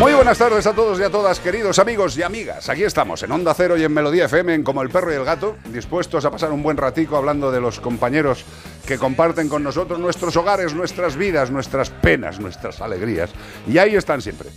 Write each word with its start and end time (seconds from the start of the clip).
Muy 0.00 0.14
buenas 0.14 0.38
tardes 0.38 0.66
a 0.66 0.72
todos 0.72 0.98
y 0.98 1.02
a 1.02 1.10
todas, 1.10 1.40
queridos 1.40 1.78
amigos 1.78 2.16
y 2.16 2.22
amigas. 2.22 2.70
Aquí 2.70 2.84
estamos, 2.84 3.22
en 3.22 3.32
Onda 3.32 3.52
Cero 3.52 3.76
y 3.76 3.84
en 3.84 3.92
Melodía 3.92 4.24
FM, 4.24 4.54
en 4.54 4.62
Como 4.62 4.80
el 4.80 4.88
Perro 4.88 5.12
y 5.12 5.16
el 5.16 5.26
Gato, 5.26 5.58
dispuestos 5.66 6.24
a 6.24 6.30
pasar 6.30 6.52
un 6.52 6.62
buen 6.62 6.78
ratico 6.78 7.18
hablando 7.18 7.52
de 7.52 7.60
los 7.60 7.80
compañeros 7.80 8.46
que 8.86 8.96
comparten 8.96 9.50
con 9.50 9.62
nosotros 9.62 10.00
nuestros 10.00 10.34
hogares, 10.36 10.74
nuestras 10.74 11.16
vidas, 11.16 11.50
nuestras 11.50 11.90
penas, 11.90 12.40
nuestras 12.40 12.80
alegrías. 12.80 13.28
Y 13.68 13.76
ahí 13.76 13.94
están 13.94 14.22
siempre, 14.22 14.48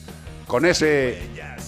con 0.47 0.65
ese 0.65 1.21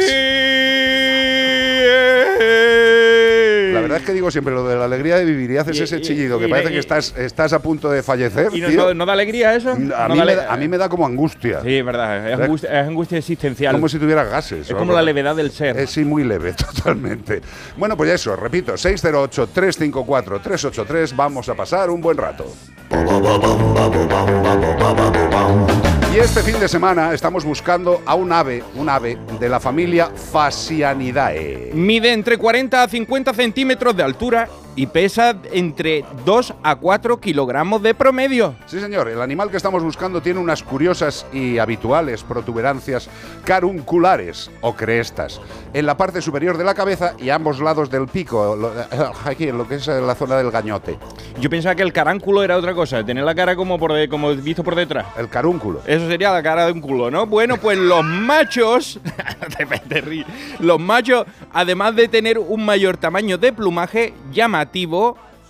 Verdad 3.92 4.04
es 4.04 4.06
que 4.06 4.14
digo 4.14 4.30
siempre 4.30 4.54
lo 4.54 4.66
de 4.66 4.74
la 4.76 4.86
alegría 4.86 5.18
de 5.18 5.26
vivir 5.26 5.50
y 5.50 5.58
haces 5.58 5.78
Y- 5.78 5.82
ese 5.82 5.98
y- 5.98 6.00
chillido 6.00 6.38
que 6.38 6.46
y- 6.46 6.50
parece 6.50 6.70
y- 6.70 6.72
que 6.72 6.78
estás, 6.78 7.14
estás 7.18 7.52
a 7.52 7.58
punto 7.60 7.90
de 7.90 8.02
fallecer. 8.02 8.48
¿Y 8.54 8.62
no, 8.62 8.68
tío. 8.68 8.84
no- 8.86 8.94
no 8.94 9.04
da 9.06 9.12
alegría 9.12 9.54
eso? 9.54 9.72
a, 9.72 9.74
No 9.74 10.08
mí 10.14 10.18
da 10.18 10.24
me 10.24 10.34
da, 10.34 10.50
a 10.50 10.56
mí 10.56 10.66
me 10.66 10.78
da 10.78 10.88
como 10.88 11.04
angustia. 11.04 11.60
Sí, 11.62 11.76
es 11.76 11.84
verdad. 11.84 12.26
Es, 12.30 12.40
angustia, 12.40 12.80
es 12.80 12.88
angustia 12.88 13.18
existencial. 13.18 13.74
Como 13.74 13.90
si 13.90 13.98
tuviera 13.98 14.24
gases. 14.24 14.70
es 14.70 14.74
como 14.74 14.94
la 14.94 15.02
levedad 15.02 15.36
del 15.36 15.50
ser. 15.50 15.76
Es 15.76 15.90
sí, 15.90 16.06
muy 16.06 16.24
leve, 16.24 16.54
totalmente. 16.54 17.42
Bueno, 17.76 17.98
pues 17.98 18.08
eso, 18.12 18.34
repito, 18.34 18.78
608-354-383, 18.78 21.14
vamos 21.14 21.50
a 21.50 21.54
pasar 21.54 21.90
un 21.90 22.00
buen 22.00 22.16
rato. 22.16 22.46
Y 26.12 26.18
este 26.18 26.42
fin 26.42 26.60
de 26.60 26.68
semana 26.68 27.14
estamos 27.14 27.42
buscando 27.42 28.02
a 28.04 28.14
un 28.14 28.32
ave, 28.32 28.62
un 28.74 28.90
ave 28.90 29.16
de 29.40 29.48
la 29.48 29.58
familia 29.58 30.10
Phasianidae. 30.10 31.70
Mide 31.72 32.12
entre 32.12 32.36
40 32.36 32.82
a 32.82 32.86
50 32.86 33.32
centímetros 33.32 33.96
de 33.96 34.02
altura 34.02 34.46
y 34.74 34.86
pesa 34.86 35.36
entre 35.52 36.04
2 36.24 36.54
a 36.62 36.76
4 36.76 37.20
kilogramos 37.20 37.82
de 37.82 37.94
promedio. 37.94 38.54
Sí, 38.66 38.80
señor, 38.80 39.08
el 39.08 39.20
animal 39.20 39.50
que 39.50 39.56
estamos 39.56 39.82
buscando 39.82 40.20
tiene 40.22 40.40
unas 40.40 40.62
curiosas 40.62 41.26
y 41.32 41.58
habituales 41.58 42.22
protuberancias 42.22 43.08
carunculares 43.44 44.50
o 44.60 44.74
crestas 44.74 45.40
en 45.72 45.86
la 45.86 45.96
parte 45.96 46.20
superior 46.20 46.58
de 46.58 46.64
la 46.64 46.74
cabeza 46.74 47.14
y 47.18 47.28
a 47.30 47.36
ambos 47.36 47.60
lados 47.60 47.90
del 47.90 48.06
pico, 48.08 48.56
lo- 48.56 48.72
aquí 49.24 49.48
en 49.48 49.56
lo 49.58 49.68
que 49.68 49.76
es 49.76 49.86
la 49.86 50.14
zona 50.14 50.36
del 50.36 50.50
gañote, 50.50 50.98
Yo 51.40 51.48
pensaba 51.48 51.74
que 51.74 51.82
el 51.82 51.92
caránculo 51.92 52.42
era 52.42 52.56
otra 52.56 52.74
cosa, 52.74 53.04
tener 53.04 53.24
la 53.24 53.34
cara 53.34 53.54
como, 53.56 53.78
por 53.78 53.92
de- 53.92 54.08
como 54.08 54.34
visto 54.34 54.64
por 54.64 54.74
detrás. 54.74 55.06
el 55.16 55.28
carúnculo. 55.28 55.80
Eso 55.86 56.06
sería 56.08 56.30
la 56.32 56.42
cara 56.42 56.66
de 56.66 56.72
un 56.72 56.80
culo, 56.80 57.10
¿no? 57.10 57.26
Bueno, 57.26 57.56
pues 57.56 57.78
los 57.78 58.04
machos, 58.04 59.00
te, 59.58 59.66
te 59.66 60.00
ríes. 60.00 60.26
los 60.60 60.80
machos, 60.80 61.24
además 61.52 61.94
de 61.94 62.08
tener 62.08 62.38
un 62.38 62.64
mayor 62.64 62.96
tamaño 62.96 63.38
de 63.38 63.52
plumaje 63.52 64.12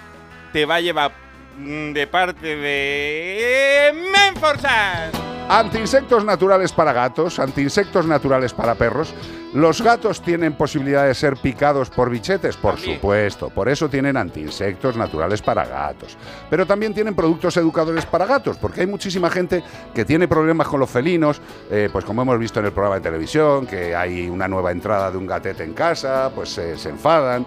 te 0.52 0.66
va 0.66 0.76
a 0.76 0.80
llevar 0.80 1.12
de 1.58 2.06
parte 2.06 2.56
de 2.56 3.92
Menforsan. 4.12 5.10
Antiinsectos 5.48 6.24
naturales 6.24 6.72
para 6.72 6.92
gatos, 6.92 7.38
antiinsectos 7.38 8.06
naturales 8.06 8.54
para 8.54 8.74
perros. 8.74 9.12
¿Los 9.52 9.82
gatos 9.82 10.22
tienen 10.22 10.54
posibilidad 10.54 11.06
de 11.06 11.14
ser 11.14 11.36
picados 11.36 11.90
por 11.90 12.08
bichetes? 12.08 12.56
Por 12.56 12.76
También. 12.76 12.96
supuesto, 12.96 13.50
por 13.50 13.68
eso 13.68 13.88
tienen 13.90 14.16
antiinsectos 14.16 14.96
naturales 14.96 15.42
para 15.42 15.66
gatos. 15.66 16.16
Pero 16.48 16.64
también 16.64 16.94
tienen 16.94 17.14
productos 17.14 17.54
educadores 17.58 18.06
para 18.06 18.24
gatos, 18.24 18.56
porque 18.56 18.80
hay 18.80 18.86
muchísima 18.86 19.28
gente 19.28 19.62
que 19.94 20.06
tiene 20.06 20.26
problemas 20.26 20.68
con 20.68 20.80
los 20.80 20.88
felinos, 20.88 21.42
eh, 21.70 21.90
pues 21.92 22.04
como 22.06 22.22
hemos 22.22 22.38
visto 22.38 22.60
en 22.60 22.66
el 22.66 22.72
programa 22.72 22.94
de 22.94 23.02
televisión, 23.02 23.66
que 23.66 23.94
hay 23.94 24.30
una 24.30 24.48
nueva 24.48 24.70
entrada 24.72 25.10
de 25.10 25.18
un 25.18 25.26
gatete 25.26 25.64
en 25.64 25.74
casa, 25.74 26.30
pues 26.34 26.56
eh, 26.56 26.78
se 26.78 26.88
enfadan. 26.88 27.44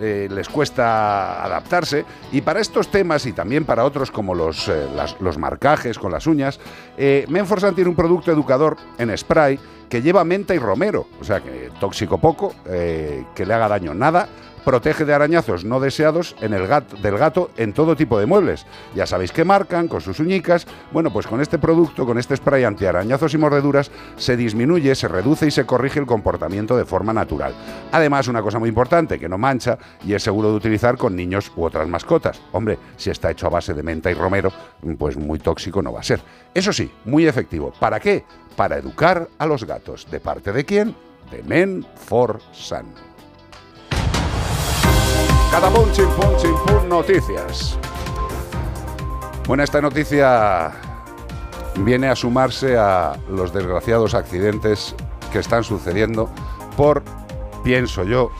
Eh, 0.00 0.28
les 0.30 0.48
cuesta 0.48 1.44
adaptarse. 1.44 2.04
Y 2.32 2.40
para 2.40 2.60
estos 2.60 2.90
temas 2.90 3.26
y 3.26 3.32
también 3.32 3.64
para 3.64 3.84
otros 3.84 4.10
como 4.10 4.34
los, 4.34 4.68
eh, 4.68 4.86
los 5.20 5.38
marcajes 5.38 5.98
con 5.98 6.12
las 6.12 6.26
uñas, 6.26 6.60
eh, 6.96 7.24
Menforsan 7.28 7.74
tiene 7.74 7.90
un 7.90 7.96
producto 7.96 8.30
educador 8.30 8.76
en 8.98 9.16
spray 9.16 9.58
que 9.92 10.00
lleva 10.00 10.24
menta 10.24 10.54
y 10.54 10.58
romero, 10.58 11.06
o 11.20 11.24
sea 11.24 11.40
que 11.40 11.70
tóxico 11.78 12.16
poco, 12.16 12.54
eh, 12.64 13.26
que 13.34 13.44
le 13.44 13.52
haga 13.52 13.68
daño 13.68 13.92
nada, 13.92 14.26
protege 14.64 15.04
de 15.04 15.14
arañazos 15.14 15.64
no 15.64 15.80
deseados 15.80 16.36
en 16.40 16.54
el 16.54 16.68
del 17.02 17.18
gato 17.18 17.50
en 17.56 17.72
todo 17.72 17.96
tipo 17.96 18.18
de 18.18 18.26
muebles. 18.26 18.66
Ya 18.94 19.06
sabéis 19.06 19.32
que 19.32 19.44
marcan 19.44 19.88
con 19.88 20.00
sus 20.00 20.20
uñicas. 20.20 20.66
Bueno, 20.92 21.12
pues 21.12 21.26
con 21.26 21.40
este 21.40 21.58
producto, 21.58 22.06
con 22.06 22.18
este 22.18 22.36
spray 22.36 22.64
antiarañazos 22.64 23.34
y 23.34 23.38
mordeduras, 23.38 23.90
se 24.16 24.36
disminuye, 24.36 24.94
se 24.94 25.08
reduce 25.08 25.46
y 25.46 25.50
se 25.50 25.66
corrige 25.66 26.00
el 26.00 26.06
comportamiento 26.06 26.76
de 26.76 26.84
forma 26.84 27.12
natural. 27.12 27.54
Además, 27.92 28.28
una 28.28 28.42
cosa 28.42 28.58
muy 28.58 28.68
importante, 28.68 29.18
que 29.18 29.28
no 29.28 29.38
mancha 29.38 29.78
y 30.04 30.14
es 30.14 30.22
seguro 30.22 30.50
de 30.50 30.56
utilizar 30.56 30.96
con 30.96 31.16
niños 31.16 31.52
u 31.56 31.64
otras 31.64 31.88
mascotas. 31.88 32.40
Hombre, 32.52 32.78
si 32.96 33.10
está 33.10 33.30
hecho 33.30 33.46
a 33.46 33.50
base 33.50 33.74
de 33.74 33.82
menta 33.82 34.10
y 34.10 34.14
romero, 34.14 34.52
pues 34.98 35.16
muy 35.16 35.38
tóxico 35.38 35.82
no 35.82 35.92
va 35.92 36.00
a 36.00 36.04
ser. 36.04 36.20
Eso 36.54 36.72
sí, 36.72 36.90
muy 37.04 37.26
efectivo. 37.26 37.72
¿Para 37.78 37.98
qué? 37.98 38.24
para 38.52 38.78
educar 38.78 39.28
a 39.38 39.46
los 39.46 39.64
gatos. 39.64 40.06
¿De 40.10 40.20
parte 40.20 40.52
de 40.52 40.64
quién? 40.64 40.94
De 41.30 41.42
Men 41.42 41.86
for 41.96 42.40
Sun. 42.52 43.11
Cada 45.52 45.70
chim, 45.92 46.08
pum, 46.66 46.88
noticias. 46.88 47.78
Bueno, 49.46 49.62
esta 49.62 49.82
noticia 49.82 50.72
viene 51.76 52.08
a 52.08 52.16
sumarse 52.16 52.78
a 52.78 53.18
los 53.28 53.52
desgraciados 53.52 54.14
accidentes 54.14 54.94
que 55.30 55.40
están 55.40 55.62
sucediendo 55.62 56.30
por, 56.74 57.02
pienso 57.62 58.02
yo, 58.04 58.30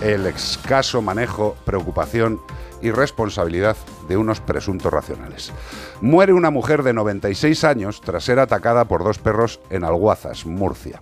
el 0.00 0.26
escaso 0.26 1.02
manejo, 1.02 1.58
preocupación 1.66 2.40
y 2.80 2.90
responsabilidad 2.90 3.76
de 4.08 4.16
unos 4.16 4.40
presuntos 4.40 4.90
racionales. 4.90 5.52
Muere 6.00 6.32
una 6.32 6.50
mujer 6.50 6.82
de 6.84 6.94
96 6.94 7.64
años 7.64 8.00
tras 8.00 8.24
ser 8.24 8.38
atacada 8.38 8.86
por 8.86 9.04
dos 9.04 9.18
perros 9.18 9.60
en 9.68 9.84
Alguazas, 9.84 10.46
Murcia. 10.46 11.00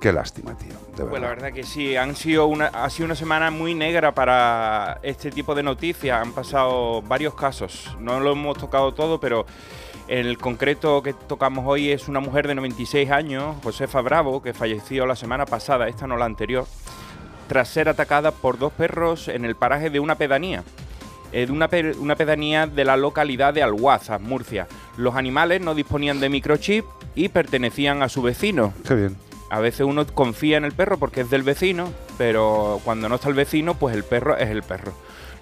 Qué 0.00 0.10
lástima, 0.10 0.56
tío. 0.56 0.85
De 0.96 1.04
Pues 1.04 1.20
la 1.20 1.28
verdad. 1.28 1.44
verdad 1.44 1.52
que 1.54 1.62
sí, 1.62 1.94
han 1.96 2.16
sido 2.16 2.46
una, 2.46 2.66
ha 2.68 2.88
sido 2.90 3.04
una 3.06 3.14
semana 3.14 3.50
muy 3.50 3.74
negra 3.74 4.12
para 4.14 4.98
este 5.02 5.30
tipo 5.30 5.54
de 5.54 5.62
noticias. 5.62 6.20
Han 6.22 6.32
pasado 6.32 7.02
varios 7.02 7.34
casos. 7.34 7.94
No 8.00 8.18
lo 8.20 8.32
hemos 8.32 8.56
tocado 8.56 8.94
todo, 8.94 9.20
pero 9.20 9.44
el 10.08 10.38
concreto 10.38 11.02
que 11.02 11.12
tocamos 11.12 11.64
hoy 11.66 11.90
es 11.90 12.08
una 12.08 12.20
mujer 12.20 12.46
de 12.48 12.54
96 12.54 13.10
años, 13.10 13.56
Josefa 13.62 14.00
Bravo, 14.00 14.40
que 14.42 14.54
falleció 14.54 15.04
la 15.04 15.16
semana 15.16 15.44
pasada, 15.46 15.88
esta 15.88 16.06
no 16.06 16.16
la 16.16 16.24
anterior, 16.24 16.64
tras 17.48 17.68
ser 17.68 17.88
atacada 17.88 18.30
por 18.30 18.56
dos 18.58 18.72
perros 18.72 19.28
en 19.28 19.44
el 19.44 19.54
paraje 19.56 19.90
de 19.90 20.00
una 20.00 20.14
pedanía. 20.16 20.62
eh, 21.32 21.44
de 21.44 21.52
una, 21.52 21.66
pe- 21.68 21.90
una 21.98 22.14
pedanía 22.14 22.66
de 22.68 22.84
la 22.84 22.96
localidad 22.96 23.52
de 23.52 23.60
Alguazas, 23.62 24.20
Murcia. 24.20 24.68
Los 24.96 25.16
animales 25.16 25.60
no 25.60 25.74
disponían 25.74 26.20
de 26.20 26.28
microchip 26.28 26.84
y 27.16 27.28
pertenecían 27.28 28.02
a 28.04 28.08
su 28.08 28.22
vecino. 28.22 28.72
Qué 28.86 28.94
bien. 28.94 29.16
A 29.48 29.60
veces 29.60 29.86
uno 29.86 30.06
confía 30.06 30.56
en 30.56 30.64
el 30.64 30.72
perro 30.72 30.98
porque 30.98 31.20
es 31.20 31.30
del 31.30 31.42
vecino, 31.42 31.92
pero 32.18 32.80
cuando 32.84 33.08
no 33.08 33.14
está 33.14 33.28
el 33.28 33.34
vecino, 33.34 33.74
pues 33.74 33.94
el 33.94 34.02
perro 34.02 34.36
es 34.36 34.50
el 34.50 34.62
perro. 34.62 34.92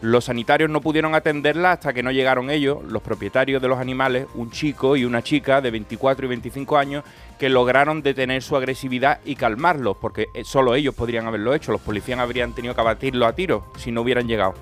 Los 0.05 0.27
sanitarios 0.27 0.69
no 0.69 0.83
pudieron 0.83 1.15
atenderla 1.15 1.73
hasta 1.73 1.95
que 1.95 2.03
no 2.03 2.11
llegaron 2.11 2.51
ellos, 2.51 2.85
los 2.85 3.01
propietarios 3.01 3.63
de 3.63 3.69
los 3.69 3.79
animales, 3.79 4.27
un 4.35 4.51
chico 4.51 4.97
y 4.97 5.07
una 5.07 5.23
chica 5.23 5.63
de 5.63 5.71
24 5.71 6.27
y 6.27 6.29
25 6.29 6.77
años, 6.77 7.05
que 7.39 7.49
lograron 7.49 8.03
detener 8.03 8.43
su 8.43 8.55
agresividad 8.55 9.21
y 9.25 9.37
calmarlos, 9.37 9.97
porque 9.97 10.27
eh, 10.35 10.45
solo 10.45 10.75
ellos 10.75 10.95
podrían 10.95 11.27
haberlo 11.27 11.55
hecho. 11.55 11.73
Los 11.73 11.81
policías 11.81 12.19
habrían 12.19 12.55
tenido 12.55 12.75
que 12.75 12.83
abatirlo 12.83 13.25
a 13.25 13.35
tiros 13.35 13.63
si 13.79 13.93
no 13.93 14.03
hubieran 14.03 14.29
llegado. 14.29 14.53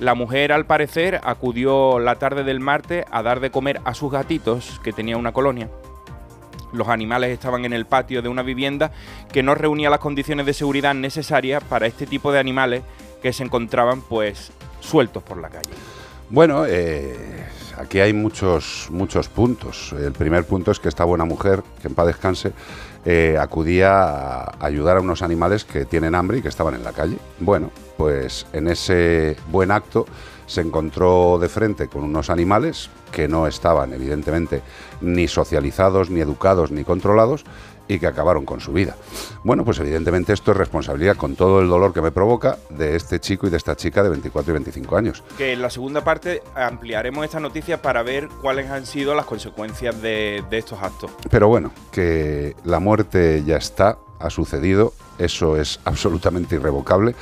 La 0.00 0.14
mujer, 0.14 0.50
al 0.52 0.66
parecer, 0.66 1.20
acudió 1.22 2.00
la 2.00 2.16
tarde 2.16 2.42
del 2.42 2.58
martes 2.58 3.04
a 3.12 3.22
dar 3.22 3.38
de 3.38 3.52
comer 3.52 3.80
a 3.84 3.94
sus 3.94 4.10
gatitos, 4.10 4.80
que 4.82 4.92
tenía 4.92 5.16
una 5.16 5.32
colonia. 5.32 5.70
Los 6.72 6.88
animales 6.88 7.30
estaban 7.30 7.64
en 7.64 7.72
el 7.72 7.86
patio 7.86 8.22
de 8.22 8.28
una 8.28 8.42
vivienda 8.42 8.92
que 9.32 9.42
no 9.42 9.54
reunía 9.54 9.90
las 9.90 10.00
condiciones 10.00 10.46
de 10.46 10.54
seguridad 10.54 10.94
necesarias 10.94 11.62
para 11.64 11.86
este 11.86 12.06
tipo 12.06 12.32
de 12.32 12.38
animales 12.38 12.82
que 13.22 13.32
se 13.32 13.44
encontraban 13.44 14.02
pues 14.02 14.52
sueltos 14.80 15.22
por 15.22 15.38
la 15.38 15.48
calle. 15.48 15.70
Bueno, 16.30 16.66
eh, 16.66 17.46
aquí 17.78 18.00
hay 18.00 18.12
muchos, 18.12 18.88
muchos 18.90 19.28
puntos. 19.28 19.94
El 19.98 20.12
primer 20.12 20.44
punto 20.44 20.70
es 20.70 20.78
que 20.78 20.88
esta 20.88 21.04
buena 21.04 21.24
mujer, 21.24 21.62
que 21.80 21.88
en 21.88 21.94
paz 21.94 22.06
descanse, 22.06 22.52
eh, 23.04 23.38
acudía 23.40 24.02
a 24.02 24.56
ayudar 24.60 24.98
a 24.98 25.00
unos 25.00 25.22
animales 25.22 25.64
que 25.64 25.86
tienen 25.86 26.14
hambre 26.14 26.38
y 26.38 26.42
que 26.42 26.48
estaban 26.48 26.74
en 26.74 26.84
la 26.84 26.92
calle. 26.92 27.16
Bueno, 27.40 27.70
pues 27.96 28.46
en 28.52 28.68
ese 28.68 29.36
buen 29.50 29.70
acto 29.70 30.04
se 30.46 30.60
encontró 30.60 31.38
de 31.38 31.48
frente 31.48 31.88
con 31.88 32.04
unos 32.04 32.28
animales 32.28 32.90
que 33.10 33.28
no 33.28 33.46
estaban, 33.46 33.92
evidentemente, 33.92 34.62
ni 35.00 35.28
socializados, 35.28 36.10
ni 36.10 36.20
educados, 36.20 36.70
ni 36.70 36.84
controlados 36.84 37.44
y 37.88 37.98
que 37.98 38.06
acabaron 38.06 38.44
con 38.44 38.60
su 38.60 38.72
vida. 38.72 38.94
Bueno, 39.42 39.64
pues 39.64 39.78
evidentemente 39.80 40.32
esto 40.32 40.52
es 40.52 40.56
responsabilidad 40.56 41.16
con 41.16 41.34
todo 41.34 41.60
el 41.60 41.68
dolor 41.68 41.92
que 41.94 42.02
me 42.02 42.12
provoca 42.12 42.58
de 42.68 42.94
este 42.94 43.18
chico 43.18 43.46
y 43.46 43.50
de 43.50 43.56
esta 43.56 43.76
chica 43.76 44.02
de 44.02 44.10
24 44.10 44.52
y 44.52 44.54
25 44.54 44.96
años. 44.96 45.24
Que 45.36 45.54
en 45.54 45.62
la 45.62 45.70
segunda 45.70 46.04
parte 46.04 46.42
ampliaremos 46.54 47.24
esta 47.24 47.40
noticia 47.40 47.80
para 47.80 48.02
ver 48.02 48.28
cuáles 48.42 48.70
han 48.70 48.86
sido 48.86 49.14
las 49.14 49.24
consecuencias 49.24 50.00
de, 50.02 50.44
de 50.50 50.58
estos 50.58 50.82
actos. 50.82 51.10
Pero 51.30 51.48
bueno, 51.48 51.72
que 51.90 52.54
la 52.64 52.78
muerte 52.78 53.42
ya 53.44 53.56
está, 53.56 53.98
ha 54.20 54.30
sucedido, 54.30 54.92
eso 55.18 55.56
es 55.56 55.80
absolutamente 55.84 56.56
irrevocable. 56.56 57.14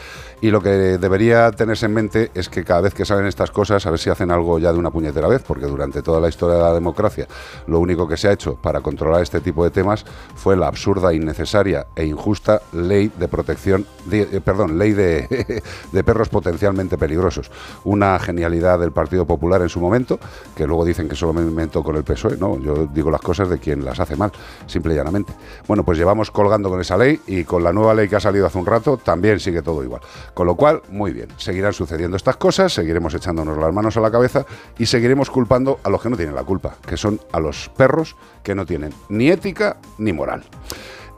Y 0.43 0.51
lo 0.51 0.61
que 0.61 0.69
debería 0.69 1.51
tenerse 1.51 1.87
en 1.87 1.95
mente 1.95 2.31
es 2.35 2.51
que 2.51 2.63
cada 2.63 2.83
vez 2.83 2.93
que 2.93 3.07
salen 3.07 3.25
estas 3.25 3.51
cosas, 3.51 3.87
a 3.87 3.91
ver 3.91 3.99
si 3.99 4.11
hacen 4.11 4.31
algo 4.31 4.59
ya 4.59 4.71
de 4.71 4.79
una 4.79 4.91
puñetera 4.91 5.29
vez, 5.29 5.43
porque 5.43 5.65
durante 5.65 6.03
toda 6.03 6.21
la 6.21 6.29
historia 6.29 6.57
de 6.57 6.63
la 6.63 6.75
democracia, 6.75 7.27
lo 7.67 7.81
único 7.81 8.07
que 8.07 8.19
se 8.19 8.29
ha 8.29 8.33
hecho 8.33 8.57
para 8.57 8.83
controlar 8.83 9.23
este 9.23 9.41
tipo 9.41 9.65
de 9.65 9.71
temas 9.71 10.05
fue 10.35 10.55
la 10.55 10.67
absurda, 10.69 11.15
innecesaria 11.15 11.87
e 11.97 12.05
injusta 12.05 12.61
ley 12.75 13.11
de 13.19 13.29
protección, 13.29 13.87
de- 14.05 14.29
eh, 14.31 14.41
perdón, 14.45 14.77
ley 14.79 14.93
de, 14.93 15.63
perros 16.05 16.29
potencialmente 16.29 16.99
peligrosos. 16.99 17.51
Una 17.85 18.19
genialidad 18.19 18.79
del 18.79 18.93
Partido 18.93 19.25
Popular 19.27 19.63
en 19.63 19.71
su 19.71 19.81
momento, 19.81 20.21
que 20.55 20.67
luego 20.67 20.85
dicen 20.85 21.09
que 21.09 21.17
solo 21.17 21.33
me 21.33 21.41
inventó 21.41 21.83
con 21.83 21.97
el 21.97 22.05
PSOE. 22.05 22.37
No, 22.37 22.59
yo 22.61 22.87
digo 22.93 23.11
las 23.11 23.23
cosas 23.23 23.49
de 23.49 23.59
quien 23.59 23.85
las 23.87 24.01
hace 24.01 24.17
mal, 24.17 24.31
simple 24.67 24.93
y 24.93 24.97
llanamente. 24.97 25.33
Bueno, 25.67 25.83
pues 25.83 25.97
llevamos 25.97 26.31
colgando 26.31 26.69
con 26.69 26.79
esa 26.81 26.99
ley 26.99 27.21
y 27.27 27.45
con 27.45 27.65
la 27.65 27.73
nueva 27.73 27.86
ley 27.95 28.09
que 28.09 28.17
ha 28.17 28.21
salido 28.21 28.47
hace 28.47 28.59
un 28.59 28.67
rato 28.67 28.97
también 28.97 29.41
sigue 29.41 29.63
todo 29.63 29.83
igual. 29.83 30.03
Con 30.35 30.47
lo 30.47 30.57
cual, 30.57 30.83
muy 30.89 31.13
bien, 31.13 31.29
seguirán 31.37 31.73
sucediendo 31.73 32.17
estas 32.17 32.37
cosas, 32.37 32.73
seguiremos 32.73 33.15
echándonos 33.15 33.57
las 33.57 33.73
manos 33.73 33.97
a 33.97 34.01
la 34.01 34.11
cabeza 34.11 34.47
y 34.79 34.87
seguiremos 34.87 35.31
culpando 35.31 35.81
a 35.83 35.91
los 35.91 36.01
que 36.03 36.11
no 36.11 36.17
tienen 36.17 36.35
la 36.35 36.45
culpa, 36.45 36.77
que 36.87 36.97
son 36.97 37.21
a 37.33 37.41
los 37.41 37.69
perros 37.77 38.17
que 38.43 38.55
no 38.55 38.67
tienen 38.67 38.93
ni 39.09 39.31
ética 39.31 39.77
ni 39.99 40.13
moral. 40.13 40.45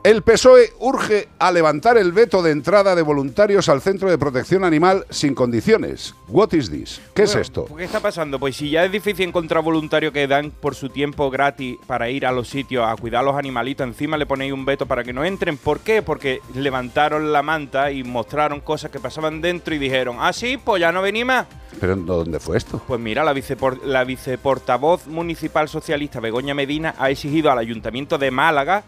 El 0.01 0.21
PSOE 0.21 0.71
urge 0.79 1.27
a 1.39 1.51
levantar 1.51 1.97
el 1.97 2.13
veto 2.13 2.41
de 2.41 2.51
entrada 2.51 2.95
de 2.95 3.01
voluntarios 3.01 3.67
al 3.67 3.81
Centro 3.81 4.09
de 4.09 4.17
Protección 4.17 4.63
Animal 4.63 5.05
sin 5.09 5.35
condiciones. 5.35 6.15
What 6.29 6.53
is 6.53 6.71
this? 6.71 7.01
¿Qué 7.13 7.23
es 7.23 7.35
esto? 7.35 7.65
¿Qué 7.75 7.83
está 7.83 7.99
pasando? 7.99 8.39
Pues 8.39 8.55
si 8.55 8.69
ya 8.69 8.85
es 8.85 8.91
difícil 8.93 9.27
encontrar 9.27 9.61
voluntarios 9.61 10.13
que 10.13 10.25
dan 10.25 10.51
por 10.51 10.73
su 10.73 10.87
tiempo 10.87 11.29
gratis 11.29 11.77
para 11.85 12.09
ir 12.09 12.25
a 12.25 12.31
los 12.31 12.47
sitios 12.47 12.85
a 12.87 12.95
cuidar 12.95 13.21
a 13.21 13.25
los 13.25 13.35
animalitos, 13.35 13.85
encima 13.85 14.15
le 14.15 14.25
ponéis 14.25 14.53
un 14.53 14.63
veto 14.63 14.85
para 14.85 15.03
que 15.03 15.11
no 15.11 15.25
entren. 15.25 15.57
¿Por 15.57 15.81
qué? 15.81 16.01
Porque 16.01 16.39
levantaron 16.55 17.33
la 17.33 17.43
manta 17.43 17.91
y 17.91 18.05
mostraron 18.05 18.61
cosas 18.61 18.91
que 18.91 19.01
pasaban 19.01 19.41
dentro 19.41 19.75
y 19.75 19.79
dijeron, 19.79 20.15
ah, 20.21 20.31
sí, 20.31 20.57
pues 20.57 20.79
ya 20.79 20.93
no 20.93 21.01
venís 21.01 21.25
más. 21.25 21.45
¿Pero 21.77 21.97
dónde 21.97 22.39
fue 22.39 22.57
esto? 22.57 22.81
Pues 22.87 23.01
mira, 23.01 23.25
la, 23.25 23.33
vicepor- 23.33 23.81
la 23.83 24.05
viceportavoz 24.05 25.07
municipal 25.07 25.67
socialista 25.67 26.21
Begoña 26.21 26.53
Medina 26.53 26.95
ha 26.97 27.09
exigido 27.09 27.51
al 27.51 27.59
Ayuntamiento 27.59 28.17
de 28.17 28.31
Málaga 28.31 28.83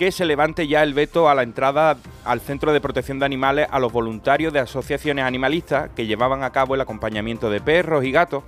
que 0.00 0.10
se 0.12 0.24
levante 0.24 0.66
ya 0.66 0.82
el 0.82 0.94
veto 0.94 1.28
a 1.28 1.34
la 1.34 1.42
entrada 1.42 1.94
al 2.24 2.40
Centro 2.40 2.72
de 2.72 2.80
Protección 2.80 3.18
de 3.18 3.26
Animales 3.26 3.68
a 3.70 3.78
los 3.78 3.92
voluntarios 3.92 4.50
de 4.50 4.58
asociaciones 4.58 5.26
animalistas 5.26 5.90
que 5.94 6.06
llevaban 6.06 6.42
a 6.42 6.52
cabo 6.52 6.74
el 6.74 6.80
acompañamiento 6.80 7.50
de 7.50 7.60
perros 7.60 8.02
y 8.06 8.10
gatos 8.10 8.42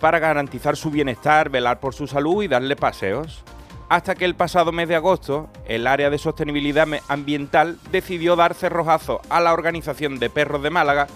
para 0.00 0.18
garantizar 0.18 0.78
su 0.78 0.90
bienestar, 0.90 1.50
velar 1.50 1.78
por 1.78 1.92
su 1.92 2.06
salud 2.06 2.42
y 2.42 2.48
darle 2.48 2.74
paseos. 2.74 3.44
Hasta 3.90 4.14
que 4.14 4.24
el 4.24 4.34
pasado 4.34 4.72
mes 4.72 4.88
de 4.88 4.94
agosto, 4.96 5.50
el 5.66 5.86
área 5.86 6.08
de 6.08 6.16
sostenibilidad 6.16 6.88
ambiental 7.08 7.76
decidió 7.92 8.34
dar 8.34 8.54
cerrojazo 8.54 9.20
a 9.28 9.42
la 9.42 9.52
organización 9.52 10.18
de 10.18 10.30
perros 10.30 10.62
de 10.62 10.70
Málaga 10.70 11.06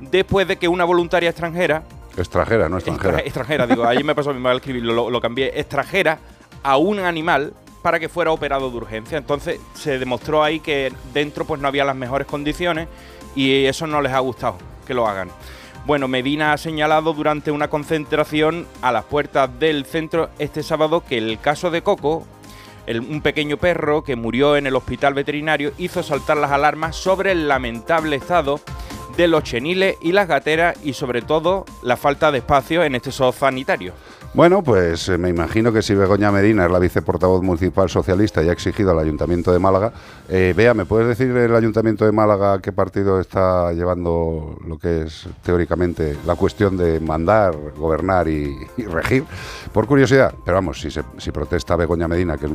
después 0.00 0.46
de 0.46 0.56
que 0.58 0.68
una 0.68 0.84
voluntaria 0.84 1.30
extranjera 1.30 1.84
Extranjera, 2.18 2.68
no 2.68 2.76
extranjera. 2.76 3.08
Extra- 3.20 3.26
extranjera, 3.26 3.66
digo, 3.66 3.84
ayer 3.86 4.04
me 4.04 4.14
pasó 4.14 4.28
a 4.28 4.34
mí 4.34 4.46
al 4.46 4.56
escribirlo, 4.58 4.92
lo, 4.92 5.08
lo 5.08 5.20
cambié, 5.22 5.58
extranjera 5.58 6.18
a 6.62 6.76
un 6.76 6.98
animal 6.98 7.54
para 7.82 8.00
que 8.00 8.08
fuera 8.08 8.32
operado 8.32 8.70
de 8.70 8.76
urgencia. 8.76 9.18
Entonces 9.18 9.60
se 9.74 9.98
demostró 9.98 10.42
ahí 10.42 10.60
que 10.60 10.92
dentro 11.12 11.44
pues 11.44 11.60
no 11.60 11.68
había 11.68 11.84
las 11.84 11.96
mejores 11.96 12.26
condiciones 12.26 12.88
y 13.34 13.64
eso 13.64 13.86
no 13.86 14.00
les 14.00 14.12
ha 14.12 14.20
gustado 14.20 14.56
que 14.86 14.94
lo 14.94 15.06
hagan. 15.06 15.30
Bueno, 15.84 16.06
Medina 16.06 16.52
ha 16.52 16.58
señalado 16.58 17.12
durante 17.12 17.50
una 17.50 17.68
concentración 17.68 18.66
a 18.82 18.92
las 18.92 19.04
puertas 19.04 19.50
del 19.58 19.84
centro 19.84 20.30
este 20.38 20.62
sábado 20.62 21.02
que 21.04 21.18
el 21.18 21.40
caso 21.40 21.72
de 21.72 21.82
Coco, 21.82 22.24
un 22.86 23.20
pequeño 23.20 23.56
perro 23.56 24.04
que 24.04 24.14
murió 24.14 24.56
en 24.56 24.68
el 24.68 24.76
hospital 24.76 25.14
veterinario, 25.14 25.72
hizo 25.78 26.04
saltar 26.04 26.36
las 26.36 26.52
alarmas 26.52 26.94
sobre 26.94 27.32
el 27.32 27.48
lamentable 27.48 28.14
estado 28.14 28.60
de 29.16 29.28
los 29.28 29.42
cheniles 29.42 29.96
y 30.00 30.12
las 30.12 30.28
gateras 30.28 30.76
y 30.82 30.92
sobre 30.94 31.22
todo 31.22 31.64
la 31.82 31.96
falta 31.96 32.30
de 32.32 32.38
espacio 32.38 32.82
en 32.84 32.94
este 32.94 33.10
sanitario. 33.12 33.92
Bueno, 34.34 34.62
pues 34.62 35.10
eh, 35.10 35.18
me 35.18 35.28
imagino 35.28 35.74
que 35.74 35.82
si 35.82 35.94
Begoña 35.94 36.32
Medina 36.32 36.64
es 36.64 36.70
la 36.70 36.78
viceportavoz 36.78 37.42
municipal 37.42 37.90
socialista 37.90 38.42
y 38.42 38.48
ha 38.48 38.52
exigido 38.52 38.90
al 38.92 38.98
Ayuntamiento 38.98 39.52
de 39.52 39.58
Málaga, 39.58 39.92
eh, 40.30 40.54
vea, 40.56 40.72
¿me 40.72 40.86
puedes 40.86 41.06
decir 41.06 41.36
el 41.36 41.54
Ayuntamiento 41.54 42.06
de 42.06 42.12
Málaga 42.12 42.58
qué 42.62 42.72
partido 42.72 43.20
está 43.20 43.70
llevando 43.74 44.56
lo 44.66 44.78
que 44.78 45.02
es 45.02 45.28
teóricamente 45.42 46.16
la 46.24 46.34
cuestión 46.34 46.78
de 46.78 46.98
mandar, 46.98 47.54
gobernar 47.76 48.26
y, 48.26 48.56
regir? 48.86 49.24
Por 49.70 49.86
curiosidad, 49.86 50.32
pero 50.46 50.54
vamos, 50.56 50.80
si, 50.80 50.90
se- 50.90 51.02
protesta 51.32 51.76
Begoña 51.76 52.08
Medina, 52.08 52.38
que 52.38 52.46
es 52.46 52.52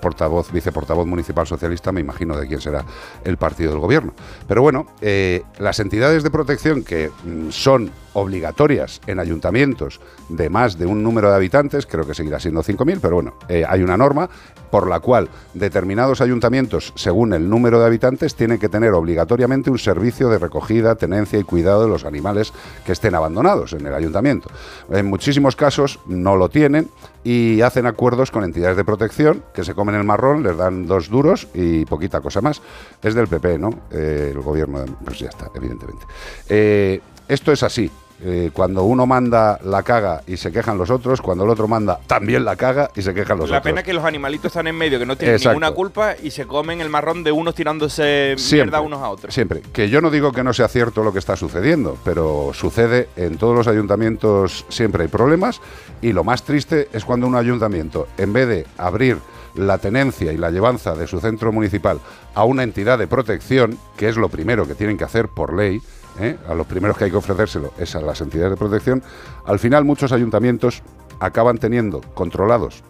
portavoz, 0.00 0.50
viceportavoz 0.50 1.06
municipal 1.06 1.46
socialista, 1.46 1.92
me 1.92 2.00
imagino 2.00 2.38
de 2.38 2.46
quién 2.46 2.60
será 2.62 2.86
el 3.22 3.36
partido 3.36 3.72
del 3.72 3.80
gobierno. 3.80 4.14
Pero 4.46 4.62
bueno, 4.62 4.86
eh, 5.02 5.42
las 5.58 5.78
entidades 5.78 5.97
de 6.22 6.30
protección 6.30 6.84
que 6.84 7.10
mm, 7.24 7.50
son 7.50 7.90
obligatorias 8.20 9.00
en 9.06 9.18
ayuntamientos 9.18 10.00
de 10.28 10.50
más 10.50 10.78
de 10.78 10.86
un 10.86 11.02
número 11.02 11.30
de 11.30 11.36
habitantes, 11.36 11.86
creo 11.86 12.06
que 12.06 12.14
seguirá 12.14 12.38
siendo 12.40 12.62
5.000, 12.62 12.98
pero 13.00 13.14
bueno, 13.16 13.34
eh, 13.48 13.64
hay 13.68 13.82
una 13.82 13.96
norma 13.96 14.28
por 14.70 14.86
la 14.86 15.00
cual 15.00 15.30
determinados 15.54 16.20
ayuntamientos, 16.20 16.92
según 16.94 17.32
el 17.32 17.48
número 17.48 17.80
de 17.80 17.86
habitantes, 17.86 18.34
tienen 18.34 18.58
que 18.58 18.68
tener 18.68 18.92
obligatoriamente 18.92 19.70
un 19.70 19.78
servicio 19.78 20.28
de 20.28 20.38
recogida, 20.38 20.94
tenencia 20.96 21.38
y 21.38 21.42
cuidado 21.44 21.82
de 21.84 21.88
los 21.88 22.04
animales 22.04 22.52
que 22.84 22.92
estén 22.92 23.14
abandonados 23.14 23.72
en 23.72 23.86
el 23.86 23.94
ayuntamiento. 23.94 24.50
En 24.90 25.06
muchísimos 25.06 25.56
casos 25.56 26.00
no 26.06 26.36
lo 26.36 26.50
tienen 26.50 26.90
y 27.24 27.62
hacen 27.62 27.86
acuerdos 27.86 28.30
con 28.30 28.44
entidades 28.44 28.76
de 28.76 28.84
protección 28.84 29.42
que 29.54 29.64
se 29.64 29.74
comen 29.74 29.94
el 29.94 30.04
marrón, 30.04 30.42
les 30.42 30.56
dan 30.56 30.86
dos 30.86 31.08
duros 31.08 31.48
y 31.54 31.86
poquita 31.86 32.20
cosa 32.20 32.42
más. 32.42 32.60
Es 33.02 33.14
del 33.14 33.26
PP, 33.26 33.58
¿no? 33.58 33.70
Eh, 33.90 34.32
el 34.34 34.40
gobierno, 34.42 34.80
de- 34.80 34.92
pues 35.04 35.18
ya 35.18 35.28
está, 35.30 35.50
evidentemente. 35.54 36.04
Eh, 36.48 37.00
esto 37.26 37.52
es 37.52 37.62
así. 37.62 37.90
Eh, 38.20 38.50
cuando 38.52 38.82
uno 38.82 39.06
manda 39.06 39.60
la 39.62 39.84
caga 39.84 40.22
y 40.26 40.36
se 40.36 40.50
quejan 40.50 40.76
los 40.76 40.90
otros, 40.90 41.22
cuando 41.22 41.44
el 41.44 41.50
otro 41.50 41.68
manda 41.68 42.00
también 42.08 42.44
la 42.44 42.56
caga 42.56 42.90
y 42.96 43.02
se 43.02 43.14
quejan 43.14 43.38
los 43.38 43.48
La 43.48 43.58
otros. 43.58 43.70
pena 43.70 43.80
es 43.82 43.86
que 43.86 43.92
los 43.92 44.04
animalitos 44.04 44.46
están 44.46 44.66
en 44.66 44.74
medio, 44.76 44.98
que 44.98 45.06
no 45.06 45.16
tienen 45.16 45.36
Exacto. 45.36 45.50
ninguna 45.60 45.70
culpa 45.70 46.14
y 46.20 46.32
se 46.32 46.44
comen 46.44 46.80
el 46.80 46.88
marrón 46.90 47.22
de 47.22 47.30
unos 47.30 47.54
tirándose 47.54 48.34
Siempre, 48.36 48.64
mierda 48.72 48.80
unos 48.80 49.00
a 49.02 49.10
otros. 49.10 49.32
Siempre. 49.32 49.62
Que 49.72 49.88
yo 49.88 50.00
no 50.00 50.10
digo 50.10 50.32
que 50.32 50.42
no 50.42 50.52
sea 50.52 50.66
cierto 50.66 51.04
lo 51.04 51.12
que 51.12 51.20
está 51.20 51.36
sucediendo, 51.36 51.96
pero 52.04 52.50
sucede 52.54 53.08
en 53.14 53.38
todos 53.38 53.54
los 53.54 53.68
ayuntamientos, 53.68 54.64
siempre 54.68 55.04
hay 55.04 55.08
problemas. 55.08 55.60
Y 56.02 56.12
lo 56.12 56.24
más 56.24 56.42
triste 56.42 56.88
es 56.92 57.04
cuando 57.04 57.28
un 57.28 57.36
ayuntamiento, 57.36 58.08
en 58.18 58.32
vez 58.32 58.48
de 58.48 58.66
abrir 58.78 59.18
la 59.54 59.78
tenencia 59.78 60.32
y 60.32 60.36
la 60.36 60.50
llevanza 60.50 60.94
de 60.94 61.06
su 61.06 61.20
centro 61.20 61.52
municipal 61.52 62.00
a 62.34 62.44
una 62.44 62.62
entidad 62.64 62.98
de 62.98 63.06
protección, 63.06 63.78
que 63.96 64.08
es 64.08 64.16
lo 64.16 64.28
primero 64.28 64.66
que 64.66 64.74
tienen 64.74 64.96
que 64.98 65.04
hacer 65.04 65.28
por 65.28 65.54
ley, 65.54 65.80
¿eh? 66.20 66.38
a 66.48 66.54
los 66.54 66.66
primeros 66.66 66.96
que 66.96 67.04
hay 67.04 67.10
que 67.10 67.16
ofrecérselo 67.16 67.72
es 67.78 67.94
a 67.94 68.00
las 68.00 68.20
entidades 68.20 68.52
de 68.52 68.56
protección, 68.56 69.02
al 69.44 69.58
final 69.58 69.84
muchos 69.84 70.12
ayuntamientos 70.12 70.82
acaban 71.20 71.58
teniendo 71.58 72.00
controlados 72.14 72.82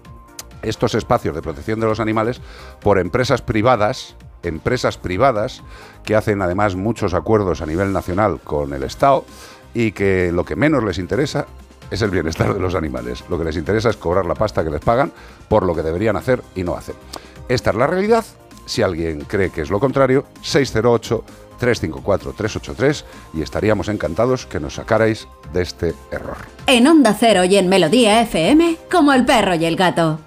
estos 0.62 0.94
espacios 0.94 1.34
de 1.34 1.42
protección 1.42 1.80
de 1.80 1.86
los 1.86 2.00
animales 2.00 2.40
por 2.80 2.98
empresas 2.98 3.42
privadas, 3.42 4.16
empresas 4.42 4.98
privadas 4.98 5.62
que 6.04 6.16
hacen 6.16 6.42
además 6.42 6.74
muchos 6.74 7.14
acuerdos 7.14 7.60
a 7.62 7.66
nivel 7.66 7.92
nacional 7.92 8.40
con 8.40 8.72
el 8.72 8.82
Estado 8.82 9.24
y 9.74 9.92
que 9.92 10.32
lo 10.32 10.44
que 10.44 10.56
menos 10.56 10.82
les 10.82 10.98
interesa 10.98 11.46
es 11.90 12.02
el 12.02 12.10
bienestar 12.10 12.52
de 12.52 12.60
los 12.60 12.74
animales. 12.74 13.24
Lo 13.28 13.38
que 13.38 13.44
les 13.44 13.56
interesa 13.56 13.90
es 13.90 13.96
cobrar 13.96 14.26
la 14.26 14.34
pasta 14.34 14.64
que 14.64 14.70
les 14.70 14.80
pagan 14.80 15.12
por 15.48 15.64
lo 15.64 15.74
que 15.74 15.82
deberían 15.82 16.16
hacer 16.16 16.42
y 16.54 16.64
no 16.64 16.74
hacen. 16.74 16.96
Esta 17.48 17.70
es 17.70 17.76
la 17.76 17.86
realidad. 17.86 18.24
Si 18.66 18.82
alguien 18.82 19.22
cree 19.22 19.50
que 19.50 19.62
es 19.62 19.70
lo 19.70 19.80
contrario, 19.80 20.26
608 20.42 21.24
354 21.58 22.32
383 22.32 23.04
y 23.34 23.42
estaríamos 23.42 23.88
encantados 23.88 24.46
que 24.46 24.60
nos 24.60 24.74
sacarais 24.74 25.28
de 25.52 25.62
este 25.62 25.94
error. 26.10 26.38
En 26.66 26.86
Onda 26.86 27.14
Cero 27.18 27.44
y 27.44 27.56
en 27.56 27.68
Melodía 27.68 28.20
FM, 28.22 28.76
como 28.90 29.12
el 29.12 29.24
perro 29.24 29.54
y 29.54 29.64
el 29.64 29.76
gato. 29.76 30.20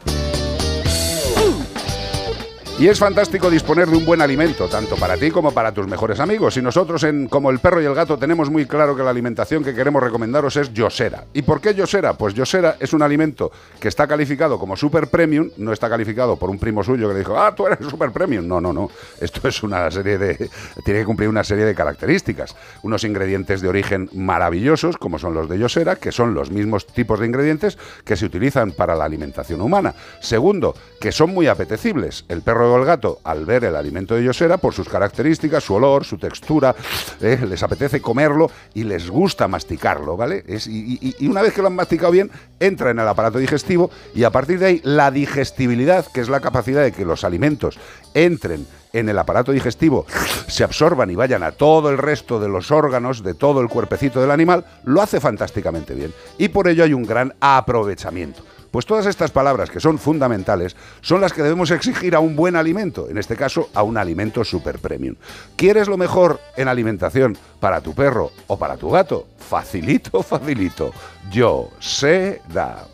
Y 2.82 2.88
es 2.88 2.98
fantástico 2.98 3.52
disponer 3.52 3.88
de 3.88 3.96
un 3.96 4.06
buen 4.06 4.22
alimento, 4.22 4.68
tanto 4.68 4.96
para 4.96 5.16
ti 5.16 5.30
como 5.30 5.52
para 5.52 5.72
tus 5.72 5.86
mejores 5.86 6.20
amigos. 6.20 6.58
Y 6.58 6.64
nosotros, 6.64 7.04
en 7.04 7.28
Como 7.28 7.52
el 7.52 7.60
perro 7.60 7.80
y 7.80 7.86
el 7.86 7.94
gato, 7.94 8.18
tenemos 8.18 8.50
muy 8.50 8.66
claro 8.66 8.96
que 8.96 9.04
la 9.04 9.12
alimentación 9.12 9.64
que 9.64 9.76
queremos 9.76 10.02
recomendaros 10.02 10.56
es 10.56 10.74
Yosera. 10.74 11.26
¿Y 11.32 11.44
por 11.44 11.62
qué 11.62 11.76
Yosera? 11.76 12.14
Pues 12.14 12.34
Yosera 12.34 12.78
es 12.80 12.92
un 12.94 13.04
alimento 13.04 13.52
que 13.80 13.88
está 13.88 14.08
calificado 14.08 14.58
como 14.58 14.76
super 14.76 15.10
premium, 15.10 15.52
no 15.58 15.74
está 15.74 15.90
calificado 15.90 16.38
por 16.38 16.50
un 16.50 16.58
primo 16.58 16.84
suyo 16.84 17.08
que 17.08 17.14
le 17.14 17.20
dijo, 17.20 17.38
ah, 17.38 17.54
tú 17.54 17.68
eres 17.68 17.88
super 17.88 18.10
premium. 18.12 18.48
No, 18.48 18.60
no, 18.60 18.74
no. 18.74 18.90
Esto 19.20 19.48
es 19.48 19.62
una 19.62 19.92
serie 19.92 20.18
de. 20.18 20.50
tiene 20.84 21.02
que 21.02 21.06
cumplir 21.06 21.30
una 21.30 21.44
serie 21.44 21.66
de 21.66 21.76
características. 21.76 22.56
Unos 22.82 23.04
ingredientes 23.04 23.62
de 23.62 23.70
origen 23.70 24.10
maravillosos, 24.14 24.98
como 24.98 25.20
son 25.20 25.36
los 25.36 25.48
de 25.48 25.60
Yosera, 25.60 25.98
que 25.98 26.12
son 26.12 26.34
los 26.34 26.50
mismos 26.50 26.88
tipos 26.88 27.20
de 27.20 27.28
ingredientes 27.28 27.78
que 28.04 28.16
se 28.16 28.26
utilizan 28.26 28.72
para 28.72 28.96
la 28.96 29.06
alimentación 29.06 29.62
humana. 29.62 29.94
Segundo, 30.20 30.74
que 31.00 31.12
son 31.12 31.32
muy 31.32 31.46
apetecibles. 31.46 32.26
El 32.28 32.42
perro 32.42 32.71
el 32.78 32.86
gato, 32.86 33.20
al 33.24 33.46
ver 33.46 33.64
el 33.66 33.76
alimento 33.76 34.16
de 34.16 34.24
Yosera, 34.24 34.58
por 34.58 34.74
sus 34.74 34.88
características, 34.90 35.64
su 35.64 35.74
olor, 35.74 36.06
su 36.06 36.18
textura, 36.18 36.76
eh, 37.22 37.40
les 37.48 37.62
apetece 37.64 38.02
comerlo 38.02 38.50
y 38.74 38.84
les 38.84 39.10
gusta 39.10 39.48
masticarlo, 39.48 40.18
¿vale? 40.18 40.44
Es- 40.48 40.68
y 40.68 41.16
una 41.28 41.42
vez 41.42 41.54
que 41.54 41.62
lo 41.62 41.68
han 41.68 41.76
masticado 41.76 42.12
bien, 42.12 42.30
entra 42.60 42.92
en 42.92 43.00
el 43.00 43.08
aparato 43.08 43.38
digestivo 43.40 43.90
y 44.14 44.24
a 44.24 44.30
partir 44.30 44.60
de 44.60 44.66
ahí 44.68 44.82
la 44.84 45.12
digestibilidad, 45.12 46.06
que 46.14 46.22
es 46.22 46.30
la 46.30 46.40
capacidad 46.40 46.84
de 46.84 46.92
que 46.92 47.06
los 47.06 47.24
alimentos 47.24 47.78
entren 48.14 48.66
en 48.94 49.10
el 49.10 49.18
aparato 49.18 49.52
digestivo, 49.52 50.06
se 50.48 50.64
absorban 50.64 51.10
y 51.10 51.16
vayan 51.16 51.44
a 51.44 51.52
todo 51.52 51.90
el 51.90 51.98
resto 51.98 52.40
de 52.40 52.50
los 52.50 52.72
órganos, 52.72 53.24
de 53.24 53.34
todo 53.34 53.62
el 53.62 53.70
cuerpecito 53.70 54.20
del 54.20 54.32
animal, 54.32 54.66
lo 54.84 55.02
hace 55.02 55.20
fantásticamente 55.20 55.94
bien. 55.94 56.14
Y 56.38 56.50
por 56.50 56.68
ello 56.68 56.84
hay 56.84 56.94
un 56.94 57.04
gran 57.04 57.34
aprovechamiento. 57.40 58.44
Pues 58.72 58.86
todas 58.86 59.06
estas 59.06 59.32
palabras 59.32 59.70
que 59.70 59.82
son 59.82 60.00
fundamentales 60.00 60.78
son 61.02 61.20
las 61.20 61.34
que 61.34 61.44
debemos 61.44 61.72
exigir 61.72 62.16
a 62.16 62.22
un 62.22 62.38
buen 62.38 62.56
alimento, 62.56 63.10
en 63.10 63.18
este 63.18 63.36
caso 63.36 63.70
a 63.74 63.84
un 63.84 63.98
alimento 63.98 64.46
super 64.46 64.80
premium. 64.80 65.16
¿Quieres 65.58 65.90
lo 65.90 65.98
mejor 65.98 66.40
en 66.56 66.70
alimentación 66.70 67.38
para 67.60 67.82
tu 67.82 67.94
perro 67.94 68.32
o 68.48 68.58
para 68.58 68.78
tu 68.78 68.90
gato? 68.90 69.28
Facilito, 69.38 70.24
facilito. 70.24 70.94
Yo 71.30 71.70
sé 71.80 72.42
da. 72.54 72.88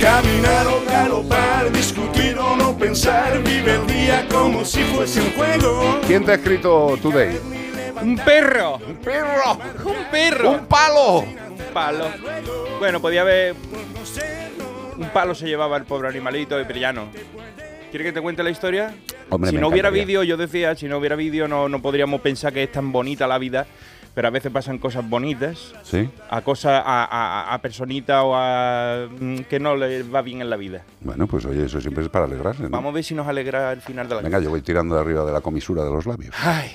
Caminar 0.00 0.66
o 0.66 0.84
galopar, 0.84 1.72
discutir 1.72 2.38
o 2.38 2.56
no 2.56 2.76
pensar, 2.76 3.42
vive 3.42 3.74
el 3.74 3.86
día 3.86 4.26
como 4.30 4.64
si 4.64 4.82
fuese 4.84 5.20
un 5.20 5.32
juego. 5.32 6.00
¿Quién 6.06 6.24
te 6.24 6.32
ha 6.32 6.34
escrito 6.34 6.98
Today? 7.00 7.38
¡Un 8.02 8.16
perro! 8.16 8.76
¡Un 8.76 8.96
perro! 8.96 9.58
¡Un 9.84 10.04
perro! 10.10 10.50
¡Un 10.50 10.66
palo! 10.66 11.20
Un 11.20 11.72
palo. 11.72 12.06
Bueno, 12.78 13.00
podía 13.00 13.22
haber. 13.22 13.54
Un 14.98 15.08
palo 15.10 15.34
se 15.34 15.46
llevaba 15.46 15.76
el 15.76 15.84
pobre 15.84 16.08
animalito, 16.08 16.56
pero 16.66 16.78
ya 16.78 16.92
no. 16.92 17.08
¿Quieres 17.90 18.08
que 18.08 18.12
te 18.12 18.20
cuente 18.20 18.42
la 18.42 18.50
historia? 18.50 18.94
Hombre, 19.30 19.50
si 19.50 19.56
no 19.56 19.68
hubiera 19.68 19.90
vídeo, 19.90 20.22
yo 20.22 20.36
decía, 20.36 20.74
si 20.74 20.86
no 20.86 20.98
hubiera 20.98 21.16
vídeo 21.16 21.48
no, 21.48 21.68
no 21.68 21.80
podríamos 21.80 22.20
pensar 22.20 22.52
que 22.52 22.62
es 22.62 22.72
tan 22.72 22.92
bonita 22.92 23.26
la 23.26 23.38
vida, 23.38 23.66
pero 24.16 24.28
a 24.28 24.30
veces 24.30 24.50
pasan 24.50 24.78
cosas 24.78 25.06
bonitas, 25.06 25.74
Sí. 25.82 26.08
a 26.30 26.40
cosas, 26.40 26.82
a, 26.86 27.04
a, 27.04 27.52
a 27.52 27.60
personitas 27.60 28.22
o 28.24 28.32
a 28.34 29.08
mm, 29.10 29.40
que 29.40 29.60
no 29.60 29.76
les 29.76 30.12
va 30.12 30.22
bien 30.22 30.40
en 30.40 30.48
la 30.48 30.56
vida. 30.56 30.84
Bueno, 31.02 31.26
pues 31.26 31.44
oye, 31.44 31.66
eso 31.66 31.82
siempre 31.82 32.02
es 32.02 32.08
para 32.08 32.24
alegrarse, 32.24 32.62
¿no? 32.62 32.70
Vamos 32.70 32.92
a 32.92 32.94
ver 32.94 33.04
si 33.04 33.14
nos 33.14 33.28
alegra 33.28 33.72
el 33.72 33.82
final 33.82 34.08
de 34.08 34.14
la 34.14 34.22
Venga, 34.22 34.40
yo 34.40 34.48
voy 34.48 34.62
tirando 34.62 34.94
de 34.94 35.02
arriba 35.02 35.22
de 35.26 35.32
la 35.32 35.42
comisura 35.42 35.84
de 35.84 35.90
los 35.90 36.06
labios. 36.06 36.34
Ay. 36.42 36.70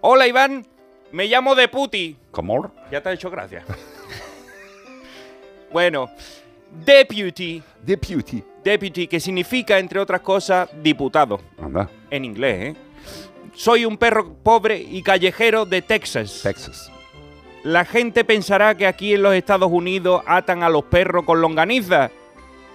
Hola 0.00 0.26
Iván, 0.26 0.66
me 1.12 1.26
llamo 1.28 1.54
de 1.54 1.68
Puti. 1.68 2.16
¿Cómo? 2.32 2.72
Ya 2.90 3.00
te 3.00 3.10
ha 3.10 3.12
hecho 3.12 3.30
gracia. 3.30 3.64
bueno, 5.72 6.10
deputy, 6.84 7.62
Deputy. 7.80 8.42
deputy, 8.64 9.06
que 9.06 9.20
significa, 9.20 9.78
entre 9.78 10.00
otras 10.00 10.20
cosas, 10.20 10.68
diputado, 10.82 11.40
Anda, 11.62 11.88
en 12.10 12.24
inglés, 12.24 12.74
¿eh? 12.74 12.76
Soy 13.60 13.84
un 13.84 13.98
perro 13.98 14.36
pobre 14.42 14.78
y 14.78 15.02
callejero 15.02 15.66
de 15.66 15.82
Texas. 15.82 16.40
Texas. 16.42 16.90
La 17.62 17.84
gente 17.84 18.24
pensará 18.24 18.74
que 18.74 18.86
aquí 18.86 19.12
en 19.12 19.22
los 19.22 19.34
Estados 19.34 19.70
Unidos 19.70 20.22
atan 20.26 20.62
a 20.62 20.70
los 20.70 20.84
perros 20.84 21.26
con 21.26 21.42
longaniza, 21.42 22.10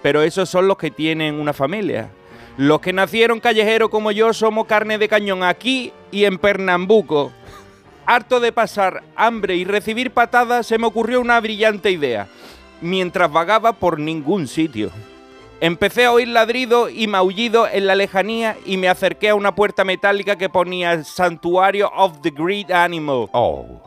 pero 0.00 0.22
esos 0.22 0.48
son 0.48 0.68
los 0.68 0.78
que 0.78 0.92
tienen 0.92 1.40
una 1.40 1.52
familia. 1.52 2.10
Los 2.56 2.78
que 2.78 2.92
nacieron 2.92 3.40
callejeros 3.40 3.88
como 3.88 4.12
yo 4.12 4.32
somos 4.32 4.68
carne 4.68 4.96
de 4.96 5.08
cañón 5.08 5.42
aquí 5.42 5.92
y 6.12 6.24
en 6.24 6.38
Pernambuco. 6.38 7.32
Harto 8.06 8.38
de 8.38 8.52
pasar 8.52 9.02
hambre 9.16 9.56
y 9.56 9.64
recibir 9.64 10.12
patadas, 10.12 10.68
se 10.68 10.78
me 10.78 10.86
ocurrió 10.86 11.20
una 11.20 11.40
brillante 11.40 11.90
idea, 11.90 12.28
mientras 12.80 13.32
vagaba 13.32 13.72
por 13.72 13.98
ningún 13.98 14.46
sitio. 14.46 14.92
Empecé 15.60 16.04
a 16.04 16.12
oír 16.12 16.28
ladridos 16.28 16.90
y 16.92 17.06
maullidos 17.06 17.68
en 17.72 17.86
la 17.86 17.94
lejanía 17.94 18.56
y 18.66 18.76
me 18.76 18.88
acerqué 18.88 19.30
a 19.30 19.34
una 19.34 19.54
puerta 19.54 19.84
metálica 19.84 20.36
que 20.36 20.50
ponía 20.50 21.02
Santuario 21.02 21.90
of 21.94 22.20
the 22.20 22.30
Great 22.30 22.70
Animal. 22.70 23.28
Oh. 23.32 23.82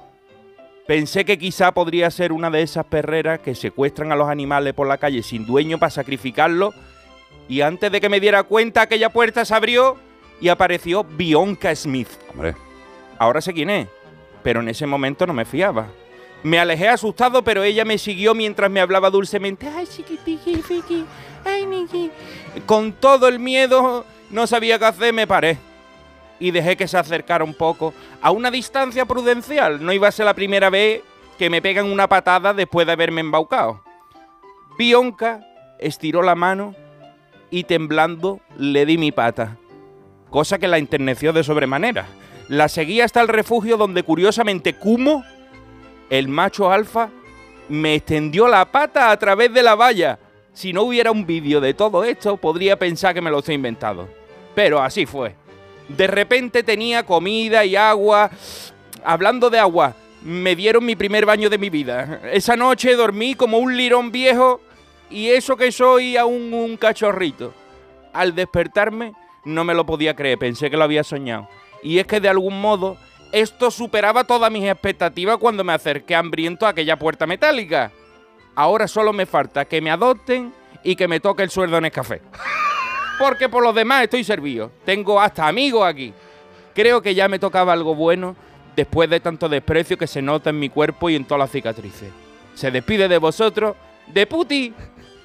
Pensé 0.88 1.24
que 1.24 1.38
quizá 1.38 1.72
podría 1.72 2.10
ser 2.10 2.32
una 2.32 2.50
de 2.50 2.64
esas 2.64 2.86
perreras 2.86 3.40
que 3.40 3.54
secuestran 3.54 4.12
a 4.12 4.16
los 4.16 4.28
animales 4.28 4.74
por 4.74 4.88
la 4.88 4.98
calle 4.98 5.22
sin 5.22 5.46
dueño 5.46 5.78
para 5.78 5.92
sacrificarlos. 5.92 6.74
Y 7.48 7.62
antes 7.62 7.92
de 7.92 8.02
que 8.02 8.10
me 8.10 8.20
diera 8.20 8.42
cuenta, 8.44 8.82
aquella 8.82 9.10
puerta 9.10 9.46
se 9.46 9.54
abrió 9.54 9.98
y 10.42 10.50
apareció 10.50 11.04
Bionka 11.04 11.76
Smith. 11.76 12.10
Hombre, 12.32 12.56
Ahora 13.20 13.42
sé 13.42 13.54
quién 13.54 13.70
es, 13.70 13.88
pero 14.42 14.62
en 14.62 14.70
ese 14.70 14.88
momento 14.88 15.28
no 15.28 15.34
me 15.34 15.44
fiaba. 15.44 15.88
Me 16.43 16.60
alejé 16.60 16.88
asustado, 16.88 17.43
pero 17.43 17.63
ella 17.63 17.84
me 17.86 17.98
siguió 17.98 18.34
mientras 18.34 18.72
me 18.72 18.79
hablaba 18.79 19.10
dulcemente. 19.10 19.67
Ay, 19.67 19.86
chiquitiqui, 19.88 21.05
ay, 21.46 21.65
Niki. 21.65 22.12
Con 22.65 22.93
todo 22.93 23.27
el 23.27 23.39
miedo, 23.39 24.05
no 24.29 24.48
sabía 24.48 24.79
qué 24.79 24.86
hacer, 24.86 25.13
me 25.13 25.27
paré. 25.27 25.58
Y 26.39 26.51
dejé 26.51 26.77
que 26.77 26.88
se 26.88 26.98
acercara 26.98 27.43
un 27.43 27.53
poco, 27.53 27.93
a 28.22 28.31
una 28.31 28.50
distancia 28.50 29.05
prudencial. 29.05 29.84
No 29.84 29.91
iba 29.91 30.08
a 30.08 30.12
ser 30.12 30.25
la 30.25 30.34
primera 30.34 30.69
vez 30.69 31.01
que 31.38 31.50
me 31.50 31.62
pegan 31.62 31.91
una 31.91 32.08
patada 32.08 32.53
después 32.53 32.88
de 32.88 32.93
haberme 32.93 33.22
embaucado. 33.22 33.81
Bionka 34.77 35.46
estiró 35.79 36.22
la 36.22 36.36
mano 36.36 36.75
y 37.50 37.63
temblando 37.63 38.39
le 38.58 38.86
di 38.86 38.98
mi 38.98 39.12
pata, 39.12 39.58
cosa 40.29 40.60
que 40.60 40.67
la 40.67 40.77
enterneció 40.77 41.34
de 41.34 41.43
sobremanera. 41.43 42.08
La 42.48 42.67
seguí 42.67 43.01
hasta 43.01 43.22
el 43.22 43.27
refugio 43.27 43.77
donde 43.77 44.03
curiosamente 44.03 44.74
Kumo, 44.74 45.24
el 46.10 46.28
macho 46.28 46.72
alfa, 46.72 47.10
me 47.68 47.96
extendió 47.96 48.48
la 48.48 48.66
pata 48.66 49.12
a 49.12 49.18
través 49.18 49.54
de 49.54 49.63
la 49.63 49.75
valla. 49.75 50.20
Si 50.54 50.74
no 50.74 50.84
hubiera 50.84 51.12
un 51.12 51.25
vídeo 51.25 51.62
de 51.62 51.74
todo 51.74 52.04
esto, 52.04 52.38
podría 52.38 52.78
pensar 52.78 53.13
que 53.13 53.22
me 53.22 53.30
lo 53.30 53.39
estoy 53.39 53.56
inventado. 53.56 54.10
Pero 54.56 54.82
así 54.82 55.06
fue. 55.06 55.36
De 55.88 56.08
repente 56.08 56.63
tenía 56.63 57.06
comida 57.06 57.63
y 57.66 57.75
agua. 57.75 58.30
Hablando 59.04 59.50
de 59.50 59.60
agua, 59.60 59.96
me 60.24 60.56
dieron 60.56 60.86
mi 60.86 60.96
primer 60.96 61.25
baño 61.25 61.50
de 61.50 61.58
mi 61.58 61.70
vida. 61.70 62.22
Esa 62.32 62.56
noche 62.56 62.96
dormí 62.96 63.36
como 63.36 63.60
un 63.60 63.78
lirón 63.78 64.12
viejo 64.12 64.60
y 65.10 65.30
eso 65.30 65.56
que 65.56 65.72
soy 65.72 66.18
aún 66.18 66.54
un 66.54 66.78
cachorrito. 66.78 67.54
Al 68.13 68.36
despertarme 68.36 69.13
no 69.46 69.63
me 69.63 69.74
lo 69.74 69.86
podía 69.86 70.16
creer, 70.16 70.38
pensé 70.38 70.70
que 70.70 70.78
lo 70.78 70.84
había 70.84 71.04
soñado. 71.04 71.48
Y 71.82 72.00
es 72.00 72.08
que 72.08 72.20
de 72.20 72.30
algún 72.30 72.60
modo 72.60 72.98
esto 73.32 73.70
superaba 73.70 74.24
todas 74.24 74.52
mis 74.52 74.66
expectativas 74.66 75.38
cuando 75.38 75.64
me 75.64 75.74
acerqué 75.74 76.16
hambriento 76.16 76.66
a 76.66 76.70
aquella 76.70 76.98
puerta 76.98 77.28
metálica. 77.28 77.92
Ahora 78.56 78.88
solo 78.88 79.14
me 79.14 79.26
falta 79.26 79.66
que 79.66 79.82
me 79.82 79.92
adopten 79.92 80.54
y 80.84 80.96
que 80.96 81.08
me 81.08 81.20
toque 81.20 81.44
el 81.44 81.50
sueldo 81.50 81.78
en 81.78 81.86
el 81.86 81.92
café. 81.92 82.22
Porque 83.20 83.50
por 83.50 83.64
los 83.64 83.76
demás 83.76 84.04
estoy 84.04 84.24
servido. 84.24 84.72
Tengo 84.86 85.20
hasta 85.22 85.48
amigos 85.48 85.86
aquí. 85.86 86.14
Creo 86.74 87.02
que 87.02 87.14
ya 87.14 87.28
me 87.28 87.40
tocaba 87.40 87.74
algo 87.74 87.94
bueno 87.94 88.36
después 88.76 89.10
de 89.10 89.20
tanto 89.20 89.50
desprecio 89.50 89.98
que 89.98 90.08
se 90.08 90.22
nota 90.22 90.50
en 90.50 90.60
mi 90.60 90.70
cuerpo 90.70 91.10
y 91.10 91.16
en 91.16 91.26
todas 91.26 91.40
las 91.40 91.52
cicatrices. 91.52 92.10
Se 92.56 92.72
despide 92.72 93.08
de 93.08 93.18
vosotros, 93.18 93.76
de 94.08 94.26
Puti, 94.26 94.74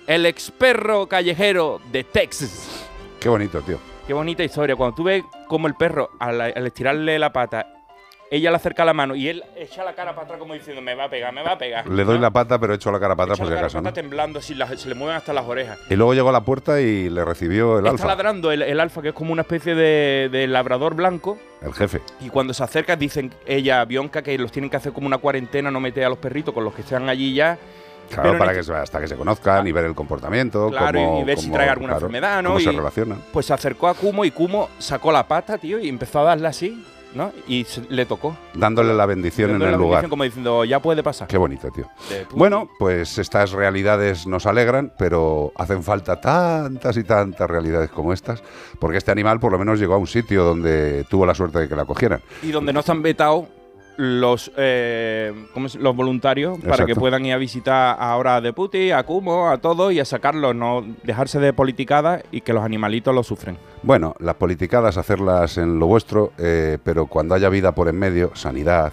el 0.07 0.27
ex 0.27 0.51
perro 0.51 1.07
callejero 1.07 1.81
de 1.91 2.05
Texas. 2.05 2.87
Qué 3.21 3.29
bonito, 3.29 3.63
tío. 3.63 3.79
Qué 4.07 4.13
bonita 4.13 4.45
historia. 4.45 4.77
Cuando 4.77 4.97
tú 4.97 5.05
ves 5.05 5.25
como 5.49 5.67
el 5.67 5.75
perro, 5.75 6.11
al, 6.19 6.41
al 6.41 6.67
estirarle 6.67 7.19
la 7.19 7.33
pata, 7.33 7.67
ella 8.37 8.50
le 8.50 8.57
acerca 8.57 8.85
la 8.85 8.93
mano 8.93 9.14
y 9.14 9.29
él 9.29 9.43
echa 9.57 9.85
la 9.85 9.95
cara 9.95 10.12
para 10.14 10.25
atrás 10.25 10.38
como 10.38 10.55
diciendo, 10.55 10.81
me 10.83 10.95
va 10.95 11.05
a 11.05 11.09
pegar, 11.11 11.33
me 11.33 11.43
va 11.43 11.53
a 11.53 11.59
pegar. 11.59 11.87
Le 11.88 12.05
doy 12.05 12.19
la 12.19 12.31
pata, 12.31 12.59
pero 12.59 12.75
echo 12.75 12.91
la 12.91 12.99
cara 13.00 13.14
para 13.17 13.33
atrás 13.35 13.38
por 13.38 13.49
si 13.49 13.55
acaso, 13.59 13.79
atrás 13.79 13.95
temblando, 13.95 14.38
así, 14.38 14.55
las- 14.55 14.81
se 14.81 14.88
le 14.88 14.95
mueven 14.95 15.17
hasta 15.17 15.33
las 15.33 15.45
orejas. 15.45 15.79
Y 15.91 15.95
luego 15.97 16.14
llegó 16.14 16.29
a 16.29 16.33
la 16.33 16.41
puerta 16.45 16.81
y 16.81 17.09
le 17.11 17.25
recibió 17.25 17.79
el 17.79 17.85
Está 17.87 17.91
alfa, 17.93 18.07
ladrando 18.07 18.50
el, 18.53 18.62
el 18.62 18.81
alfa, 18.81 19.03
que 19.03 19.09
es 19.09 19.14
como 19.14 19.33
una 19.33 19.43
especie 19.43 19.75
de, 19.75 20.29
de 20.31 20.47
labrador 20.47 20.95
blanco. 20.95 21.38
el 21.62 21.73
jefe. 21.75 22.00
Y 22.21 22.29
cuando 22.29 22.53
se 22.55 22.62
acerca, 22.64 22.97
dicen 22.97 23.33
ella, 23.47 23.85
Bionca, 23.85 24.23
que 24.23 24.37
los 24.38 24.50
tienen 24.53 24.71
que 24.71 24.76
hacer 24.76 24.93
como 24.93 25.07
una 25.07 25.19
cuarentena, 25.19 25.71
no 25.71 25.81
meter 25.81 26.05
a 26.05 26.09
los 26.09 26.19
perritos 26.19 26.53
con 26.53 26.64
los 26.64 26.75
que 26.75 26.83
están 26.83 27.09
allí 27.09 27.35
ya. 27.35 27.57
Claro, 28.11 28.23
Pero 28.33 28.38
para 28.38 28.50
este- 28.53 28.61
que 28.61 28.64
se- 28.67 28.75
hasta 28.75 29.00
que 29.00 29.09
se 29.09 29.17
conozcan 29.17 29.67
y 29.67 29.73
ver 29.73 29.87
el 29.87 29.95
comportamiento, 29.95 30.69
Claro, 30.69 30.99
cómo, 30.99 31.21
y 31.21 31.25
ver 31.25 31.38
si 31.38 31.50
trae 31.50 31.71
alguna 31.71 31.95
claro, 31.95 32.07
enfermedad, 32.07 32.43
¿no? 32.43 32.50
Cómo 32.50 32.61
se 32.61 32.71
relacionan. 32.73 33.23
Pues 33.33 33.47
se 33.47 33.55
acercó 33.55 33.88
a 33.88 33.95
Kumo 33.95 34.26
y 34.26 34.31
Kumo 34.31 34.69
sacó 34.79 35.11
la 35.11 35.26
pata, 35.26 35.57
tío, 35.57 35.79
y 35.79 35.88
empezó 35.88 36.21
a 36.21 36.25
darle 36.25 36.49
así, 36.49 36.85
¿no? 37.14 37.33
Y 37.47 37.64
se- 37.64 37.83
le 37.88 38.06
tocó. 38.06 38.37
Dándole 38.54 38.94
la 38.94 39.06
bendición 39.06 39.50
Dándole 39.50 39.73
en 39.73 39.73
la 39.73 39.76
el 39.76 39.83
lugar. 39.83 40.09
Como 40.09 40.25
diciendo, 40.25 40.64
ya 40.64 40.80
puede 40.80 41.02
pasar. 41.02 41.28
Qué 41.28 41.38
bonito, 41.38 41.68
tío. 41.71 41.87
Bueno, 42.35 42.68
pues 42.78 43.18
estas 43.18 43.52
realidades 43.52 44.26
nos 44.26 44.47
alegran, 44.47 44.92
pero 44.99 45.52
hacen 45.56 45.83
falta 45.83 46.21
tantas 46.21 46.97
y 46.97 47.04
tantas 47.04 47.49
realidades 47.49 47.90
como 47.90 48.12
estas, 48.12 48.42
porque 48.78 48.99
este 48.99 49.11
animal 49.12 49.40
por 49.40 49.52
lo 49.52 49.59
menos 49.59 49.78
llegó 49.78 49.94
a 49.94 49.99
un 49.99 50.06
sitio 50.06 50.44
donde 50.44 51.04
tuvo 51.09 51.26
la 51.26 51.35
suerte 51.35 51.61
de 51.61 51.68
que 51.68 51.76
la 51.76 51.85
cogieran. 51.85 52.21
Y 52.42 52.50
donde 52.50 52.73
no 52.73 52.80
están 52.80 53.02
vetados 53.02 53.47
los 53.97 54.51
eh, 54.57 55.33
¿cómo 55.55 55.69
se- 55.69 55.79
los 55.79 55.95
voluntarios 55.95 56.59
para 56.61 56.85
que 56.87 56.95
puedan 56.97 57.25
ir 57.27 57.33
a 57.33 57.37
visitar 57.37 57.97
ahora 57.99 58.37
a 58.37 58.41
Deputy, 58.41 58.91
a 58.91 59.03
Kumo, 59.05 59.49
a 59.49 59.59
todos 59.59 59.93
y 59.93 60.01
a 60.01 60.05
sacarlos, 60.05 60.55
no 60.55 60.85
dejarse 61.05 61.39
de 61.39 61.53
politicada 61.53 62.23
y 62.33 62.41
que 62.41 62.53
los 62.53 62.65
animalitos 62.65 63.15
lo 63.15 63.23
sufren. 63.23 63.57
Bueno, 63.83 64.15
las 64.19 64.35
politicadas 64.35 64.97
hacerlas 64.97 65.59
en 65.59 65.79
lo 65.79 65.87
vuestro, 65.87 66.33
eh, 66.39 66.79
pero 66.83 67.07
cuando 67.07 67.35
haya 67.35 67.49
vida 67.49 67.73
por 67.73 67.89
en 67.89 67.97
medio, 67.99 68.33
sanidad 68.35 68.93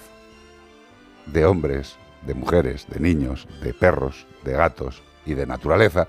de 1.25 1.45
hombres, 1.45 1.97
de 2.25 2.33
mujeres, 2.33 2.85
de 2.89 2.99
niños, 2.99 3.47
de 3.63 3.73
perros, 3.73 4.27
de 4.43 4.53
gatos 4.53 5.01
y 5.25 5.33
de 5.33 5.45
naturaleza, 5.45 6.07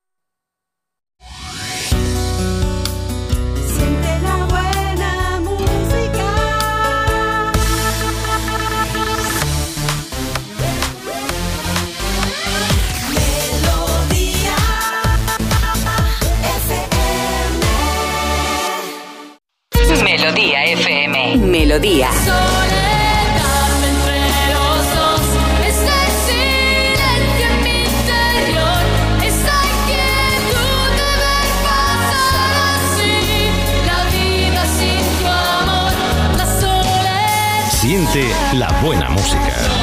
Amor, 35.62 35.92
la 36.38 36.46
soledad. 36.62 37.72
Siente 37.72 38.30
la 38.54 38.70
buena 38.82 39.10
música. 39.10 39.77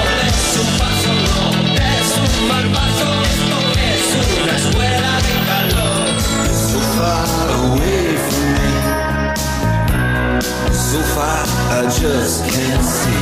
Far, 11.15 11.45
I 11.71 11.85
just 11.87 12.45
can't 12.45 12.85
see. 12.85 13.21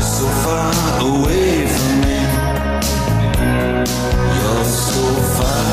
So 0.00 0.26
far 0.44 0.72
away 1.00 1.66
from 1.66 2.00
me. 2.00 2.18
You're 4.36 4.64
so 4.64 5.02
far 5.36 5.64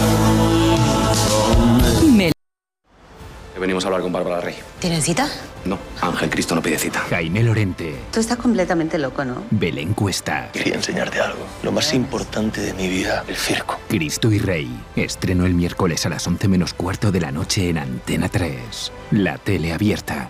from 1.99 2.17
me. 2.17 2.31
Venimos 3.59 3.83
a 3.85 3.87
hablar 3.87 4.01
con 4.01 4.11
Bárbara 4.11 4.41
Rey. 4.41 4.55
¿Tienen 4.79 5.01
cita? 5.01 5.29
No, 5.65 5.77
Ángel 6.01 6.31
Cristo 6.31 6.55
no 6.55 6.61
pide 6.63 6.79
cita. 6.79 6.99
Jaime 7.11 7.43
Lorente, 7.43 7.95
Tú 8.11 8.19
estás 8.19 8.37
completamente 8.37 8.97
loco, 8.97 9.23
¿no? 9.23 9.43
Belén 9.51 9.93
Cuesta, 9.93 10.49
Quería 10.51 10.73
enseñarte 10.73 11.21
algo. 11.21 11.45
Lo 11.61 11.71
más 11.71 11.93
importante 11.93 12.61
de 12.61 12.73
mi 12.73 12.87
vida, 12.89 13.23
el 13.27 13.35
circo. 13.35 13.79
Cristo 13.87 14.31
y 14.31 14.39
Rey. 14.39 14.67
Estreno 14.95 15.45
el 15.45 15.53
miércoles 15.53 16.03
a 16.07 16.09
las 16.09 16.25
11 16.25 16.47
menos 16.47 16.73
cuarto 16.73 17.11
de 17.11 17.21
la 17.21 17.31
noche 17.31 17.69
en 17.69 17.77
Antena 17.77 18.27
3. 18.29 18.91
La 19.11 19.37
tele 19.37 19.71
abierta. 19.73 20.29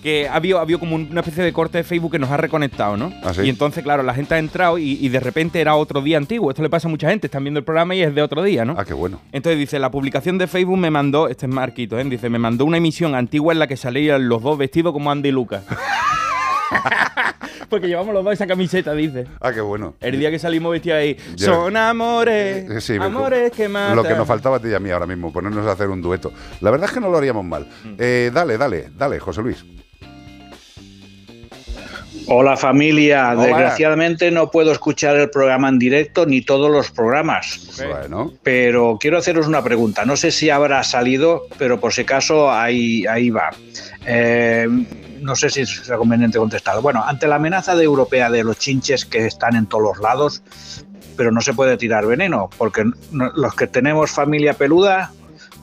que 0.07 0.29
había, 0.29 0.61
había 0.61 0.79
como 0.79 0.95
una 0.95 1.19
especie 1.21 1.43
de 1.43 1.53
corte 1.53 1.79
de 1.79 1.83
Facebook 1.85 2.13
que 2.13 2.21
nos 2.21 2.31
ha 2.31 2.37
reconectado, 2.37 2.97
¿no? 2.97 3.13
¿Ah, 3.25 3.35
sí? 3.35 3.41
Y 3.43 3.49
entonces, 3.49 3.83
claro, 3.83 4.05
la 4.05 4.15
gente 4.15 4.37
ha 4.37 4.39
entrado 4.39 4.79
y, 4.79 4.93
y 5.05 5.09
de 5.09 5.19
repente 5.19 5.61
era 5.61 5.75
otro 5.75 6.01
día 6.01 6.17
antiguo. 6.17 6.49
Esto 6.49 6.63
le 6.63 6.71
pasa 6.71 6.87
a 6.87 6.91
mucha 6.93 7.11
gente. 7.11 7.27
Están 7.27 7.43
viendo 7.43 7.59
el 7.59 7.65
programa 7.65 7.93
y 7.97 8.03
es 8.03 8.15
de 8.15 8.23
otro 8.23 8.45
día, 8.45 8.65
¿no? 8.65 8.77
Ah, 8.79 8.85
qué 8.85 8.95
bueno. 8.95 9.21
Entonces 9.33 9.59
dice, 9.59 9.81
la 9.81 9.91
publicación 9.91 10.39
de 10.39 10.47
Facebook 10.47 10.79
me 10.79 10.93
mandó, 10.93 11.27
este 11.27 11.47
es 11.47 11.53
Marquito, 11.53 11.99
¿eh? 11.99 12.05
dice, 12.05 12.31
me 12.31 12.39
mandó 12.39 12.65
una 12.65 12.77
emisión 12.77 13.17
antigua 13.17 13.53
en 13.53 13.59
la 13.59 13.67
que 13.67 13.77
salían 13.77 14.29
los 14.29 14.41
dos 14.45 14.57
vestidos 14.57 14.93
como 14.93 15.11
Andy 15.11 15.31
y 15.31 15.33
Lucas. 15.33 15.65
Porque 17.69 17.89
llevamos 17.89 18.15
los 18.15 18.23
dos 18.23 18.33
esa 18.33 18.47
camiseta, 18.47 18.93
dice. 18.93 19.27
Ah, 19.41 19.53
qué 19.53 19.61
bueno. 19.61 19.95
El 20.01 20.21
día 20.21 20.31
que 20.31 20.39
salimos 20.39 20.71
vestidos 20.71 20.99
ahí, 20.99 21.17
son 21.35 21.77
amores, 21.77 22.71
Eh, 22.71 22.81
sí, 22.81 22.93
me- 22.97 23.07
amores 23.07 23.51
que 23.51 23.69
matan. 23.69 23.97
Lo 23.97 24.05
que 24.05 24.15
nos 24.15 24.29
faltaba 24.29 24.59
a 24.59 24.61
ti 24.61 24.69
y 24.69 24.75
a 24.75 24.79
mí 24.79 24.89
ahora 24.91 25.07
mismo, 25.07 25.33
ponernos 25.33 25.67
a 25.67 25.73
hacer 25.73 25.89
un 25.89 26.01
dueto. 26.01 26.33
La 26.61 26.71
verdad 26.71 26.89
es 26.89 26.95
que 26.95 27.01
no 27.01 27.09
lo 27.11 27.19
haríamos 27.19 27.45
mal. 27.45 27.67
Mm. 27.85 27.95
Eh, 27.99 28.31
dale, 28.33 28.57
dale, 28.57 28.91
dale, 28.97 29.19
José 29.19 29.43
Luis. 29.43 29.65
Hola 32.29 32.57
familia, 32.57 33.31
Hola. 33.33 33.47
desgraciadamente 33.47 34.33
no 34.33 34.51
puedo 34.51 34.73
escuchar 34.73 35.17
el 35.17 35.31
programa 35.31 35.69
en 35.69 35.79
directo 35.79 36.27
ni 36.27 36.43
todos 36.43 36.71
los 36.71 36.91
programas. 36.91 37.81
Bueno. 37.87 38.33
Pero 38.43 38.99
quiero 39.01 39.19
haceros 39.19 39.47
una 39.47 39.63
pregunta, 39.63 40.05
no 40.05 40.17
sé 40.17 40.33
si 40.33 40.51
habrá 40.51 40.83
salido, 40.83 41.47
pero 41.57 41.79
por 41.79 41.93
si 41.93 42.01
acaso 42.01 42.51
ahí, 42.51 43.07
ahí 43.07 43.31
va. 43.31 43.51
Eh, 44.05 44.67
no 45.21 45.37
sé 45.37 45.51
si 45.51 45.61
es 45.61 45.91
conveniente 45.97 46.39
contestar. 46.39 46.81
Bueno, 46.81 47.05
ante 47.05 47.29
la 47.29 47.37
amenaza 47.37 47.77
de 47.77 47.85
europea 47.85 48.29
de 48.29 48.43
los 48.43 48.59
chinches 48.59 49.05
que 49.05 49.27
están 49.27 49.55
en 49.55 49.67
todos 49.67 49.85
los 49.85 49.99
lados, 50.01 50.43
pero 51.17 51.31
no 51.31 51.41
se 51.41 51.55
puede 51.55 51.77
tirar 51.77 52.07
veneno, 52.07 52.51
porque 52.59 52.85
los 53.13 53.55
que 53.55 53.69
tenemos 53.69 54.11
familia 54.11 54.55
peluda 54.55 55.13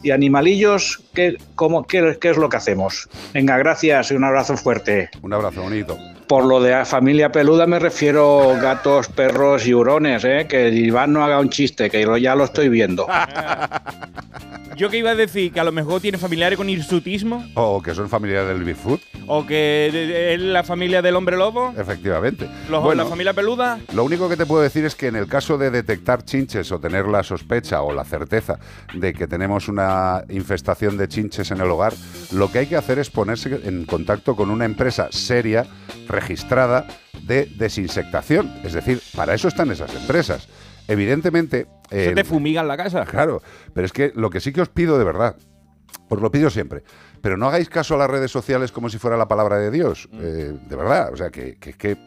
y 0.01 0.11
animalillos, 0.11 1.03
¿qué, 1.13 1.37
cómo, 1.55 1.85
qué, 1.85 2.17
qué 2.19 2.29
es 2.29 2.37
lo 2.37 2.47
que 2.47 2.57
hacemos? 2.57 3.09
Venga, 3.33 3.57
gracias 3.57 4.11
y 4.11 4.15
un 4.15 4.23
abrazo 4.23 4.55
fuerte. 4.55 5.09
Un 5.21 5.33
abrazo 5.33 5.61
bonito. 5.61 5.97
Por 6.27 6.45
lo 6.45 6.61
de 6.61 6.85
familia 6.85 7.31
peluda 7.31 7.67
me 7.67 7.79
refiero 7.79 8.55
gatos, 8.61 9.07
perros 9.07 9.67
y 9.67 9.73
hurones, 9.73 10.23
¿eh? 10.23 10.47
que 10.49 10.69
Iván 10.69 11.13
no 11.13 11.23
haga 11.23 11.39
un 11.39 11.49
chiste, 11.49 11.89
que 11.89 12.01
yo 12.01 12.17
ya 12.17 12.35
lo 12.35 12.45
estoy 12.45 12.69
viendo. 12.69 13.07
Yo 14.75 14.89
que 14.89 14.97
iba 14.97 15.11
a 15.11 15.15
decir 15.15 15.51
que 15.51 15.59
a 15.59 15.63
lo 15.63 15.71
mejor 15.71 16.01
tiene 16.01 16.17
familiares 16.17 16.57
con 16.57 16.67
hirsutismo 16.67 17.45
O 17.53 17.81
que 17.81 17.93
son 17.93 18.09
familiares 18.09 18.47
del 18.47 18.63
Bigfoot, 18.63 19.01
o 19.27 19.45
que 19.45 20.33
es 20.33 20.41
la 20.41 20.63
familia 20.63 21.01
del 21.01 21.15
hombre 21.15 21.37
lobo, 21.37 21.73
efectivamente. 21.77 22.49
los, 22.69 22.81
Bueno, 22.81 23.03
la 23.03 23.09
familia 23.09 23.33
peluda. 23.33 23.79
Lo 23.93 24.03
único 24.03 24.27
que 24.29 24.37
te 24.37 24.45
puedo 24.45 24.63
decir 24.63 24.85
es 24.85 24.95
que 24.95 25.07
en 25.07 25.15
el 25.15 25.27
caso 25.27 25.57
de 25.57 25.69
detectar 25.69 26.23
chinches 26.23 26.71
o 26.71 26.79
tener 26.79 27.07
la 27.07 27.23
sospecha 27.23 27.81
o 27.81 27.93
la 27.93 28.03
certeza 28.03 28.59
de 28.93 29.13
que 29.13 29.27
tenemos 29.27 29.67
una 29.67 30.23
infestación 30.29 30.97
de 30.97 31.07
chinches 31.07 31.51
en 31.51 31.61
el 31.61 31.69
hogar, 31.69 31.93
lo 32.31 32.51
que 32.51 32.59
hay 32.59 32.67
que 32.67 32.75
hacer 32.75 32.99
es 32.99 33.09
ponerse 33.09 33.61
en 33.63 33.85
contacto 33.85 34.35
con 34.35 34.49
una 34.49 34.65
empresa 34.65 35.07
seria, 35.11 35.67
registrada, 36.23 36.87
de 37.23 37.45
desinsectación. 37.57 38.51
Es 38.63 38.73
decir, 38.73 39.01
para 39.15 39.33
eso 39.33 39.47
están 39.47 39.71
esas 39.71 39.93
empresas. 39.93 40.47
Evidentemente... 40.87 41.67
Se 41.89 42.15
te 42.15 42.23
fumigan 42.23 42.67
la 42.67 42.77
casa. 42.77 43.05
Claro, 43.05 43.41
pero 43.73 43.85
es 43.85 43.93
que 43.93 44.11
lo 44.15 44.29
que 44.29 44.39
sí 44.39 44.51
que 44.51 44.61
os 44.61 44.69
pido 44.69 44.97
de 44.97 45.03
verdad, 45.03 45.35
os 46.09 46.19
lo 46.19 46.31
pido 46.31 46.49
siempre, 46.49 46.83
pero 47.21 47.37
no 47.37 47.47
hagáis 47.47 47.69
caso 47.69 47.95
a 47.95 47.97
las 47.97 48.09
redes 48.09 48.31
sociales 48.31 48.71
como 48.71 48.89
si 48.89 48.97
fuera 48.97 49.17
la 49.17 49.27
palabra 49.27 49.57
de 49.59 49.69
Dios, 49.69 50.09
eh, 50.13 50.57
de 50.67 50.75
verdad, 50.75 51.13
o 51.13 51.17
sea, 51.17 51.29
que, 51.29 51.57
que, 51.57 51.73
que 51.73 51.97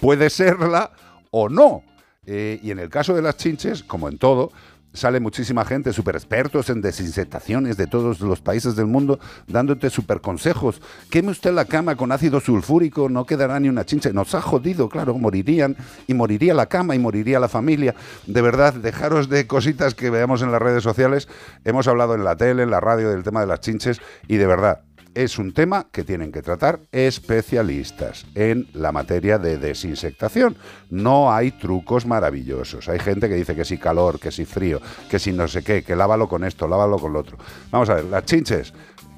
puede 0.00 0.30
serla 0.30 0.92
o 1.30 1.48
no. 1.48 1.82
Eh, 2.24 2.60
y 2.62 2.70
en 2.70 2.78
el 2.78 2.88
caso 2.88 3.14
de 3.14 3.22
las 3.22 3.36
chinches, 3.36 3.82
como 3.82 4.08
en 4.08 4.18
todo, 4.18 4.52
sale 4.92 5.20
muchísima 5.20 5.64
gente, 5.64 5.92
super 5.92 6.16
expertos 6.16 6.70
en 6.70 6.80
desinsectaciones 6.80 7.76
de 7.76 7.86
todos 7.86 8.20
los 8.20 8.40
países 8.40 8.76
del 8.76 8.86
mundo, 8.86 9.18
dándote 9.46 9.90
super 9.90 10.20
consejos. 10.20 10.80
Queme 11.10 11.30
usted 11.30 11.52
la 11.52 11.64
cama 11.64 11.96
con 11.96 12.12
ácido 12.12 12.40
sulfúrico, 12.40 13.08
no 13.08 13.26
quedará 13.26 13.58
ni 13.60 13.68
una 13.68 13.84
chinche. 13.84 14.12
Nos 14.12 14.34
ha 14.34 14.42
jodido, 14.42 14.88
claro, 14.88 15.14
morirían, 15.14 15.76
y 16.06 16.14
moriría 16.14 16.54
la 16.54 16.66
cama, 16.66 16.94
y 16.94 16.98
moriría 16.98 17.40
la 17.40 17.48
familia. 17.48 17.94
De 18.26 18.42
verdad, 18.42 18.74
dejaros 18.74 19.28
de 19.28 19.46
cositas 19.46 19.94
que 19.94 20.10
veamos 20.10 20.42
en 20.42 20.52
las 20.52 20.62
redes 20.62 20.82
sociales. 20.82 21.28
Hemos 21.64 21.88
hablado 21.88 22.14
en 22.14 22.24
la 22.24 22.36
tele, 22.36 22.62
en 22.62 22.70
la 22.70 22.80
radio 22.80 23.10
del 23.10 23.22
tema 23.22 23.40
de 23.40 23.46
las 23.46 23.60
chinches, 23.60 24.00
y 24.28 24.36
de 24.36 24.46
verdad, 24.46 24.82
es 25.14 25.38
un 25.38 25.52
tema 25.52 25.86
que 25.92 26.04
tienen 26.04 26.32
que 26.32 26.42
tratar 26.42 26.80
especialistas 26.92 28.26
en 28.34 28.68
la 28.72 28.92
materia 28.92 29.38
de 29.38 29.58
desinsectación. 29.58 30.56
No 30.90 31.32
hay 31.32 31.50
trucos 31.52 32.06
maravillosos. 32.06 32.88
Hay 32.88 32.98
gente 32.98 33.28
que 33.28 33.34
dice 33.34 33.54
que 33.54 33.64
si 33.64 33.78
calor, 33.78 34.18
que 34.18 34.30
si 34.30 34.44
frío, 34.44 34.80
que 35.10 35.18
si 35.18 35.32
no 35.32 35.48
sé 35.48 35.62
qué, 35.62 35.82
que 35.82 35.96
lávalo 35.96 36.28
con 36.28 36.44
esto, 36.44 36.68
lávalo 36.68 36.98
con 36.98 37.12
lo 37.12 37.20
otro. 37.20 37.38
Vamos 37.70 37.88
a 37.90 37.94
ver, 37.94 38.04
las 38.04 38.24
chinches 38.24 38.72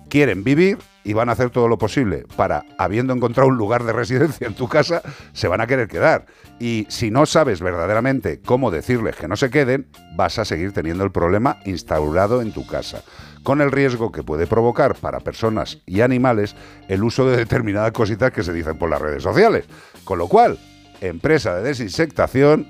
quieren 0.08 0.44
vivir 0.44 0.78
y 1.02 1.12
van 1.12 1.28
a 1.28 1.32
hacer 1.32 1.50
todo 1.50 1.68
lo 1.68 1.76
posible 1.76 2.24
para, 2.36 2.64
habiendo 2.78 3.12
encontrado 3.12 3.48
un 3.48 3.56
lugar 3.56 3.84
de 3.84 3.92
residencia 3.92 4.46
en 4.46 4.54
tu 4.54 4.68
casa, 4.68 5.02
se 5.32 5.48
van 5.48 5.60
a 5.60 5.66
querer 5.66 5.88
quedar. 5.88 6.26
Y 6.58 6.86
si 6.88 7.10
no 7.10 7.26
sabes 7.26 7.60
verdaderamente 7.60 8.40
cómo 8.40 8.70
decirles 8.70 9.16
que 9.16 9.28
no 9.28 9.36
se 9.36 9.50
queden, 9.50 9.88
vas 10.16 10.38
a 10.38 10.44
seguir 10.44 10.72
teniendo 10.72 11.04
el 11.04 11.10
problema 11.10 11.58
instaurado 11.64 12.42
en 12.42 12.52
tu 12.52 12.66
casa, 12.66 13.02
con 13.44 13.60
el 13.60 13.70
riesgo 13.70 14.10
que 14.10 14.24
puede 14.24 14.48
provocar 14.48 14.96
para 14.96 15.20
personas 15.20 15.78
y 15.86 16.00
animales 16.00 16.56
el 16.88 17.04
uso 17.04 17.30
de 17.30 17.36
determinadas 17.36 17.92
cositas 17.92 18.32
que 18.32 18.42
se 18.42 18.52
dicen 18.52 18.76
por 18.76 18.90
las 18.90 19.00
redes 19.00 19.22
sociales. 19.22 19.66
Con 20.02 20.18
lo 20.18 20.26
cual, 20.26 20.58
empresa 21.00 21.54
de 21.54 21.62
desinsectación, 21.62 22.66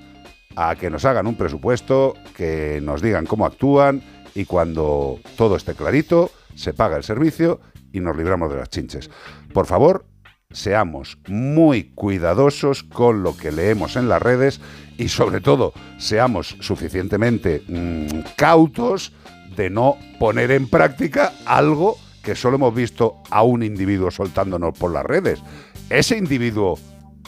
a 0.55 0.75
que 0.75 0.89
nos 0.89 1.05
hagan 1.05 1.27
un 1.27 1.35
presupuesto, 1.35 2.13
que 2.35 2.79
nos 2.81 3.01
digan 3.01 3.25
cómo 3.25 3.45
actúan 3.45 4.01
y 4.33 4.45
cuando 4.45 5.19
todo 5.37 5.55
esté 5.55 5.73
clarito, 5.73 6.31
se 6.55 6.73
paga 6.73 6.97
el 6.97 7.03
servicio 7.03 7.59
y 7.91 7.99
nos 7.99 8.15
libramos 8.15 8.51
de 8.51 8.57
las 8.57 8.69
chinches. 8.69 9.09
Por 9.53 9.65
favor, 9.65 10.05
seamos 10.51 11.17
muy 11.27 11.91
cuidadosos 11.95 12.83
con 12.83 13.23
lo 13.23 13.35
que 13.35 13.51
leemos 13.51 13.95
en 13.95 14.07
las 14.07 14.21
redes 14.21 14.61
y 14.97 15.09
sobre 15.09 15.41
todo 15.41 15.73
seamos 15.97 16.55
suficientemente 16.59 17.63
mm, 17.67 18.35
cautos 18.37 19.13
de 19.55 19.69
no 19.69 19.97
poner 20.19 20.51
en 20.51 20.67
práctica 20.67 21.31
algo 21.45 21.97
que 22.23 22.35
solo 22.35 22.57
hemos 22.57 22.73
visto 22.73 23.21
a 23.29 23.43
un 23.43 23.63
individuo 23.63 24.11
soltándonos 24.11 24.77
por 24.77 24.91
las 24.91 25.05
redes. 25.05 25.41
¿Ese 25.89 26.17
individuo 26.17 26.77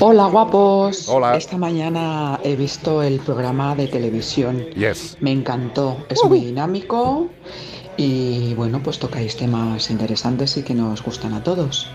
Hola 0.00 0.26
guapos. 0.26 1.06
Hola. 1.10 1.36
Esta 1.36 1.58
mañana 1.58 2.40
he 2.42 2.56
visto 2.56 3.02
el 3.02 3.20
programa 3.20 3.74
de 3.74 3.88
televisión. 3.88 4.70
Yes. 4.74 5.18
Me 5.20 5.32
encantó. 5.32 6.06
Es 6.08 6.24
muy 6.24 6.40
dinámico 6.40 7.28
y 7.98 8.54
bueno, 8.54 8.80
pues 8.82 8.98
tocáis 8.98 9.36
temas 9.36 9.90
interesantes 9.90 10.56
y 10.56 10.62
que 10.62 10.72
nos 10.72 11.02
gustan 11.02 11.34
a 11.34 11.42
todos. 11.42 11.90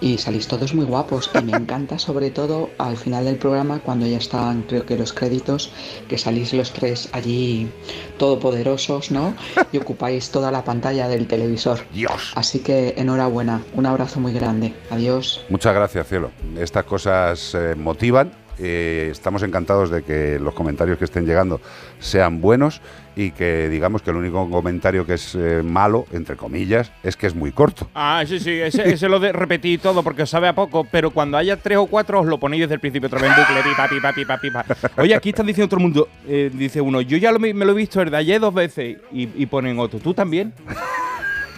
Y 0.00 0.18
salís 0.18 0.48
todos 0.48 0.74
muy 0.74 0.84
guapos 0.84 1.30
y 1.38 1.42
me 1.44 1.52
encanta 1.52 1.98
sobre 1.98 2.30
todo 2.30 2.70
al 2.78 2.96
final 2.96 3.24
del 3.24 3.36
programa 3.36 3.80
cuando 3.80 4.06
ya 4.06 4.18
están 4.18 4.62
creo 4.62 4.86
que 4.86 4.96
los 4.96 5.12
créditos 5.12 5.72
que 6.08 6.16
salís 6.16 6.52
los 6.54 6.72
tres 6.72 7.08
allí 7.12 7.70
todopoderosos, 8.18 9.10
¿no? 9.10 9.34
Y 9.72 9.78
ocupáis 9.78 10.30
toda 10.30 10.50
la 10.50 10.64
pantalla 10.64 11.08
del 11.08 11.26
televisor. 11.26 11.80
Dios. 11.92 12.32
Así 12.34 12.60
que 12.60 12.94
enhorabuena, 12.96 13.62
un 13.74 13.86
abrazo 13.86 14.20
muy 14.20 14.32
grande. 14.32 14.74
Adiós. 14.90 15.44
Muchas 15.48 15.74
gracias, 15.74 16.06
cielo. 16.06 16.30
Estas 16.58 16.84
cosas 16.84 17.54
eh, 17.54 17.74
motivan. 17.76 18.32
Eh, 18.60 19.08
estamos 19.10 19.42
encantados 19.42 19.90
de 19.90 20.02
que 20.02 20.38
los 20.38 20.54
comentarios 20.54 20.98
que 20.98 21.04
estén 21.04 21.26
llegando 21.26 21.60
sean 21.98 22.40
buenos 22.40 22.80
y 23.16 23.32
que 23.32 23.68
digamos 23.68 24.02
que 24.02 24.10
el 24.10 24.16
único 24.16 24.48
comentario 24.50 25.04
que 25.06 25.14
es 25.14 25.34
eh, 25.34 25.62
malo, 25.64 26.06
entre 26.12 26.36
comillas, 26.36 26.92
es 27.02 27.16
que 27.16 27.26
es 27.26 27.34
muy 27.34 27.52
corto. 27.52 27.88
Ah, 27.94 28.22
sí, 28.26 28.38
sí, 28.38 28.52
ese, 28.52 28.92
ese 28.92 29.08
lo 29.08 29.18
de 29.18 29.32
repetí 29.32 29.78
todo 29.78 30.02
porque 30.02 30.22
os 30.22 30.30
sabe 30.30 30.48
a 30.48 30.54
poco, 30.54 30.86
pero 30.90 31.10
cuando 31.10 31.36
haya 31.36 31.56
tres 31.56 31.78
o 31.78 31.86
cuatro 31.86 32.20
os 32.20 32.26
lo 32.26 32.38
ponéis 32.38 32.62
desde 32.62 32.74
el 32.74 32.80
principio 32.80 33.08
otra 33.08 33.20
vez 33.20 33.30
en 33.30 33.36
bucle, 33.36 33.62
pipa, 33.62 33.88
pipa, 33.88 34.12
pipa, 34.12 34.38
pipa. 34.38 34.64
Oye, 34.96 35.14
aquí 35.14 35.30
están 35.30 35.46
diciendo 35.46 35.68
todo 35.68 35.78
el 35.78 35.82
mundo, 35.82 36.08
eh, 36.26 36.50
dice 36.52 36.80
uno, 36.80 37.00
yo 37.00 37.16
ya 37.16 37.32
lo, 37.32 37.38
me 37.40 37.52
lo 37.52 37.72
he 37.72 37.74
visto 37.74 38.00
el 38.00 38.10
de 38.10 38.16
ayer 38.16 38.40
dos 38.40 38.54
veces 38.54 38.98
y, 39.12 39.28
y 39.42 39.46
ponen 39.46 39.78
otro, 39.78 39.98
¿tú 39.98 40.14
también? 40.14 40.52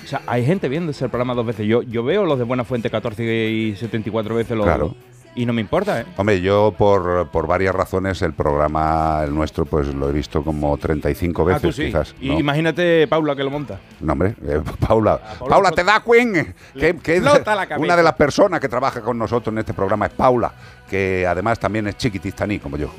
O 0.04 0.06
sea, 0.06 0.20
hay 0.26 0.44
gente 0.44 0.68
viendo 0.68 0.90
ese 0.90 1.08
programa 1.08 1.34
dos 1.34 1.46
veces. 1.46 1.66
Yo, 1.66 1.82
yo 1.82 2.02
veo 2.02 2.24
los 2.24 2.38
de 2.38 2.44
Buena 2.44 2.64
Fuente 2.64 2.90
14 2.90 3.22
y 3.50 3.76
74 3.76 4.34
veces 4.34 4.56
los 4.56 4.66
Claro. 4.66 4.94
Y 5.34 5.46
no 5.46 5.52
me 5.52 5.60
importa, 5.60 6.00
¿eh? 6.00 6.04
Hombre, 6.16 6.40
yo 6.40 6.74
por, 6.76 7.28
por 7.28 7.46
varias 7.46 7.74
razones 7.74 8.20
el 8.22 8.34
programa, 8.34 9.22
el 9.24 9.34
nuestro, 9.34 9.64
pues 9.64 9.88
lo 9.88 10.08
he 10.08 10.12
visto 10.12 10.42
como 10.42 10.76
35 10.76 11.44
veces 11.44 11.62
ah, 11.62 11.66
tú 11.66 11.72
sí. 11.72 11.86
quizás. 11.86 12.14
Y 12.20 12.28
¿no? 12.28 12.40
imagínate 12.40 13.06
Paula 13.08 13.34
que 13.34 13.42
lo 13.42 13.50
monta. 13.50 13.80
No, 14.00 14.12
hombre, 14.12 14.34
eh, 14.46 14.60
Paula. 14.86 15.18
Paula 15.18 15.54
Paula, 15.54 15.70
te 15.72 15.84
da 15.84 16.02
Queen. 16.04 16.54
Que, 16.74 16.96
que 16.96 17.16
es 17.16 17.22
la 17.22 17.68
una 17.78 17.96
de 17.96 18.02
las 18.02 18.14
personas 18.14 18.60
que 18.60 18.68
trabaja 18.68 19.00
con 19.00 19.18
nosotros 19.18 19.52
en 19.52 19.58
este 19.58 19.74
programa 19.74 20.06
es 20.06 20.12
Paula, 20.12 20.52
que 20.88 21.26
además 21.26 21.58
también 21.58 21.86
es 21.86 21.96
chiquitistaní 21.96 22.58
como 22.58 22.76
yo. 22.76 22.90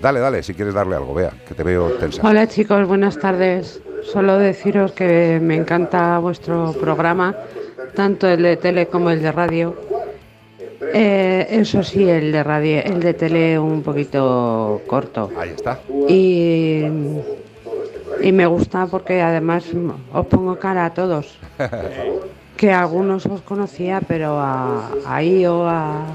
Dale, 0.00 0.20
dale, 0.20 0.42
si 0.42 0.54
quieres 0.54 0.74
darle 0.74 0.94
algo, 0.94 1.12
vea, 1.12 1.32
que 1.46 1.54
te 1.54 1.62
veo 1.64 1.90
tensa. 1.92 2.22
Hola 2.24 2.46
chicos, 2.46 2.86
buenas 2.86 3.18
tardes. 3.18 3.82
Solo 4.12 4.38
deciros 4.38 4.92
que 4.92 5.40
me 5.42 5.56
encanta 5.56 6.18
vuestro 6.18 6.72
programa, 6.74 7.34
tanto 7.96 8.28
el 8.28 8.42
de 8.42 8.56
tele 8.56 8.86
como 8.86 9.10
el 9.10 9.20
de 9.22 9.32
radio. 9.32 9.97
Eh, 10.80 11.46
eso 11.50 11.82
sí, 11.82 12.08
el 12.08 12.30
de 12.32 12.42
radio, 12.44 12.82
el 12.84 13.00
de 13.00 13.14
tele 13.14 13.58
un 13.58 13.82
poquito 13.82 14.80
corto. 14.86 15.30
Ahí 15.36 15.50
está. 15.50 15.80
Y, 16.08 16.82
y 18.22 18.32
me 18.32 18.46
gusta 18.46 18.86
porque 18.86 19.20
además 19.20 19.64
os 20.12 20.26
pongo 20.26 20.58
cara 20.58 20.86
a 20.86 20.94
todos. 20.94 21.38
Que 22.58 22.72
a 22.72 22.80
algunos 22.80 23.24
os 23.26 23.40
conocía, 23.42 24.00
pero 24.00 24.36
a, 24.40 24.90
a 25.06 25.22
Io, 25.22 25.64
a, 25.68 26.06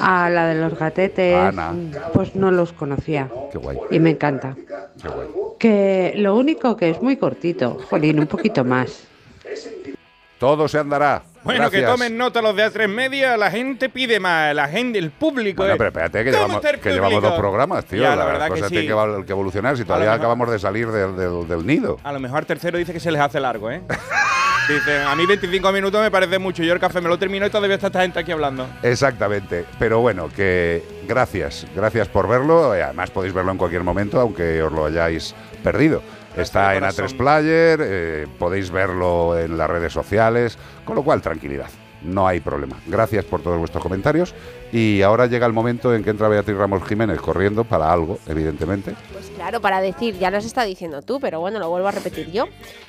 a 0.00 0.28
la 0.28 0.48
de 0.48 0.60
los 0.60 0.76
gatetes, 0.76 1.36
Ana. 1.36 1.72
pues 2.12 2.34
no 2.34 2.50
los 2.50 2.72
conocía. 2.72 3.30
Qué 3.52 3.58
guay. 3.58 3.78
Y 3.92 4.00
me 4.00 4.10
encanta. 4.10 4.56
Qué 5.00 5.08
guay. 5.08 5.28
Que 5.60 6.14
lo 6.16 6.34
único 6.34 6.76
que 6.76 6.90
es 6.90 7.00
muy 7.00 7.16
cortito, 7.16 7.78
jolín, 7.88 8.18
un 8.18 8.26
poquito 8.26 8.64
más. 8.64 9.06
Todo 10.40 10.66
se 10.66 10.78
andará. 10.78 11.22
Bueno, 11.46 11.70
que 11.70 11.82
tomen 11.82 12.16
nota 12.18 12.42
los 12.42 12.54
de 12.54 12.66
A3 12.66 12.88
Media, 12.88 13.36
la 13.36 13.50
gente 13.50 13.88
pide 13.88 14.20
más, 14.20 14.54
la 14.54 14.68
gente, 14.68 14.98
el 14.98 15.10
público. 15.10 15.62
Bueno, 15.62 15.74
eh. 15.74 15.78
pero 15.78 15.88
espérate, 15.88 16.24
que, 16.24 16.30
¿Cómo 16.32 16.46
llevamos, 16.60 16.80
que 16.82 16.90
llevamos 16.92 17.22
dos 17.22 17.32
programas, 17.38 17.84
tío. 17.86 18.02
Ya, 18.02 18.14
la 18.16 18.24
verdad 18.24 18.44
que 18.46 18.50
cosas 18.50 18.68
sí. 18.68 18.76
tienen 18.78 18.96
que, 19.20 19.24
que 19.26 19.32
evolucionar 19.32 19.76
si 19.76 19.84
todavía 19.84 20.06
mejor- 20.10 20.18
acabamos 20.20 20.50
de 20.50 20.58
salir 20.58 20.88
del, 20.88 21.16
del- 21.16 21.48
del 21.48 21.66
nido. 21.66 21.98
A 22.04 22.12
lo 22.12 22.20
mejor 22.20 22.44
tercero 22.44 22.76
dice 22.78 22.92
que 22.92 23.00
se 23.00 23.10
les 23.10 23.20
hace 23.20 23.40
largo, 23.40 23.70
¿eh? 23.70 23.82
Dicen, 24.68 25.02
a 25.02 25.14
mí 25.14 25.24
25 25.26 25.70
minutos 25.70 26.02
me 26.02 26.10
parece 26.10 26.40
mucho. 26.40 26.64
Yo 26.64 26.72
el 26.72 26.80
café 26.80 27.00
me 27.00 27.08
lo 27.08 27.16
termino 27.18 27.46
y 27.46 27.50
todavía 27.50 27.76
está 27.76 27.86
esta 27.86 28.02
gente 28.02 28.18
aquí 28.18 28.32
hablando. 28.32 28.68
Exactamente. 28.82 29.64
Pero 29.78 30.00
bueno, 30.00 30.28
que 30.34 30.82
gracias. 31.06 31.66
Gracias 31.76 32.08
por 32.08 32.26
verlo. 32.26 32.76
Y 32.76 32.80
además 32.80 33.10
podéis 33.10 33.32
verlo 33.32 33.52
en 33.52 33.58
cualquier 33.58 33.84
momento, 33.84 34.20
aunque 34.20 34.60
os 34.64 34.72
lo 34.72 34.86
hayáis 34.86 35.36
perdido. 35.62 36.02
Está 36.36 36.74
en 36.74 36.80
corazón. 36.80 37.06
A3 37.06 37.16
Player, 37.16 37.80
eh, 37.82 38.26
podéis 38.38 38.70
verlo 38.70 39.38
en 39.38 39.56
las 39.56 39.68
redes 39.68 39.92
sociales, 39.92 40.58
con 40.84 40.96
lo 40.96 41.02
cual 41.02 41.22
tranquilidad. 41.22 41.68
No 42.02 42.26
hay 42.26 42.40
problema. 42.40 42.76
Gracias 42.86 43.24
por 43.24 43.42
todos 43.42 43.58
vuestros 43.58 43.82
comentarios. 43.82 44.34
Y 44.72 45.02
ahora 45.02 45.26
llega 45.26 45.46
el 45.46 45.52
momento 45.52 45.94
en 45.94 46.02
que 46.02 46.10
entra 46.10 46.28
Beatriz 46.28 46.56
Ramos 46.56 46.86
Jiménez 46.86 47.20
corriendo 47.20 47.64
para 47.64 47.92
algo, 47.92 48.18
evidentemente. 48.26 48.94
Pues 49.12 49.30
claro, 49.34 49.60
para 49.60 49.80
decir, 49.80 50.18
ya 50.18 50.30
lo 50.30 50.38
has 50.38 50.44
estado 50.44 50.66
diciendo 50.66 51.02
tú, 51.02 51.20
pero 51.20 51.40
bueno, 51.40 51.58
lo 51.58 51.70
vuelvo 51.70 51.88
a 51.88 51.92
repetir 51.92 52.30
yo. 52.32 52.46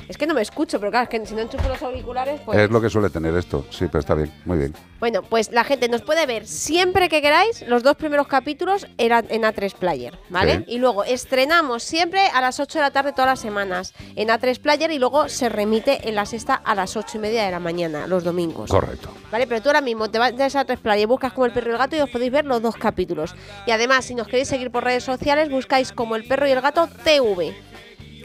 Es 0.10 0.18
que 0.18 0.26
no 0.26 0.34
me 0.34 0.42
escucho, 0.42 0.80
pero 0.80 0.92
claro, 0.92 1.04
es 1.04 1.10
que 1.10 1.26
si 1.26 1.36
no 1.36 1.42
enchufo 1.42 1.68
los 1.70 1.82
auriculares, 1.82 2.42
pues... 2.46 2.58
Es 2.58 2.70
lo 2.70 2.82
que 2.82 2.90
suele 2.90 3.10
tener 3.10 3.36
esto. 3.36 3.66
Sí, 3.70 3.86
pero 3.88 4.00
está 4.00 4.16
bien. 4.16 4.32
Muy 4.46 4.58
bien. 4.58 4.74
Bueno, 5.00 5.22
pues 5.22 5.52
la 5.52 5.64
gente 5.64 5.88
nos 5.88 6.02
puede 6.02 6.26
ver 6.26 6.48
siempre 6.48 7.10
que 7.10 7.22
queráis. 7.22 7.64
Los 7.68 7.84
dos 7.84 7.96
primeros 7.96 8.28
capítulos 8.28 8.88
eran 8.98 9.28
en 9.30 9.44
A3 9.44 9.76
Player, 9.76 10.18
¿vale? 10.30 10.58
Sí. 10.58 10.64
Y 10.68 10.78
luego 10.80 11.04
estrenamos 11.04 11.84
siempre 11.84 12.22
a 12.34 12.42
las 12.42 12.60
8 12.60 12.80
de 12.80 12.82
la 12.82 12.92
tarde 12.92 13.12
todas 13.12 13.28
las 13.28 13.40
semanas 13.40 13.94
en 14.16 14.30
A3 14.30 14.60
Player 14.60 14.92
y 14.92 14.98
luego 14.98 15.30
se 15.30 15.50
remite 15.50 16.10
en 16.10 16.16
la 16.16 16.26
sexta 16.26 16.56
a 16.56 16.74
las 16.74 16.98
8 16.98 17.18
y 17.18 17.20
media 17.20 17.46
de 17.46 17.52
la 17.52 17.60
mañana, 17.60 18.08
los 18.08 18.24
domingos. 18.24 18.72
Correcto. 18.72 19.10
¿Vale? 19.32 19.46
Pero 19.46 19.62
tú 19.62 19.70
ahora 19.70 19.82
mismo 19.82 20.10
te 20.10 20.18
vas 20.18 20.56
a 20.56 20.66
A3 20.66 20.78
Player, 20.78 21.08
buscas 21.08 21.34
como 21.34 21.46
el 21.46 21.52
perro 21.52 21.67
y 21.68 21.72
el 21.72 21.78
gato 21.78 21.96
y 21.96 22.00
os 22.00 22.10
podéis 22.10 22.32
ver 22.32 22.46
los 22.46 22.62
dos 22.62 22.76
capítulos. 22.76 23.36
Y 23.66 23.72
además, 23.72 24.06
si 24.06 24.16
nos 24.16 24.28
queréis 24.28 24.48
seguir 24.48 24.72
por 24.72 24.84
redes 24.84 25.04
sociales, 25.04 25.50
buscáis 25.50 25.92
como 25.92 26.16
el 26.16 26.28
perro 26.28 26.48
y 26.48 26.52
el 26.52 26.62
gato 26.62 26.88
TV. 27.04 27.56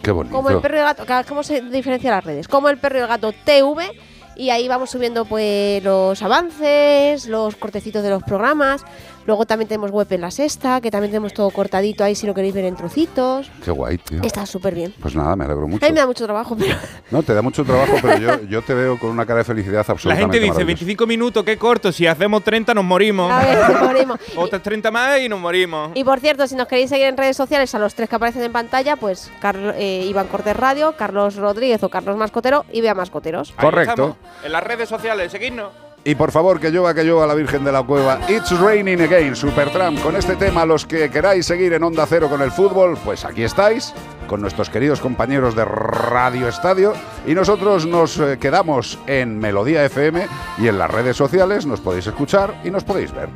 Qué 0.02 0.10
bonito. 0.10 0.34
Como 0.34 0.50
el 0.50 0.60
perro 0.60 0.76
y 0.76 0.80
el 0.80 0.84
gato, 0.84 1.04
¿cómo 1.28 1.42
se 1.42 1.60
diferencian 1.60 2.14
las 2.14 2.24
redes? 2.24 2.48
Como 2.48 2.68
el 2.68 2.78
perro 2.78 2.98
y 2.98 3.02
el 3.02 3.06
gato 3.06 3.32
TV 3.44 3.90
y 4.36 4.50
ahí 4.50 4.66
vamos 4.68 4.90
subiendo 4.90 5.24
pues 5.24 5.82
los 5.84 6.22
avances, 6.22 7.26
los 7.26 7.56
cortecitos 7.56 8.02
de 8.02 8.10
los 8.10 8.22
programas. 8.22 8.84
Luego 9.26 9.46
también 9.46 9.68
tenemos 9.68 9.90
web 9.90 10.06
en 10.10 10.20
la 10.20 10.30
sexta, 10.30 10.80
que 10.80 10.90
también 10.90 11.10
tenemos 11.10 11.32
todo 11.32 11.50
cortadito 11.50 12.02
ahí 12.04 12.14
si 12.14 12.26
lo 12.26 12.34
queréis 12.34 12.54
ver 12.54 12.64
en 12.64 12.76
trocitos. 12.76 13.50
Qué 13.64 13.70
guay, 13.70 13.98
tío. 13.98 14.20
Está 14.22 14.46
súper 14.46 14.74
bien. 14.74 14.94
Pues 15.00 15.14
nada, 15.14 15.36
me 15.36 15.44
alegro 15.44 15.68
mucho. 15.68 15.84
A 15.84 15.88
mí 15.88 15.94
me 15.94 16.00
da 16.00 16.06
mucho 16.06 16.24
trabajo, 16.24 16.56
pero 16.56 16.74
No, 17.10 17.22
te 17.22 17.34
da 17.34 17.42
mucho 17.42 17.64
trabajo, 17.64 17.94
pero 18.02 18.18
yo, 18.18 18.42
yo 18.48 18.62
te 18.62 18.74
veo 18.74 18.98
con 18.98 19.10
una 19.10 19.24
cara 19.26 19.38
de 19.38 19.44
felicidad 19.44 19.84
La 19.86 19.92
absolutamente 19.92 20.22
gente 20.22 20.38
dice, 20.40 20.48
maravillosa. 20.54 20.66
25 20.66 21.06
minutos, 21.06 21.44
qué 21.44 21.56
corto. 21.56 21.92
Si 21.92 22.06
hacemos 22.06 22.42
30 22.42 22.74
nos 22.74 22.84
morimos. 22.84 23.30
a 23.30 23.44
ver, 23.44 23.58
nos 23.70 23.82
morimos. 23.82 24.18
Otras 24.36 24.62
30 24.62 24.90
más 24.90 25.20
y 25.20 25.28
nos 25.28 25.40
morimos. 25.40 25.90
Y 25.94 26.04
por 26.04 26.18
cierto, 26.20 26.46
si 26.46 26.54
nos 26.56 26.66
queréis 26.68 26.88
seguir 26.90 27.06
en 27.06 27.16
redes 27.16 27.36
sociales 27.36 27.74
a 27.74 27.78
los 27.78 27.94
tres 27.94 28.08
que 28.08 28.16
aparecen 28.16 28.42
en 28.42 28.52
pantalla, 28.52 28.96
pues 28.96 29.30
Carl- 29.40 29.74
eh, 29.76 30.04
Iván 30.08 30.26
Cortés 30.28 30.56
Radio, 30.56 30.94
Carlos 30.96 31.36
Rodríguez 31.36 31.82
o 31.82 31.88
Carlos 31.88 32.16
Mascotero 32.16 32.64
y 32.72 32.80
Vea 32.80 32.94
Mascoteros. 32.94 33.50
Ahí 33.56 33.64
Correcto. 33.66 33.90
estamos, 33.92 34.16
En 34.44 34.52
las 34.52 34.62
redes 34.64 34.88
sociales, 34.88 35.30
seguidnos. 35.30 35.70
Y 36.04 36.16
por 36.16 36.32
favor, 36.32 36.58
que 36.58 36.70
llueva, 36.70 36.94
que 36.94 37.04
llueva 37.04 37.28
la 37.28 37.34
Virgen 37.34 37.62
de 37.62 37.70
la 37.70 37.82
Cueva. 37.84 38.18
It's 38.28 38.58
raining 38.58 39.00
again, 39.02 39.36
Supertramp. 39.36 40.00
Con 40.02 40.16
este 40.16 40.34
tema, 40.34 40.66
los 40.66 40.84
que 40.84 41.08
queráis 41.10 41.46
seguir 41.46 41.72
en 41.74 41.84
Onda 41.84 42.06
Cero 42.06 42.28
con 42.28 42.42
el 42.42 42.50
fútbol, 42.50 42.98
pues 43.04 43.24
aquí 43.24 43.44
estáis, 43.44 43.94
con 44.26 44.40
nuestros 44.40 44.68
queridos 44.68 45.00
compañeros 45.00 45.54
de 45.54 45.64
Radio 45.64 46.48
Estadio. 46.48 46.92
Y 47.24 47.34
nosotros 47.34 47.86
nos 47.86 48.18
eh, 48.18 48.36
quedamos 48.40 48.98
en 49.06 49.38
Melodía 49.38 49.84
FM 49.84 50.26
y 50.58 50.66
en 50.66 50.78
las 50.78 50.90
redes 50.90 51.16
sociales 51.16 51.66
nos 51.66 51.80
podéis 51.80 52.08
escuchar 52.08 52.60
y 52.64 52.70
nos 52.70 52.82
podéis 52.82 53.12
ver. 53.12 53.28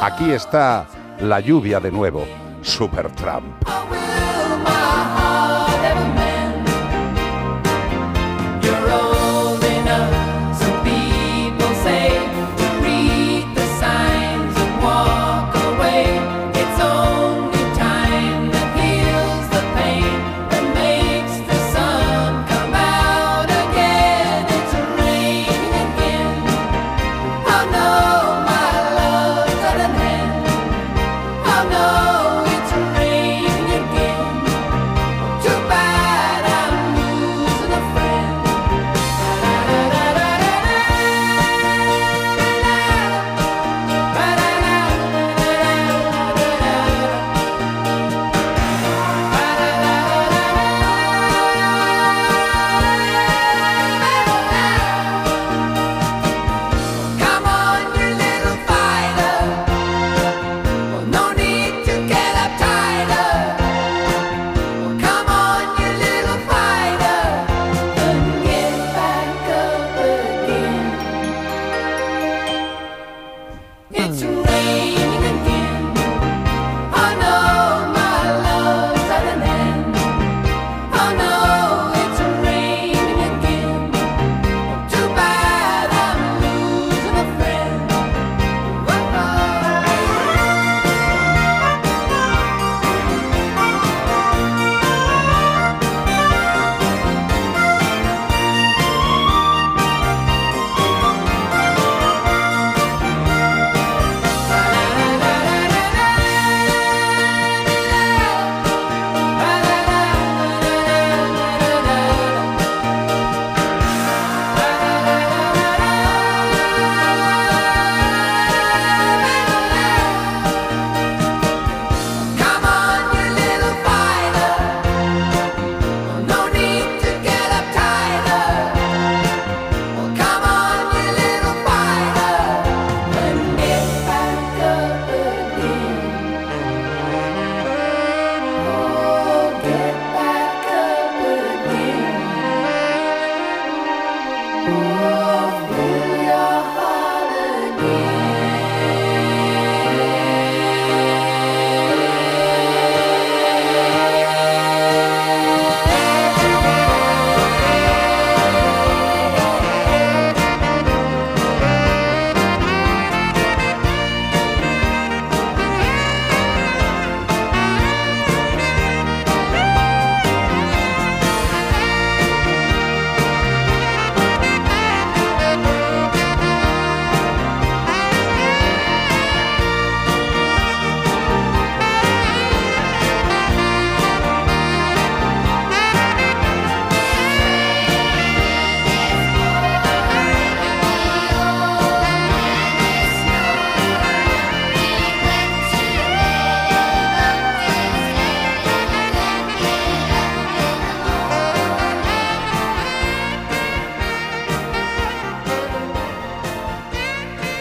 Aquí 0.00 0.30
está 0.30 0.86
la 1.18 1.40
lluvia 1.40 1.80
de 1.80 1.90
nuevo, 1.90 2.26
Supertramp. 2.62 3.60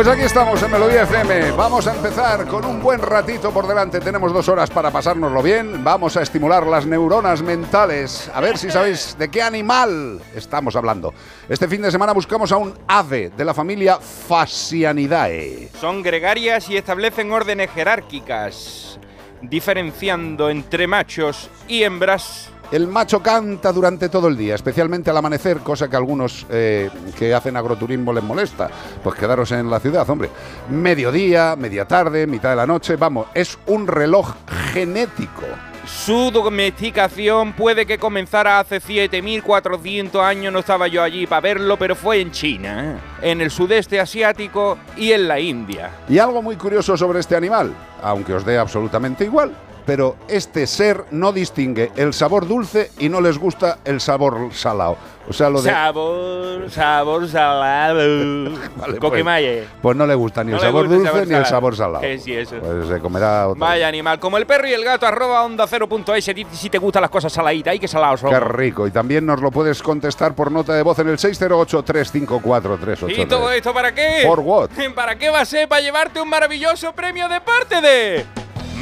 Pues 0.00 0.08
aquí 0.08 0.22
estamos 0.22 0.62
en 0.62 0.70
Melodía 0.70 1.02
FM. 1.02 1.50
Vamos 1.50 1.86
a 1.86 1.94
empezar 1.94 2.46
con 2.46 2.64
un 2.64 2.82
buen 2.82 3.02
ratito 3.02 3.50
por 3.50 3.68
delante. 3.68 4.00
Tenemos 4.00 4.32
dos 4.32 4.48
horas 4.48 4.70
para 4.70 4.90
pasárnoslo 4.90 5.42
bien. 5.42 5.84
Vamos 5.84 6.16
a 6.16 6.22
estimular 6.22 6.66
las 6.66 6.86
neuronas 6.86 7.42
mentales. 7.42 8.30
A 8.32 8.40
ver 8.40 8.56
si 8.56 8.70
sabéis 8.70 9.14
de 9.18 9.30
qué 9.30 9.42
animal 9.42 10.18
estamos 10.34 10.74
hablando. 10.74 11.12
Este 11.50 11.68
fin 11.68 11.82
de 11.82 11.90
semana 11.90 12.14
buscamos 12.14 12.50
a 12.50 12.56
un 12.56 12.72
ave 12.88 13.28
de 13.36 13.44
la 13.44 13.52
familia 13.52 13.98
Phasianidae. 13.98 15.68
Son 15.78 16.02
gregarias 16.02 16.70
y 16.70 16.78
establecen 16.78 17.30
órdenes 17.30 17.70
jerárquicas, 17.70 18.98
diferenciando 19.42 20.48
entre 20.48 20.86
machos 20.86 21.50
y 21.68 21.82
hembras. 21.82 22.49
El 22.72 22.86
macho 22.86 23.20
canta 23.20 23.72
durante 23.72 24.08
todo 24.08 24.28
el 24.28 24.36
día, 24.36 24.54
especialmente 24.54 25.10
al 25.10 25.16
amanecer, 25.16 25.58
cosa 25.58 25.88
que 25.88 25.96
a 25.96 25.98
algunos 25.98 26.46
eh, 26.50 26.88
que 27.18 27.34
hacen 27.34 27.56
agroturismo 27.56 28.12
les 28.12 28.22
molesta. 28.22 28.70
Pues 29.02 29.16
quedaros 29.16 29.50
en 29.50 29.68
la 29.68 29.80
ciudad, 29.80 30.08
hombre. 30.08 30.30
Mediodía, 30.70 31.56
media 31.56 31.88
tarde, 31.88 32.28
mitad 32.28 32.50
de 32.50 32.56
la 32.56 32.66
noche, 32.68 32.94
vamos, 32.94 33.26
es 33.34 33.58
un 33.66 33.88
reloj 33.88 34.34
genético. 34.72 35.42
Su 35.84 36.30
domesticación 36.30 37.54
puede 37.54 37.86
que 37.86 37.98
comenzara 37.98 38.60
hace 38.60 38.80
7.400 38.80 40.22
años, 40.22 40.52
no 40.52 40.60
estaba 40.60 40.86
yo 40.86 41.02
allí 41.02 41.26
para 41.26 41.40
verlo, 41.40 41.76
pero 41.76 41.96
fue 41.96 42.20
en 42.20 42.30
China, 42.30 43.00
¿eh? 43.22 43.30
en 43.32 43.40
el 43.40 43.50
sudeste 43.50 43.98
asiático 43.98 44.78
y 44.96 45.10
en 45.10 45.26
la 45.26 45.40
India. 45.40 45.90
Y 46.08 46.18
algo 46.18 46.40
muy 46.40 46.54
curioso 46.54 46.96
sobre 46.96 47.18
este 47.18 47.34
animal, 47.34 47.74
aunque 48.02 48.34
os 48.34 48.44
dé 48.44 48.56
absolutamente 48.58 49.24
igual, 49.24 49.52
pero 49.86 50.16
este 50.28 50.66
ser 50.66 51.04
no 51.10 51.32
distingue 51.32 51.90
el 51.96 52.12
sabor 52.14 52.46
dulce 52.46 52.90
y 52.98 53.08
no 53.08 53.20
les 53.20 53.38
gusta 53.38 53.78
el 53.84 54.00
sabor 54.00 54.48
salado. 54.52 54.96
O 55.28 55.32
sea, 55.32 55.48
lo 55.48 55.62
de... 55.62 55.70
Sabor, 55.70 56.70
sabor 56.70 57.28
salado. 57.28 58.50
Vale, 58.76 58.98
Coquemaye. 58.98 59.58
pues, 59.58 59.68
pues 59.80 59.96
no 59.96 60.04
le 60.06 60.14
gusta 60.16 60.42
ni 60.42 60.50
No 60.50 60.56
el 60.56 60.62
sabor 60.62 60.84
el 60.86 60.90
dulce 60.90 61.06
sabor 61.06 61.26
ni 61.28 61.34
el 61.34 61.46
sabor 61.46 61.76
salado. 61.76 62.00
Que 62.00 62.18
sí, 62.18 62.34
eso. 62.34 62.56
Pues 62.58 62.88
se 62.88 62.98
comerá 62.98 63.46
otro. 63.46 63.60
Vaya 63.60 63.86
animal, 63.86 64.18
como 64.18 64.38
el 64.38 64.46
perro 64.46 64.66
y 64.66 64.72
el 64.72 64.82
gato, 64.84 65.06
arroba 65.06 65.44
onda 65.44 65.66
0.es, 65.68 66.24
si- 66.24 66.46
si 66.52 66.68
te 66.70 66.78
gustan 66.78 67.02
las 67.02 67.10
cosas 67.10 67.32
saladitas, 67.32 67.76
y 67.76 67.78
que 67.78 67.86
salados 67.86 68.20
son. 68.20 68.30
Qué 68.30 68.40
rico. 68.40 68.86
Y 68.88 68.90
también 68.90 69.24
nos 69.24 69.40
lo 69.40 69.52
puedes 69.52 69.80
contestar 69.82 70.34
por 70.34 70.50
nota 70.50 70.74
de 70.74 70.82
voz 70.82 70.98
en 70.98 71.08
el 71.08 71.18
608-354-383. 71.18 73.18
¿Y 73.18 73.26
todo 73.26 73.50
esto 73.52 73.72
para 73.72 73.94
qué? 73.94 74.22
For 74.26 74.40
what? 74.40 74.70
¿Para 74.94 75.16
qué 75.16 75.30
va 75.30 75.40
a 75.40 75.44
ser? 75.44 75.68
Para 75.68 75.80
llevarte 75.82 76.20
un 76.20 76.28
maravilloso 76.28 76.92
premio 76.92 77.28
de 77.28 77.40
parte 77.40 77.80
de 77.80 78.24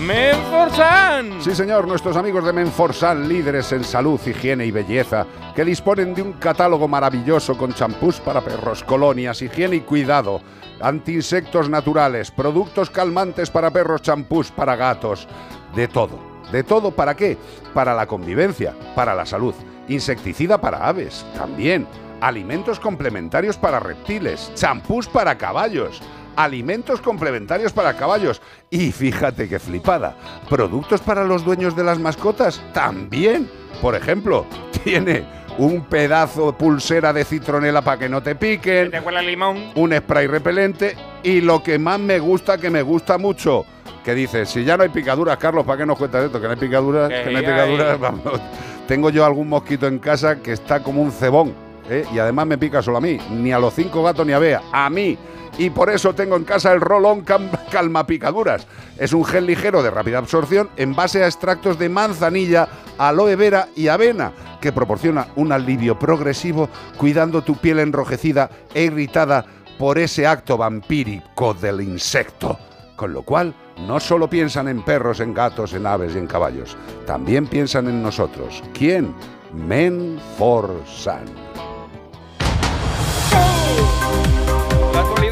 Menforsan. 0.00 1.42
Sí, 1.42 1.54
señor, 1.56 1.88
nuestros 1.88 2.16
amigos 2.16 2.44
de 2.44 2.52
Menforsan, 2.52 3.28
líderes 3.28 3.72
en 3.72 3.82
salud, 3.82 4.20
higiene 4.24 4.64
y 4.64 4.70
belleza, 4.70 5.26
que 5.56 5.64
disponen 5.64 6.14
de 6.14 6.22
un 6.22 6.34
catálogo 6.34 6.86
maravilloso 6.86 7.56
con 7.56 7.74
champús 7.74 8.20
para 8.20 8.40
perros, 8.40 8.84
colonias, 8.84 9.42
higiene 9.42 9.76
y 9.76 9.80
cuidado, 9.80 10.40
antiinsectos 10.80 11.68
naturales, 11.68 12.30
productos 12.30 12.90
calmantes 12.90 13.50
para 13.50 13.72
perros, 13.72 14.02
champús 14.02 14.52
para 14.52 14.76
gatos, 14.76 15.26
de 15.74 15.88
todo. 15.88 16.20
¿De 16.52 16.62
todo 16.62 16.92
para 16.92 17.16
qué? 17.16 17.36
Para 17.74 17.92
la 17.94 18.06
convivencia, 18.06 18.74
para 18.94 19.14
la 19.16 19.26
salud, 19.26 19.54
insecticida 19.88 20.60
para 20.60 20.86
aves, 20.86 21.26
también, 21.36 21.88
alimentos 22.20 22.78
complementarios 22.78 23.56
para 23.56 23.80
reptiles, 23.80 24.52
champús 24.54 25.08
para 25.08 25.36
caballos 25.36 26.00
alimentos 26.38 27.00
complementarios 27.00 27.72
para 27.72 27.94
caballos. 27.96 28.40
Y 28.70 28.92
fíjate 28.92 29.48
qué 29.48 29.58
flipada, 29.58 30.16
productos 30.48 31.00
para 31.00 31.24
los 31.24 31.44
dueños 31.44 31.74
de 31.76 31.84
las 31.84 31.98
mascotas 31.98 32.62
también. 32.72 33.50
Por 33.82 33.94
ejemplo, 33.94 34.46
tiene 34.84 35.24
un 35.58 35.82
pedazo 35.86 36.56
pulsera 36.56 37.12
de 37.12 37.24
citronela 37.24 37.82
para 37.82 37.98
que 37.98 38.08
no 38.08 38.22
te 38.22 38.36
piquen, 38.36 38.90
¿Te 38.92 39.00
huele 39.00 39.22
limón? 39.22 39.72
un 39.74 39.92
spray 39.92 40.28
repelente 40.28 40.96
y 41.24 41.40
lo 41.40 41.62
que 41.62 41.78
más 41.80 41.98
me 41.98 42.20
gusta, 42.20 42.58
que 42.58 42.70
me 42.70 42.82
gusta 42.82 43.18
mucho, 43.18 43.64
que 44.04 44.14
dice, 44.14 44.46
si 44.46 44.62
ya 44.64 44.76
no 44.76 44.84
hay 44.84 44.88
picaduras, 44.88 45.36
Carlos, 45.36 45.66
¿para 45.66 45.78
qué 45.78 45.86
nos 45.86 45.98
cuentas 45.98 46.24
esto? 46.26 46.40
Que 46.40 46.46
no 46.46 46.52
hay 46.52 46.58
picaduras, 46.60 47.08
Que 47.08 47.24
que 47.24 47.30
no 47.32 47.38
hay 47.38 47.44
hay. 47.44 47.50
picaduras, 47.52 47.98
vamos. 48.00 48.40
Tengo 48.86 49.10
yo 49.10 49.24
algún 49.24 49.48
mosquito 49.48 49.88
en 49.88 49.98
casa 49.98 50.36
que 50.40 50.52
está 50.52 50.80
como 50.82 51.02
un 51.02 51.10
cebón, 51.10 51.52
¿eh? 51.90 52.04
y 52.14 52.18
además 52.20 52.46
me 52.46 52.56
pica 52.56 52.80
solo 52.80 52.98
a 52.98 53.00
mí, 53.00 53.18
ni 53.32 53.50
a 53.50 53.58
los 53.58 53.74
cinco 53.74 54.02
gatos 54.04 54.24
ni 54.24 54.32
a 54.32 54.38
Bea, 54.38 54.62
a 54.72 54.88
mí. 54.88 55.18
Y 55.58 55.70
por 55.70 55.90
eso 55.90 56.14
tengo 56.14 56.36
en 56.36 56.44
casa 56.44 56.72
el 56.72 56.80
Rolón 56.80 57.24
Calma 57.70 58.06
Picaduras. 58.06 58.66
Es 58.96 59.12
un 59.12 59.24
gel 59.24 59.46
ligero 59.46 59.82
de 59.82 59.90
rápida 59.90 60.18
absorción 60.18 60.70
en 60.76 60.94
base 60.94 61.22
a 61.22 61.26
extractos 61.26 61.78
de 61.80 61.88
manzanilla, 61.88 62.68
aloe 62.96 63.34
vera 63.34 63.68
y 63.74 63.88
avena, 63.88 64.32
que 64.60 64.72
proporciona 64.72 65.26
un 65.34 65.50
alivio 65.50 65.98
progresivo 65.98 66.68
cuidando 66.96 67.42
tu 67.42 67.56
piel 67.56 67.80
enrojecida 67.80 68.48
e 68.72 68.84
irritada 68.84 69.44
por 69.78 69.98
ese 69.98 70.28
acto 70.28 70.56
vampírico 70.56 71.54
del 71.54 71.80
insecto. 71.80 72.56
Con 72.94 73.12
lo 73.12 73.22
cual, 73.22 73.54
no 73.86 73.98
solo 73.98 74.30
piensan 74.30 74.68
en 74.68 74.84
perros, 74.84 75.18
en 75.20 75.34
gatos, 75.34 75.72
en 75.72 75.86
aves 75.86 76.14
y 76.14 76.18
en 76.18 76.26
caballos, 76.28 76.76
también 77.06 77.46
piensan 77.46 77.88
en 77.88 78.02
nosotros. 78.02 78.62
¿Quién? 78.74 79.14
Menforsan. 79.52 81.24
La 81.24 81.47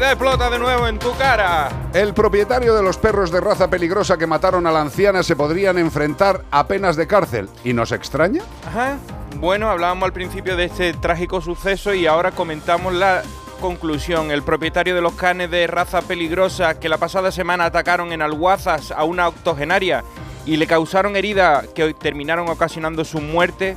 explota 0.05 0.49
de 0.49 0.59
nuevo 0.59 0.87
en 0.87 0.99
tu 0.99 1.15
cara. 1.17 1.69
El 1.93 2.13
propietario 2.13 2.75
de 2.75 2.83
los 2.83 2.97
perros 2.97 3.31
de 3.31 3.41
raza 3.41 3.69
peligrosa 3.69 4.17
que 4.17 4.27
mataron 4.27 4.67
a 4.67 4.71
la 4.71 4.81
anciana 4.81 5.23
se 5.23 5.35
podrían 5.35 5.77
enfrentar 5.77 6.43
a 6.51 6.67
penas 6.67 6.95
de 6.95 7.07
cárcel. 7.07 7.49
¿Y 7.63 7.73
nos 7.73 7.91
extraña? 7.91 8.41
Ajá. 8.67 8.97
Bueno, 9.37 9.69
hablábamos 9.69 10.05
al 10.05 10.13
principio 10.13 10.55
de 10.55 10.65
este 10.65 10.93
trágico 10.93 11.41
suceso 11.41 11.93
y 11.93 12.07
ahora 12.07 12.31
comentamos 12.31 12.93
la 12.93 13.23
conclusión. 13.59 14.31
El 14.31 14.43
propietario 14.43 14.95
de 14.95 15.01
los 15.01 15.13
canes 15.13 15.51
de 15.51 15.67
raza 15.67 16.01
peligrosa 16.01 16.79
que 16.79 16.89
la 16.89 16.97
pasada 16.97 17.31
semana 17.31 17.65
atacaron 17.65 18.11
en 18.11 18.21
Alguazas 18.21 18.91
a 18.91 19.03
una 19.03 19.27
octogenaria 19.27 20.03
y 20.45 20.57
le 20.57 20.67
causaron 20.67 21.15
heridas 21.15 21.67
que 21.67 21.93
terminaron 21.93 22.47
ocasionando 22.49 23.03
su 23.03 23.19
muerte, 23.19 23.75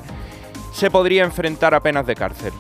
se 0.73 0.91
podría 0.91 1.25
enfrentar 1.25 1.75
a 1.75 1.81
penas 1.81 2.07
de 2.07 2.15
cárcel. 2.15 2.53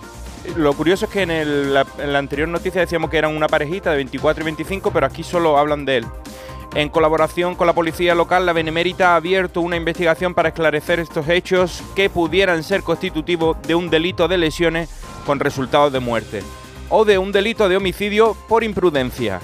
Lo 0.57 0.72
curioso 0.72 1.05
es 1.05 1.11
que 1.11 1.22
en, 1.22 1.74
la, 1.74 1.86
la 1.99 2.18
anterior 2.18 2.49
noticia 2.49 2.80
decíamos 2.80 3.11
que 3.11 3.18
eran 3.18 3.36
una 3.36 3.47
parejita 3.47 3.91
de 3.91 3.97
24 3.97 4.43
y 4.43 4.45
25, 4.45 4.91
pero 4.91 5.07
aquí 5.07 5.22
solo 5.22 5.59
hablan 5.59 5.84
de 5.84 5.99
él. 5.99 6.07
En 6.74 6.88
colaboración 6.88 7.57
con 7.57 7.66
la 7.66 7.72
policía 7.72 8.14
local, 8.14 8.47
la 8.47 8.53
Benemérita 8.53 9.12
ha 9.12 9.16
abierto 9.16 9.61
una 9.61 9.76
investigación 9.76 10.34
para 10.34 10.51
esclarecer 10.51 11.01
estos 11.01 11.28
hechos 11.28 11.82
que 11.97 12.09
pudieran 12.09 12.62
ser 12.62 12.82
constitutivos 12.82 13.57
de 13.62 13.74
un 13.74 13.91
delito 13.91 14.28
de 14.28 14.38
lesiones 14.38 14.88
con 15.26 15.41
resultados 15.41 15.93
de 15.93 15.99
muerte 15.99 16.43
o 16.88 17.05
de 17.05 17.18
un 17.18 17.32
delito 17.32 17.68
de 17.68 17.76
homicidio 17.76 18.36
por 18.49 18.62
imprudencia. 18.62 19.41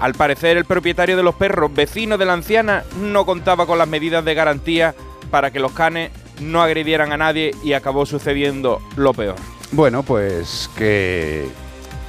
Al 0.00 0.14
parecer, 0.14 0.56
el 0.56 0.64
propietario 0.64 1.16
de 1.16 1.22
los 1.22 1.36
perros, 1.36 1.72
vecino 1.72 2.18
de 2.18 2.24
la 2.24 2.32
anciana, 2.32 2.82
no 3.00 3.24
contaba 3.24 3.66
con 3.66 3.78
las 3.78 3.88
medidas 3.88 4.24
de 4.24 4.34
garantía 4.34 4.94
para 5.30 5.52
que 5.52 5.60
los 5.60 5.72
canes 5.72 6.10
no 6.40 6.62
agredieran 6.62 7.12
a 7.12 7.16
nadie 7.16 7.54
y 7.62 7.72
acabó 7.72 8.06
sucediendo 8.06 8.80
lo 8.96 9.12
peor. 9.12 9.36
Bueno, 9.72 10.02
pues 10.02 10.70
que 10.76 11.48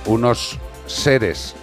unos 0.05 0.59
seres 0.85 1.55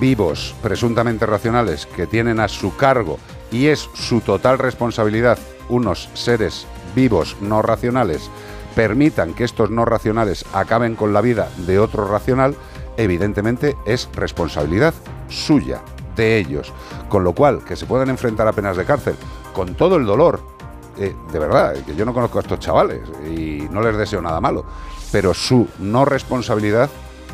vivos, 0.00 0.54
presuntamente 0.62 1.26
racionales, 1.26 1.86
que 1.86 2.06
tienen 2.06 2.40
a 2.40 2.48
su 2.48 2.76
cargo 2.76 3.18
y 3.50 3.66
es 3.66 3.88
su 3.94 4.20
total 4.20 4.58
responsabilidad 4.58 5.38
unos 5.68 6.08
seres 6.14 6.66
vivos 6.94 7.36
no 7.40 7.62
racionales, 7.62 8.30
permitan 8.74 9.34
que 9.34 9.44
estos 9.44 9.70
no 9.70 9.84
racionales 9.84 10.44
acaben 10.52 10.94
con 10.94 11.12
la 11.12 11.20
vida 11.20 11.50
de 11.66 11.78
otro 11.78 12.06
racional, 12.06 12.54
evidentemente 12.96 13.76
es 13.86 14.08
responsabilidad 14.14 14.94
suya, 15.28 15.82
de 16.16 16.38
ellos. 16.38 16.72
Con 17.08 17.24
lo 17.24 17.32
cual, 17.32 17.64
que 17.64 17.76
se 17.76 17.86
puedan 17.86 18.10
enfrentar 18.10 18.46
a 18.48 18.52
penas 18.52 18.76
de 18.76 18.84
cárcel 18.84 19.14
con 19.54 19.74
todo 19.74 19.96
el 19.96 20.04
dolor 20.04 20.57
eh, 20.98 21.14
de 21.30 21.38
verdad, 21.38 21.74
que 21.84 21.94
yo 21.94 22.04
no 22.04 22.12
conozco 22.12 22.38
a 22.38 22.42
estos 22.42 22.58
chavales 22.58 23.00
y 23.24 23.68
no 23.70 23.80
les 23.80 23.96
deseo 23.96 24.20
nada 24.20 24.40
malo, 24.40 24.64
pero 25.12 25.32
su 25.32 25.68
no 25.78 26.04
responsabilidad 26.04 26.90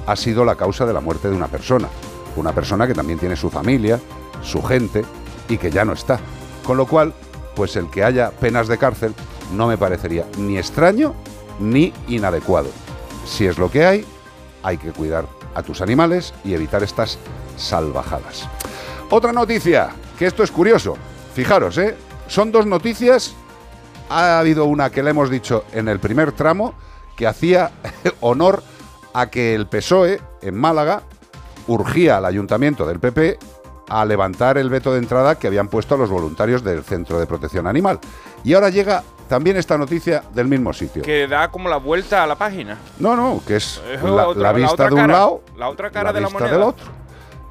ha 0.07 0.17
sido 0.17 0.45
la 0.45 0.55
causa 0.55 0.85
de 0.85 0.93
la 0.93 1.01
muerte 1.01 1.29
de 1.29 1.37
una 1.37 1.49
persona. 1.49 1.89
Una 2.37 2.53
persona 2.53 2.87
que 2.87 2.95
también 2.95 3.19
tiene 3.19 3.37
su 3.37 3.51
familia, 3.51 4.01
su 4.43 4.63
gente 4.63 5.05
y 5.49 5.57
que 5.57 5.71
ya 5.71 5.85
no 5.85 5.93
está. 5.93 6.21
Con 6.65 6.77
lo 6.77 6.87
cual, 6.87 7.15
pues 7.55 7.77
el 7.77 7.89
que 7.91 8.05
haya 8.05 8.31
penas 8.31 8.69
de 8.69 8.79
cárcel 8.79 9.15
no 9.53 9.67
me 9.67 9.79
parecería 9.79 10.27
ni 10.39 10.59
extraño 10.59 11.15
ni 11.61 11.93
inadecuado. 12.09 12.69
Si 13.27 13.47
es 13.47 13.59
lo 13.59 13.71
que 13.71 13.87
hay, 13.87 14.05
hay 14.63 14.77
que 14.77 14.93
cuidar 14.93 15.27
a 15.55 15.63
tus 15.63 15.81
animales 15.81 16.35
y 16.45 16.55
evitar 16.55 16.83
estas 16.83 17.19
salvajadas. 17.57 18.49
Otra 19.11 19.33
noticia, 19.33 19.91
que 20.19 20.27
esto 20.27 20.43
es 20.43 20.51
curioso. 20.51 20.97
Fijaros, 21.35 21.79
¿eh? 21.79 21.97
Son 22.27 22.51
dos 22.51 22.67
noticias 22.67 23.35
ha 24.15 24.39
habido 24.39 24.65
una 24.67 24.91
que 24.91 25.03
le 25.03 25.11
hemos 25.11 25.29
dicho 25.31 25.65
en 25.73 25.89
el 25.89 25.99
primer 25.99 26.33
tramo 26.33 26.75
que 27.17 27.27
hacía 27.27 27.71
honor 28.21 28.63
a 29.13 29.29
que 29.29 29.55
el 29.55 29.67
PSOE 29.67 30.21
en 30.43 30.57
Málaga 30.57 31.03
urgía 31.67 32.19
al 32.19 32.25
ayuntamiento 32.25 32.87
del 32.87 33.01
PP 33.01 33.39
a 33.89 34.05
levantar 34.05 34.57
el 34.59 34.71
veto 34.71 34.93
de 34.93 34.99
entrada 34.99 35.39
que 35.39 35.47
habían 35.47 35.69
puesto 35.69 35.95
a 35.95 35.99
los 35.99 36.11
voluntarios 36.11 36.65
del 36.65 36.83
Centro 36.85 37.19
de 37.21 37.27
Protección 37.27 37.67
Animal. 37.67 37.99
Y 38.43 38.55
ahora 38.55 38.71
llega 38.71 39.03
también 39.29 39.57
esta 39.57 39.77
noticia 39.77 40.23
del 40.33 40.49
mismo 40.49 40.73
sitio. 40.73 41.03
Que 41.03 41.27
da 41.27 41.51
como 41.51 41.69
la 41.69 41.77
vuelta 41.77 42.23
a 42.23 42.27
la 42.27 42.37
página. 42.37 42.79
No, 42.99 43.17
no, 43.17 43.43
que 43.47 43.57
es 43.57 43.81
Es 43.93 44.03
la, 44.03 44.29
la 44.35 44.53
vista 44.53 44.87
de 44.87 44.95
un 44.95 45.01
cara, 45.01 45.13
lado, 45.13 45.43
La 45.57 45.69
otra 45.69 45.91
cara 45.91 46.13
de 46.13 46.21
la 46.21 46.29
vista 46.29 46.39
moneda. 46.41 46.57
del 46.59 46.69
otro. 46.69 46.87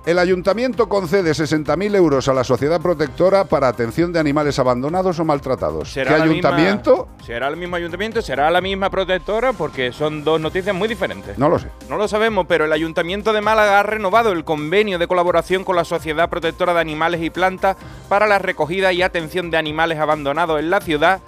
El 0.05 0.19
ayuntamiento 0.19 0.89
concede 0.89 1.31
60.000 1.31 1.95
euros 1.95 2.27
a 2.27 2.33
la 2.33 2.43
sociedad 2.43 2.81
protectora 2.81 3.45
para 3.45 3.69
atención 3.69 4.11
de 4.11 4.19
animales 4.19 4.59
abandonados 4.59 5.17
o 5.19 5.23
maltratados. 5.23 5.87
¿Qué 5.87 6.03
¿Será 6.03 6.17
la 6.17 6.25
ayuntamiento? 6.25 7.07
misma- 7.07 7.23
¿Será 7.25 7.47
el 7.47 7.55
mismo 7.55 7.77
ayuntamiento? 7.77 8.21
¿Será 8.21 8.51
la 8.51 8.59
misma 8.59 8.89
protectora? 8.89 9.53
Porque 9.53 9.93
son 9.93 10.25
dos 10.25 10.41
noticias 10.41 10.75
muy 10.75 10.89
diferentes. 10.89 11.37
No 11.37 11.47
lo 11.47 11.57
sé. 11.57 11.69
No 11.89 11.95
lo 11.95 12.09
sabemos, 12.09 12.45
pero 12.49 12.65
el 12.65 12.73
Ayuntamiento 12.73 13.31
de 13.31 13.39
Málaga 13.39 13.79
ha 13.79 13.83
renovado 13.83 14.33
el 14.33 14.43
convenio 14.43 14.99
de 14.99 15.07
colaboración 15.07 15.63
con 15.63 15.77
la 15.77 15.85
Sociedad 15.85 16.29
Protectora 16.29 16.73
de 16.73 16.81
Animales 16.81 17.21
y 17.23 17.29
Plantas 17.29 17.77
para 18.09 18.27
la 18.27 18.39
recogida 18.39 18.91
y 18.91 19.01
atención 19.03 19.51
de 19.51 19.57
animales 19.57 19.99
abandonados 19.99 20.59
en 20.59 20.69
la 20.69 20.81
ciudad, 20.81 21.21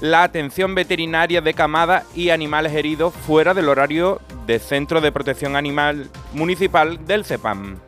la 0.00 0.22
atención 0.22 0.74
veterinaria 0.74 1.40
de 1.40 1.54
camada 1.54 2.04
y 2.14 2.30
animales 2.30 2.72
heridos 2.72 3.14
fuera 3.14 3.54
del 3.54 3.68
horario 3.68 4.20
de 4.46 4.58
Centro 4.58 5.00
de 5.00 5.12
Protección 5.12 5.56
Animal 5.56 6.08
Municipal 6.32 7.04
del 7.06 7.24
CEPAM. 7.24 7.78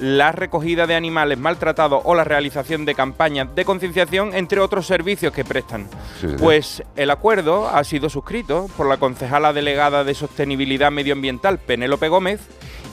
La 0.00 0.30
recogida 0.30 0.86
de 0.86 0.94
animales 0.94 1.38
maltratados 1.38 2.02
o 2.04 2.14
la 2.14 2.22
realización 2.22 2.84
de 2.84 2.94
campañas 2.94 3.52
de 3.56 3.64
concienciación, 3.64 4.32
entre 4.32 4.60
otros 4.60 4.86
servicios 4.86 5.32
que 5.32 5.44
prestan. 5.44 5.88
Sí. 6.20 6.28
Pues 6.38 6.84
el 6.94 7.10
acuerdo 7.10 7.68
ha 7.68 7.82
sido 7.82 8.08
suscrito 8.08 8.68
por 8.76 8.88
la 8.88 8.98
concejala 8.98 9.52
delegada 9.52 10.04
de 10.04 10.14
Sostenibilidad 10.14 10.92
Medioambiental, 10.92 11.58
Penélope 11.58 12.08
Gómez, 12.08 12.40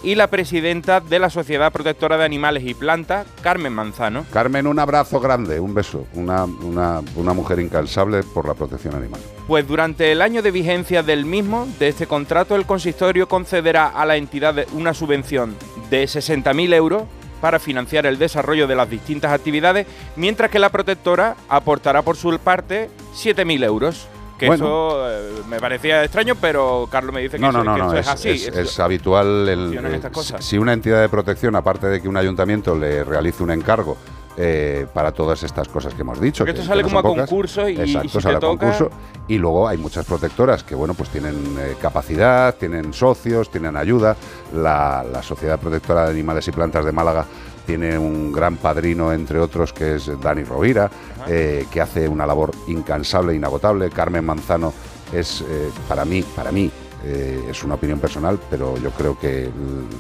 y 0.06 0.14
la 0.14 0.28
presidenta 0.28 1.02
de 1.02 1.18
la 1.18 1.32
Sociedad 1.32 1.74
Protectora 1.74 2.16
de 2.16 2.26
Animales 2.26 2.64
y 2.64 2.76
Plantas, 2.76 3.26
Carmen 3.42 3.74
Manzano. 3.74 4.24
Carmen, 4.32 4.68
un 4.68 4.78
abrazo 4.78 5.20
grande, 5.20 5.60
un 5.60 5.74
beso. 5.74 6.06
Una, 6.14 6.46
una, 6.46 7.02
una 7.16 7.34
mujer 7.34 7.60
incansable 7.60 8.22
por 8.22 8.48
la 8.48 8.54
protección 8.54 8.94
animal. 8.94 9.20
Pues 9.48 9.68
durante 9.68 10.12
el 10.12 10.22
año 10.22 10.44
de 10.44 10.52
vigencia 10.52 11.02
del 11.02 11.26
mismo, 11.26 11.68
de 11.80 11.88
este 11.88 12.06
contrato, 12.06 12.56
el 12.56 12.68
consistorio 12.68 13.28
concederá 13.28 13.88
a 13.88 14.06
la 14.06 14.16
entidad 14.16 14.68
una 14.74 14.94
subvención 14.94 15.56
de 15.90 16.04
60.000 16.04 16.74
euros 16.76 17.04
para 17.42 17.58
financiar 17.58 18.06
el 18.06 18.20
desarrollo 18.20 18.68
de 18.68 18.76
las 18.76 18.90
distintas 18.90 19.32
actividades, 19.32 19.88
mientras 20.16 20.52
que 20.52 20.60
la 20.60 20.70
protectora 20.70 21.36
aportará 21.50 22.04
por 22.04 22.16
su 22.16 22.38
parte 22.38 22.92
7.000 23.16 23.64
euros. 23.64 24.08
Que 24.38 24.48
Bueno. 24.48 24.66
eso 24.66 25.10
eh, 25.12 25.32
me 25.48 25.60
parecía 25.60 26.04
extraño, 26.04 26.36
pero 26.36 26.88
Carlos 26.92 27.14
me 27.14 27.22
dice 27.22 27.38
que, 27.38 27.42
No, 27.42 27.50
eso, 27.50 27.64
no, 27.64 27.78
no, 27.78 27.92
que 27.92 28.00
eso 28.00 28.12
es, 28.14 28.26
es 28.26 28.48
así. 28.50 28.60
es- 28.60 28.80
habitual 28.82 29.48
el, 29.48 29.74
eh, 29.78 29.96
estas 29.96 30.12
cosas. 30.12 30.44
si 30.44 30.58
una 30.58 30.74
entidad 30.74 31.00
de 31.02 31.08
protección, 31.08 31.56
aparte 31.56 31.88
de 31.88 32.02
que 32.02 32.10
un 32.10 32.18
ayuntamiento 32.18 32.76
le 32.76 33.04
realice 33.06 33.42
un 33.44 33.52
encargo 33.52 33.96
eh, 34.38 34.86
para 34.94 35.14
todas 35.14 35.42
estas 35.44 35.70
cosas 35.70 35.94
que 35.94 36.02
hemos 36.02 36.20
dicho. 36.20 36.44
Porque 36.44 36.54
que- 36.56 36.60
esto 36.60 36.64
que 36.64 36.68
sale 36.68 36.82
no 36.84 36.88
como 36.90 37.00
a 37.00 37.04
pocas. 37.04 37.30
concurso 37.30 37.70
y- 37.70 37.76
y 37.78 37.80
Exacto, 37.82 38.10
si 38.10 38.18
te 38.18 38.22
sale 38.22 38.36
a 38.36 38.40
toca- 38.42 38.58
concurso. 38.66 38.90
Y 39.30 39.38
luego 39.38 39.66
hay 39.70 39.78
muchas 39.78 40.06
protectoras 40.06 40.62
que, 40.66 40.76
bueno, 40.76 40.94
pues 40.94 41.08
tienen 41.10 41.36
eh, 41.58 41.78
capacidad, 41.82 42.54
tienen 42.56 42.92
socios, 42.92 43.50
tienen 43.50 43.78
ayuda. 43.78 44.18
La, 44.54 45.06
la 45.10 45.24
Sociedad 45.24 45.58
Protectora 45.58 46.04
de 46.04 46.12
Animales 46.12 46.46
y 46.50 46.52
Plantas 46.52 46.84
de 46.84 46.92
Málaga 46.92 47.26
tiene 47.66 47.98
un 47.98 48.32
gran 48.32 48.58
padrino, 48.58 49.12
entre 49.12 49.40
otros, 49.40 49.74
que 49.74 49.96
es 49.96 50.12
Dani 50.22 50.44
Rovira, 50.44 50.90
eh, 51.28 51.66
que 51.72 51.82
hace 51.82 52.08
una 52.08 52.26
labor 52.26 52.52
incansable 52.68 53.34
e 53.34 53.36
inagotable. 53.36 53.90
Carmen 53.90 54.26
Manzano 54.26 54.74
es, 55.14 55.42
eh, 55.42 55.70
para 55.88 56.06
mí, 56.06 56.24
para 56.36 56.52
mí, 56.52 56.72
eh, 57.08 57.50
es 57.50 57.64
una 57.64 57.76
opinión 57.76 58.00
personal, 58.00 58.40
pero 58.50 58.78
yo 58.78 58.90
creo 58.90 59.20
que 59.20 59.50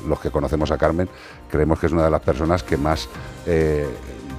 los 0.07 0.19
que 0.19 0.31
conocemos 0.31 0.71
a 0.71 0.77
Carmen 0.77 1.07
creemos 1.51 1.79
que 1.79 1.85
es 1.85 1.91
una 1.91 2.03
de 2.03 2.09
las 2.09 2.21
personas 2.21 2.63
que 2.63 2.77
más, 2.77 3.07
eh, 3.45 3.87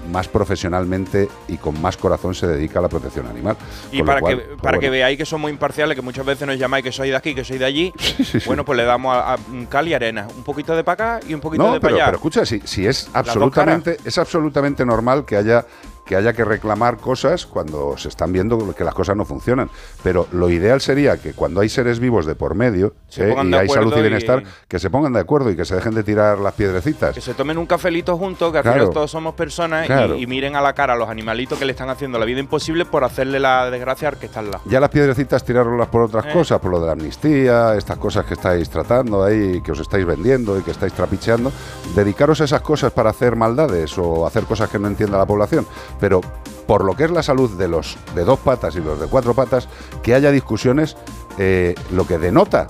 más 0.06 0.28
profesionalmente 0.28 1.28
y 1.48 1.56
con 1.56 1.80
más 1.80 1.96
corazón 1.96 2.34
se 2.34 2.46
dedica 2.46 2.78
a 2.78 2.82
la 2.82 2.88
protección 2.88 3.26
animal. 3.26 3.56
Y 3.92 4.02
para, 4.02 4.20
cual, 4.20 4.36
que, 4.38 4.44
pues 4.44 4.60
para 4.60 4.78
que 4.78 4.90
veáis 4.90 5.18
que 5.18 5.26
somos 5.26 5.50
imparciales, 5.50 5.94
que 5.94 6.02
muchas 6.02 6.24
veces 6.24 6.46
nos 6.46 6.58
llamáis 6.58 6.84
que 6.84 6.92
soy 6.92 7.10
de 7.10 7.16
aquí, 7.16 7.34
que 7.34 7.44
soy 7.44 7.58
de 7.58 7.64
allí, 7.64 7.92
bueno, 8.46 8.64
pues 8.64 8.76
le 8.76 8.84
damos 8.84 9.14
a, 9.14 9.34
a 9.34 9.38
cal 9.68 9.88
y 9.88 9.94
arena. 9.94 10.26
Un 10.36 10.42
poquito 10.42 10.74
de 10.76 10.84
para 10.84 11.16
acá 11.16 11.26
y 11.28 11.34
un 11.34 11.40
poquito 11.40 11.62
No, 11.62 11.72
de 11.74 11.80
pero, 11.80 11.92
para 11.92 11.94
allá. 11.96 12.04
pero 12.06 12.16
escucha, 12.16 12.46
si, 12.46 12.60
si 12.64 12.86
es 12.86 13.08
absolutamente, 13.12 13.96
es 14.04 14.18
absolutamente 14.18 14.84
normal 14.84 15.24
que 15.24 15.36
haya 15.36 15.64
que 16.06 16.16
haya 16.16 16.32
que 16.32 16.44
reclamar 16.44 16.96
cosas 16.98 17.44
cuando 17.46 17.96
se 17.98 18.08
están 18.08 18.32
viendo 18.32 18.72
que 18.74 18.84
las 18.84 18.94
cosas 18.94 19.16
no 19.16 19.24
funcionan. 19.24 19.68
Pero 20.02 20.26
lo 20.32 20.48
ideal 20.48 20.80
sería 20.80 21.16
que 21.18 21.32
cuando 21.32 21.60
hay 21.60 21.68
seres 21.68 21.98
vivos 21.98 22.26
de 22.26 22.34
por 22.36 22.54
medio 22.54 22.94
¿eh? 23.16 23.34
y 23.44 23.54
hay 23.54 23.68
salud 23.68 23.92
y 23.96 24.00
bienestar, 24.00 24.42
que 24.68 24.78
se 24.78 24.88
pongan 24.88 25.12
de 25.12 25.20
acuerdo 25.20 25.50
y 25.50 25.56
que 25.56 25.64
se 25.64 25.74
dejen 25.74 25.94
de 25.94 26.02
tirar 26.04 26.38
las 26.38 26.54
piedrecitas. 26.54 27.14
Que 27.14 27.20
se 27.20 27.34
tomen 27.34 27.58
un 27.58 27.66
cafelito 27.66 28.16
juntos, 28.16 28.52
que 28.52 28.58
al 28.58 28.62
Claro. 28.62 28.78
final 28.80 28.94
todos 28.94 29.10
somos 29.10 29.34
personas 29.34 29.88
y, 30.16 30.26
miren 30.26 30.54
a 30.56 30.60
la 30.60 30.72
cara 30.74 30.92
a 30.94 30.96
los 30.96 31.08
animalitos 31.08 31.58
que 31.58 31.64
le 31.64 31.72
están 31.72 31.90
haciendo 31.90 32.18
la 32.18 32.24
vida 32.24 32.40
imposible 32.40 32.84
por 32.84 33.02
hacerle 33.04 33.40
la 33.40 33.68
desgracia 33.70 34.08
al 34.08 34.16
que 34.18 34.26
está 34.26 34.40
al 34.40 34.50
lado. 34.52 34.62
Ya 34.66 34.78
las 34.80 34.90
piedrecitas 34.90 35.44
tirarlas 35.44 35.88
por 35.88 36.02
otras 36.02 36.26
Eh. 36.26 36.32
cosas, 36.32 36.60
por 36.60 36.70
lo 36.70 36.80
de 36.80 36.86
la 36.86 36.92
amnistía, 36.92 37.74
estas 37.76 37.98
cosas 37.98 38.24
que 38.26 38.34
estáis 38.34 38.70
tratando 38.70 39.24
ahí, 39.24 39.60
que 39.60 39.72
os 39.72 39.80
estáis 39.80 40.06
vendiendo 40.06 40.58
y 40.58 40.62
que 40.62 40.70
estáis 40.70 40.92
trapicheando. 40.92 41.50
Dedicaros 41.94 42.40
a 42.40 42.44
esas 42.44 42.60
cosas 42.60 42.92
para 42.92 43.10
hacer 43.10 43.36
maldades 43.36 43.96
o 43.98 44.26
hacer 44.26 44.44
cosas 44.44 44.70
que 44.70 44.78
no 44.78 44.86
entienda 44.88 45.18
la 45.18 45.26
población. 45.26 45.66
Pero 46.00 46.20
por 46.66 46.84
lo 46.84 46.94
que 46.94 47.04
es 47.04 47.10
la 47.10 47.22
salud 47.22 47.50
de 47.50 47.68
los 47.68 47.96
de 48.14 48.24
dos 48.24 48.38
patas 48.40 48.74
y 48.76 48.80
los 48.80 49.00
de 49.00 49.06
cuatro 49.06 49.34
patas, 49.34 49.68
que 50.02 50.14
haya 50.14 50.30
discusiones, 50.30 50.96
eh, 51.38 51.74
lo 51.92 52.06
que 52.06 52.18
denota 52.18 52.68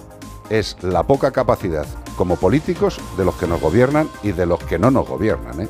es 0.50 0.76
la 0.82 1.02
poca 1.02 1.32
capacidad 1.32 1.86
como 2.16 2.36
políticos 2.36 3.00
de 3.16 3.24
los 3.24 3.34
que 3.34 3.46
nos 3.46 3.60
gobiernan 3.60 4.08
y 4.22 4.32
de 4.32 4.46
los 4.46 4.60
que 4.60 4.78
no 4.78 4.90
nos 4.90 5.08
gobiernan. 5.08 5.60
¿eh? 5.60 5.68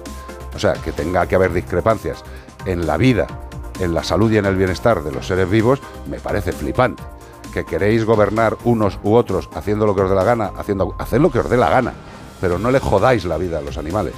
O 0.54 0.58
sea, 0.58 0.74
que 0.74 0.92
tenga 0.92 1.26
que 1.26 1.34
haber 1.34 1.52
discrepancias 1.52 2.22
en 2.64 2.86
la 2.86 2.96
vida, 2.96 3.26
en 3.80 3.94
la 3.94 4.04
salud 4.04 4.30
y 4.30 4.38
en 4.38 4.46
el 4.46 4.56
bienestar 4.56 5.02
de 5.02 5.12
los 5.12 5.26
seres 5.26 5.48
vivos, 5.48 5.80
me 6.08 6.18
parece 6.18 6.52
flipante. 6.52 7.02
Que 7.52 7.64
queréis 7.64 8.04
gobernar 8.04 8.56
unos 8.64 8.98
u 9.02 9.14
otros 9.14 9.48
haciendo 9.54 9.86
lo 9.86 9.94
que 9.94 10.02
os 10.02 10.10
dé 10.10 10.16
la 10.16 10.24
gana, 10.24 10.52
haciendo, 10.56 10.94
haced 10.98 11.20
lo 11.20 11.30
que 11.30 11.38
os 11.38 11.48
dé 11.48 11.56
la 11.56 11.70
gana, 11.70 11.94
pero 12.40 12.58
no 12.58 12.70
le 12.70 12.80
jodáis 12.80 13.24
la 13.24 13.38
vida 13.38 13.58
a 13.58 13.62
los 13.62 13.78
animales. 13.78 14.14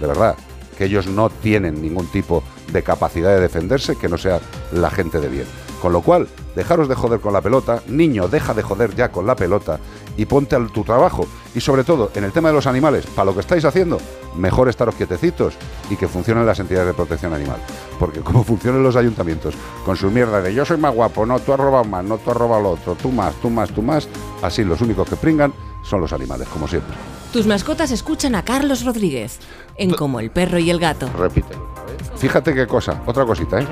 De 0.00 0.06
verdad, 0.06 0.36
que 0.78 0.84
ellos 0.84 1.08
no 1.08 1.28
tienen 1.28 1.82
ningún 1.82 2.06
tipo 2.06 2.44
de 2.72 2.84
capacidad 2.84 3.34
de 3.34 3.40
defenderse 3.40 3.96
que 3.96 4.08
no 4.08 4.16
sea 4.16 4.40
la 4.72 4.90
gente 4.90 5.18
de 5.18 5.28
bien. 5.28 5.46
Con 5.82 5.92
lo 5.92 6.02
cual, 6.02 6.28
dejaros 6.56 6.88
de 6.88 6.94
joder 6.94 7.20
con 7.20 7.32
la 7.32 7.40
pelota, 7.40 7.82
niño, 7.88 8.28
deja 8.28 8.54
de 8.54 8.62
joder 8.62 8.94
ya 8.94 9.10
con 9.10 9.26
la 9.26 9.36
pelota 9.36 9.78
y 10.16 10.26
ponte 10.26 10.56
a 10.56 10.66
tu 10.66 10.84
trabajo. 10.84 11.26
Y 11.54 11.60
sobre 11.60 11.84
todo, 11.84 12.10
en 12.14 12.24
el 12.24 12.32
tema 12.32 12.48
de 12.48 12.54
los 12.54 12.66
animales, 12.66 13.06
para 13.06 13.26
lo 13.26 13.34
que 13.34 13.40
estáis 13.40 13.64
haciendo, 13.64 13.98
mejor 14.36 14.68
estaros 14.68 14.94
quietecitos 14.94 15.54
y 15.90 15.96
que 15.96 16.08
funcionen 16.08 16.46
las 16.46 16.60
entidades 16.60 16.88
de 16.88 16.94
protección 16.94 17.34
animal. 17.34 17.58
Porque 17.98 18.20
como 18.20 18.44
funcionan 18.44 18.82
los 18.82 18.96
ayuntamientos, 18.96 19.54
con 19.84 19.96
su 19.96 20.10
mierda 20.10 20.40
de 20.40 20.54
yo 20.54 20.64
soy 20.64 20.78
más 20.78 20.94
guapo, 20.94 21.26
no, 21.26 21.40
tú 21.40 21.52
has 21.52 21.60
robado 21.60 21.84
más, 21.84 22.04
no, 22.04 22.18
tú 22.18 22.30
has 22.30 22.36
robado 22.36 22.62
lo 22.62 22.70
otro, 22.70 22.94
tú 22.94 23.10
más, 23.10 23.34
tú 23.36 23.50
más, 23.50 23.70
tú 23.70 23.82
más, 23.82 24.08
así 24.42 24.62
los 24.64 24.80
únicos 24.80 25.08
que 25.08 25.16
pringan 25.16 25.52
son 25.82 26.00
los 26.00 26.12
animales, 26.12 26.48
como 26.48 26.68
siempre. 26.68 26.94
Tus 27.32 27.46
mascotas 27.46 27.90
escuchan 27.90 28.34
a 28.34 28.42
Carlos 28.42 28.84
Rodríguez 28.84 29.38
en 29.78 29.90
Como 29.90 30.20
el 30.20 30.30
perro 30.30 30.58
y 30.58 30.70
el 30.70 30.78
gato. 30.78 31.08
Repítelo. 31.16 31.68
Fíjate 32.16 32.52
qué 32.52 32.66
cosa, 32.66 33.00
otra 33.06 33.24
cosita, 33.24 33.60
¿eh? 33.60 33.66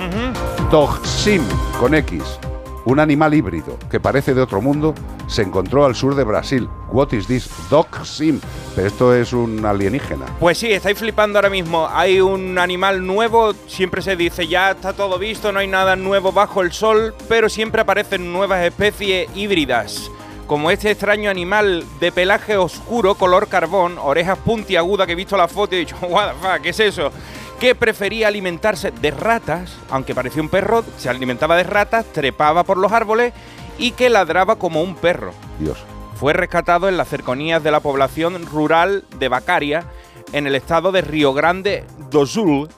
Dogsim, 0.70 1.42
con 1.80 1.94
X, 1.94 2.38
un 2.84 3.00
animal 3.00 3.34
híbrido 3.34 3.76
que 3.90 3.98
parece 3.98 4.32
de 4.34 4.40
otro 4.40 4.62
mundo, 4.62 4.94
se 5.26 5.42
encontró 5.42 5.84
al 5.84 5.96
sur 5.96 6.14
de 6.14 6.22
Brasil. 6.22 6.68
What 6.92 7.12
is 7.12 7.26
this? 7.26 7.50
Dogsim. 7.68 8.40
Pero 8.76 8.86
esto 8.86 9.14
es 9.14 9.32
un 9.32 9.64
alienígena. 9.66 10.26
Pues 10.38 10.59
sí, 10.59 10.70
estáis 10.72 10.96
flipando 10.96 11.38
ahora 11.38 11.50
mismo. 11.50 11.88
Hay 11.90 12.20
un 12.20 12.59
animal 12.59 13.04
nuevo, 13.04 13.52
siempre 13.66 14.02
se 14.02 14.14
dice 14.14 14.46
ya 14.46 14.70
está 14.70 14.92
todo 14.92 15.18
visto, 15.18 15.50
no 15.50 15.59
hay 15.59 15.66
nada 15.66 15.96
nuevo 15.96 16.30
bajo 16.30 16.62
el 16.62 16.72
sol, 16.72 17.14
pero 17.28 17.48
siempre 17.48 17.80
aparecen 17.80 18.32
nuevas 18.32 18.64
especies 18.64 19.28
híbridas. 19.34 20.11
Como 20.47 20.70
este 20.70 20.92
extraño 20.92 21.28
animal 21.28 21.84
de 21.99 22.12
pelaje 22.12 22.57
oscuro, 22.57 23.16
color 23.16 23.49
carbón, 23.49 23.99
orejas 23.99 24.38
puntiagudas 24.38 25.07
que 25.07 25.14
he 25.14 25.16
visto 25.16 25.36
la 25.36 25.49
foto 25.49 25.74
y 25.74 25.78
he 25.78 25.80
dicho, 25.80 25.97
what 26.03 26.28
the 26.28 26.34
fuck, 26.40 26.61
¿qué 26.62 26.68
es 26.68 26.80
eso? 26.80 27.11
Que 27.59 27.74
prefería 27.74 28.28
alimentarse 28.28 28.92
de 28.92 29.11
ratas, 29.11 29.76
aunque 29.90 30.14
parecía 30.14 30.42
un 30.42 30.49
perro, 30.49 30.84
se 30.99 31.09
alimentaba 31.09 31.57
de 31.57 31.64
ratas, 31.64 32.05
trepaba 32.12 32.62
por 32.62 32.76
los 32.76 32.92
árboles 32.92 33.32
y 33.76 33.90
que 33.92 34.09
ladraba 34.09 34.57
como 34.57 34.82
un 34.82 34.94
perro. 34.94 35.32
Dios. 35.59 35.78
Fue 36.14 36.32
rescatado 36.32 36.88
en 36.88 36.97
las 36.97 37.09
cercanías 37.09 37.62
de 37.62 37.72
la 37.72 37.80
población 37.80 38.47
rural 38.47 39.05
de 39.18 39.28
Bacaria, 39.28 39.84
en 40.32 40.47
el 40.47 40.55
estado 40.55 40.92
de 40.92 41.03
Río 41.03 41.34
Grande 41.34 41.84
do 42.11 42.24
Sul, 42.24 42.68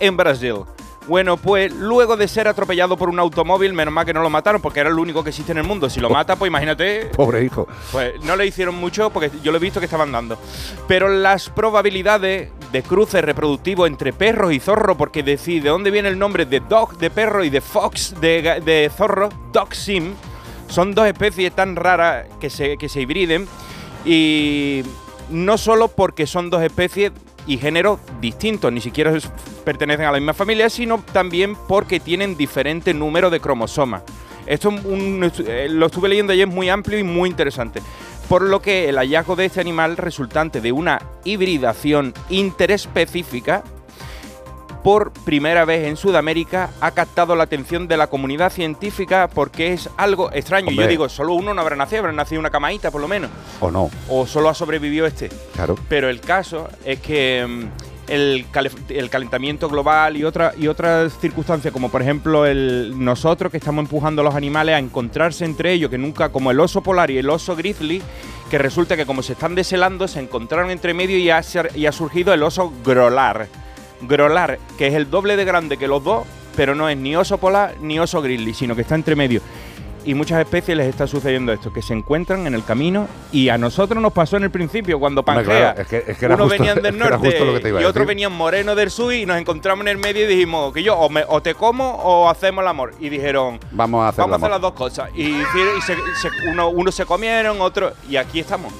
en 0.00 0.16
Brasil. 0.16 0.64
Bueno, 1.08 1.38
pues 1.38 1.72
luego 1.72 2.18
de 2.18 2.28
ser 2.28 2.48
atropellado 2.48 2.98
por 2.98 3.08
un 3.08 3.18
automóvil, 3.18 3.72
menos 3.72 3.94
mal 3.94 4.04
que 4.04 4.12
no 4.12 4.20
lo 4.20 4.28
mataron 4.28 4.60
porque 4.60 4.80
era 4.80 4.90
el 4.90 4.98
único 4.98 5.24
que 5.24 5.30
existe 5.30 5.52
en 5.52 5.58
el 5.58 5.64
mundo. 5.64 5.88
Si 5.88 6.00
lo 6.00 6.10
mata, 6.10 6.36
pues 6.36 6.50
imagínate. 6.50 7.06
Pobre 7.16 7.42
hijo. 7.42 7.66
Pues 7.90 8.22
no 8.24 8.36
le 8.36 8.46
hicieron 8.46 8.74
mucho 8.74 9.08
porque 9.08 9.30
yo 9.42 9.50
lo 9.50 9.56
he 9.56 9.60
visto 9.60 9.80
que 9.80 9.86
estaban 9.86 10.12
dando. 10.12 10.38
Pero 10.86 11.08
las 11.08 11.48
probabilidades 11.48 12.50
de 12.70 12.82
cruce 12.82 13.22
reproductivo 13.22 13.86
entre 13.86 14.12
perros 14.12 14.52
y 14.52 14.60
zorro, 14.60 14.98
porque 14.98 15.22
decide 15.22 15.62
de 15.62 15.68
dónde 15.70 15.90
viene 15.90 16.10
el 16.10 16.18
nombre 16.18 16.44
de 16.44 16.60
dog 16.60 16.98
de 16.98 17.08
perro 17.08 17.42
y 17.42 17.48
de 17.48 17.62
fox 17.62 18.14
de, 18.20 18.60
de 18.62 18.90
zorro, 18.94 19.30
dog 19.50 19.74
sim, 19.74 20.12
son 20.68 20.94
dos 20.94 21.06
especies 21.06 21.52
tan 21.52 21.74
raras 21.74 22.26
que 22.38 22.50
se, 22.50 22.76
que 22.76 22.90
se 22.90 23.00
hibriden. 23.00 23.48
Y 24.04 24.82
no 25.30 25.56
solo 25.56 25.88
porque 25.88 26.26
son 26.26 26.50
dos 26.50 26.62
especies 26.62 27.12
y 27.46 27.56
géneros 27.56 27.98
distintos, 28.20 28.70
ni 28.70 28.82
siquiera 28.82 29.12
pertenecen 29.68 30.06
a 30.06 30.12
la 30.12 30.18
misma 30.18 30.32
familia, 30.32 30.70
sino 30.70 31.04
también 31.12 31.54
porque 31.68 32.00
tienen 32.00 32.38
diferente 32.38 32.94
número 32.94 33.28
de 33.28 33.38
cromosomas. 33.38 34.02
Esto 34.46 34.70
un- 34.70 35.30
eh, 35.46 35.66
lo 35.70 35.84
estuve 35.86 36.08
leyendo 36.08 36.32
ayer, 36.32 36.48
es 36.48 36.54
muy 36.54 36.70
amplio 36.70 36.98
y 36.98 37.02
muy 37.02 37.28
interesante. 37.28 37.82
Por 38.30 38.40
lo 38.40 38.62
que 38.62 38.88
el 38.88 38.96
hallazgo 38.96 39.36
de 39.36 39.44
este 39.44 39.60
animal 39.60 39.98
resultante 39.98 40.62
de 40.62 40.72
una 40.72 41.02
hibridación 41.24 42.14
interespecífica 42.30 43.62
por 44.82 45.12
primera 45.12 45.66
vez 45.66 45.86
en 45.86 45.98
Sudamérica 45.98 46.70
ha 46.80 46.92
captado 46.92 47.36
la 47.36 47.44
atención 47.44 47.88
de 47.88 47.98
la 47.98 48.06
comunidad 48.06 48.50
científica 48.50 49.28
porque 49.28 49.74
es 49.74 49.90
algo 49.98 50.30
extraño. 50.32 50.66
Y 50.68 50.68
Hombre. 50.70 50.84
yo 50.86 50.88
digo, 50.88 51.08
solo 51.10 51.34
uno 51.34 51.52
no 51.52 51.60
habrá 51.60 51.76
nacido, 51.76 52.00
habrá 52.00 52.12
nacido 52.12 52.40
una 52.40 52.48
camaita 52.48 52.90
por 52.90 53.02
lo 53.02 53.08
menos. 53.08 53.30
¿O 53.60 53.70
no? 53.70 53.90
O 54.08 54.26
solo 54.26 54.48
ha 54.48 54.54
sobrevivido 54.54 55.04
este. 55.04 55.28
Claro. 55.54 55.74
Pero 55.90 56.08
el 56.08 56.20
caso 56.22 56.68
es 56.86 57.00
que 57.00 57.44
mm, 57.46 57.97
el, 58.08 58.46
cale- 58.50 58.70
el 58.88 59.10
calentamiento 59.10 59.68
global 59.68 60.16
y, 60.16 60.20
y 60.20 60.66
otras 60.68 61.18
circunstancias, 61.20 61.72
como 61.72 61.90
por 61.90 62.02
ejemplo 62.02 62.46
el, 62.46 62.92
nosotros 62.96 63.50
que 63.50 63.58
estamos 63.58 63.84
empujando 63.84 64.22
a 64.22 64.24
los 64.24 64.34
animales 64.34 64.74
a 64.74 64.78
encontrarse 64.78 65.44
entre 65.44 65.72
ellos, 65.72 65.90
que 65.90 65.98
nunca, 65.98 66.30
como 66.30 66.50
el 66.50 66.60
oso 66.60 66.82
polar 66.82 67.10
y 67.10 67.18
el 67.18 67.28
oso 67.30 67.54
grizzly, 67.56 68.02
que 68.50 68.58
resulta 68.58 68.96
que 68.96 69.06
como 69.06 69.22
se 69.22 69.34
están 69.34 69.54
deshelando, 69.54 70.08
se 70.08 70.20
encontraron 70.20 70.70
entre 70.70 70.94
medio 70.94 71.18
y 71.18 71.30
ha, 71.30 71.42
y 71.74 71.86
ha 71.86 71.92
surgido 71.92 72.32
el 72.32 72.42
oso 72.42 72.72
grolar. 72.84 73.46
Grolar, 74.00 74.58
que 74.78 74.86
es 74.86 74.94
el 74.94 75.10
doble 75.10 75.36
de 75.36 75.44
grande 75.44 75.76
que 75.76 75.88
los 75.88 76.02
dos, 76.02 76.26
pero 76.56 76.74
no 76.74 76.88
es 76.88 76.96
ni 76.96 77.14
oso 77.14 77.38
polar 77.38 77.74
ni 77.80 77.98
oso 78.00 78.22
grizzly, 78.22 78.54
sino 78.54 78.74
que 78.74 78.82
está 78.82 78.94
entre 78.94 79.14
medio. 79.16 79.40
Y 80.04 80.14
muchas 80.14 80.40
especies 80.40 80.76
les 80.76 80.86
está 80.86 81.06
sucediendo 81.06 81.52
esto, 81.52 81.72
que 81.72 81.82
se 81.82 81.92
encuentran 81.92 82.46
en 82.46 82.54
el 82.54 82.64
camino 82.64 83.08
y 83.30 83.50
a 83.50 83.58
nosotros 83.58 84.00
nos 84.02 84.12
pasó 84.12 84.36
en 84.38 84.44
el 84.44 84.50
principio 84.50 84.98
cuando 84.98 85.22
Pangea. 85.22 85.44
claro, 85.74 85.80
es 85.82 85.86
que- 85.86 86.04
es 86.06 86.16
que 86.16 86.24
era 86.24 86.34
Unos 86.36 86.48
justo- 86.48 86.62
venían 86.62 86.82
del 86.82 86.98
norte 86.98 87.28
que 87.28 87.80
y 87.80 87.84
otros 87.84 88.06
venían 88.06 88.32
morenos 88.32 88.74
del 88.76 88.90
sur 88.90 89.12
y 89.12 89.26
nos 89.26 89.36
encontramos 89.38 89.82
en 89.82 89.88
el 89.88 89.98
medio 89.98 90.24
y 90.24 90.26
dijimos 90.28 90.72
que 90.72 90.82
yo 90.82 90.96
o, 90.96 91.10
me- 91.10 91.24
o 91.28 91.42
te 91.42 91.54
como 91.54 91.90
o 91.96 92.30
hacemos 92.30 92.62
el 92.62 92.68
amor. 92.68 92.94
Y 93.00 93.08
dijeron, 93.10 93.58
Vamos 93.72 94.02
a 94.04 94.08
hacer 94.08 94.22
vamos 94.22 94.34
a 94.34 94.36
hacer 94.38 94.50
las 94.50 94.60
dos 94.62 94.72
cosas. 94.72 95.10
Y, 95.14 95.22
y 95.28 95.42
se- 95.86 95.96
se- 96.20 96.48
uno, 96.48 96.68
unos 96.70 96.94
se 96.94 97.04
comieron, 97.04 97.60
otros... 97.60 97.92
Y 98.08 98.16
aquí 98.16 98.40
estamos. 98.40 98.72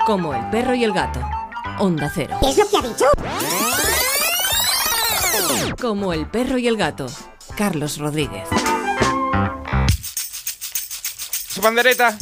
Como 0.06 0.34
el 0.34 0.50
perro 0.50 0.74
y 0.74 0.84
el 0.84 0.92
gato. 0.92 1.20
Onda 1.78 2.10
cero. 2.14 2.36
¿Qué 2.40 2.50
es 2.50 2.58
lo 2.58 2.68
que 2.68 2.76
ha 2.76 2.82
dicho? 2.82 3.06
Como 5.80 6.12
el 6.12 6.26
perro 6.26 6.58
y 6.58 6.68
el 6.68 6.76
gato. 6.76 7.06
Carlos 7.56 7.96
Rodríguez. 7.98 8.46
¿Su 11.54 11.60
pandereta? 11.60 12.16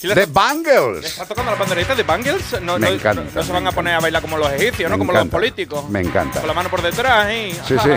The 0.00 0.26
Bangles. 0.26 1.02
¿Le 1.02 1.08
está 1.08 1.26
tocando 1.26 1.50
la 1.50 1.58
pandereta 1.58 1.92
de 1.96 2.04
Bangles? 2.04 2.52
No, 2.62 2.78
Me 2.78 2.86
no- 2.88 2.94
encanta, 2.94 3.24
no- 3.24 3.30
no 3.34 3.42
se 3.42 3.52
van 3.52 3.66
a 3.66 3.72
poner 3.72 3.94
a 3.94 4.00
bailar 4.00 4.22
como 4.22 4.38
los 4.38 4.48
egipcios, 4.52 4.88
Me 4.88 4.96
¿no? 4.96 4.98
Como 4.98 5.10
encanta. 5.10 5.24
los 5.24 5.30
políticos. 5.42 5.90
Me 5.90 6.00
encanta. 6.00 6.38
Con 6.38 6.46
la 6.46 6.54
mano 6.54 6.68
por 6.70 6.82
detrás, 6.82 7.26
¿eh? 7.30 7.52
Sí, 7.66 7.74
sí. 7.82 7.90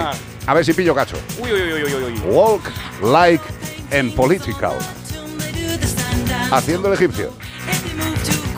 A 0.48 0.54
ver 0.56 0.66
si 0.66 0.74
pillo 0.74 0.96
cacho. 0.96 1.16
Uy, 1.40 1.52
uy, 1.52 1.62
uy, 1.74 1.84
uy, 1.84 1.94
uy. 2.06 2.20
Walk 2.26 2.64
like 3.04 3.44
and 3.96 4.16
political. 4.16 4.74
Haciendo 6.52 6.88
el 6.88 6.96
egipcio. 6.96 7.32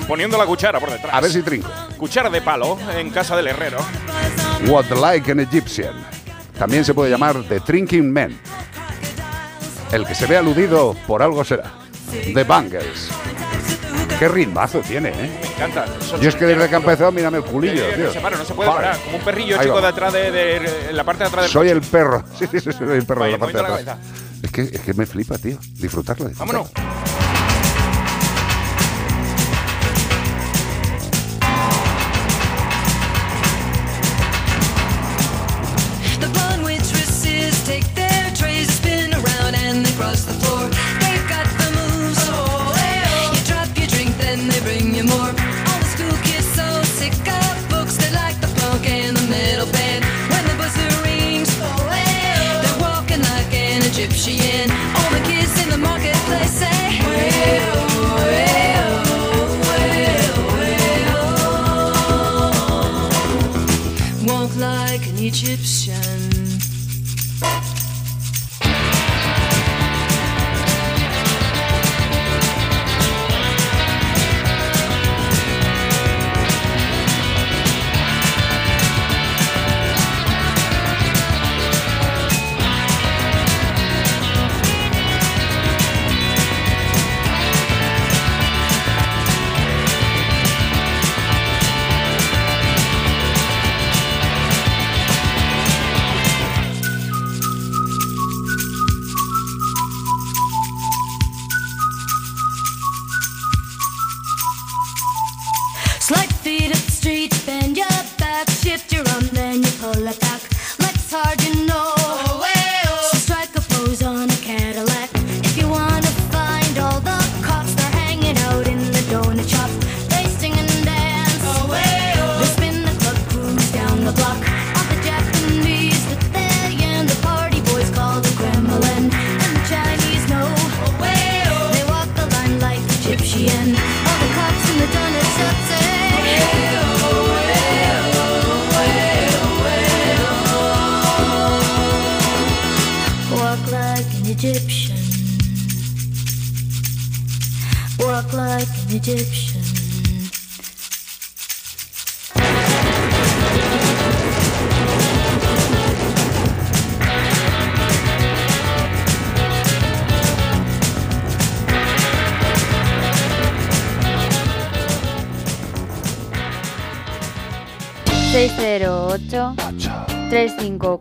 Poniendo 0.08 0.38
la 0.38 0.46
cuchara 0.46 0.80
por 0.80 0.90
detrás. 0.90 1.14
A 1.14 1.20
ver 1.20 1.30
si 1.32 1.42
trinco. 1.42 1.70
Cuchara 1.98 2.30
de 2.30 2.42
palo 2.42 2.78
en 2.96 3.10
casa 3.10 3.36
del 3.36 3.48
herrero. 3.48 3.80
What 4.68 4.86
like 4.92 5.30
an 5.32 5.42
Egyptian. 5.42 5.94
También 6.58 6.86
se 6.86 6.94
puede 6.94 7.10
llamar 7.12 7.44
The 7.44 7.60
Drinking 7.60 8.12
Man. 8.14 8.40
El 9.94 10.06
que 10.08 10.16
se 10.16 10.26
ve 10.26 10.36
aludido 10.38 10.96
por 11.08 11.22
algo 11.22 11.44
será. 11.46 11.72
The 12.34 12.44
Bangles. 12.44 13.10
Qué 14.20 14.28
ritmazo 14.28 14.80
tiene, 14.80 15.10
¿eh? 15.10 15.40
Me 15.42 15.48
encanta. 15.48 15.86
Yo 16.20 16.30
es 16.30 16.36
que 16.36 16.46
desde 16.46 16.68
que 16.70 16.76
ha 16.76 16.78
empezado, 16.80 17.12
mírame 17.12 17.38
el 17.38 17.44
culillo, 17.44 17.84
tío. 17.96 18.12
se 18.12 18.20
para, 18.20 18.38
no 18.38 18.46
se 18.46 18.54
puede 18.54 18.70
Vale. 18.70 18.82
parar. 18.82 19.00
Como 19.04 19.18
un 19.18 19.24
perrillo 19.24 19.56
Ahí 19.60 19.62
chico 19.66 19.76
va. 19.76 19.82
de 19.82 19.88
atrás 19.88 20.14
de, 20.14 20.32
de- 20.32 20.90
en 20.90 20.98
la 20.98 21.04
parte 21.04 21.24
de 21.24 21.28
atrás 21.30 21.44
del 21.46 21.52
Soy 21.52 21.68
coche. 21.68 21.72
el 21.78 21.82
perro. 21.82 22.24
Sí, 22.40 22.48
sí, 22.52 22.60
sí, 22.60 22.72
soy 22.72 22.98
el 22.98 23.06
perro 23.06 23.24
de 23.26 23.32
la 23.32 23.38
parte 23.38 23.58
de 23.58 23.64
atrás. 23.64 23.98
Es 24.42 24.52
que, 24.52 24.62
es 24.64 24.82
que 24.82 24.94
me 24.94 25.06
flipa, 25.06 25.38
tío. 25.38 25.58
Disfrutarlo. 25.74 26.28
disfrutarlo. 26.28 26.70
Vámonos. 26.70 27.23
Egyptian. 65.34 65.83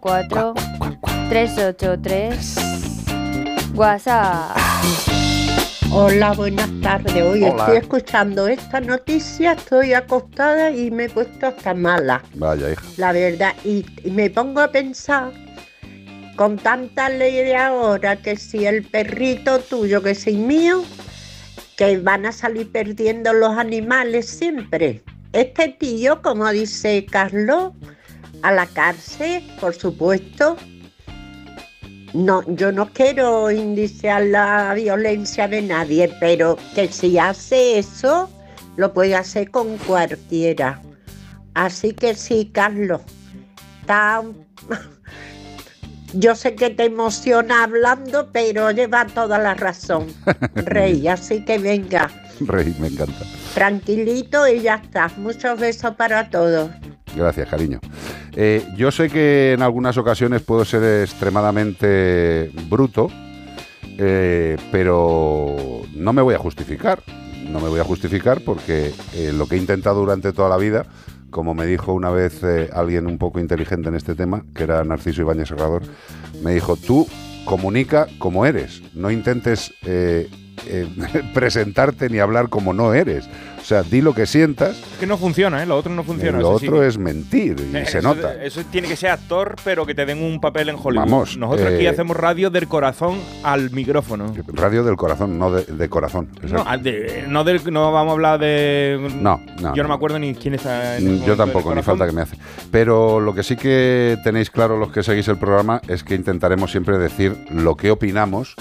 ...354... 0.02 0.54
...383... 1.30 3.72
WhatsApp. 3.74 4.56
Hola, 5.92 6.32
buenas 6.32 6.68
tardes. 6.82 7.14
Hoy 7.14 7.44
Hola. 7.44 7.62
estoy 7.62 7.76
escuchando 7.76 8.48
esta 8.48 8.80
noticia, 8.80 9.52
estoy 9.52 9.92
acostada 9.92 10.72
y 10.72 10.90
me 10.90 11.04
he 11.04 11.08
puesto 11.08 11.46
hasta 11.46 11.72
mala, 11.72 12.20
Vaya, 12.34 12.72
hija. 12.72 12.82
la 12.96 13.12
verdad. 13.12 13.54
Y, 13.64 13.86
y 14.02 14.10
me 14.10 14.28
pongo 14.28 14.60
a 14.60 14.72
pensar, 14.72 15.32
con 16.36 16.58
tanta 16.58 17.08
ley 17.08 17.36
de 17.36 17.54
ahora, 17.56 18.16
que 18.16 18.34
si 18.36 18.66
el 18.66 18.82
perrito 18.82 19.60
tuyo, 19.60 20.02
que 20.02 20.16
si 20.16 20.32
mío, 20.32 20.82
que 21.76 21.96
van 21.98 22.26
a 22.26 22.32
salir 22.32 22.72
perdiendo 22.72 23.32
los 23.32 23.56
animales 23.56 24.28
siempre. 24.28 25.02
Este 25.32 25.68
tío, 25.68 26.20
como 26.22 26.50
dice 26.50 27.06
Carlos, 27.10 27.72
a 28.42 28.52
la 28.52 28.66
cárcel, 28.66 29.42
por 29.60 29.74
supuesto. 29.74 30.56
No, 32.12 32.42
yo 32.46 32.72
no 32.72 32.92
quiero 32.92 33.50
indiciar 33.50 34.24
la 34.24 34.74
violencia 34.74 35.48
de 35.48 35.62
nadie, 35.62 36.12
pero 36.20 36.58
que 36.74 36.88
si 36.88 37.18
hace 37.18 37.78
eso, 37.78 38.28
lo 38.76 38.92
puede 38.92 39.14
hacer 39.16 39.50
con 39.50 39.78
cualquiera. 39.78 40.82
Así 41.54 41.92
que 41.92 42.14
sí, 42.14 42.50
Carlos, 42.52 43.00
está... 43.80 44.22
Yo 46.14 46.34
sé 46.34 46.54
que 46.54 46.68
te 46.68 46.84
emociona 46.84 47.64
hablando, 47.64 48.28
pero 48.32 48.70
lleva 48.70 49.06
toda 49.06 49.38
la 49.38 49.54
razón, 49.54 50.08
Rey. 50.54 51.08
Así 51.08 51.42
que 51.42 51.56
venga, 51.56 52.10
Rey, 52.40 52.76
me 52.78 52.88
encanta. 52.88 53.24
tranquilito 53.54 54.46
y 54.46 54.60
ya 54.60 54.74
está. 54.74 55.08
Muchos 55.16 55.58
besos 55.58 55.94
para 55.94 56.28
todos. 56.28 56.70
Gracias, 57.16 57.48
cariño. 57.48 57.80
Eh, 58.34 58.64
yo 58.76 58.90
sé 58.90 59.10
que 59.10 59.52
en 59.52 59.62
algunas 59.62 59.96
ocasiones 59.98 60.42
puedo 60.42 60.64
ser 60.64 61.02
extremadamente 61.02 62.50
bruto, 62.68 63.08
eh, 63.98 64.56
pero 64.70 65.82
no 65.94 66.12
me 66.12 66.22
voy 66.22 66.34
a 66.34 66.38
justificar. 66.38 67.02
No 67.48 67.60
me 67.60 67.68
voy 67.68 67.80
a 67.80 67.84
justificar 67.84 68.40
porque 68.44 68.92
eh, 69.14 69.32
lo 69.34 69.46
que 69.46 69.56
he 69.56 69.58
intentado 69.58 70.00
durante 70.00 70.32
toda 70.32 70.48
la 70.48 70.56
vida, 70.56 70.86
como 71.30 71.54
me 71.54 71.66
dijo 71.66 71.92
una 71.92 72.10
vez 72.10 72.42
alguien 72.72 73.06
un 73.06 73.18
poco 73.18 73.40
inteligente 73.40 73.88
en 73.88 73.94
este 73.94 74.14
tema, 74.14 74.44
que 74.54 74.62
era 74.62 74.82
Narciso 74.84 75.20
Ibáñez 75.22 75.48
Serrador, 75.48 75.82
me 76.42 76.54
dijo, 76.54 76.76
tú 76.76 77.06
comunica 77.44 78.06
como 78.18 78.46
eres, 78.46 78.82
no 78.94 79.10
intentes 79.10 79.74
eh, 80.66 80.86
presentarte 81.34 82.08
ni 82.08 82.18
hablar 82.18 82.48
como 82.48 82.72
no 82.72 82.94
eres. 82.94 83.28
O 83.60 83.64
sea, 83.64 83.84
di 83.84 84.00
lo 84.00 84.12
que 84.12 84.26
sientas. 84.26 84.76
Que 84.98 85.06
no 85.06 85.16
funciona, 85.16 85.62
¿eh? 85.62 85.66
Lo 85.66 85.76
otro 85.76 85.92
no 85.94 86.02
funciona. 86.02 86.40
lo 86.40 86.58
sí. 86.58 86.66
otro 86.66 86.82
es 86.82 86.98
mentir 86.98 87.56
y 87.72 87.76
Eh, 87.76 87.86
se 87.86 87.98
eso- 87.98 88.08
nota. 88.08 88.42
Eso 88.42 88.60
tiene 88.72 88.88
que 88.88 88.96
ser 88.96 89.10
actor, 89.10 89.54
pero 89.62 89.86
que 89.86 89.94
te 89.94 90.04
den 90.04 90.20
un 90.20 90.40
papel 90.40 90.68
en 90.68 90.74
Hollywood. 90.82 91.04
Vamos, 91.08 91.36
Nosotros 91.36 91.68
aquí 91.72 91.84
eh, 91.84 91.88
hacemos 91.88 92.16
radio 92.16 92.50
del 92.50 92.66
corazón 92.66 93.20
al 93.44 93.70
micrófono. 93.70 94.34
Radio 94.52 94.82
del 94.82 94.96
corazón, 94.96 95.38
no 95.38 95.52
de, 95.52 95.62
de 95.64 95.88
corazón. 95.88 96.28
No, 96.42 96.64
de- 96.78 97.24
no, 97.28 97.44
del- 97.44 97.72
no 97.72 97.92
vamos 97.92 98.10
a 98.10 98.12
hablar 98.14 98.40
de. 98.40 98.98
No, 99.20 99.40
no, 99.60 99.74
Yo 99.76 99.82
no, 99.82 99.82
no. 99.84 99.88
me 99.90 99.94
acuerdo 99.94 100.18
ni 100.18 100.34
quién 100.34 100.54
está 100.54 100.96
en 100.98 101.20
Mm, 101.20 101.24
Yo 101.24 101.36
tampoco, 101.36 101.72
ni 101.72 101.82
falta 101.82 102.04
que 102.04 102.12
me 102.12 102.22
hace. 102.22 102.36
Pero 102.72 103.20
lo 103.20 103.32
que 103.32 103.44
sí 103.44 103.54
que 103.54 104.16
tenéis 104.24 104.50
claro 104.50 104.76
los 104.76 104.90
que 104.90 105.04
seguís 105.04 105.28
el 105.28 105.36
programa 105.38 105.80
es 105.86 106.02
que 106.02 106.16
intentaremos 106.16 106.72
siempre 106.72 106.98
decir 106.98 107.36
lo 107.50 107.76
que 107.76 107.92
opinamos 107.92 108.56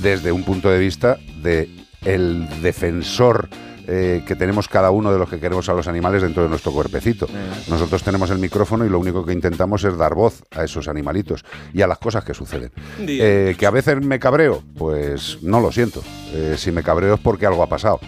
desde 0.00 0.32
un 0.32 0.44
punto 0.44 0.70
de 0.70 0.78
vista 0.78 1.18
de 1.42 1.68
el 2.04 2.48
defensor 2.62 3.48
eh, 3.88 4.24
que 4.26 4.34
tenemos 4.34 4.66
cada 4.66 4.90
uno 4.90 5.12
de 5.12 5.18
los 5.18 5.28
que 5.28 5.38
queremos 5.38 5.68
a 5.68 5.74
los 5.74 5.86
animales 5.86 6.20
dentro 6.20 6.42
de 6.42 6.48
nuestro 6.48 6.72
cuerpecito. 6.72 7.28
Nosotros 7.68 8.02
tenemos 8.02 8.30
el 8.30 8.38
micrófono 8.38 8.84
y 8.84 8.88
lo 8.88 8.98
único 8.98 9.24
que 9.24 9.32
intentamos 9.32 9.84
es 9.84 9.96
dar 9.96 10.14
voz 10.14 10.42
a 10.50 10.64
esos 10.64 10.88
animalitos 10.88 11.44
y 11.72 11.82
a 11.82 11.86
las 11.86 11.98
cosas 11.98 12.24
que 12.24 12.34
suceden. 12.34 12.72
Eh, 12.98 13.54
que 13.56 13.64
a 13.64 13.70
veces 13.70 14.04
me 14.04 14.18
cabreo, 14.18 14.62
pues 14.76 15.38
no 15.42 15.60
lo 15.60 15.70
siento. 15.70 16.02
Eh, 16.32 16.56
si 16.58 16.72
me 16.72 16.82
cabreo 16.82 17.14
es 17.14 17.20
porque 17.20 17.46
algo 17.46 17.62
ha 17.62 17.68
pasado. 17.68 18.00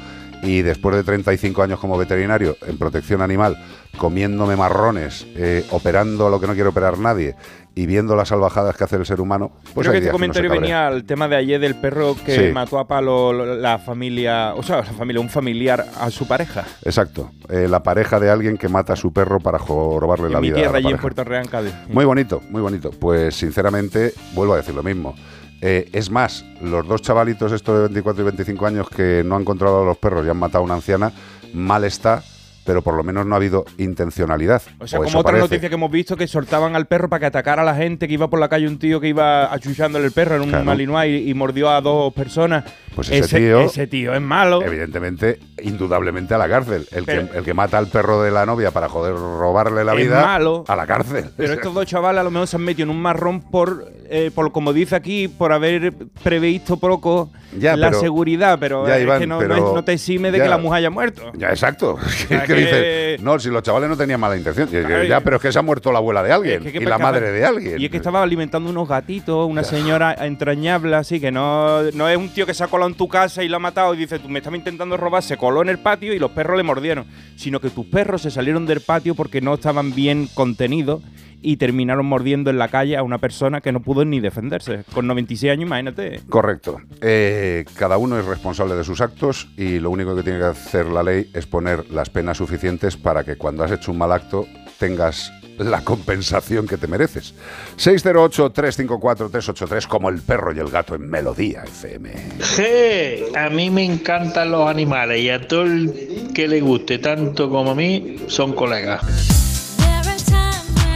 Y 0.43 0.63
después 0.63 0.95
de 0.97 1.03
35 1.05 1.63
años 1.63 1.81
como 1.81 1.99
veterinario 1.99 2.57
en 2.67 2.79
protección 2.79 3.23
animal, 3.23 3.57
comiéndome 3.99 4.55
marrones, 4.57 5.27
eh, 5.37 5.65
operando 5.71 6.29
lo 6.31 6.41
que 6.41 6.47
no 6.47 6.55
quiere 6.55 6.69
operar 6.69 6.99
nadie 6.99 7.35
y 7.75 7.87
viendo 7.87 8.17
las 8.17 8.29
salvajadas 8.29 8.77
que 8.77 8.85
hace 8.85 8.97
el 8.97 9.07
ser 9.07 9.21
humano, 9.21 9.53
pues 9.75 9.85
Creo 9.87 9.93
que 9.93 9.99
este 9.99 10.09
que 10.09 10.13
comentario 10.13 10.51
venía 10.51 10.87
al 10.89 11.05
tema 11.05 11.29
de 11.29 11.37
ayer 11.37 11.61
del 11.61 11.77
perro 11.77 12.17
que 12.25 12.49
Sí. 12.49 12.53
mató 12.53 12.79
a 12.79 12.89
palo 12.89 13.33
la 13.57 13.79
familia, 13.79 14.55
o 14.55 14.63
sea, 14.65 14.77
la 14.79 14.83
familia, 14.85 15.21
un 15.21 15.29
familiar 15.29 15.85
a 16.01 16.11
su 16.11 16.27
pareja. 16.27 16.65
Exacto. 16.85 17.31
Eh, 17.49 17.67
la 17.69 17.83
pareja 17.83 18.19
de 18.19 18.31
alguien 18.31 18.57
que 18.59 18.69
mata 18.69 18.95
a 18.95 18.97
su 18.97 19.13
perro 19.13 19.39
para 19.41 19.59
robarle 19.59 20.29
la 20.29 20.39
en 20.39 20.43
mi 20.43 20.49
vida. 20.49 20.57
a 20.57 20.59
la 20.59 20.63
tierra, 20.73 20.79
allí 20.79 20.95
en. 20.95 20.99
Puerto 21.01 21.23
Real, 21.25 21.49
Cádiz. 21.49 21.73
Muy 21.89 22.05
bonito, 22.05 22.43
muy 22.51 22.63
bonito. 22.63 22.91
Pues 22.91 23.35
sinceramente, 23.37 24.13
vuelvo 24.35 24.55
a 24.55 24.57
decir 24.59 24.75
lo 24.75 24.83
mismo. 24.83 25.15
Eh, 25.61 25.89
es 25.93 26.11
más, 26.11 26.45
los 26.63 26.87
dos 26.87 27.03
chavalitos, 27.03 27.51
estos 27.53 27.75
de 27.77 27.83
24 27.89 28.23
y 28.23 28.25
25 28.27 28.67
años, 28.67 28.89
que 28.89 29.23
no 29.25 29.35
han 29.37 29.45
controlado 29.45 29.83
a 29.83 29.87
los 29.87 29.99
perros 29.99 30.25
y 30.27 30.31
han 30.31 30.37
matado 30.37 30.63
a 30.63 30.65
una 30.65 30.75
anciana, 30.75 31.13
mal 31.53 31.83
está, 31.85 32.23
pero 32.65 32.83
por 32.83 32.95
lo 32.95 33.03
menos 33.03 33.27
no 33.27 33.35
ha 33.35 33.39
habido 33.39 33.65
intencionalidad. 33.79 34.63
O 34.79 34.87
sea, 34.87 35.01
O 35.01 35.05
como 35.05 35.19
otra 35.19 35.33
parece. 35.33 35.45
noticia 35.49 35.69
que 35.69 35.75
hemos 35.75 35.91
visto 35.91 36.17
que 36.17 36.27
soltaban 36.29 36.77
al 36.77 36.87
perro 36.87 37.09
para 37.09 37.21
que 37.21 37.27
atacara 37.27 37.63
a 37.63 37.65
la 37.65 37.75
gente, 37.75 38.07
que 38.07 38.15
iba 38.15 38.29
por 38.29 38.39
la 38.39 38.49
calle 38.49 38.69
un 38.69 38.79
tío 38.79 39.01
que 39.01 39.09
iba 39.09 39.53
achuchándole 39.53 40.07
el 40.07 40.13
perro 40.13 40.37
en 40.37 40.43
un 40.43 40.49
Claro. 40.51 40.65
malinois 40.65 41.23
y, 41.23 41.31
y 41.31 41.35
mordió 41.35 41.71
a 41.71 41.81
dos 41.81 42.13
personas. 42.15 42.65
Pues 42.99 43.11
ese, 43.11 43.39
tío, 43.39 43.61
ese 43.61 43.87
tío 43.87 44.13
es 44.15 44.21
malo. 44.21 44.61
evidentemente, 44.63 45.39
indudablemente 45.63 46.35
a 46.35 46.39
la 46.39 46.49
cárcel. 46.49 46.87
El, 46.91 47.05
Pero- 47.05 47.31
que, 47.31 47.39
el 47.39 47.45
que 47.45 47.55
mata 47.55 47.79
al 47.79 47.87
perro 47.87 48.23
de 48.23 48.31
la 48.31 48.45
novia 48.45 48.71
para 48.73 48.89
joder 48.89 49.15
robarle 49.15 49.85
la 49.85 49.93
Es 49.95 49.99
vida, 49.99 50.21
malo. 50.25 50.65
a 50.67 50.75
la 50.77 50.87
cárcel. 50.87 51.27
Pero 51.37 51.53
estos 51.53 51.73
dos 51.73 51.87
chavales 51.87 52.21
a 52.21 52.25
lo 52.25 52.31
mejor 52.31 52.49
se 52.49 52.57
han 52.57 52.63
metido 52.65 52.85
en 52.85 52.91
un 52.97 53.01
marrón 53.03 53.41
por, 53.41 53.87
eh, 54.11 54.31
por 54.35 54.51
como 54.53 54.73
dice 54.73 54.97
aquí, 54.97 55.29
por 55.29 55.53
haber 55.53 55.93
previsto 56.23 56.77
poco 56.77 57.31
Ya, 57.59 57.77
la 57.77 57.89
pero- 57.91 58.01
seguridad, 58.01 58.59
pero 58.61 58.87
ya, 58.87 58.97
es 58.97 59.03
Iván, 59.05 59.21
que 59.21 59.27
no, 59.27 59.39
pero- 59.39 59.57
no 59.57 59.69
es- 59.69 59.75
no 59.75 59.85
te 59.85 59.93
exime 59.93 60.31
de 60.33 60.39
ya. 60.39 60.45
que 60.45 60.51
la 60.51 60.59
mujer 60.59 60.79
haya 60.79 60.91
muerto. 60.91 61.23
Ya, 61.37 61.51
exacto. 61.51 61.97
sea, 62.29 62.39
Es 62.43 62.49
que 62.49 62.55
que- 62.55 62.61
dices, 62.61 63.23
no, 63.23 63.39
si 63.39 63.49
los 63.51 63.63
chavales 63.63 63.89
no 63.89 63.97
tenían 63.97 64.19
mala 64.21 64.37
intención. 64.37 64.69
Ya, 65.09 65.21
pero 65.21 65.37
es 65.37 65.43
que 65.43 65.53
se 65.53 65.59
ha 65.59 65.63
muerto 65.63 65.93
la 65.93 65.99
abuela 65.99 66.23
de 66.23 66.33
alguien 66.33 66.67
Es 66.67 66.73
que- 66.73 66.79
y 66.79 66.85
la 66.85 66.97
que- 66.97 67.03
madre 67.03 67.31
de 67.33 67.45
alguien. 67.45 67.81
Y 67.81 67.85
es 67.85 67.91
que 67.91 67.97
estaba 67.97 68.23
alimentando 68.23 68.69
unos 68.71 68.89
gatitos, 68.89 69.49
una 69.49 69.63
señora 69.65 70.15
entrañable, 70.27 70.95
así 70.97 71.21
que 71.21 71.31
no, 71.31 71.83
no 71.93 72.09
es 72.09 72.17
un 72.17 72.29
tío 72.31 72.45
que 72.47 72.55
se 72.55 72.65
ha 72.65 72.67
colado 72.67 72.88
en 72.89 72.95
tu 72.95 73.07
casa 73.09 73.45
y 73.45 73.49
lo 73.49 73.57
ha 73.57 73.61
matado 73.61 73.95
y 73.95 73.99
dice, 73.99 74.19
tú 74.19 74.29
me 74.29 74.41
estaba 74.41 74.57
intentando 74.57 74.97
robar, 74.97 75.23
se 75.23 75.37
coló 75.37 75.63
en 75.63 75.69
el 75.69 75.79
patio 75.79 76.13
y 76.13 76.19
los 76.19 76.33
perros 76.33 76.57
le 76.57 76.65
mordieron. 76.65 77.07
Sino 77.37 77.61
que 77.61 77.71
tus 77.71 77.87
perros 77.87 78.23
se 78.23 78.31
salieron 78.31 78.67
del 78.67 78.81
patio 78.81 79.15
porque 79.15 79.41
no 79.41 79.55
estaban 79.55 79.95
bien 79.95 80.29
contenidos 80.35 81.03
y 81.41 81.57
terminaron 81.57 82.07
mordiendo 82.07 82.51
en 82.51 82.59
la 82.59 82.69
calle 82.69 82.97
a 82.97 83.03
una 83.03 83.19
persona 83.19 83.61
que 83.61 83.73
no 83.73 83.81
pudo 83.81 84.05
ni 84.05 84.21
defenderse. 84.21 84.85
Con 84.93 85.07
96 85.07 85.53
años, 85.53 85.67
imagínate. 85.67 86.21
Correcto. 86.29 86.81
Eh, 87.01 87.65
cada 87.77 87.97
uno 87.99 88.19
es 88.19 88.25
responsable 88.25 88.75
de 88.75 88.85
sus 88.85 89.01
actos 89.01 89.49
y 89.57 89.79
lo 89.79 89.91
único 89.91 90.17
que 90.17 90.23
tiene 90.23 90.39
que 90.39 90.47
hacer 90.47 90.87
la 90.87 91.03
ley 91.03 91.31
es 91.35 91.47
poner 91.47 91.89
las 91.91 92.11
penas 92.11 92.39
suficientes 92.39 92.97
para 92.97 93.25
que 93.25 93.37
cuando 93.37 93.63
has 93.63 93.71
hecho 93.71 93.93
un 93.93 93.99
mal 93.99 94.13
acto 94.13 94.47
tengas 94.79 95.33
la 95.59 95.83
compensación 95.83 96.67
que 96.67 96.77
te 96.77 96.87
mereces. 96.87 97.35
608-354-383 97.77 99.87
como 99.87 100.09
el 100.09 100.21
perro 100.23 100.53
y 100.55 100.59
el 100.59 100.69
gato 100.69 100.95
en 100.95 101.09
Melodía 101.09 101.65
FM. 101.65 102.11
Je, 102.57 103.27
a 103.37 103.49
mí 103.51 103.71
me 103.71 103.85
encantan 103.85 104.51
los 104.51 104.69
animales 104.69 105.21
y 105.21 105.31
a 105.31 105.47
todo 105.47 105.63
el 105.63 106.31
que 106.35 106.49
le 106.49 106.61
guste 106.61 106.99
tanto 106.99 107.51
como 107.51 107.73
a 107.73 107.75
mí 107.75 108.17
son 108.29 108.53
colegas. 108.53 109.03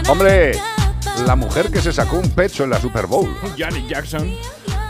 Hombre, 0.09 0.53
la 1.27 1.37
mujer 1.37 1.71
que 1.71 1.81
se 1.81 1.93
sacó 1.93 2.17
un 2.19 2.31
pecho 2.31 2.65
en 2.65 2.71
la 2.71 2.81
Super 2.81 3.07
Bowl. 3.07 3.29
Janet 3.57 3.87
Jackson, 3.89 4.35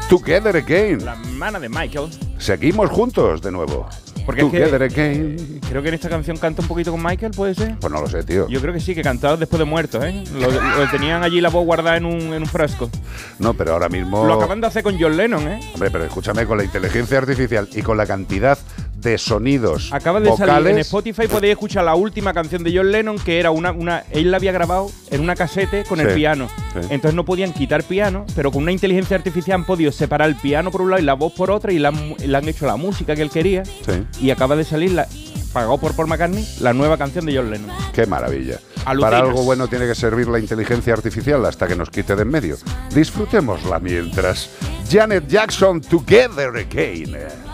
Together 0.08 0.56
Again. 0.56 1.04
la 1.04 1.12
hermana 1.12 1.60
de 1.60 1.68
Michael. 1.68 2.08
Seguimos 2.38 2.90
juntos 2.90 3.42
de 3.42 3.52
nuevo. 3.52 3.88
Porque 4.26 4.42
es 4.42 4.50
que- 4.50 4.58
Together 4.60 4.82
Again. 4.82 5.60
Creo 5.68 5.82
que 5.82 5.88
en 5.88 5.94
esta 5.94 6.08
canción 6.08 6.36
canta 6.36 6.62
un 6.62 6.68
poquito 6.68 6.90
con 6.92 7.02
Michael, 7.02 7.32
¿puede 7.34 7.54
ser? 7.54 7.76
Pues 7.80 7.92
no 7.92 8.00
lo 8.00 8.06
sé, 8.08 8.22
tío. 8.24 8.48
Yo 8.48 8.60
creo 8.60 8.72
que 8.72 8.80
sí, 8.80 8.94
que 8.94 9.02
cantaba 9.02 9.36
después 9.36 9.58
de 9.58 9.64
muertos, 9.64 10.04
¿eh? 10.04 10.22
Lo, 10.34 10.50
lo 10.50 10.90
tenían 10.90 11.22
allí 11.22 11.40
la 11.40 11.48
voz 11.48 11.64
guardada 11.64 11.96
en 11.96 12.04
un, 12.06 12.20
en 12.20 12.42
un 12.42 12.46
frasco. 12.46 12.90
No, 13.38 13.54
pero 13.54 13.72
ahora 13.72 13.88
mismo... 13.88 14.26
Lo 14.26 14.34
acaban 14.34 14.60
de 14.60 14.66
hacer 14.66 14.82
con 14.82 14.98
John 15.00 15.16
Lennon, 15.16 15.48
¿eh? 15.48 15.60
Hombre, 15.74 15.90
pero 15.90 16.04
escúchame, 16.04 16.46
con 16.46 16.58
la 16.58 16.64
inteligencia 16.64 17.18
artificial 17.18 17.68
y 17.72 17.82
con 17.82 17.96
la 17.96 18.06
cantidad 18.06 18.58
de 19.02 19.18
sonidos 19.18 19.92
Acaba 19.92 20.20
de 20.20 20.34
salir 20.36 20.66
en. 20.68 20.78
Spotify, 20.78 21.26
podéis 21.28 21.52
escuchar 21.52 21.84
la 21.84 21.94
última 21.94 22.32
canción 22.32 22.62
de 22.62 22.76
John 22.76 22.90
Lennon, 22.90 23.18
que 23.18 23.38
era 23.38 23.50
una, 23.50 23.72
una 23.72 24.04
él 24.10 24.30
la 24.30 24.38
había 24.38 24.52
grabado 24.52 24.90
en 25.10 25.20
una 25.20 25.34
casete 25.34 25.84
con 25.84 26.00
el 26.00 26.14
piano. 26.14 26.48
sí. 26.72 26.80
Entonces 26.90 27.14
no 27.14 27.24
podían 27.24 27.52
quitar 27.52 27.82
piano, 27.84 28.24
pero 28.34 28.50
con 28.50 28.62
una 28.62 28.72
inteligencia 28.72 29.16
artificial 29.16 29.60
han 29.60 29.66
podido 29.66 29.92
separar 29.92 30.28
el 30.28 30.36
piano 30.36 30.70
por 30.70 30.82
un 30.82 30.90
lado 30.90 31.02
y 31.02 31.04
la 31.04 31.14
voz 31.14 31.32
por 31.32 31.50
otra 31.50 31.72
y 31.72 31.78
le 31.78 31.88
han, 31.88 32.14
le 32.18 32.36
han 32.36 32.48
hecho 32.48 32.66
la 32.66 32.76
música 32.76 33.14
que 33.14 33.22
él 33.22 33.30
quería. 33.30 33.64
Sí. 33.64 34.04
Y 34.20 34.30
acaba 34.30 34.56
de 34.56 34.64
salir, 34.64 34.92
la, 34.92 35.06
pagado 35.52 35.78
por 35.78 35.94
Paul 35.94 36.08
McCartney, 36.08 36.46
la 36.60 36.72
nueva 36.72 36.96
canción 36.96 37.26
de 37.26 37.36
John 37.36 37.50
Lennon. 37.50 37.70
Qué 37.92 38.06
maravilla. 38.06 38.58
Alucinas. 38.84 39.10
Para 39.12 39.18
algo 39.18 39.42
bueno 39.44 39.68
tiene 39.68 39.86
que 39.86 39.94
servir 39.94 40.26
la 40.28 40.38
inteligencia 40.38 40.92
artificial 40.94 41.44
hasta 41.44 41.68
que 41.68 41.76
nos 41.76 41.90
quite 41.90 42.16
de 42.16 42.22
en 42.22 42.28
medio. 42.28 42.56
Disfrutémosla 42.94 43.78
mientras. 43.78 44.50
Janet 44.90 45.26
Jackson, 45.28 45.80
Together 45.80 46.56
Again. 46.56 47.51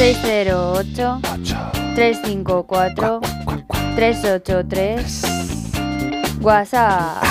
608 0.00 1.20
354 1.94 3.20
383 3.96 5.22
WhatsApp. 6.40 7.22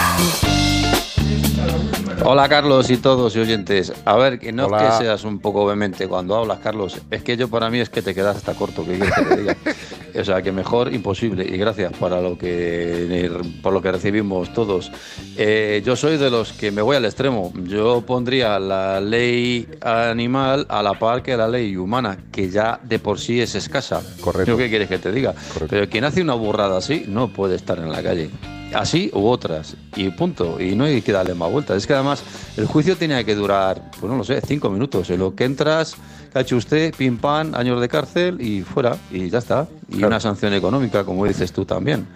Hola 2.24 2.48
Carlos 2.48 2.92
y 2.92 2.98
todos 2.98 3.36
y 3.36 3.40
oyentes. 3.40 3.92
A 4.06 4.18
ver, 4.18 4.38
que 4.38 4.52
no 4.52 4.68
Hola. 4.68 4.84
es 4.84 4.84
que 4.84 4.98
seas 5.06 5.24
un 5.24 5.40
poco 5.40 5.66
vehemente 5.66 6.08
cuando 6.08 6.36
hablas, 6.36 6.60
Carlos. 6.60 7.02
Es 7.10 7.24
que 7.24 7.38
yo 7.38 7.48
para 7.48 7.72
mí 7.72 7.80
es 7.80 7.90
que 7.90 8.04
te 8.04 8.14
quedas 8.14 8.38
hasta 8.38 8.54
corto, 8.54 8.86
que 8.86 9.00
quieres 9.00 9.16
que 9.16 9.24
te 9.24 9.38
diga. 9.38 9.58
O 10.18 10.24
sea, 10.24 10.42
que 10.42 10.52
mejor 10.52 10.94
imposible. 10.94 11.46
Y 11.46 11.58
gracias 11.58 11.94
para 11.94 12.22
lo 12.22 12.38
que 12.38 13.32
por 13.62 13.74
lo 13.74 13.82
que 13.82 13.92
recibimos 13.92 14.54
todos. 14.54 14.92
Eh, 15.38 15.82
yo 15.86 15.96
soy 15.96 16.18
de 16.18 16.30
los 16.30 16.54
que 16.54 16.72
me 16.72 16.82
voy 16.82 16.96
al 16.96 17.06
extremo. 17.06 17.54
Yo 17.64 18.02
pondría 18.02 18.60
la 18.60 19.02
ley 19.02 19.68
animal 19.82 20.66
a 20.70 20.84
la 20.84 20.98
par 20.98 21.24
que 21.24 21.36
la 21.36 21.48
ley 21.48 21.76
humana, 21.76 22.18
que 22.32 22.50
ya 22.50 22.80
de 22.84 23.00
por 23.00 23.20
sí 23.20 23.42
es 23.42 23.56
escasa. 23.56 24.02
Correcto. 24.22 24.52
¿Yo 24.52 24.58
¿Qué 24.58 24.70
quieres 24.70 24.88
que 24.88 25.00
te 25.00 25.12
diga? 25.12 25.34
Pero 25.70 25.90
quien 25.90 26.04
hace 26.04 26.22
una 26.22 26.34
burrada 26.34 26.78
así 26.78 27.06
no 27.08 27.32
puede 27.32 27.56
estar 27.56 27.80
en 27.80 27.92
la 27.92 28.02
calle. 28.04 28.30
Así 28.74 29.10
u 29.14 29.28
otras. 29.28 29.76
Y 29.96 30.10
punto. 30.12 30.62
Y 30.62 30.76
no 30.76 30.84
hay 30.84 31.02
que 31.02 31.12
darle 31.12 31.34
más 31.34 31.52
vueltas. 31.52 31.78
Es 31.78 31.88
que 31.88 31.94
además 31.94 32.24
el 32.58 32.66
juicio 32.66 32.96
tenía 32.96 33.24
que 33.24 33.36
durar, 33.36 33.92
pues 34.00 34.12
no 34.12 34.18
lo 34.18 34.24
sé, 34.24 34.42
cinco 34.46 34.70
minutos. 34.70 35.10
En 35.10 35.20
lo 35.20 35.36
que 35.36 35.46
entras, 35.46 35.96
que 36.32 36.40
ha 36.40 36.42
hecho 36.42 36.58
usted, 36.58 36.94
pim 36.96 37.18
pam, 37.18 37.54
años 37.56 37.80
de 37.82 37.88
cárcel 37.90 38.40
y 38.42 38.62
fuera. 38.62 38.96
Y 39.12 39.30
ya 39.30 39.40
está. 39.40 39.68
Y 39.90 40.04
una 40.04 40.20
sanción 40.20 40.54
económica, 40.54 41.04
como 41.04 41.26
dices 41.26 41.52
tú 41.52 41.66
también. 41.66 42.08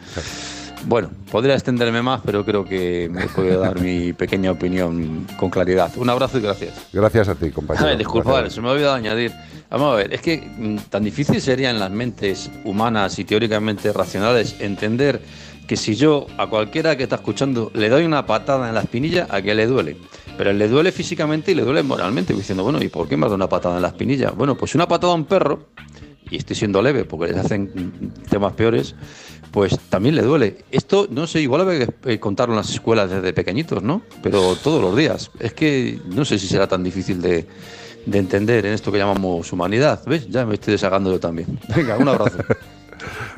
Bueno, 0.85 1.09
podría 1.31 1.53
extenderme 1.53 2.01
más, 2.01 2.21
pero 2.25 2.43
creo 2.43 2.65
que 2.65 3.09
me 3.09 3.27
puedo 3.27 3.59
dar 3.59 3.79
mi 3.79 4.11
pequeña 4.13 4.51
opinión 4.51 5.25
con 5.37 5.49
claridad. 5.49 5.91
Un 5.95 6.09
abrazo 6.09 6.39
y 6.39 6.41
gracias. 6.41 6.73
Gracias 6.91 7.29
a 7.29 7.35
ti, 7.35 7.51
compañero. 7.51 7.87
Ay, 7.87 7.97
disculpad, 7.97 8.31
Gracias. 8.31 8.53
se 8.55 8.61
me 8.61 8.67
ha 8.67 8.71
olvidado 8.71 8.95
añadir. 8.95 9.31
Vamos 9.69 9.93
a 9.93 9.95
ver, 9.95 10.13
es 10.13 10.21
que 10.21 10.37
mm, 10.37 10.77
tan 10.89 11.03
difícil 11.03 11.41
sería 11.41 11.69
en 11.71 11.79
las 11.79 11.89
mentes 11.89 12.51
humanas 12.63 13.17
y 13.17 13.23
teóricamente 13.23 13.91
racionales 13.93 14.57
entender 14.59 15.21
que 15.67 15.77
si 15.77 15.95
yo 15.95 16.27
a 16.37 16.47
cualquiera 16.47 16.97
que 16.97 17.03
está 17.03 17.15
escuchando 17.15 17.71
le 17.73 17.89
doy 17.89 18.05
una 18.05 18.25
patada 18.25 18.67
en 18.67 18.75
la 18.75 18.81
espinilla, 18.81 19.27
a 19.29 19.41
que 19.41 19.55
le 19.55 19.65
duele. 19.65 19.97
Pero 20.37 20.51
le 20.51 20.67
duele 20.67 20.91
físicamente 20.91 21.51
y 21.51 21.55
le 21.55 21.63
duele 21.63 21.83
moralmente, 21.83 22.33
diciendo, 22.33 22.63
bueno, 22.63 22.81
¿y 22.83 22.89
por 22.89 23.07
qué 23.07 23.15
me 23.17 23.25
ha 23.25 23.27
dado 23.27 23.35
una 23.35 23.49
patada 23.49 23.75
en 23.75 23.81
la 23.81 23.89
espinilla? 23.89 24.31
Bueno, 24.31 24.57
pues 24.57 24.75
una 24.75 24.87
patada 24.87 25.13
a 25.13 25.15
un 25.15 25.25
perro, 25.25 25.67
y 26.29 26.37
estoy 26.37 26.55
siendo 26.55 26.81
leve 26.81 27.05
porque 27.05 27.31
les 27.31 27.37
hacen 27.37 28.11
temas 28.29 28.53
peores, 28.53 28.95
pues 29.51 29.77
también 29.89 30.15
le 30.15 30.23
duele. 30.23 30.65
Esto, 30.71 31.07
no 31.11 31.27
sé, 31.27 31.41
igual 31.41 31.69
hay 31.69 31.85
que 31.85 32.13
eh, 32.13 32.19
contarlo 32.19 32.55
en 32.55 32.57
las 32.57 32.71
escuelas 32.71 33.11
desde 33.11 33.33
pequeñitos, 33.33 33.83
¿no? 33.83 34.01
Pero 34.23 34.55
todos 34.55 34.81
los 34.81 34.97
días. 34.97 35.29
Es 35.39 35.53
que 35.53 35.99
no 36.07 36.25
sé 36.25 36.39
si 36.39 36.47
será 36.47 36.67
tan 36.67 36.83
difícil 36.83 37.21
de, 37.21 37.45
de 38.05 38.17
entender 38.17 38.65
en 38.65 38.73
esto 38.73 38.91
que 38.91 38.97
llamamos 38.97 39.53
humanidad. 39.53 40.01
¿Ves? 40.07 40.27
Ya 40.27 40.45
me 40.45 40.55
estoy 40.55 40.71
desagando 40.71 41.11
yo 41.11 41.19
también. 41.19 41.59
Venga, 41.75 41.97
un 41.97 42.07
abrazo. 42.07 42.39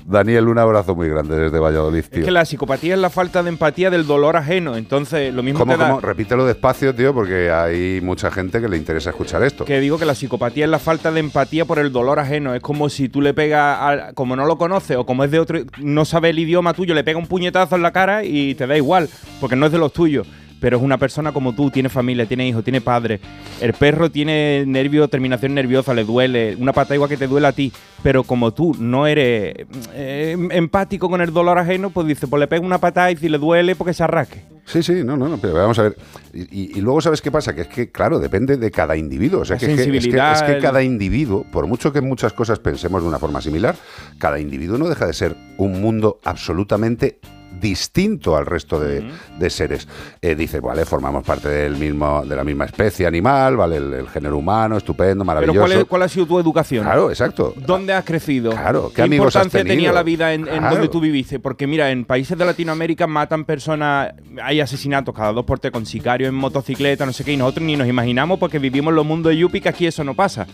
Daniel, 0.05 0.47
un 0.47 0.57
abrazo 0.57 0.95
muy 0.95 1.07
grande 1.09 1.35
desde 1.35 1.59
Valladolid, 1.59 2.03
tío. 2.03 2.19
Es 2.19 2.25
que 2.25 2.31
la 2.31 2.45
psicopatía 2.45 2.93
es 2.93 2.99
la 2.99 3.09
falta 3.09 3.41
de 3.43 3.49
empatía 3.49 3.89
del 3.89 4.05
dolor 4.05 4.37
ajeno. 4.37 4.75
Entonces, 4.75 5.33
lo 5.33 5.43
mismo 5.43 5.59
¿Cómo, 5.59 5.73
te 5.73 5.77
da- 5.79 5.89
cómo? 5.89 6.01
Repítelo 6.01 6.45
despacio, 6.45 6.93
tío, 6.93 7.13
porque 7.13 7.49
hay 7.51 8.01
mucha 8.01 8.29
gente 8.31 8.61
que 8.61 8.67
le 8.69 8.77
interesa 8.77 9.09
escuchar 9.09 9.43
esto. 9.43 9.65
Que 9.65 9.79
digo 9.79 9.97
que 9.97 10.05
la 10.05 10.15
psicopatía 10.15 10.65
es 10.65 10.71
la 10.71 10.79
falta 10.79 11.11
de 11.11 11.19
empatía 11.19 11.65
por 11.65 11.79
el 11.79 11.91
dolor 11.91 12.19
ajeno. 12.19 12.53
Es 12.53 12.61
como 12.61 12.89
si 12.89 13.09
tú 13.09 13.21
le 13.21 13.33
pegas, 13.33 13.77
a- 13.79 14.13
como 14.13 14.35
no 14.35 14.45
lo 14.45 14.57
conoces 14.57 14.97
o 14.97 15.05
como 15.05 15.23
es 15.23 15.31
de 15.31 15.39
otro, 15.39 15.59
no 15.79 16.05
sabe 16.05 16.29
el 16.29 16.39
idioma 16.39 16.73
tuyo, 16.73 16.93
le 16.93 17.03
pega 17.03 17.17
un 17.17 17.27
puñetazo 17.27 17.75
en 17.75 17.81
la 17.81 17.91
cara 17.91 18.23
y 18.23 18.55
te 18.55 18.67
da 18.67 18.77
igual, 18.77 19.09
porque 19.39 19.55
no 19.55 19.65
es 19.65 19.71
de 19.71 19.77
los 19.79 19.91
tuyos. 19.93 20.27
Pero 20.59 20.77
es 20.77 20.83
una 20.83 20.97
persona 20.97 21.31
como 21.31 21.53
tú, 21.53 21.69
tiene 21.69 21.89
familia, 21.89 22.25
tiene 22.25 22.47
hijos, 22.47 22.63
tiene 22.63 22.81
padre. 22.81 23.19
El 23.61 23.73
perro 23.73 24.09
tiene 24.09 24.63
nervio, 24.65 25.07
terminación 25.07 25.53
nerviosa, 25.53 25.93
le 25.93 26.03
duele. 26.05 26.55
Una 26.59 26.73
pata 26.73 26.95
igual 26.95 27.09
que 27.09 27.17
te 27.17 27.27
duele 27.27 27.47
a 27.47 27.51
ti. 27.51 27.71
Pero 28.01 28.23
como 28.23 28.53
tú 28.53 28.75
no 28.79 29.05
eres 29.07 29.53
eh, 29.93 30.37
empático 30.51 31.09
con 31.09 31.21
el 31.21 31.33
dolor 31.33 31.57
ajeno, 31.59 31.89
pues 31.89 32.07
dice, 32.07 32.27
pues 32.27 32.39
le 32.39 32.47
pega 32.47 32.65
una 32.65 32.77
patada 32.79 33.11
y 33.11 33.17
si 33.17 33.29
le 33.29 33.37
duele, 33.37 33.75
porque 33.75 33.93
se 33.93 34.03
arrasque. 34.03 34.43
Sí, 34.65 34.81
sí, 34.81 35.03
no, 35.03 35.15
no, 35.15 35.27
no, 35.29 35.37
pero 35.37 35.53
vamos 35.53 35.77
a 35.77 35.83
ver. 35.83 35.95
Y, 36.33 36.81
luego, 36.81 36.99
¿sabes 36.99 37.21
qué 37.21 37.29
pasa? 37.31 37.53
Que 37.53 37.61
es 37.61 37.67
que, 37.67 37.91
claro, 37.91 38.17
depende 38.19 38.57
de 38.57 38.71
cada 38.71 38.95
individuo. 38.97 39.41
O 39.41 39.45
sea, 39.45 39.57
que, 39.57 39.65
es 39.65 39.67
que- 39.67 39.73
es 39.73 39.87
que- 39.87 39.91
sensibilidad, 39.93 40.33
es 40.33 40.41
que 40.43 40.53
el- 40.53 40.61
cada 40.61 40.81
individuo, 40.81 41.45
por 41.51 41.67
mucho 41.67 41.93
que 41.93 41.99
en 41.99 42.07
muchas 42.07 42.33
cosas 42.33 42.57
pensemos 42.59 43.03
de 43.03 43.07
una 43.09 43.19
forma 43.19 43.41
similar, 43.41 43.75
cada 44.17 44.39
individuo 44.39 44.77
no 44.79 44.87
deja 44.89 45.05
de 45.05 45.13
ser 45.13 45.35
un 45.57 45.81
mundo 45.81 46.19
absolutamente 46.23 47.19
distinto 47.59 48.35
al 48.35 48.45
resto 48.45 48.79
de, 48.79 49.09
de 49.39 49.49
seres. 49.49 49.87
Eh, 50.21 50.35
dices, 50.35 50.61
vale, 50.61 50.85
formamos 50.85 51.23
parte 51.23 51.49
del 51.49 51.75
mismo, 51.77 52.23
de 52.25 52.35
la 52.35 52.43
misma 52.43 52.65
especie 52.65 53.07
animal, 53.07 53.57
vale, 53.57 53.77
el, 53.77 53.93
el 53.93 54.07
género 54.09 54.37
humano, 54.37 54.77
estupendo, 54.77 55.23
Pero 55.23 55.25
maravilloso. 55.25 55.59
¿cuál, 55.59 55.71
es- 55.71 55.85
cuál 55.85 56.01
ha 56.03 56.07
sido 56.09 56.25
tu 56.25 56.39
educación? 56.39 56.83
Claro, 56.83 57.09
exacto. 57.09 57.53
¿Dónde 57.57 57.93
has 57.93 58.03
crecido? 58.05 58.51
Claro, 58.51 58.89
¿qué 58.89 58.95
¿Qué, 58.95 59.01
amigos 59.03 59.35
has 59.35 59.45
importancia 59.45 59.59
tenía 59.63 59.75
tenido? 59.75 59.93
la 59.93 60.03
vida 60.03 60.33
en, 60.33 60.45
donde 60.45 60.87
tú 60.87 60.99
viviste? 60.99 61.39
Porque 61.39 61.67
mira, 61.67 61.91
en 61.91 62.05
países 62.05 62.37
de 62.37 62.45
Latinoamérica 62.45 63.07
matan 63.07 63.45
personas, 63.45 64.13
hay 64.43 64.59
asesinatos 64.59 65.13
cada 65.15 65.31
dos 65.33 65.45
por 65.45 65.59
tres 65.59 65.71
con 65.71 65.85
sicarios 65.85 66.29
en 66.29 66.35
motocicleta, 66.35 67.05
no 67.05 67.13
sé 67.13 67.23
qué, 67.23 67.33
y 67.33 67.37
nosotros 67.37 67.65
ni 67.65 67.75
nos 67.75 67.87
imaginamos 67.87 68.39
porque 68.39 68.59
vivimos 68.59 68.91
en 68.91 68.95
los 68.95 69.05
mundos 69.05 69.31
de 69.31 69.37
Yupi 69.37 69.61
que 69.61 69.69
aquí 69.69 69.85
eso 69.87 70.03
no 70.03 70.13
pasa. 70.13 70.45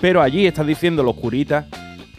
Pero 0.00 0.20
allí 0.22 0.46
estás 0.46 0.66
diciendo 0.66 1.02
los 1.02 1.14
curitas 1.16 1.64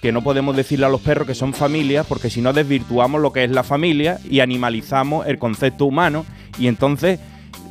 que 0.06 0.12
no 0.12 0.22
podemos 0.22 0.56
decirle 0.56 0.86
a 0.86 0.90
los 0.90 1.02
perros 1.02 1.26
que 1.26 1.34
son 1.34 1.52
familias 1.52 2.06
porque 2.06 2.30
si 2.30 2.40
no 2.40 2.54
desvirtuamos 2.54 3.20
lo 3.20 3.34
que 3.34 3.44
es 3.44 3.50
la 3.50 3.64
familia 3.64 4.20
y 4.30 4.40
animalizamos 4.40 5.26
el 5.26 5.40
concepto 5.40 5.86
humano 5.86 6.28
y 6.60 6.68
entonces 6.68 7.20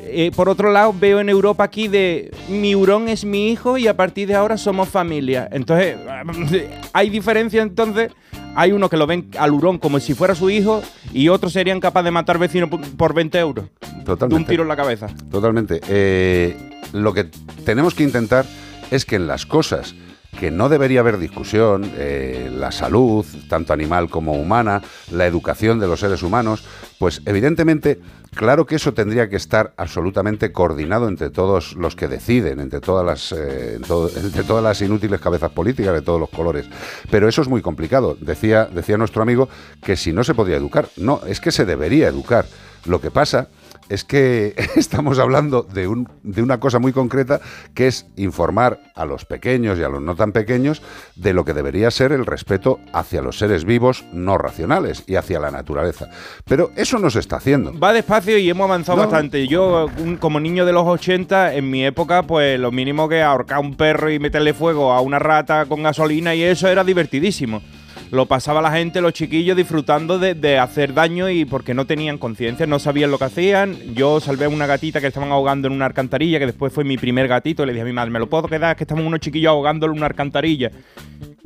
eh, 0.00 0.32
por 0.34 0.48
otro 0.48 0.72
lado, 0.72 0.92
veo 0.98 1.20
en 1.20 1.28
Europa 1.28 1.62
aquí 1.62 1.86
de 1.86 2.32
mi 2.48 2.74
hurón 2.74 3.08
es 3.08 3.24
mi 3.24 3.50
hijo 3.52 3.78
y 3.78 3.86
a 3.86 3.96
partir 3.96 4.26
de 4.26 4.34
ahora 4.34 4.58
somos 4.58 4.88
familia. 4.88 5.48
Entonces, 5.52 5.96
hay 6.92 7.08
diferencia 7.08 7.62
entonces. 7.62 8.10
Hay 8.56 8.72
unos 8.72 8.90
que 8.90 8.96
lo 8.96 9.06
ven 9.06 9.30
al 9.38 9.52
hurón 9.52 9.78
como 9.78 9.98
si 10.00 10.12
fuera 10.14 10.34
su 10.34 10.50
hijo 10.50 10.82
y 11.12 11.28
otros 11.28 11.52
serían 11.52 11.80
capaces 11.80 12.04
de 12.06 12.10
matar 12.10 12.38
vecinos 12.38 12.68
por- 12.68 12.80
por 12.96 13.14
20 13.14 13.38
euros. 13.38 13.66
Totalmente. 14.04 14.26
De 14.28 14.34
un 14.34 14.44
tiro 14.44 14.62
en 14.62 14.68
la 14.68 14.76
cabeza. 14.76 15.06
Totalmente. 15.30 15.80
Eh, 15.88 16.56
lo 16.92 17.14
que 17.14 17.24
tenemos 17.64 17.94
que 17.94 18.02
intentar 18.02 18.44
es 18.90 19.04
que 19.04 19.16
en 19.16 19.26
las 19.26 19.46
cosas 19.46 19.94
que 20.38 20.50
no 20.50 20.68
debería 20.68 21.00
haber 21.00 21.18
discusión, 21.18 21.90
eh, 21.96 22.50
la 22.54 22.72
salud, 22.72 23.24
tanto 23.48 23.72
animal 23.72 24.08
como 24.10 24.32
humana, 24.34 24.82
la 25.10 25.26
educación 25.26 25.78
de 25.80 25.86
los 25.86 26.00
seres 26.00 26.22
humanos, 26.22 26.64
pues 26.98 27.22
evidentemente, 27.26 28.00
claro 28.34 28.66
que 28.66 28.76
eso 28.76 28.94
tendría 28.94 29.28
que 29.28 29.36
estar 29.36 29.72
absolutamente 29.76 30.52
coordinado 30.52 31.08
entre 31.08 31.30
todos 31.30 31.74
los 31.76 31.96
que 31.96 32.08
deciden, 32.08 32.60
entre 32.60 32.80
todas 32.80 33.04
las, 33.06 33.32
eh, 33.38 33.78
todo- 33.86 34.10
entre 34.16 34.44
todas 34.44 34.62
las 34.64 34.80
inútiles 34.82 35.20
cabezas 35.20 35.50
políticas 35.52 35.94
de 35.94 36.02
todos 36.02 36.20
los 36.20 36.30
colores. 36.30 36.66
Pero 37.10 37.28
eso 37.28 37.42
es 37.42 37.48
muy 37.48 37.62
complicado. 37.62 38.16
Decía, 38.20 38.66
decía 38.66 38.96
nuestro 38.96 39.22
amigo 39.22 39.48
que 39.82 39.96
si 39.96 40.12
no 40.12 40.24
se 40.24 40.34
podía 40.34 40.56
educar, 40.56 40.88
no, 40.96 41.20
es 41.26 41.40
que 41.40 41.52
se 41.52 41.64
debería 41.64 42.08
educar. 42.08 42.44
Lo 42.86 43.00
que 43.00 43.10
pasa 43.10 43.48
es 43.88 44.04
que 44.04 44.54
estamos 44.76 45.18
hablando 45.18 45.62
de, 45.62 45.88
un, 45.88 46.08
de 46.22 46.42
una 46.42 46.60
cosa 46.60 46.78
muy 46.78 46.92
concreta 46.92 47.40
que 47.74 47.86
es 47.86 48.06
informar 48.16 48.80
a 48.94 49.04
los 49.04 49.24
pequeños 49.24 49.78
y 49.78 49.82
a 49.82 49.88
los 49.88 50.00
no 50.02 50.14
tan 50.16 50.32
pequeños 50.32 50.82
de 51.16 51.32
lo 51.34 51.44
que 51.44 51.52
debería 51.54 51.90
ser 51.90 52.12
el 52.12 52.26
respeto 52.26 52.78
hacia 52.92 53.22
los 53.22 53.38
seres 53.38 53.64
vivos 53.64 54.04
no 54.12 54.38
racionales 54.38 55.04
y 55.06 55.16
hacia 55.16 55.40
la 55.40 55.50
naturaleza. 55.50 56.08
Pero 56.46 56.70
eso 56.76 56.98
no 56.98 57.10
se 57.10 57.20
está 57.20 57.36
haciendo. 57.36 57.78
Va 57.78 57.92
despacio 57.92 58.38
y 58.38 58.48
hemos 58.50 58.64
avanzado 58.64 58.98
No. 58.98 59.04
bastante. 59.04 59.46
Yo, 59.48 59.86
un- 59.98 60.16
como 60.16 60.40
niño 60.40 60.64
de 60.64 60.72
los 60.72 60.86
80, 60.86 61.54
en 61.54 61.70
mi 61.70 61.84
época, 61.84 62.22
pues 62.22 62.58
lo 62.60 62.70
mínimo 62.72 63.08
que 63.08 63.22
ahorcar 63.22 63.56
a 63.58 63.60
un 63.60 63.74
perro 63.76 64.10
y 64.10 64.18
meterle 64.18 64.54
fuego 64.54 64.92
a 64.92 65.00
una 65.00 65.18
rata 65.18 65.66
con 65.66 65.82
gasolina 65.82 66.34
y 66.34 66.42
eso 66.42 66.68
era 66.68 66.84
divertidísimo. 66.84 67.62
Lo 68.10 68.26
pasaba 68.26 68.62
la 68.62 68.70
gente, 68.70 69.00
los 69.00 69.12
chiquillos, 69.12 69.56
disfrutando 69.56 70.18
de, 70.18 70.34
de 70.34 70.58
hacer 70.58 70.94
daño 70.94 71.28
y 71.28 71.44
porque 71.44 71.74
no 71.74 71.86
tenían 71.86 72.18
conciencia, 72.18 72.66
no 72.66 72.78
sabían 72.78 73.10
lo 73.10 73.18
que 73.18 73.24
hacían. 73.24 73.76
Yo 73.94 74.20
salvé 74.20 74.44
a 74.44 74.48
una 74.48 74.66
gatita 74.66 75.00
que 75.00 75.08
estaban 75.08 75.32
ahogando 75.32 75.68
en 75.68 75.74
una 75.74 75.86
alcantarilla, 75.86 76.38
que 76.38 76.46
después 76.46 76.72
fue 76.72 76.84
mi 76.84 76.96
primer 76.96 77.26
gatito. 77.28 77.66
Le 77.66 77.72
dije 77.72 77.82
a 77.82 77.86
mi 77.86 77.92
madre, 77.92 78.10
¿me 78.10 78.18
lo 78.18 78.28
puedo 78.28 78.48
quedar? 78.48 78.72
Es 78.72 78.76
que 78.78 78.84
estamos 78.84 79.04
unos 79.04 79.20
chiquillos 79.20 79.50
ahogándolo 79.50 79.92
en 79.92 79.98
una 79.98 80.06
alcantarilla. 80.06 80.70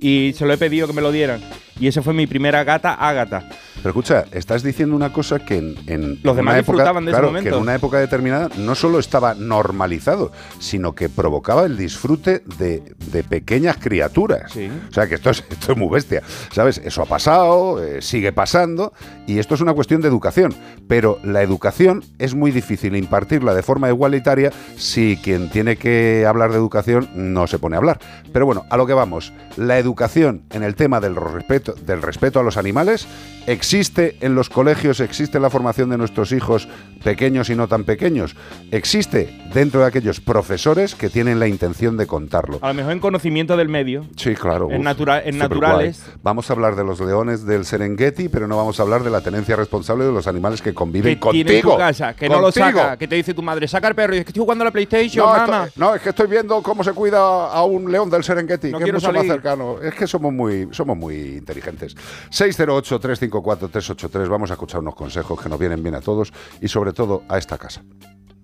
Y 0.01 0.33
se 0.37 0.47
lo 0.47 0.53
he 0.53 0.59
pedido 0.59 0.87
que 0.87 0.93
me 0.93 1.03
lo 1.03 1.11
dieran. 1.11 1.41
Y 1.81 1.87
esa 1.87 2.03
fue 2.03 2.13
mi 2.13 2.27
primera 2.27 2.65
gata, 2.65 2.95
Ágata. 2.95 3.49
Pero 3.77 3.91
escucha, 3.91 4.25
estás 4.33 4.65
diciendo 4.65 4.97
una 4.97 5.13
cosa 5.13 5.39
que 5.39 5.57
en, 5.57 5.77
en 5.87 6.21
Los 6.25 6.35
demás 6.35 6.57
época, 6.57 6.73
disfrutaban 6.73 7.05
de 7.05 7.13
ese 7.13 7.17
claro, 7.17 7.29
momento. 7.29 7.51
que 7.51 7.57
en 7.57 7.63
una 7.63 7.75
época 7.77 8.01
determinada 8.01 8.49
no 8.57 8.75
solo 8.75 8.99
estaba 8.99 9.35
normalizado, 9.35 10.33
sino 10.59 10.97
que 10.97 11.09
provocaba 11.09 11.65
el 11.65 11.77
disfrute 11.77 12.43
de, 12.59 12.83
de 13.13 13.23
pequeñas 13.23 13.77
criaturas. 13.77 14.53
O 14.57 14.93
sea 14.93 15.07
que 15.07 15.15
esto 15.15 15.31
es, 15.31 15.45
esto 15.49 15.73
es 15.73 15.79
muy 15.79 15.89
bestia. 15.89 16.23
¿Sabes? 16.53 16.79
Eso 16.85 17.03
ha 17.03 17.07
pasado, 17.07 17.83
eh, 17.83 18.01
sigue 18.03 18.33
pasando, 18.33 18.93
y 19.27 19.39
esto 19.39 19.55
es 19.55 19.61
una 19.61 19.75
cuestión 19.75 20.01
de 20.01 20.09
educación. 20.09 20.55
Pero 20.89 21.19
la 21.23 21.43
educación 21.43 22.05
es 22.19 22.35
muy 22.35 22.51
difícil 22.51 22.97
impartirla 22.97 23.55
de 23.55 23.63
forma 23.63 23.89
igualitaria 23.89 24.51
si 24.77 25.19
quien 25.23 25.51
tiene 25.51 25.77
que 25.77 26.25
hablar 26.27 26.51
de 26.51 26.57
educación 26.57 27.09
no 27.15 27.47
se 27.47 27.59
pone 27.59 27.77
a 27.77 27.79
hablar. 27.79 27.99
Pero 28.33 28.47
bueno, 28.47 28.65
a 28.71 28.77
lo 28.77 28.87
que 28.87 28.95
vamos. 28.95 29.33
La 29.57 29.79
educación 29.79 30.43
en 30.51 30.63
el 30.63 30.75
tema 30.75 31.01
del 31.01 31.17
respeto, 31.17 31.75
del 31.75 32.03
respeto 32.03 32.41
a 32.41 32.43
los 32.43 32.57
animales 32.57 33.07
existe 33.47 34.17
en 34.21 34.35
los 34.35 34.49
colegios, 34.51 35.01
existe 35.01 35.39
en 35.39 35.43
la 35.43 35.51
formación 35.51 35.89
de 35.91 35.97
nuestros 35.99 36.33
hijos 36.33 36.69
pequeños 37.03 37.49
y 37.51 37.55
no 37.57 37.67
tan 37.67 37.85
pequeños, 37.85 38.37
existe 38.71 39.35
dentro 39.55 39.81
de 39.81 39.87
aquellos 39.87 40.21
profesores 40.21 40.95
que 40.95 41.09
tienen 41.09 41.39
la 41.41 41.49
intención 41.49 41.97
de 41.97 42.07
contarlo. 42.07 42.59
A 42.63 42.69
lo 42.69 42.75
mejor 42.75 42.93
en 42.93 43.01
conocimiento 43.01 43.57
del 43.57 43.69
medio. 43.69 44.05
Sí, 44.17 44.35
claro. 44.35 44.71
En 44.71 44.79
uf, 44.81 44.85
natura- 44.85 45.23
en 45.25 45.35
superguay. 45.41 45.61
naturales. 45.61 46.03
Vamos 46.23 46.38
a 46.51 46.53
hablar 46.53 46.77
de 46.77 46.85
los 46.85 47.01
leones 47.01 47.45
del 47.47 47.65
Serengeti, 47.65 48.29
pero 48.29 48.47
no 48.47 48.57
vamos 48.57 48.79
a 48.79 48.83
hablar 48.83 49.03
de 49.03 49.11
la 49.11 49.21
tenencia 49.21 49.57
responsable 49.57 50.05
de 50.05 50.13
los 50.13 50.27
animales 50.27 50.61
que 50.63 50.73
conviven 50.75 51.15
que 51.15 51.21
contigo. 51.21 51.45
tiene 51.47 51.59
en 51.61 51.63
tu 51.65 51.77
casa, 51.77 52.15
que 52.15 52.29
no 52.29 52.41
lo 52.41 52.53
saca, 52.53 52.97
que 52.97 53.09
te 53.09 53.17
dice 53.17 53.35
tu 53.35 53.43
madre, 53.43 53.67
saca 53.67 53.89
el 53.89 53.95
perro 53.95 54.15
y 54.15 54.19
es 54.19 54.25
que 54.25 54.31
estoy 54.31 54.43
jugando 54.43 54.63
a 54.63 54.67
la 54.67 54.71
PlayStation, 54.71 55.27
No, 55.27 55.33
mamá. 55.37 55.69
no, 55.77 55.95
es 55.95 56.03
que 56.03 56.11
estoy 56.11 56.27
viendo 56.29 56.63
cómo 56.63 56.85
se 56.85 56.93
cuida 56.93 57.19
a 57.19 57.63
un 57.65 57.91
león 57.91 58.09
del 58.11 58.23
Serengeti, 58.23 58.71
No 58.71 58.79
que 58.79 58.85
es 58.85 58.91
quiero 58.91 58.99
mucho 59.01 59.13
más 59.13 59.27
cercano. 59.27 59.81
Es 59.83 59.95
que 59.95 60.07
somos 60.07 60.33
muy, 60.33 60.69
somos 60.73 60.97
muy 60.97 61.15
inteligentes. 61.39 61.95
608-354-383. 62.31 64.29
Vamos 64.29 64.51
a 64.51 64.55
escuchar 64.55 64.81
unos 64.81 64.95
consejos 64.95 65.41
que 65.41 65.49
nos 65.49 65.59
vienen 65.59 65.83
bien 65.83 65.95
a 65.95 66.01
todos 66.01 66.33
y 66.61 66.69
sobre 66.69 66.93
todo 66.93 67.23
a 67.29 67.39
esta 67.39 67.59
casa. 67.59 67.83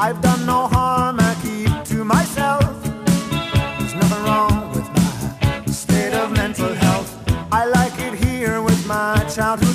I've 0.00 0.20
done 0.22 0.46
no 0.46 0.68
harm, 0.68 1.18
I 1.18 1.34
keep 1.42 1.84
to 1.86 2.04
myself. 2.04 2.62
There's 3.78 3.94
nothing 3.94 4.24
wrong 4.24 4.70
with 4.70 4.88
my 4.94 5.72
state 5.72 6.14
of 6.14 6.30
mental 6.30 6.72
health. 6.72 7.10
I 7.50 7.64
like 7.66 7.98
it 7.98 8.14
here 8.14 8.62
with 8.62 8.86
my 8.86 9.16
childhood 9.34 9.67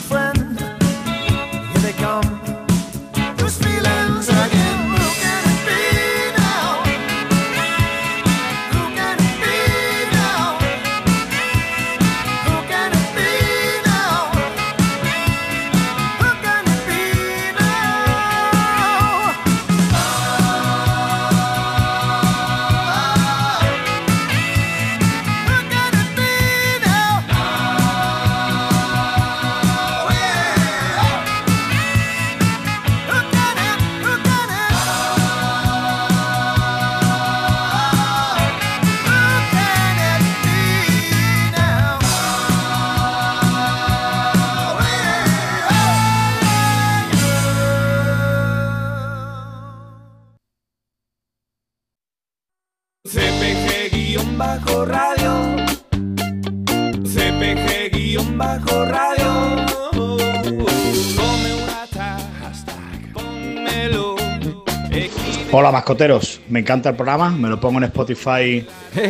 Hola 65.84 65.90
mascoteros, 65.90 66.40
me 66.48 66.62
encanta 66.62 66.88
el 66.92 66.96
programa, 66.96 67.30
me 67.30 67.50
lo 67.50 67.60
pongo 67.60 67.78
en 67.80 67.84
Spotify 67.84 68.66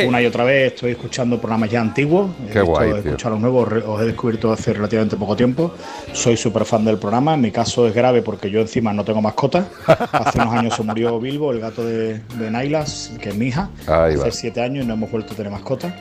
una 0.07 0.19
y 0.23 0.25
otra 0.25 0.43
vez, 0.43 0.73
estoy 0.73 0.93
escuchando 0.93 1.39
programas 1.39 1.69
ya 1.69 1.79
antiguos, 1.81 2.31
he 2.49 2.51
Qué 2.51 2.61
guay, 2.61 2.89
he 2.89 2.93
tío. 2.93 3.11
escuchado 3.11 3.35
los 3.35 3.41
nuevos, 3.41 3.71
os 3.85 4.01
he 4.01 4.05
descubierto 4.05 4.51
hace 4.51 4.73
relativamente 4.73 5.15
poco 5.15 5.35
tiempo, 5.35 5.71
soy 6.13 6.35
súper 6.35 6.65
fan 6.65 6.83
del 6.83 6.97
programa, 6.97 7.35
en 7.35 7.41
mi 7.41 7.51
caso 7.51 7.87
es 7.87 7.93
grave 7.93 8.23
porque 8.23 8.49
yo 8.49 8.59
encima 8.61 8.91
no 8.91 9.05
tengo 9.05 9.21
mascota, 9.21 9.67
hace 9.87 10.39
unos 10.41 10.53
años 10.55 10.75
se 10.75 10.81
murió 10.81 11.19
Bilbo, 11.19 11.51
el 11.51 11.59
gato 11.59 11.85
de, 11.85 12.21
de 12.39 12.49
Nailas, 12.49 13.11
que 13.21 13.29
es 13.29 13.35
mi 13.35 13.49
hija, 13.49 13.69
Ahí 13.85 14.15
va. 14.15 14.23
hace 14.23 14.31
siete 14.31 14.59
años 14.61 14.83
y 14.83 14.87
no 14.87 14.95
hemos 14.95 15.11
vuelto 15.11 15.33
a 15.33 15.37
tener 15.37 15.51
mascota. 15.51 15.93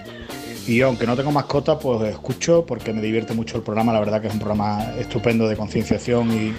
Y 0.67 0.77
yo, 0.79 0.87
aunque 0.87 1.07
no 1.07 1.17
tengo 1.17 1.33
mascota, 1.33 1.79
pues 1.79 2.01
escucho 2.09 2.65
porque 2.65 2.95
me 2.95 3.03
divierte 3.03 3.35
mucho 3.35 3.59
el 3.59 3.63
programa. 3.63 3.93
La 3.93 3.99
verdad 4.01 4.23
que 4.23 4.29
es 4.29 4.33
un 4.33 4.39
programa 4.39 4.93
estupendo 4.99 5.49
de 5.49 5.57
concienciación 5.57 6.31
y, 6.33 6.55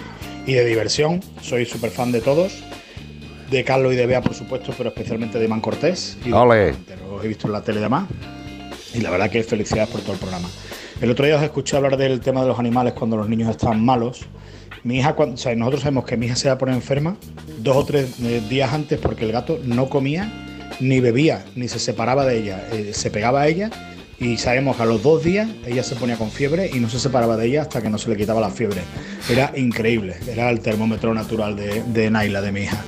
y 0.46 0.52
de 0.54 0.64
diversión. 0.66 1.20
Soy 1.40 1.64
súper 1.64 1.90
fan 1.90 2.12
de 2.12 2.20
todos. 2.20 2.62
De 3.54 3.62
Carlos 3.62 3.92
y 3.92 3.96
de 3.96 4.04
Bea, 4.06 4.20
por 4.20 4.34
supuesto, 4.34 4.74
pero 4.76 4.88
especialmente 4.88 5.38
de 5.38 5.46
Man 5.46 5.60
Cortés. 5.60 6.18
Y 6.24 6.30
de. 6.30 6.74
Los 7.08 7.24
he 7.24 7.28
visto 7.28 7.46
en 7.46 7.52
la 7.52 7.62
tele 7.62 7.78
y 7.78 7.82
demás. 7.82 8.08
Y 8.92 9.00
la 9.00 9.10
verdad 9.10 9.30
que 9.30 9.44
felicidades 9.44 9.90
por 9.90 10.00
todo 10.00 10.14
el 10.14 10.18
programa. 10.18 10.48
El 11.00 11.08
otro 11.08 11.24
día 11.24 11.36
os 11.36 11.42
escuché 11.44 11.76
hablar 11.76 11.96
del 11.96 12.18
tema 12.18 12.42
de 12.42 12.48
los 12.48 12.58
animales 12.58 12.94
cuando 12.94 13.16
los 13.16 13.28
niños 13.28 13.48
están 13.50 13.84
malos. 13.84 14.26
Mi 14.82 14.98
hija, 14.98 15.14
cuando, 15.14 15.36
o 15.36 15.38
sea, 15.38 15.54
nosotros 15.54 15.82
sabemos 15.82 16.04
que 16.04 16.16
mi 16.16 16.26
hija 16.26 16.34
se 16.34 16.48
va 16.48 16.54
a 16.54 16.58
poner 16.58 16.74
enferma 16.74 17.16
dos 17.58 17.76
o 17.76 17.84
tres 17.84 18.18
eh, 18.24 18.42
días 18.48 18.72
antes 18.72 18.98
porque 18.98 19.24
el 19.24 19.30
gato 19.30 19.60
no 19.62 19.88
comía, 19.88 20.32
ni 20.80 20.98
bebía, 20.98 21.44
ni 21.54 21.68
se 21.68 21.78
separaba 21.78 22.26
de 22.26 22.38
ella. 22.38 22.66
Eh, 22.72 22.90
se 22.92 23.12
pegaba 23.12 23.42
a 23.42 23.46
ella 23.46 23.70
y 24.18 24.36
sabemos 24.36 24.76
que 24.76 24.82
a 24.82 24.86
los 24.86 25.00
dos 25.00 25.22
días 25.22 25.48
ella 25.64 25.84
se 25.84 25.94
ponía 25.94 26.16
con 26.16 26.32
fiebre 26.32 26.70
y 26.74 26.80
no 26.80 26.90
se 26.90 26.98
separaba 26.98 27.36
de 27.36 27.46
ella 27.46 27.62
hasta 27.62 27.80
que 27.80 27.88
no 27.88 27.98
se 27.98 28.10
le 28.10 28.16
quitaba 28.16 28.40
la 28.40 28.50
fiebre. 28.50 28.80
Era 29.30 29.52
increíble, 29.54 30.16
era 30.26 30.50
el 30.50 30.58
termómetro 30.58 31.14
natural 31.14 31.54
de, 31.54 31.84
de 31.84 32.10
Naila, 32.10 32.40
de 32.40 32.50
mi 32.50 32.62
hija. 32.62 32.82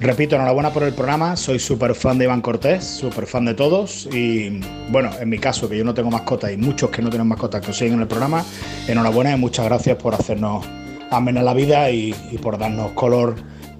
Repito, 0.00 0.36
enhorabuena 0.36 0.70
por 0.70 0.82
el 0.82 0.92
programa, 0.92 1.36
soy 1.36 1.58
súper 1.58 1.94
fan 1.94 2.18
de 2.18 2.24
Iván 2.24 2.40
Cortés, 2.40 2.84
súper 2.84 3.26
fan 3.26 3.44
de 3.44 3.54
todos. 3.54 4.06
Y 4.12 4.60
bueno, 4.90 5.10
en 5.18 5.28
mi 5.28 5.38
caso 5.38 5.68
que 5.68 5.78
yo 5.78 5.84
no 5.84 5.94
tengo 5.94 6.10
mascota 6.10 6.52
y 6.52 6.56
muchos 6.56 6.90
que 6.90 7.00
no 7.00 7.10
tienen 7.10 7.28
mascotas 7.28 7.60
que 7.60 7.70
os 7.70 7.76
siguen 7.76 7.94
en 7.94 8.00
el 8.02 8.08
programa, 8.08 8.44
enhorabuena 8.86 9.32
y 9.32 9.38
muchas 9.38 9.64
gracias 9.64 9.96
por 9.96 10.14
hacernos 10.14 10.66
amena 11.10 11.42
la 11.42 11.54
vida 11.54 11.90
y 11.90 12.12
por 12.42 12.58
darnos 12.58 12.92
color 12.92 13.36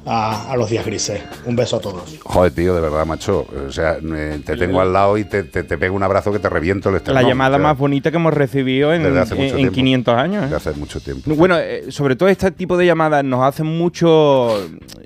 a, 0.06 0.52
a 0.52 0.56
los 0.56 0.70
días 0.70 0.84
grises. 0.84 1.22
Un 1.46 1.56
beso 1.56 1.76
a 1.76 1.80
todos. 1.80 2.18
Joder, 2.22 2.52
tío, 2.52 2.74
de 2.74 2.80
verdad, 2.80 3.06
macho. 3.06 3.46
O 3.66 3.72
sea, 3.72 3.98
eh, 4.02 4.40
te 4.44 4.56
tengo 4.56 4.80
al 4.80 4.92
lado 4.92 5.16
y 5.18 5.24
te, 5.24 5.44
te, 5.44 5.62
te 5.64 5.78
pego 5.78 5.94
un 5.96 6.02
abrazo 6.02 6.32
que 6.32 6.38
te 6.38 6.48
reviento 6.48 6.88
el 6.90 7.00
La 7.14 7.22
llamada 7.22 7.56
O 7.56 7.58
sea, 7.58 7.68
más 7.68 7.78
bonita 7.78 8.10
que 8.10 8.16
hemos 8.16 8.34
recibido 8.34 8.92
en, 8.92 9.02
en- 9.06 9.16
en 9.16 9.24
tiempo. 9.26 9.72
500 9.74 10.14
años. 10.16 10.42
¿eh? 10.42 10.46
Desde 10.46 10.56
hace 10.70 10.78
mucho 10.78 11.00
tiempo. 11.00 11.34
Bueno, 11.34 11.56
eh, 11.58 11.84
sobre 11.90 12.16
todo 12.16 12.28
este 12.28 12.50
tipo 12.50 12.76
de 12.76 12.86
llamadas 12.86 13.24
nos 13.24 13.42
hacen 13.42 13.66
mucho, 13.66 14.48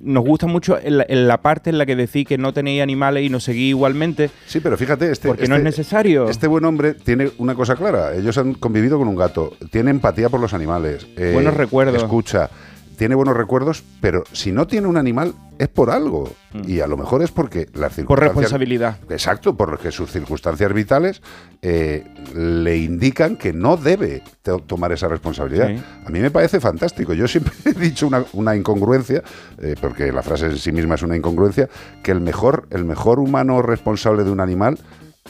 nos 0.02 0.24
gusta 0.24 0.46
mucho 0.46 0.78
en 0.82 0.98
la, 0.98 1.06
en 1.08 1.28
la 1.28 1.38
parte 1.40 1.70
en 1.70 1.78
la 1.78 1.86
que 1.86 1.96
decís 1.96 2.26
que 2.26 2.38
no 2.38 2.52
tenéis 2.52 2.82
animales 2.82 3.24
y 3.24 3.28
nos 3.28 3.44
seguís 3.44 3.70
igualmente. 3.70 4.30
Sí, 4.46 4.60
pero 4.60 4.76
fíjate, 4.76 5.10
este, 5.10 5.28
porque 5.28 5.46
no 5.48 5.54
es 5.54 5.60
este- 5.60 5.64
necesario. 5.70 6.28
Este 6.28 6.46
buen 6.46 6.64
hombre 6.64 6.94
tiene 6.94 7.30
una 7.38 7.54
cosa 7.54 7.76
clara. 7.76 8.14
Ellos 8.14 8.36
han 8.38 8.54
convivido 8.54 8.98
con 8.98 9.08
un 9.08 9.16
gato, 9.16 9.54
tiene 9.70 9.90
empatía 9.90 10.28
por 10.28 10.40
los 10.40 10.54
animales. 10.54 11.06
eh, 11.16 11.30
Buenos 11.34 11.54
recuerdos. 11.54 12.02
Escucha, 12.02 12.50
tiene 12.98 13.14
buenos 13.14 13.36
recuerdos, 13.36 13.84
pero 14.00 14.24
si 14.32 14.50
no 14.50 14.66
tiene 14.66 14.88
un 14.88 14.96
animal 14.96 15.32
es 15.58 15.68
por 15.68 15.88
algo. 15.90 16.32
Mm. 16.52 16.68
Y 16.68 16.80
a 16.80 16.86
lo 16.88 16.96
mejor 16.96 17.22
es 17.22 17.30
porque 17.30 17.68
las 17.72 17.94
circunstancias... 17.94 18.06
Por 18.06 18.18
responsabilidad. 18.20 18.98
Exacto, 19.08 19.56
porque 19.56 19.92
sus 19.92 20.10
circunstancias 20.10 20.72
vitales 20.72 21.22
eh, 21.62 22.04
le 22.34 22.76
indican 22.76 23.36
que 23.36 23.52
no 23.52 23.76
debe 23.76 24.22
to- 24.42 24.58
tomar 24.58 24.90
esa 24.92 25.06
responsabilidad. 25.08 25.68
Sí. 25.68 25.82
A 26.04 26.10
mí 26.10 26.18
me 26.18 26.30
parece 26.32 26.60
fantástico. 26.60 27.14
Yo 27.14 27.28
siempre 27.28 27.52
he 27.64 27.72
dicho 27.72 28.06
una, 28.06 28.24
una 28.32 28.56
incongruencia, 28.56 29.22
eh, 29.58 29.76
porque 29.80 30.12
la 30.12 30.22
frase 30.22 30.46
en 30.46 30.58
sí 30.58 30.72
misma 30.72 30.96
es 30.96 31.02
una 31.02 31.16
incongruencia, 31.16 31.68
que 32.02 32.10
el 32.10 32.20
mejor, 32.20 32.66
el 32.70 32.84
mejor 32.84 33.20
humano 33.20 33.62
responsable 33.62 34.24
de 34.24 34.30
un 34.32 34.40
animal 34.40 34.78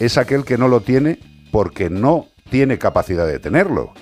es 0.00 0.16
aquel 0.16 0.44
que 0.44 0.56
no 0.56 0.68
lo 0.68 0.80
tiene 0.80 1.18
porque 1.52 1.90
no 1.90 2.26
tiene 2.50 2.78
capacidad 2.78 3.26
de 3.26 3.38
tenerlo. 3.38 3.92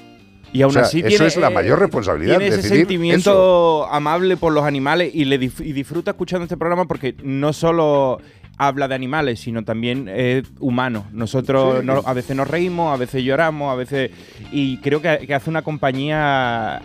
Y 0.52 0.62
aún 0.62 0.70
O 0.70 0.72
sea, 0.74 0.82
así 0.82 1.00
eso 1.00 1.08
tiene, 1.08 1.26
es 1.26 1.36
la 1.36 1.48
eh, 1.48 1.54
mayor 1.54 1.78
responsabilidad. 1.78 2.38
Tiene 2.38 2.54
ese 2.54 2.68
sentimiento 2.68 3.86
amable 3.90 4.36
por 4.36 4.52
los 4.52 4.64
animales 4.64 5.14
y, 5.14 5.24
le 5.24 5.38
dif- 5.40 5.64
y 5.64 5.72
disfruta 5.72 6.12
escuchando 6.12 6.44
este 6.44 6.56
programa 6.56 6.86
porque 6.86 7.14
no 7.22 7.52
solo 7.52 8.20
habla 8.58 8.88
de 8.88 8.94
animales, 8.94 9.40
sino 9.40 9.64
también 9.64 10.08
es 10.08 10.44
humano. 10.60 11.06
Nosotros 11.12 11.80
Sí. 11.80 11.86
no- 11.86 12.02
a 12.06 12.12
veces 12.14 12.34
nos 12.36 12.48
reímos, 12.48 12.94
a 12.94 12.96
veces 12.96 13.22
lloramos, 13.22 13.70
a 13.70 13.74
veces... 13.76 14.10
Y 14.50 14.78
creo 14.78 15.02
que, 15.02 15.26
que 15.26 15.34
hace 15.34 15.50
una 15.50 15.60
compañía 15.62 16.76
a, 16.78 16.80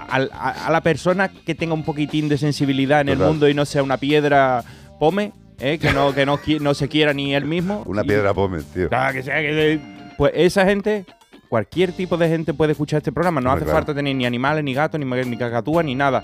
a 0.65 0.69
la 0.71 0.81
persona 0.81 1.29
que 1.29 1.55
tenga 1.55 1.73
un 1.73 1.83
poquitín 1.83 2.27
de 2.27 2.37
sensibilidad 2.37 2.99
en 3.01 3.09
el 3.09 3.19
mundo 3.19 3.47
y 3.47 3.53
no 3.53 3.65
sea 3.65 3.83
una 3.83 3.95
piedra 3.97 4.65
pome, 4.99 5.31
¿eh? 5.59 5.77
que, 5.79 5.93
no, 5.93 6.13
que 6.13 6.25
no, 6.25 6.73
se 6.73 6.89
quiera 6.89 7.13
ni 7.13 7.33
él 7.33 7.45
mismo. 7.45 7.83
Una 7.85 8.01
Y- 8.03 8.07
piedra 8.07 8.33
pome, 8.33 8.59
tío. 8.73 8.89
Que 9.13 9.23
sea, 9.23 9.35
que- 9.39 9.79
pues 10.17 10.33
esa 10.35 10.65
gente, 10.65 11.05
cualquier 11.51 11.91
tipo 11.91 12.15
de 12.15 12.29
gente 12.29 12.53
puede 12.53 12.71
escuchar 12.71 12.99
este 12.99 13.11
programa. 13.11 13.41
No 13.41 13.51
hace 13.51 13.65
falta 13.65 13.93
tener 13.93 14.15
ni 14.15 14.25
animales, 14.25 14.63
ni 14.63 14.73
gatos, 14.73 14.97
ni, 14.97 15.05
ni 15.05 15.37
cacatúas, 15.37 15.83
ni 15.83 15.95
nada. 15.95 16.21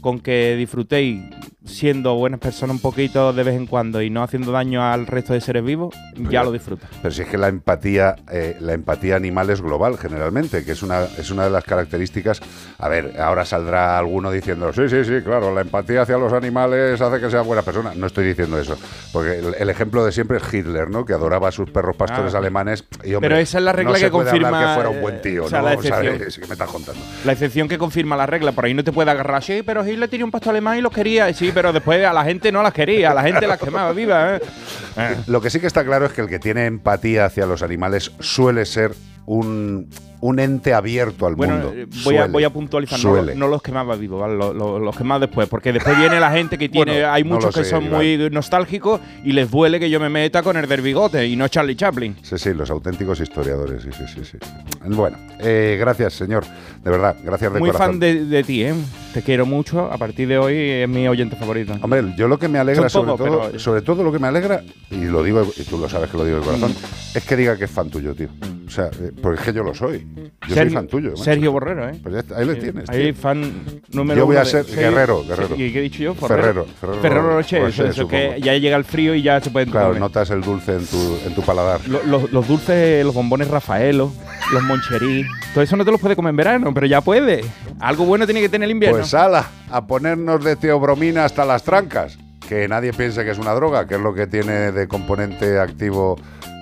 Con 0.00 0.20
que 0.20 0.56
disfrutéis 0.56 1.22
siendo 1.64 2.14
buenas 2.14 2.40
personas 2.40 2.76
un 2.76 2.80
poquito 2.82 3.32
de 3.34 3.42
vez 3.42 3.54
en 3.54 3.66
cuando 3.66 4.00
y 4.00 4.08
no 4.08 4.22
haciendo 4.22 4.50
daño 4.50 4.82
al 4.82 5.06
resto 5.06 5.34
de 5.34 5.40
seres 5.42 5.62
vivos, 5.62 5.94
ya 6.30 6.42
lo 6.42 6.52
disfrutas. 6.52 6.88
Pero 7.02 7.14
si 7.14 7.22
es 7.22 7.28
que 7.28 7.36
la 7.36 7.48
empatía, 7.48 8.16
eh, 8.32 8.56
la 8.60 8.72
empatía 8.72 9.14
animal 9.16 9.50
es 9.50 9.60
global 9.60 9.98
generalmente, 9.98 10.64
que 10.64 10.72
es 10.72 10.82
una, 10.82 11.04
es 11.04 11.30
una 11.30 11.44
de 11.44 11.50
las 11.50 11.62
características. 11.64 12.40
A 12.78 12.88
ver, 12.88 13.20
ahora 13.20 13.44
saldrá 13.44 13.98
alguno 13.98 14.30
diciendo, 14.32 14.72
sí, 14.72 14.88
sí, 14.88 15.04
sí, 15.04 15.20
claro, 15.22 15.54
la 15.54 15.60
empatía 15.60 16.02
hacia 16.02 16.16
los 16.16 16.32
animales 16.32 16.98
hace 17.00 17.20
que 17.20 17.30
sea 17.30 17.42
buena 17.42 17.62
persona. 17.62 17.92
No 17.94 18.06
estoy 18.06 18.26
diciendo 18.26 18.58
eso, 18.58 18.76
porque 19.12 19.38
el, 19.38 19.54
el 19.58 19.68
ejemplo 19.70 20.04
de 20.04 20.12
siempre 20.12 20.38
es 20.38 20.54
Hitler, 20.54 20.88
¿no? 20.88 21.04
Que 21.04 21.12
adoraba 21.12 21.48
a 21.48 21.52
sus 21.52 21.70
perros 21.70 21.94
pastores 21.94 22.34
Ah. 22.34 22.38
alemanes. 22.38 22.84
Y, 23.04 23.12
hombre, 23.14 23.28
Pero 23.28 23.36
esa 23.36 23.58
es 23.58 23.64
la 23.64 23.72
regla 23.72 23.92
no 23.92 23.98
se 23.98 24.04
que 24.06 24.10
puede 24.10 24.30
hablar 24.30 24.50
confirma, 24.50 24.68
que 24.68 24.74
fuera 24.74 24.88
un 24.90 25.00
buen 25.02 25.20
tío, 25.20 25.44
o 25.44 25.48
sea, 25.48 25.58
¿no? 25.60 25.64
la 25.66 25.74
O 25.78 25.82
sea, 25.82 25.98
excepción. 25.98 26.26
es 26.28 26.38
que 26.38 26.46
me 26.46 26.52
estás 26.54 26.70
contando. 26.70 27.00
La 27.26 27.32
excepción 27.32 27.68
que 27.68 27.76
confirma 27.76 28.16
la 28.16 28.26
regla, 28.26 28.52
por 28.52 28.64
ahí 28.64 28.72
no 28.74 28.82
te 28.82 28.92
puede 28.92 29.10
agarrar, 29.10 29.42
sí, 29.42 29.62
pero 29.64 29.79
Hitler 29.86 30.08
tenía 30.08 30.24
un 30.24 30.30
pastor 30.30 30.50
alemán 30.50 30.78
y 30.78 30.80
los 30.80 30.92
quería, 30.92 31.32
sí, 31.32 31.50
pero 31.52 31.72
después 31.72 32.04
a 32.04 32.12
la 32.12 32.24
gente 32.24 32.52
no 32.52 32.62
las 32.62 32.72
quería, 32.72 33.10
a 33.10 33.14
la 33.14 33.22
gente 33.22 33.46
las 33.46 33.58
quemaba 33.58 33.92
viva. 33.92 34.36
Eh. 34.36 35.16
Lo 35.26 35.40
que 35.40 35.50
sí 35.50 35.60
que 35.60 35.66
está 35.66 35.84
claro 35.84 36.06
es 36.06 36.12
que 36.12 36.20
el 36.20 36.28
que 36.28 36.38
tiene 36.38 36.66
empatía 36.66 37.26
hacia 37.26 37.46
los 37.46 37.62
animales 37.62 38.12
suele 38.20 38.64
ser 38.66 38.92
un, 39.26 39.88
un 40.22 40.38
ente 40.38 40.74
abierto 40.74 41.26
al 41.26 41.34
Bueno, 41.34 41.54
mundo. 41.54 41.72
eh, 41.74 41.86
voy, 42.04 42.16
a, 42.18 42.26
voy 42.26 42.44
a 42.44 42.50
puntualizar, 42.50 42.98
no, 43.02 43.10
Suele. 43.10 43.34
no 43.34 43.48
los 43.48 43.62
quemaba 43.62 43.96
vivos, 43.96 44.20
¿vale? 44.20 44.36
Lo- 44.36 44.52
lo- 44.52 44.78
los 44.78 44.96
quemaba 44.96 45.20
después, 45.20 45.48
porque 45.48 45.72
después 45.72 45.96
viene 45.98 46.20
la 46.20 46.30
gente 46.30 46.58
que 46.58 46.68
tiene, 46.68 46.92
Bueno, 46.92 47.10
hay 47.10 47.24
muchos 47.24 47.54
que 47.54 47.64
sé, 47.64 47.70
son 47.70 47.88
muy 47.90 48.28
nostálgicos 48.30 49.00
y 49.24 49.32
les 49.32 49.50
duele 49.50 49.80
que 49.80 49.88
yo 49.88 49.98
me 49.98 50.08
meta 50.10 50.42
con 50.42 50.56
el 50.56 50.68
del 50.68 50.82
bigote 50.82 51.26
y 51.26 51.36
no 51.36 51.48
Charlie 51.48 51.74
Chaplin. 51.76 52.16
Sí, 52.22 52.36
sí, 52.38 52.52
los 52.52 52.70
auténticos 52.70 53.18
historiadores, 53.20 53.82
sí, 53.82 53.88
sí, 53.92 54.04
sí. 54.14 54.20
sí. 54.24 54.38
Bueno, 54.86 55.16
eh, 55.38 55.76
gracias, 55.80 56.12
señor. 56.14 56.44
De 56.84 56.90
verdad, 56.90 57.16
gracias 57.24 57.52
de 57.52 57.58
Muy 57.60 57.70
corazón. 57.70 57.92
fan 57.92 58.00
de, 58.00 58.24
de 58.26 58.42
ti, 58.44 58.62
¿eh? 58.64 58.74
te 59.14 59.22
quiero 59.22 59.44
mucho. 59.46 59.90
A 59.92 59.98
partir 59.98 60.28
de 60.28 60.38
hoy 60.38 60.54
es 60.56 60.88
mi 60.88 61.06
oyente 61.08 61.36
favorito. 61.36 61.74
Hombre, 61.82 62.14
yo 62.16 62.28
lo 62.28 62.38
que 62.38 62.48
me 62.48 62.58
alegra 62.58 62.88
Son 62.88 63.06
sobre 63.06 63.12
pocos, 63.12 63.26
todo, 63.26 63.46
pero- 63.48 63.58
sobre 63.58 63.82
todo 63.82 64.02
lo 64.04 64.12
que 64.12 64.18
me 64.18 64.28
alegra, 64.28 64.62
y 64.90 65.04
lo 65.06 65.22
digo, 65.22 65.46
y 65.56 65.62
tú 65.64 65.78
lo 65.78 65.88
sabes 65.88 66.10
que 66.10 66.16
lo 66.16 66.24
digo 66.24 66.38
de 66.40 66.44
corazón, 66.44 66.70
Mm. 66.72 67.16
es 67.18 67.24
que 67.24 67.36
diga 67.36 67.56
que 67.56 67.64
es 67.64 67.70
fan 67.70 67.90
tuyo, 67.90 68.14
tío. 68.14 68.28
O 68.66 68.70
sea, 68.70 68.86
eh, 68.86 69.10
porque 69.20 69.40
es 69.40 69.46
que 69.46 69.52
yo 69.52 69.62
lo 69.62 69.74
soy. 69.74 70.06
Yo 70.16 70.22
soy 70.46 70.54
Sergio- 70.54 70.74
fan 70.78 70.86
tuyo. 70.88 71.16
Sergio 71.16 71.52
Borrero, 71.52 71.88
¿eh? 71.88 71.98
Pues 72.02 72.24
ahí 72.36 72.44
le 72.46 72.54
tienes. 72.56 72.88
Ahí 72.90 73.12
tío. 73.12 73.14
fan 73.14 73.52
número 73.92 74.18
Yo 74.20 74.26
voy 74.26 74.34
uno 74.36 74.42
a 74.42 74.44
ser 74.44 74.64
guerrero, 74.66 75.24
guerrero. 75.26 75.54
¿Y 75.54 75.72
qué 75.72 75.78
he 75.78 75.82
dicho 75.82 76.02
yo? 76.02 76.14
Ferrero. 76.14 76.66
Ferrero, 76.80 77.00
Ferrero 77.02 77.22
Rocher, 77.36 77.62
Rocher, 77.62 77.86
eso, 77.86 78.02
eso 78.02 78.08
que 78.08 78.40
ya 78.42 78.54
llega 78.56 78.76
el 78.76 78.84
frío 78.84 79.14
y 79.14 79.22
ya 79.22 79.40
se 79.40 79.50
puede 79.50 79.66
Claro, 79.66 79.88
comer. 79.88 80.00
notas 80.00 80.30
el 80.30 80.40
dulce 80.42 80.72
en 80.76 80.86
tu, 80.86 81.18
en 81.26 81.34
tu 81.34 81.42
paladar. 81.42 81.80
Lo- 81.88 82.02
los, 82.04 82.32
los 82.32 82.48
dulces, 82.48 83.04
los 83.04 83.14
bombones 83.14 83.48
Rafaelo, 83.48 84.12
los 84.52 84.62
moncherí, 84.62 85.24
todo 85.54 85.62
eso 85.62 85.76
no 85.76 85.84
te 85.84 85.90
los 85.92 86.00
puedes 86.00 86.16
comer 86.16 86.30
en 86.30 86.36
verano, 86.36 86.74
pero 86.74 86.86
ya 86.86 87.00
puede. 87.00 87.44
Algo 87.78 88.04
bueno 88.04 88.24
tiene 88.26 88.40
que 88.40 88.48
tener 88.48 88.66
el 88.66 88.72
invierno. 88.72 88.98
Pues 88.98 89.14
ala, 89.14 89.46
a 89.70 89.86
ponernos 89.86 90.42
de 90.44 90.56
teobromina 90.56 91.24
hasta 91.24 91.44
las 91.44 91.62
trancas. 91.62 92.18
Que 92.48 92.66
nadie 92.66 92.92
piense 92.92 93.24
que 93.24 93.30
es 93.30 93.38
una 93.38 93.52
droga, 93.54 93.86
que 93.86 93.94
es 93.94 94.00
lo 94.00 94.12
que 94.12 94.26
tiene 94.26 94.72
de 94.72 94.88
componente 94.88 95.60
activo 95.60 96.16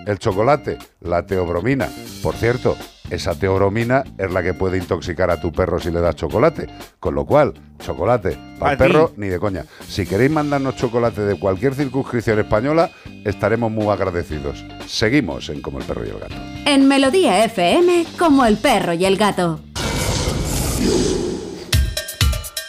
el 0.07 0.19
chocolate, 0.19 0.77
la 1.01 1.25
teobromina. 1.25 1.89
Por 2.23 2.35
cierto, 2.35 2.77
esa 3.11 3.35
teobromina 3.35 4.05
es 4.19 4.31
la 4.33 4.43
que 4.43 4.55
puede 4.55 4.79
intoxicar 4.79 5.31
a 5.31 5.41
tu 5.41 5.53
perro 5.53 5.81
si 5.81 5.91
le 5.91 6.01
das 6.01 6.17
chocolate. 6.17 6.67
Con 7.01 7.15
lo 7.15 7.25
cual, 7.25 7.55
chocolate 7.79 8.39
para 8.59 8.73
el 8.73 8.79
perro 8.79 9.13
ni 9.17 9.29
de 9.29 9.39
coña. 9.39 9.65
Si 9.89 10.07
queréis 10.07 10.31
mandarnos 10.31 10.77
chocolate 10.77 11.23
de 11.23 11.39
cualquier 11.39 11.75
circunscripción 11.75 12.39
española, 12.39 12.91
estaremos 13.25 13.71
muy 13.71 13.89
agradecidos. 13.89 14.65
Seguimos 14.87 15.49
en 15.49 15.61
Como 15.63 15.79
el 15.79 15.85
perro 15.85 16.05
y 16.05 16.11
el 16.11 16.19
gato. 16.19 16.35
En 16.67 16.89
Melodía 16.89 17.45
FM, 17.45 18.07
como 18.19 18.45
el 18.45 18.57
perro 18.59 18.93
y 18.93 19.05
el 19.05 19.17
gato. 19.17 19.61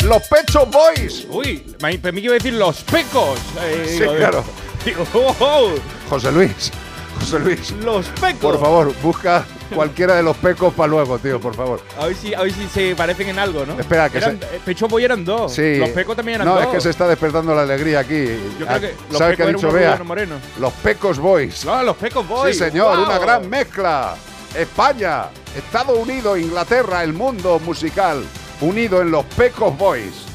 ¡Los 0.06 0.24
Pecho 0.28 0.66
Boys! 0.66 1.28
Uy, 1.30 1.64
me 1.82 2.11
me 2.11 2.22
iba 2.22 2.32
a 2.32 2.38
decir 2.38 2.53
los 2.53 2.82
pecos. 2.84 3.38
eh, 3.61 3.86
Sí, 3.90 3.99
digo, 3.99 4.16
claro. 4.16 4.44
digo, 4.86 5.03
oh, 5.14 5.36
oh, 5.40 5.70
José 6.10 6.32
Luis, 6.32 6.72
José 7.20 7.40
Luis. 7.40 7.72
los 7.84 8.06
pecos. 8.08 8.40
Por 8.41 8.60
favor, 8.60 8.94
busca 9.02 9.46
cualquiera 9.74 10.16
de 10.16 10.24
los 10.24 10.36
pecos 10.38 10.74
para 10.74 10.88
luego, 10.88 11.20
tío, 11.20 11.40
por 11.40 11.54
favor. 11.56 11.82
A 12.00 12.06
ver, 12.08 12.16
si, 12.16 12.34
a 12.34 12.41
ver 12.41 12.52
si 12.54 12.68
se 12.68 12.96
parecen 12.96 13.30
en 13.30 13.40
algo, 13.40 13.66
¿no? 13.66 13.80
Espera, 13.80 14.10
que 14.10 14.18
Eran- 14.18 14.40
se- 14.40 14.56
eh, 14.56 14.62
Pecho 14.66 14.88
Boy 14.88 15.04
eran 15.04 15.24
dos. 15.24 15.54
Sí. 15.54 15.76
Los 15.78 15.90
pecos 15.90 16.16
también 16.16 16.36
eran 16.36 16.48
no, 16.48 16.56
dos. 16.56 16.64
es 16.64 16.70
que 16.70 16.82
se 16.82 16.90
está 16.90 17.08
despertando 17.08 17.54
la 17.54 17.62
alegría 17.64 18.00
aquí. 18.00 18.26
Yo 18.60 18.66
Ah, 18.68 18.78
creo 18.78 18.82
que 18.82 18.96
los 19.10 19.18
¿Sabes 19.18 19.38
qué 19.38 19.44
pecos 19.44 19.44
ha 19.44 19.44
eran 19.44 19.56
dicho 19.56 19.68
unos 19.68 20.16
Bea? 20.18 20.40
Los 20.60 20.74
Pecos 20.74 21.20
Boys. 21.20 21.66
No, 21.66 21.84
los 21.84 21.98
pecos 21.98 22.28
boys. 22.28 22.58
Sí, 22.58 22.64
señor, 22.64 22.96
Wow. 22.98 23.06
una 23.06 23.20
gran 23.20 23.50
mezcla. 23.50 24.16
España, 24.56 25.26
Estados 25.56 25.98
Unidos, 25.98 26.40
Inglaterra, 26.40 27.04
el 27.04 27.14
mundo 27.14 27.60
musical 27.60 28.24
unido 28.62 29.02
en 29.02 29.12
los 29.12 29.24
Pecos 29.26 29.78
Boys. 29.78 30.26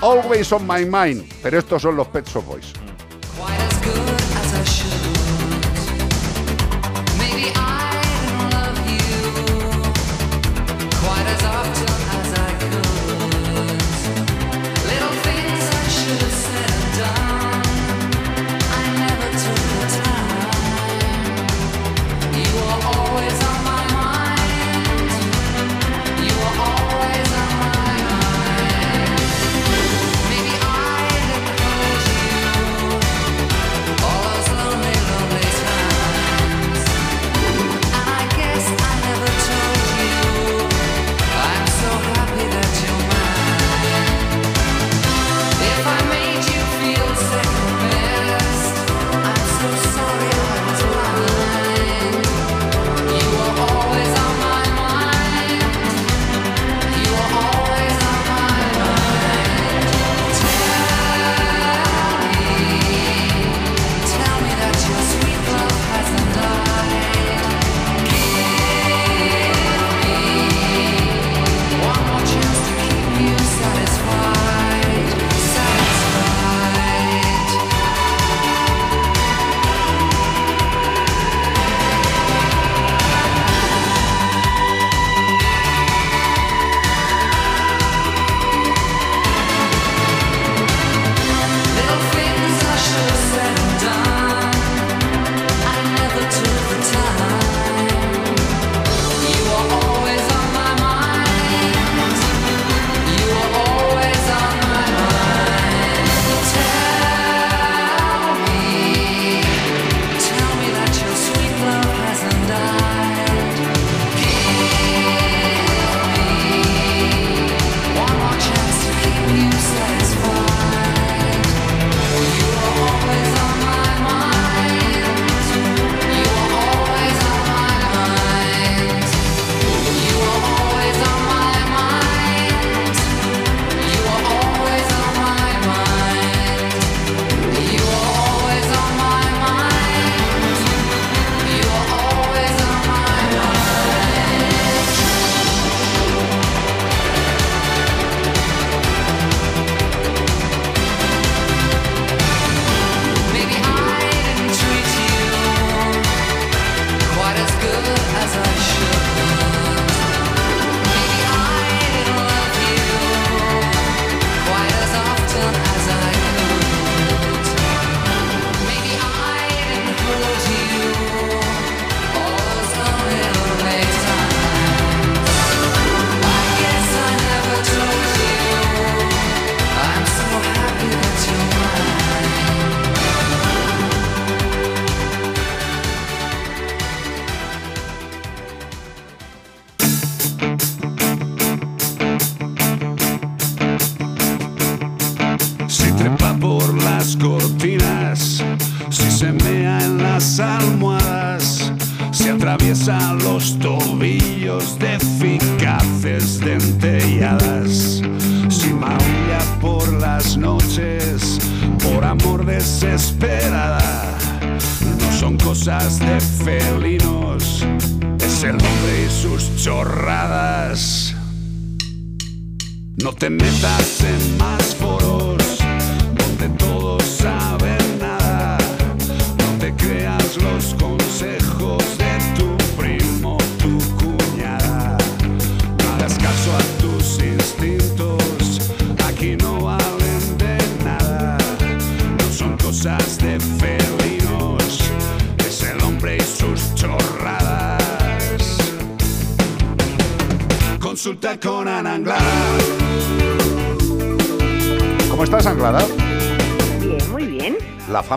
Always 0.00 0.50
on 0.52 0.66
my 0.66 0.86
mind. 0.86 1.30
Pero 1.42 1.58
estos 1.58 1.82
son 1.82 1.94
los 1.96 2.06
Pet 2.08 2.26
Boys. 2.32 2.72
as 3.46 4.19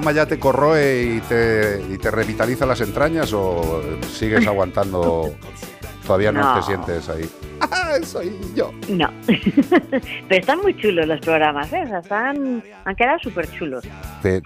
¿La 0.04 0.10
fama 0.10 0.16
ya 0.18 0.26
te 0.26 0.38
corroe 0.38 1.02
y 1.16 1.20
te, 1.22 1.82
y 1.90 1.98
te 1.98 2.12
revitaliza 2.12 2.66
las 2.66 2.82
entrañas 2.82 3.32
o 3.32 3.82
sigues 4.12 4.46
aguantando? 4.46 5.34
Todavía 6.06 6.30
no, 6.34 6.42
No. 6.42 6.56
te 6.60 6.64
sientes 6.64 7.08
ahí. 7.08 7.24
¡Ah, 7.62 7.94
soy 8.04 8.38
yo! 8.54 8.74
No. 8.90 9.10
Pero 9.26 10.42
están 10.42 10.60
muy 10.60 10.76
chulos 10.76 11.08
los 11.08 11.22
programas, 11.22 11.72
¿eh? 11.72 11.84
O 11.86 11.88
sea, 11.88 12.00
están, 12.00 12.62
han 12.84 12.96
quedado 12.98 13.18
súper 13.20 13.50
chulos. 13.58 13.86
Te, 14.22 14.42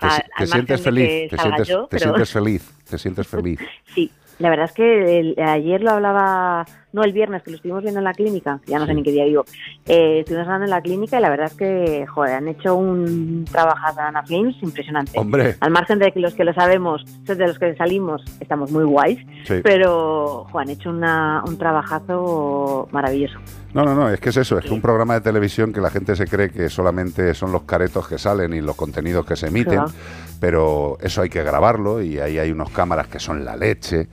sientes 0.45 0.79
feliz, 0.79 1.31
te 1.31 1.37
sientes, 1.39 1.67
yo, 1.67 1.87
te 1.87 1.97
pero- 1.97 2.11
sientes 2.11 2.31
feliz, 2.33 2.71
te 2.87 2.97
sientes 2.99 3.27
feliz. 3.27 3.59
Sí, 3.95 4.11
la 4.37 4.51
verdad 4.51 4.65
es 4.65 4.73
que 4.73 5.19
el- 5.19 5.39
ayer 5.39 5.81
lo 5.81 5.89
hablaba, 5.89 6.67
no 6.93 7.03
el 7.03 7.13
viernes, 7.13 7.41
que 7.41 7.49
lo 7.49 7.55
estuvimos 7.57 7.81
viendo 7.81 7.99
en 7.99 8.03
la 8.03 8.13
clínica, 8.13 8.59
ya 8.67 8.77
no 8.77 8.85
sé 8.85 8.93
ni 8.93 9.01
qué 9.01 9.11
día 9.11 9.25
digo, 9.25 9.43
eh, 9.87 10.19
estuvimos 10.19 10.45
hablando 10.47 10.65
en 10.65 10.71
la 10.71 10.81
clínica 10.81 11.17
y 11.17 11.21
la 11.21 11.29
verdad 11.29 11.47
es 11.47 11.53
que, 11.53 12.05
joder, 12.07 12.33
han 12.35 12.47
hecho 12.47 12.75
un 12.75 13.45
trabajo 13.51 13.77
Ana 13.99 14.23
Films 14.23 14.55
impresionante. 14.61 15.17
Hombre. 15.17 15.55
Al 15.59 15.71
margen 15.71 15.99
de 15.99 16.11
que 16.11 16.19
los 16.19 16.33
que 16.33 16.43
lo 16.43 16.53
sabemos, 16.53 17.03
de 17.25 17.47
los 17.47 17.57
que 17.57 17.75
salimos, 17.75 18.21
estamos 18.39 18.71
muy 18.71 18.83
guays, 18.83 19.19
Sí. 19.45 19.61
pero, 19.63 20.45
han 20.53 20.69
hecho 20.69 20.89
una, 20.89 21.43
un 21.47 21.57
trabajazo 21.57 22.87
maravilloso. 22.91 23.37
No, 23.73 23.83
no, 23.85 23.93
no, 23.95 24.09
es 24.09 24.19
que 24.19 24.29
es 24.29 24.37
eso, 24.37 24.57
es 24.57 24.65
que 24.65 24.73
un 24.73 24.81
programa 24.81 25.13
de 25.13 25.21
televisión 25.21 25.71
que 25.71 25.81
la 25.81 25.89
gente 25.89 26.15
se 26.15 26.25
cree 26.27 26.49
que 26.49 26.69
solamente 26.69 27.33
son 27.33 27.51
los 27.51 27.63
caretos 27.63 28.07
que 28.07 28.17
salen 28.17 28.53
y 28.53 28.61
los 28.61 28.75
contenidos 28.75 29.25
que 29.25 29.35
se 29.35 29.47
emiten, 29.47 29.73
Claro. 29.75 29.91
pero 30.39 30.97
eso 31.01 31.21
hay 31.21 31.29
que 31.29 31.43
grabarlo 31.43 32.01
y 32.01 32.19
ahí 32.19 32.39
hay 32.39 32.51
unos 32.51 32.69
cámaras 32.71 33.07
que 33.07 33.19
son 33.19 33.45
la 33.45 33.55
leche. 33.55 34.07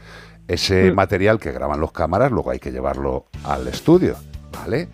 Ese 0.47 0.91
Mm. 0.91 0.95
material 0.95 1.39
que 1.41 1.53
graban 1.53 1.81
los 1.81 1.93
cámaras 1.93 2.31
luego 2.31 2.51
hay 2.51 2.59
que 2.59 2.71
llevarlo 2.71 3.27
al 3.45 3.67
estudio, 3.69 4.17
¿vale? 4.53 4.89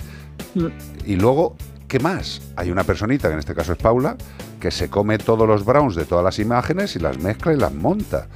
Y 1.06 1.16
luego, 1.16 1.56
¿qué 1.88 1.98
más? 2.00 2.40
Hay 2.56 2.70
una 2.70 2.84
personita, 2.84 3.28
que 3.28 3.34
en 3.34 3.40
este 3.40 3.54
caso 3.54 3.72
es 3.72 3.78
Paula, 3.78 4.16
que 4.60 4.70
se 4.70 4.90
come 4.90 5.18
todos 5.18 5.46
los 5.48 5.64
browns 5.64 5.94
de 5.96 6.04
todas 6.04 6.24
las 6.24 6.38
imágenes 6.38 6.94
y 6.96 6.98
las 6.98 7.18
mezcla 7.18 7.52
y 7.52 7.56
las 7.56 7.72
monta. 7.72 8.26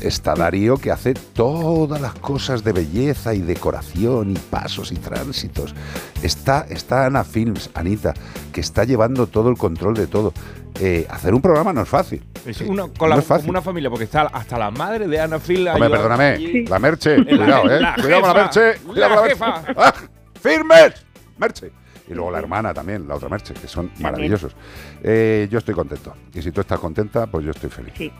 Está 0.00 0.34
Darío 0.34 0.76
que 0.76 0.90
hace 0.90 1.14
todas 1.14 2.00
las 2.02 2.12
cosas 2.14 2.62
de 2.62 2.72
belleza 2.72 3.32
y 3.32 3.40
decoración 3.40 4.30
y 4.30 4.34
pasos 4.34 4.92
y 4.92 4.96
tránsitos. 4.96 5.74
Está, 6.22 6.66
está 6.68 7.06
Ana 7.06 7.24
Films, 7.24 7.70
Anita, 7.74 8.12
que 8.52 8.60
está 8.60 8.84
llevando 8.84 9.26
todo 9.26 9.48
el 9.48 9.56
control 9.56 9.94
de 9.94 10.06
todo. 10.06 10.34
Eh, 10.78 11.06
hacer 11.08 11.32
un 11.32 11.40
programa 11.40 11.72
no 11.72 11.80
es 11.80 11.88
fácil. 11.88 12.22
Es 12.44 12.60
una, 12.60 12.82
no 12.88 12.92
con 12.92 13.08
la- 13.08 13.16
es 13.16 13.24
fácil. 13.24 13.46
como 13.46 13.52
una 13.52 13.62
familia, 13.62 13.88
porque 13.88 14.04
está 14.04 14.22
hasta 14.22 14.58
la 14.58 14.70
madre 14.70 15.08
de 15.08 15.18
Ana 15.18 15.38
Phil. 15.38 15.66
Hombre, 15.66 15.88
perdóname, 15.88 16.24
allí. 16.24 16.66
la 16.66 16.78
Merche, 16.78 17.24
cuidado, 17.24 17.70
¿eh? 17.70 17.80
la 17.80 17.94
cuidado 17.94 18.20
con 18.20 18.28
la 18.28 18.34
Merche, 18.42 18.74
cuidado 18.86 19.08
la 19.08 19.16
con 19.16 19.24
la 19.24 19.30
jefa. 19.30 19.46
Merche. 19.62 19.74
¡Ah! 19.78 19.94
¡Firmes! 20.42 21.05
Merche. 21.38 21.72
Y 22.08 22.14
luego 22.14 22.30
la 22.30 22.38
hermana 22.38 22.72
también, 22.72 23.06
la 23.08 23.16
otra 23.16 23.28
Merche, 23.28 23.54
que 23.54 23.66
son 23.66 23.90
maravillosos. 24.00 24.54
Eh, 25.02 25.48
yo 25.50 25.58
estoy 25.58 25.74
contento. 25.74 26.14
Y 26.32 26.42
si 26.42 26.52
tú 26.52 26.60
estás 26.60 26.78
contenta, 26.78 27.26
pues 27.26 27.44
yo 27.44 27.50
estoy 27.50 27.70
feliz. 27.70 27.94
Sí. 27.96 28.12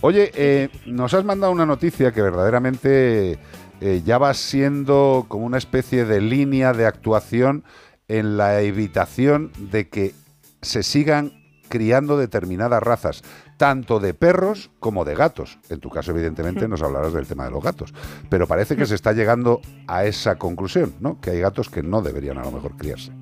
Oye, 0.00 0.30
eh, 0.34 0.68
nos 0.86 1.14
has 1.14 1.24
mandado 1.24 1.52
una 1.52 1.64
noticia 1.64 2.12
que 2.12 2.20
verdaderamente 2.20 3.38
eh, 3.80 4.02
ya 4.04 4.18
va 4.18 4.34
siendo 4.34 5.24
como 5.28 5.46
una 5.46 5.58
especie 5.58 6.04
de 6.04 6.20
línea 6.20 6.72
de 6.72 6.86
actuación 6.86 7.64
en 8.08 8.36
la 8.36 8.60
evitación 8.60 9.50
de 9.58 9.88
que 9.88 10.14
se 10.60 10.82
sigan 10.82 11.32
criando 11.68 12.16
determinadas 12.16 12.82
razas, 12.82 13.22
tanto 13.56 14.00
de 14.00 14.14
perros 14.14 14.70
como 14.80 15.04
de 15.04 15.14
gatos. 15.14 15.58
En 15.70 15.80
tu 15.80 15.90
caso, 15.90 16.10
evidentemente, 16.10 16.66
nos 16.68 16.82
hablarás 16.82 17.12
del 17.12 17.26
tema 17.26 17.44
de 17.44 17.50
los 17.52 17.62
gatos. 17.62 17.92
Pero 18.28 18.46
parece 18.46 18.76
que 18.76 18.86
se 18.86 18.94
está 18.94 19.12
llegando 19.12 19.60
a 19.86 20.04
esa 20.04 20.36
conclusión, 20.36 20.94
¿no? 21.00 21.20
Que 21.20 21.30
hay 21.30 21.40
gatos 21.40 21.68
que 21.70 21.82
no 21.82 22.02
deberían 22.02 22.38
a 22.38 22.42
lo 22.42 22.50
mejor 22.50 22.76
criarse. 22.76 23.12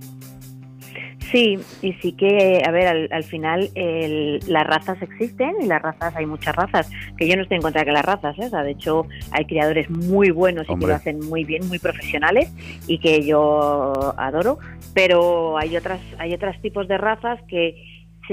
Sí, 1.30 1.58
y 1.80 1.94
sí 1.94 2.12
que, 2.12 2.62
a 2.66 2.70
ver, 2.70 2.86
al, 2.88 3.08
al 3.10 3.24
final 3.24 3.70
el- 3.74 4.40
las 4.48 4.66
razas 4.66 5.00
existen 5.00 5.54
y 5.62 5.66
las 5.66 5.80
razas, 5.80 6.14
hay 6.14 6.26
muchas 6.26 6.54
razas, 6.54 6.90
que 7.16 7.26
yo 7.26 7.36
no 7.36 7.42
estoy 7.42 7.56
en 7.56 7.62
contra 7.62 7.80
de 7.80 7.86
que 7.86 7.92
las 7.92 8.04
razas, 8.04 8.38
¿eh? 8.38 8.44
O 8.46 8.50
sea, 8.50 8.62
de 8.62 8.72
hecho 8.72 9.06
hay 9.30 9.46
criadores 9.46 9.88
muy 9.88 10.30
buenos 10.30 10.66
y 10.68 10.78
que 10.78 10.86
lo 10.86 10.94
hacen 10.94 11.20
muy 11.20 11.44
bien, 11.44 11.66
muy 11.68 11.78
profesionales 11.78 12.52
y 12.86 12.98
que 12.98 13.24
yo 13.24 13.94
adoro, 14.18 14.58
pero 14.92 15.56
hay 15.56 15.74
otras, 15.74 16.00
hay 16.18 16.34
otros 16.34 16.54
tipos 16.60 16.86
de 16.86 16.98
razas 16.98 17.40
que 17.48 17.76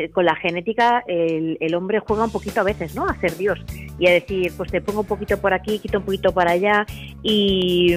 con 0.08 0.26
la 0.26 0.36
genética 0.36 1.04
el, 1.08 1.58
el 1.60 1.76
hombre 1.76 2.00
juega 2.00 2.24
un 2.24 2.32
poquito 2.32 2.62
a 2.62 2.64
veces, 2.64 2.96
¿no? 2.96 3.08
A 3.08 3.16
ser 3.20 3.36
Dios 3.38 3.60
y 4.00 4.08
a 4.08 4.12
decir, 4.12 4.52
pues 4.56 4.72
te 4.72 4.82
pongo 4.82 5.02
un 5.02 5.06
poquito 5.06 5.38
por 5.40 5.54
aquí, 5.54 5.80
quito 5.80 6.00
un 6.00 6.06
poquito 6.06 6.32
por 6.32 6.48
allá 6.48 6.86
y, 7.22 7.96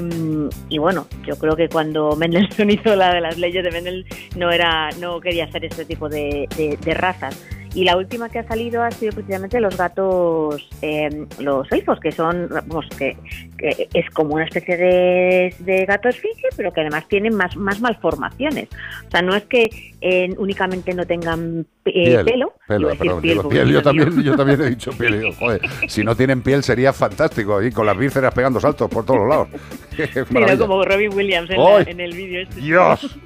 bueno, 0.79 1.07
yo 1.25 1.37
creo 1.37 1.57
que 1.57 1.69
cuando 1.69 2.17
Mendelssohn 2.17 2.71
hizo 2.71 2.97
la 2.97 3.15
de 3.15 3.21
las 3.21 3.39
leyes 3.39 3.65
de 3.65 3.71
Mendel 3.71 4.07
no 4.37 4.51
era, 4.51 4.91
no 5.01 5.21
quería 5.21 5.45
hacer 5.45 5.65
este 5.65 5.85
tipo 5.85 6.09
de 6.09 6.49
razas. 6.95 7.41
Y 7.75 7.85
la 7.85 7.97
última 7.97 8.29
que 8.29 8.39
ha 8.39 8.45
salido 8.47 8.83
ha 8.83 8.91
sido 8.91 9.13
precisamente 9.15 9.59
los 9.59 9.77
gatos, 9.77 10.69
eh, 10.83 11.27
los 11.39 11.71
elfos, 11.73 11.99
que 12.01 12.13
son, 12.13 12.49
vamos, 12.51 12.87
que, 12.99 13.17
que 13.57 13.89
es 13.95 14.11
como 14.11 14.35
una 14.35 14.45
especie 14.45 14.77
de, 14.77 15.55
de 15.59 15.87
gato 15.87 16.09
esfinge, 16.11 16.49
pero 16.57 16.71
que 16.73 16.83
además 16.83 17.09
tienen 17.09 17.35
más, 17.35 17.57
más 17.57 17.81
malformaciones. 17.81 18.69
O 19.07 19.11
sea, 19.11 19.23
no 19.23 19.35
es 19.35 19.45
que 19.45 19.71
eh, 20.03 20.35
únicamente 20.37 20.93
no 20.93 21.07
tengan 21.07 21.65
eh, 21.87 21.93
Piel, 22.05 22.25
pelo, 22.25 22.53
pelo, 22.69 22.89
decir 22.89 23.01
perdón, 23.07 23.49
piel, 23.51 23.69
yo 23.73 23.83
también, 23.83 24.23
yo 24.23 24.37
también 24.37 24.61
he 24.61 24.71
dicho 24.71 24.91
piel. 24.93 25.21
digo, 25.21 25.33
joder, 25.39 25.61
si 25.89 26.05
no 26.05 26.15
tienen 26.15 26.43
piel 26.43 26.63
sería 26.63 26.93
fantástico, 26.93 27.57
ahí 27.59 27.71
con 27.73 27.87
las 27.87 27.97
vísceras 27.97 28.35
pegando 28.35 28.61
saltos 28.61 28.91
por 28.91 29.07
todos 29.07 29.21
los 29.21 29.29
lados. 29.29 29.49
Maravilla. 30.31 30.59
como 30.59 30.85
Robin 30.85 31.13
Williams 31.15 31.49
en, 31.51 31.57
la- 31.59 31.81
en 31.83 32.01
el 32.01 32.13
vídeo 32.15 32.43
este. 32.43 32.61
Dios. 32.61 33.19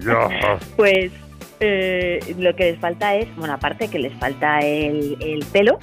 Dios. 0.00 0.32
Pues 0.76 1.12
eh, 1.62 2.20
lo 2.38 2.54
que 2.54 2.72
les 2.72 2.78
falta 2.78 3.14
es, 3.16 3.34
bueno, 3.36 3.54
aparte 3.54 3.88
que 3.88 3.98
les 3.98 4.12
falta 4.14 4.58
el, 4.60 5.16
el 5.20 5.44
pelo, 5.52 5.78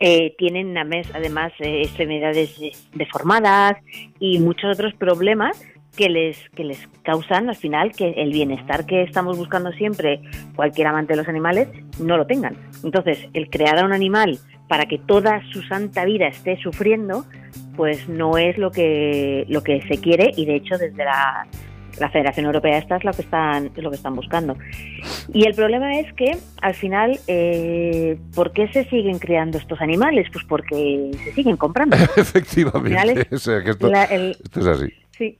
eh, 0.00 0.34
tienen 0.38 0.76
además, 0.76 1.52
eh, 1.60 1.82
extremidades 1.82 2.58
des- 2.58 2.88
deformadas 2.94 3.76
y 4.18 4.38
muchos 4.40 4.74
otros 4.74 4.92
problemas 4.94 5.64
que 5.96 6.08
les, 6.08 6.36
que 6.56 6.64
les 6.64 6.88
causan 7.04 7.48
al 7.48 7.54
final 7.54 7.92
que 7.92 8.10
el 8.16 8.32
bienestar 8.32 8.84
que 8.84 9.02
estamos 9.02 9.38
buscando 9.38 9.70
siempre, 9.72 10.20
cualquier 10.56 10.88
amante 10.88 11.12
de 11.12 11.18
los 11.18 11.28
animales, 11.28 11.68
no 12.00 12.16
lo 12.16 12.26
tengan. 12.26 12.56
Entonces, 12.82 13.28
el 13.32 13.48
crear 13.48 13.78
a 13.78 13.84
un 13.84 13.92
animal 13.92 14.38
para 14.68 14.86
que 14.86 14.98
toda 14.98 15.40
su 15.52 15.62
santa 15.62 16.04
vida 16.04 16.26
esté 16.26 16.56
sufriendo, 16.56 17.24
pues 17.76 18.08
no 18.08 18.38
es 18.38 18.58
lo 18.58 18.72
que, 18.72 19.44
lo 19.48 19.62
que 19.62 19.82
se 19.82 19.98
quiere 19.98 20.32
y 20.36 20.46
de 20.46 20.56
hecho 20.56 20.76
desde 20.78 21.04
la, 21.04 21.46
la 21.98 22.10
Federación 22.10 22.46
Europea 22.46 22.78
esta 22.78 22.96
es 22.96 23.04
lo 23.04 23.12
que 23.12 23.22
están, 23.22 23.66
es 23.76 23.82
lo 23.82 23.90
que 23.90 23.96
están 23.96 24.14
buscando. 24.14 24.56
Y 25.32 25.46
el 25.46 25.54
problema 25.54 25.98
es 26.00 26.12
que 26.14 26.36
al 26.62 26.74
final, 26.74 27.18
eh, 27.26 28.18
¿por 28.34 28.52
qué 28.52 28.68
se 28.72 28.84
siguen 28.86 29.18
creando 29.18 29.58
estos 29.58 29.80
animales? 29.80 30.26
Pues 30.32 30.44
porque 30.48 31.10
se 31.24 31.32
siguen 31.32 31.56
comprando. 31.56 31.96
Efectivamente. 32.16 33.26
es 33.30 33.32
O 33.32 33.38
sea, 33.50 33.62
que 33.62 33.70
esto, 33.70 33.88
la- 33.88 34.04
el- 34.04 34.36
esto 34.42 34.60
es 34.60 34.66
así. 34.66 34.92
Sí. 35.16 35.38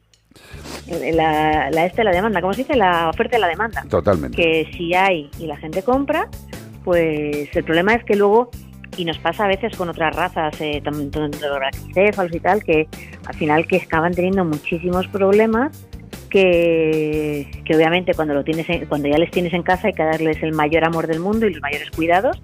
La, 1.13 1.71
la 1.71 1.87
esta, 1.87 2.05
la 2.05 2.11
demanda, 2.13 2.41
¿cómo 2.41 2.53
se 2.53 2.63
dice? 2.63 2.77
La 2.77 3.09
oferta 3.09 3.37
y 3.37 3.41
la 3.41 3.49
demanda. 3.49 3.85
Totalmente. 3.89 4.37
Que 4.37 4.69
si 4.77 4.95
hay 4.95 5.31
y 5.39 5.47
la 5.47 5.57
gente 5.57 5.83
compra, 5.83 6.29
pues 6.85 7.55
el 7.57 7.65
problema 7.65 7.95
es 7.95 8.05
que 8.05 8.17
luego, 8.17 8.51
y 8.97 9.05
nos 9.05 9.19
pasa 9.19 9.45
a 9.45 9.49
veces 9.49 9.77
con 9.77 9.89
otras 9.89 10.15
razas, 10.15 10.61
eh, 10.61 10.81
tanto 10.85 11.29
de 11.29 11.29
los 11.29 12.35
y 12.35 12.41
tal, 12.41 12.63
que 12.63 12.87
al 13.27 13.35
final 13.35 13.67
que 13.67 13.77
acaban 13.77 14.13
teniendo 14.13 14.45
muchísimos 14.45 15.07
problemas 15.09 15.87
que, 16.35 17.47
que 17.65 17.77
obviamente 17.77 18.13
cuando 18.15 18.35
lo 18.35 18.43
tienes 18.45 18.69
en- 18.69 18.87
cuando 18.87 19.09
ya 19.09 19.19
les 19.19 19.31
tienes 19.31 19.53
en 19.53 19.63
casa 19.63 19.87
hay 19.89 19.93
que 19.95 20.03
darles 20.03 20.43
el 20.43 20.53
mayor 20.53 20.85
amor 20.85 21.07
del 21.07 21.21
mundo 21.21 21.47
y 21.47 21.53
los 21.53 21.63
mayores 21.63 21.91
cuidados, 21.91 22.41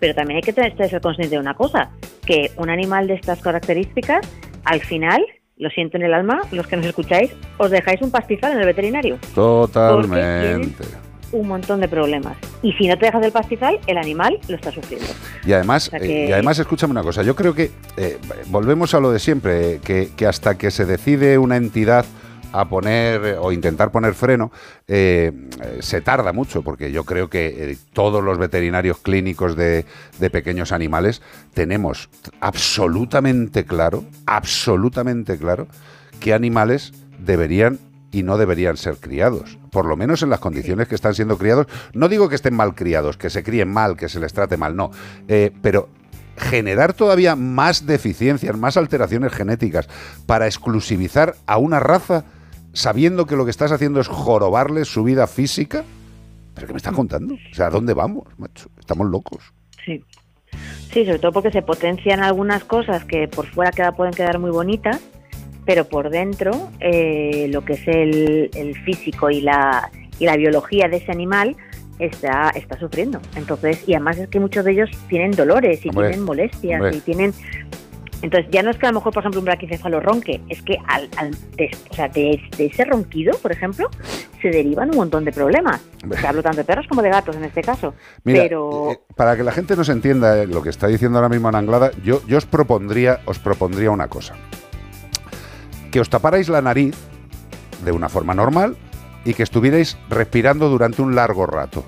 pero 0.00 0.14
también 0.14 0.36
hay 0.36 0.42
que 0.42 0.52
tener, 0.52 0.76
ser 0.76 1.00
consciente 1.00 1.34
de 1.36 1.40
una 1.40 1.54
cosa, 1.54 1.90
que 2.26 2.50
un 2.56 2.70
animal 2.70 3.06
de 3.06 3.14
estas 3.14 3.40
características, 3.40 4.26
al 4.64 4.80
final, 4.80 5.24
lo 5.58 5.70
siento 5.70 5.96
en 5.98 6.04
el 6.04 6.14
alma, 6.14 6.40
los 6.52 6.66
que 6.66 6.76
nos 6.76 6.86
escucháis, 6.86 7.30
os 7.58 7.70
dejáis 7.70 8.00
un 8.02 8.10
pastizal 8.10 8.52
en 8.52 8.58
el 8.60 8.66
veterinario. 8.66 9.18
Totalmente. 9.34 11.04
un 11.32 11.48
montón 11.48 11.80
de 11.80 11.88
problemas. 11.88 12.36
Y 12.62 12.72
si 12.74 12.86
no 12.86 12.96
te 12.96 13.06
dejas 13.06 13.24
el 13.24 13.32
pastizal, 13.32 13.80
el 13.88 13.98
animal 13.98 14.38
lo 14.46 14.54
está 14.54 14.70
sufriendo. 14.70 15.08
Y 15.44 15.52
además, 15.52 15.88
O 15.88 15.90
sea 15.90 15.98
que- 15.98 16.26
eh, 16.26 16.28
y 16.28 16.32
además, 16.32 16.60
escúchame 16.60 16.92
una 16.92 17.02
cosa. 17.02 17.24
Yo 17.24 17.34
creo 17.34 17.52
que 17.54 17.72
eh, 17.96 18.18
volvemos 18.50 18.94
a 18.94 19.00
lo 19.00 19.10
de 19.10 19.18
siempre, 19.18 19.72
eh, 19.74 19.80
que, 19.84 20.10
que 20.16 20.26
hasta 20.26 20.56
que 20.56 20.70
se 20.70 20.84
decide 20.84 21.36
una 21.38 21.56
entidad 21.56 22.04
a 22.54 22.68
poner 22.68 23.24
eh, 23.24 23.36
o 23.36 23.50
intentar 23.50 23.90
poner 23.90 24.14
freno, 24.14 24.52
eh, 24.86 25.32
se 25.80 26.00
tarda 26.00 26.32
mucho, 26.32 26.62
porque 26.62 26.92
yo 26.92 27.02
creo 27.04 27.28
que 27.28 27.72
eh, 27.72 27.76
todos 27.92 28.22
los 28.22 28.38
veterinarios 28.38 28.98
clínicos 28.98 29.56
de, 29.56 29.84
de 30.20 30.30
pequeños 30.30 30.70
animales 30.70 31.20
tenemos 31.52 32.08
absolutamente 32.40 33.64
claro, 33.64 34.04
absolutamente 34.26 35.36
claro, 35.36 35.66
qué 36.20 36.32
animales 36.32 36.92
deberían 37.18 37.80
y 38.12 38.22
no 38.22 38.38
deberían 38.38 38.76
ser 38.76 38.98
criados, 38.98 39.58
por 39.72 39.86
lo 39.86 39.96
menos 39.96 40.22
en 40.22 40.30
las 40.30 40.38
condiciones 40.38 40.86
que 40.86 40.94
están 40.94 41.14
siendo 41.14 41.36
criados. 41.36 41.66
No 41.92 42.08
digo 42.08 42.28
que 42.28 42.36
estén 42.36 42.54
mal 42.54 42.76
criados, 42.76 43.16
que 43.16 43.30
se 43.30 43.42
críen 43.42 43.72
mal, 43.72 43.96
que 43.96 44.08
se 44.08 44.20
les 44.20 44.32
trate 44.32 44.56
mal, 44.56 44.76
no, 44.76 44.92
pero 45.60 45.88
generar 46.36 46.92
todavía 46.92 47.34
más 47.34 47.84
deficiencias, 47.84 48.56
más 48.56 48.76
alteraciones 48.76 49.32
genéticas 49.32 49.88
para 50.26 50.46
exclusivizar 50.46 51.34
a 51.46 51.58
una 51.58 51.80
raza 51.80 52.24
sabiendo 52.74 53.24
que 53.24 53.36
lo 53.36 53.44
que 53.46 53.50
estás 53.50 53.72
haciendo 53.72 54.00
es 54.00 54.08
jorobarles 54.08 54.88
su 54.88 55.02
vida 55.02 55.26
física. 55.26 55.84
¿Pero 56.54 56.66
qué 56.66 56.72
me 56.74 56.76
estás 56.76 56.92
contando? 56.92 57.34
O 57.34 57.54
sea, 57.54 57.66
¿a 57.66 57.70
dónde 57.70 57.94
vamos, 57.94 58.24
macho? 58.36 58.68
Estamos 58.78 59.08
locos. 59.08 59.42
Sí. 59.84 60.04
Sí, 60.92 61.04
sobre 61.04 61.18
todo 61.18 61.32
porque 61.32 61.50
se 61.50 61.62
potencian 61.62 62.22
algunas 62.22 62.62
cosas 62.64 63.04
que 63.04 63.26
por 63.26 63.46
fuera 63.46 63.72
queda, 63.72 63.92
pueden 63.92 64.14
quedar 64.14 64.38
muy 64.38 64.50
bonitas, 64.50 65.00
pero 65.64 65.88
por 65.88 66.10
dentro 66.10 66.70
eh, 66.78 67.48
lo 67.50 67.64
que 67.64 67.72
es 67.72 67.88
el, 67.88 68.50
el 68.54 68.76
físico 68.84 69.30
y 69.30 69.40
la, 69.40 69.90
y 70.20 70.26
la 70.26 70.36
biología 70.36 70.86
de 70.88 70.98
ese 70.98 71.10
animal 71.10 71.56
está, 71.98 72.50
está 72.50 72.78
sufriendo. 72.78 73.20
Entonces, 73.34 73.82
y 73.88 73.94
además 73.94 74.18
es 74.18 74.28
que 74.28 74.38
muchos 74.38 74.64
de 74.64 74.72
ellos 74.72 74.90
tienen 75.08 75.32
dolores 75.32 75.84
y 75.84 75.88
Hombre, 75.88 76.08
tienen 76.10 76.24
molestias 76.24 76.80
hombre. 76.80 76.96
y 76.96 77.00
tienen... 77.00 77.34
Entonces 78.24 78.50
ya 78.50 78.62
no 78.62 78.70
es 78.70 78.78
que 78.78 78.86
a 78.86 78.90
lo 78.90 78.94
mejor, 79.00 79.12
por 79.12 79.20
ejemplo, 79.20 79.40
un 79.40 79.44
braquicéfalo 79.44 80.00
ronque, 80.00 80.40
es 80.48 80.62
que 80.62 80.78
al, 80.88 81.10
al 81.18 81.30
de, 81.56 81.70
o 81.90 81.94
sea, 81.94 82.08
de, 82.08 82.40
de 82.56 82.66
ese 82.66 82.86
ronquido, 82.86 83.36
por 83.42 83.52
ejemplo, 83.52 83.90
se 84.40 84.48
derivan 84.48 84.88
un 84.88 84.96
montón 84.96 85.26
de 85.26 85.32
problemas. 85.32 85.82
O 86.10 86.14
sea, 86.14 86.30
hablo 86.30 86.42
tanto 86.42 86.56
de 86.56 86.64
perros 86.64 86.86
como 86.88 87.02
de 87.02 87.10
gatos 87.10 87.36
en 87.36 87.44
este 87.44 87.60
caso. 87.60 87.92
Mira, 88.24 88.44
pero 88.44 88.92
eh, 88.92 88.98
para 89.14 89.36
que 89.36 89.42
la 89.42 89.52
gente 89.52 89.76
nos 89.76 89.90
entienda 89.90 90.42
eh, 90.42 90.46
lo 90.46 90.62
que 90.62 90.70
está 90.70 90.86
diciendo 90.86 91.18
ahora 91.18 91.28
mismo 91.28 91.48
Ana 91.48 91.58
Anglada, 91.58 91.90
yo, 92.02 92.22
yo 92.26 92.38
os 92.38 92.46
propondría, 92.46 93.20
os 93.26 93.38
propondría 93.38 93.90
una 93.90 94.08
cosa. 94.08 94.34
Que 95.90 96.00
os 96.00 96.08
taparais 96.08 96.48
la 96.48 96.62
nariz 96.62 96.96
de 97.84 97.92
una 97.92 98.08
forma 98.08 98.32
normal 98.32 98.78
y 99.26 99.34
que 99.34 99.42
estuvierais 99.42 99.98
respirando 100.08 100.70
durante 100.70 101.02
un 101.02 101.14
largo 101.14 101.44
rato. 101.44 101.84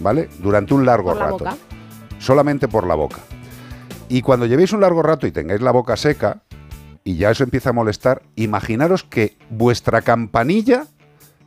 ¿Vale? 0.00 0.28
Durante 0.40 0.74
un 0.74 0.84
largo 0.84 1.10
Por 1.10 1.18
la 1.18 1.24
rato. 1.26 1.38
boca. 1.38 1.56
Solamente 2.18 2.66
por 2.66 2.84
la 2.84 2.96
boca. 2.96 3.18
Y 4.12 4.20
cuando 4.20 4.44
llevéis 4.44 4.74
un 4.74 4.82
largo 4.82 5.02
rato 5.02 5.26
y 5.26 5.32
tengáis 5.32 5.62
la 5.62 5.70
boca 5.70 5.96
seca 5.96 6.42
y 7.02 7.16
ya 7.16 7.30
eso 7.30 7.44
empieza 7.44 7.70
a 7.70 7.72
molestar, 7.72 8.20
imaginaros 8.36 9.04
que 9.04 9.38
vuestra 9.48 10.02
campanilla 10.02 10.84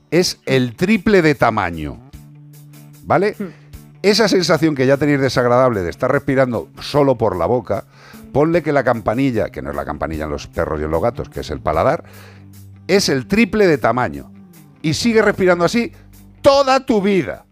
es 0.09 0.41
el 0.47 0.75
triple 0.75 1.21
de 1.21 1.35
tamaño. 1.35 1.99
¿Vale? 3.03 3.35
Esa 4.01 4.27
sensación 4.27 4.73
que 4.73 4.87
ya 4.87 4.97
tenéis 4.97 5.19
desagradable 5.19 5.83
de 5.83 5.91
estar 5.91 6.11
respirando 6.11 6.69
solo 6.81 7.19
por 7.19 7.35
la 7.35 7.45
boca, 7.45 7.85
ponle 8.33 8.63
que 8.63 8.73
la 8.73 8.83
campanilla, 8.83 9.51
que 9.51 9.61
no 9.61 9.69
es 9.69 9.75
la 9.75 9.85
campanilla 9.85 10.23
en 10.23 10.31
los 10.31 10.47
perros 10.47 10.81
y 10.81 10.85
en 10.85 10.89
los 10.89 11.03
gatos, 11.03 11.29
que 11.29 11.41
es 11.41 11.51
el 11.51 11.59
paladar, 11.59 12.03
es 12.87 13.09
el 13.09 13.27
triple 13.27 13.67
de 13.67 13.77
tamaño. 13.77 14.31
Y 14.81 14.95
sigue 14.95 15.21
respirando 15.21 15.65
así 15.65 15.91
toda 16.41 16.83
tu 16.83 16.99
vida. 16.99 17.45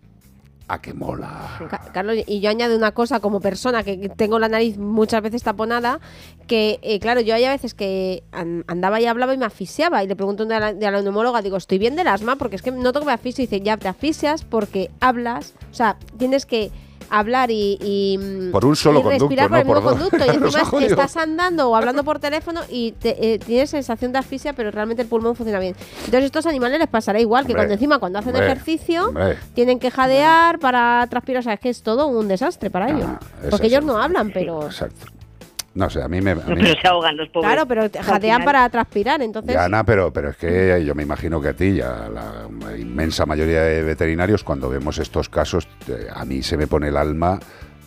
¿A 0.70 0.82
qué 0.82 0.94
mola? 0.94 1.58
Ca- 1.70 1.82
Carlos, 1.94 2.16
y 2.26 2.40
yo 2.40 2.50
añado 2.50 2.76
una 2.78 2.94
cosa 2.94 3.20
como 3.20 3.42
persona 3.42 3.84
que 3.84 4.10
tengo 4.16 4.40
la 4.40 4.48
nariz 4.48 4.78
muchas 4.78 5.22
veces 5.22 5.44
taponada, 5.44 6.00
que 6.48 6.80
eh, 6.82 7.00
claro, 7.00 7.20
yo 7.20 7.36
hay 7.36 7.44
a 7.44 7.52
veces 7.52 7.74
que 7.74 8.24
an- 8.32 8.64
andaba 8.68 9.02
y 9.02 9.06
hablaba 9.06 9.34
y 9.34 9.38
me 9.38 9.46
asfixiaba 9.46 10.04
y 10.04 10.08
le 10.08 10.16
pregunto 10.16 10.44
a 10.44 10.60
la, 10.60 10.74
de 10.74 10.90
la 10.92 11.02
neumóloga, 11.02 11.42
digo, 11.42 11.58
estoy 11.58 11.80
bien 11.80 11.96
del 11.98 12.08
asma 12.08 12.38
porque 12.38 12.56
es 12.56 12.62
que 12.62 12.72
noto 12.72 13.02
que 13.02 13.06
me 13.06 13.12
asfixio 13.12 13.44
y 13.44 13.48
dice, 13.48 13.62
ya 13.62 13.76
te 13.76 13.90
asfixias 13.90 14.46
porque 14.46 14.90
hablas, 15.02 15.54
o 15.70 15.74
sea, 15.74 15.98
tienes 16.18 16.46
que 16.46 16.72
hablar 17.10 17.52
y, 17.52 17.78
y, 17.82 18.50
Por 18.52 18.66
un 18.66 18.76
solo 18.76 19.00
y 19.00 19.04
conducto, 19.04 19.26
respirar 19.28 19.50
no 19.50 19.50
por 19.52 19.60
el 19.60 19.66
mismo 19.66 19.82
por 19.82 19.92
conducto. 20.00 20.26
Y 20.26 20.30
encima 20.46 20.86
estás 20.86 21.18
andando 21.18 21.70
o 21.70 21.76
hablando 21.76 22.04
por 22.04 22.20
teléfono 22.20 22.62
y 22.70 22.92
te- 22.94 23.34
eh, 23.34 23.40
tienes 23.40 23.70
sensación 23.70 24.12
de 24.12 24.20
asfixia 24.20 24.54
pero 24.54 24.72
realmente 24.72 25.02
el 25.02 25.08
pulmón 25.08 25.36
funciona 25.36 25.60
bien. 25.60 25.76
Entonces 26.00 26.26
estos 26.26 26.46
animales 26.46 26.80
les 26.80 26.88
pasará 26.88 27.20
igual 27.20 27.46
que 27.46 27.54
cuando 27.54 27.74
encima 27.74 28.00
cuando 28.00 28.20
hacen 28.20 28.36
ejercicio 28.36 29.14
tienen 29.54 29.80
que 29.80 29.92
jadear 29.92 30.60
para 30.60 31.06
transpirar, 31.10 31.40
o 31.42 31.44
sea, 31.44 31.54
es 31.54 31.60
que 31.60 31.70
es 31.70 31.82
todo 31.84 32.08
un 32.08 32.28
desastre 32.28 32.70
para 32.70 32.90
ellos. 32.90 33.08
es 33.44 33.50
Porque 33.50 33.68
ellos 33.68 33.84
no 33.84 33.98
hablan, 34.02 34.32
pero... 34.32 34.64
Exacto. 34.66 35.06
No 35.76 35.90
sé, 35.90 36.02
a 36.04 36.08
mí 36.08 36.22
me... 36.22 36.32
a 36.32 36.36
mí- 36.36 36.42
pero 36.46 36.80
se 36.82 36.88
ahogan 36.88 37.18
los 37.18 37.30
pobres. 37.30 37.52
Claro, 37.52 37.68
pero 37.68 37.90
jadean 38.04 38.44
para 38.44 38.70
transpirar, 38.70 39.22
entonces... 39.22 39.54
Ya, 39.54 39.66
Ana, 39.66 39.84
pero, 39.84 40.14
pero 40.14 40.30
es 40.30 40.38
que 40.38 40.84
yo 40.86 40.94
me 40.94 41.04
imagino 41.04 41.42
que 41.42 41.48
a 41.50 41.54
ti, 41.54 41.76
ya 41.76 42.10
la 42.14 42.78
inmensa 42.78 43.26
mayoría 43.26 43.64
de 43.64 43.82
veterinarios, 43.82 44.44
cuando 44.44 44.70
vemos 44.70 45.00
estos 45.00 45.30
casos, 45.30 45.68
a 46.14 46.26
mí 46.26 46.44
se 46.44 46.58
me 46.58 46.68
pone 46.68 46.90
el 46.90 46.98
alma 46.98 47.40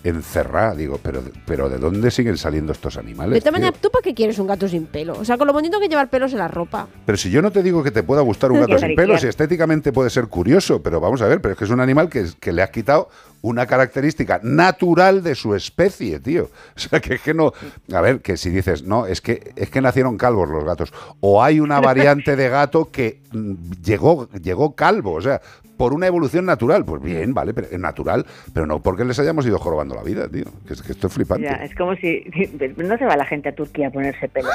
encerrada. 0.09 0.75
Digo, 0.75 0.99
pero, 1.03 1.23
pero 1.47 1.69
¿de 1.69 1.79
dónde 1.79 2.11
siguen 2.11 2.37
saliendo 2.37 2.73
estos 2.73 2.97
animales? 2.97 3.43
de 3.43 3.51
maneras, 3.51 3.75
¿tú 3.81 3.91
para 3.91 4.03
qué 4.03 4.15
quieres 4.15 4.39
un 4.39 4.47
gato 4.47 4.69
sin 4.69 4.87
pelo? 4.87 5.15
O 5.15 5.25
sea, 5.25 5.37
con 5.37 5.47
lo 5.47 5.53
bonito 5.53 5.81
que 5.81 5.89
llevar 5.89 6.09
pelos 6.09 6.33
en 6.33 6.39
la 6.39 6.49
ropa. 6.49 6.87
Pero 7.05 7.19
si 7.19 7.31
yo 7.31 7.43
no 7.43 7.51
te 7.51 7.63
digo 7.63 7.83
que 7.83 7.91
te 7.91 8.03
pueda 8.03 8.23
gustar 8.23 8.53
un 8.53 8.61
gato 8.67 8.79
sin 8.79 8.95
pelos, 8.95 9.23
y 9.25 9.27
estéticamente 9.29 9.93
puede 9.93 10.11
ser 10.11 10.27
curioso, 10.29 10.83
pero 10.83 11.01
vamos 11.01 11.23
a 11.23 11.27
ver, 11.27 11.41
pero 11.41 11.53
es 11.53 11.59
que 11.59 11.65
es 11.65 11.71
un 11.71 11.81
animal 11.81 12.09
que, 12.09 12.27
que 12.41 12.53
le 12.53 12.63
has 12.63 12.71
quitado 12.71 13.09
una 13.43 13.67
característica 13.67 14.41
natural 14.43 15.23
de 15.23 15.35
su 15.35 15.55
especie, 15.55 16.21
tío. 16.21 16.51
O 16.77 16.79
sea, 16.79 17.01
que 17.01 17.15
es 17.15 17.23
que 17.23 17.35
no... 17.35 17.53
A 17.93 18.01
ver, 18.01 18.21
que 18.21 18.37
si 18.37 18.51
dices, 18.51 18.83
no, 18.83 19.07
es 19.07 19.21
que, 19.21 19.53
es 19.57 19.71
que 19.71 19.81
nacieron 19.81 20.19
calvos 20.19 20.49
los 20.49 20.65
gatos, 20.65 20.93
o 21.21 21.43
hay 21.43 21.59
una 21.59 21.81
variante 21.81 22.37
de 22.37 22.49
gato 22.49 22.91
que 22.91 23.21
mm, 23.33 23.55
llegó, 23.83 24.29
llegó 24.31 24.75
calvo, 24.75 25.15
o 25.15 25.21
sea, 25.21 25.41
por 25.77 25.93
una 25.93 26.07
evolución 26.07 26.45
natural. 26.45 26.85
Pues 26.85 27.03
bien, 27.03 27.35
vale, 27.35 27.55
pero 27.55 27.69
es 27.71 27.79
natural, 27.79 28.27
pero 28.53 28.67
no 28.67 28.81
porque 28.81 29.05
les 29.05 29.19
hayamos 29.19 29.47
ido 29.47 29.59
jorobando 29.59 29.95
la 29.95 30.03
vida, 30.03 30.29
tío. 30.29 30.45
Que 30.67 30.75
es 30.75 30.83
que 30.83 30.93
esto 30.93 31.07
es 31.07 31.13
flipante. 31.13 31.45
Ya, 31.45 31.57
es 31.57 31.75
como 31.75 31.95
si 31.97 32.25
no 32.77 32.99
se 32.99 33.05
va 33.05 33.17
la 33.17 33.27
gente 33.27 33.51
a 33.51 33.55
Turquía 33.55 33.89
a 33.89 33.91
ponerse 33.91 34.29
pelo. 34.29 34.49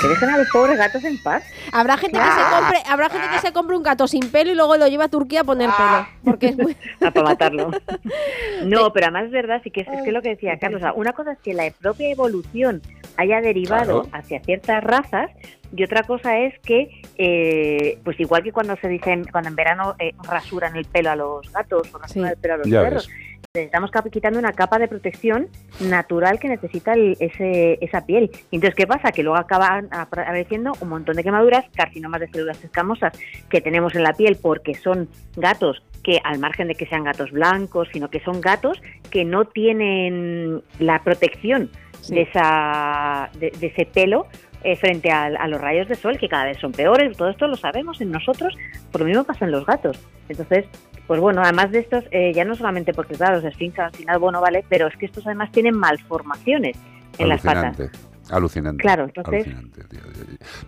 Que 0.00 0.08
dejen 0.08 0.30
a 0.30 0.38
los 0.38 0.48
pobres 0.50 0.78
gatos 0.78 1.02
en 1.04 1.22
paz. 1.22 1.44
Habrá 1.72 1.96
gente 1.96 2.18
que 2.18 2.24
se 2.24 2.54
compre, 2.54 2.82
habrá 2.88 3.08
gente 3.08 3.26
que 3.32 3.40
se 3.40 3.52
compre 3.52 3.76
un 3.76 3.82
gato 3.82 4.06
sin 4.06 4.28
pelo 4.30 4.52
y 4.52 4.54
luego 4.54 4.76
lo 4.76 4.86
lleva 4.88 5.04
a 5.04 5.08
Turquía 5.08 5.40
a 5.40 5.44
poner 5.44 5.70
pelo. 5.70 6.06
Porque 6.24 6.48
es 6.48 6.58
muy... 6.58 6.76
Ah, 7.00 7.10
para 7.10 7.28
matarlo. 7.28 7.70
No, 8.64 8.92
pero 8.92 9.06
además 9.06 9.26
es 9.26 9.30
verdad, 9.32 9.60
sí 9.62 9.70
que 9.70 9.82
es, 9.82 9.88
es 9.88 10.02
que 10.02 10.12
lo 10.12 10.22
que 10.22 10.30
decía 10.30 10.58
Carlos, 10.58 10.80
o 10.80 10.84
sea, 10.84 10.92
una 10.92 11.12
cosa 11.12 11.32
es 11.32 11.38
que 11.38 11.54
la 11.54 11.70
propia 11.70 12.10
evolución 12.10 12.82
haya 13.16 13.40
derivado 13.40 14.02
Claro. 14.02 14.08
hacia 14.12 14.40
ciertas 14.40 14.82
razas 14.82 15.30
y 15.74 15.82
otra 15.84 16.02
cosa 16.04 16.38
es 16.38 16.58
que, 16.60 16.88
eh, 17.18 17.98
pues 18.04 18.18
igual 18.20 18.42
que 18.42 18.52
cuando 18.52 18.76
se 18.76 18.88
dicen, 18.88 19.24
cuando 19.30 19.48
en 19.50 19.56
verano 19.56 19.94
eh, 19.98 20.12
rasuran 20.28 20.76
el 20.76 20.84
pelo 20.86 21.10
a 21.10 21.16
los 21.16 21.52
gatos 21.52 21.92
o 21.94 21.98
rasuran 21.98 22.30
el 22.30 22.36
pelo 22.36 22.54
a 22.54 22.56
los 22.58 22.68
Ya 22.68 22.82
perros, 22.82 23.08
les 23.56 23.66
estamos 23.66 23.90
quitando 24.12 24.38
una 24.38 24.52
capa 24.52 24.78
de 24.78 24.86
protección 24.88 25.48
natural 25.80 26.38
que 26.38 26.48
necesita 26.48 26.92
el- 26.92 27.16
ese, 27.20 27.78
esa 27.80 28.04
piel. 28.06 28.30
Entonces, 28.52 28.74
¿qué 28.74 28.86
pasa? 28.86 29.12
Que 29.12 29.22
luego 29.22 29.38
acaban 29.38 29.88
apar- 29.90 30.22
apareciendo 30.24 30.72
un 30.80 30.88
montón 30.88 31.16
de 31.16 31.24
quemaduras, 31.24 31.64
carcinomas 31.74 32.20
de 32.20 32.28
células 32.28 32.62
escamosas 32.62 33.12
que 33.48 33.60
tenemos 33.60 33.94
en 33.94 34.02
la 34.02 34.12
piel 34.12 34.36
porque 34.40 34.74
son 34.74 35.08
gatos 35.36 35.82
que 36.02 36.20
al 36.22 36.38
margen 36.38 36.68
de 36.68 36.74
que 36.76 36.86
sean 36.86 37.04
gatos 37.04 37.32
blancos, 37.32 37.88
sino 37.92 38.08
que 38.10 38.20
son 38.20 38.40
gatos 38.40 38.80
que 39.10 39.24
no 39.24 39.44
tienen 39.46 40.62
la 40.78 41.02
protección 41.02 41.70
de, 42.08 42.22
esa, 42.22 43.30
de, 43.40 43.50
de 43.58 43.66
ese 43.66 43.86
pelo 43.86 44.26
eh, 44.64 44.76
frente 44.76 45.10
a, 45.10 45.24
a 45.26 45.48
los 45.48 45.60
rayos 45.60 45.88
de 45.88 45.94
sol, 45.94 46.18
que 46.18 46.28
cada 46.28 46.44
vez 46.46 46.58
son 46.58 46.72
peores. 46.72 47.16
Todo 47.16 47.30
esto 47.30 47.46
lo 47.46 47.56
sabemos 47.56 48.00
en 48.00 48.10
nosotros, 48.10 48.56
por 48.92 49.00
lo 49.02 49.06
mismo 49.06 49.24
pasa 49.24 49.44
en 49.44 49.50
los 49.52 49.64
gatos. 49.66 49.98
Entonces, 50.28 50.64
pues 51.06 51.20
bueno, 51.20 51.40
además 51.42 51.70
de 51.70 51.78
estos, 51.80 52.04
eh, 52.10 52.32
ya 52.34 52.44
no 52.44 52.54
solamente 52.56 52.92
porque, 52.92 53.14
claro, 53.14 53.36
los 53.36 53.44
esfinx 53.44 53.78
al 53.78 53.92
final, 53.92 54.18
bueno, 54.18 54.40
vale, 54.40 54.64
pero 54.68 54.88
es 54.88 54.96
que 54.96 55.06
estos 55.06 55.24
además 55.26 55.52
tienen 55.52 55.76
malformaciones 55.76 56.76
en 57.18 57.28
las 57.28 57.42
patas. 57.42 57.76
Alucinante. 58.28 58.82
Claro, 58.82 59.04
entonces- 59.04 59.46
Alucinante, 59.46 59.84
tío. 59.84 60.00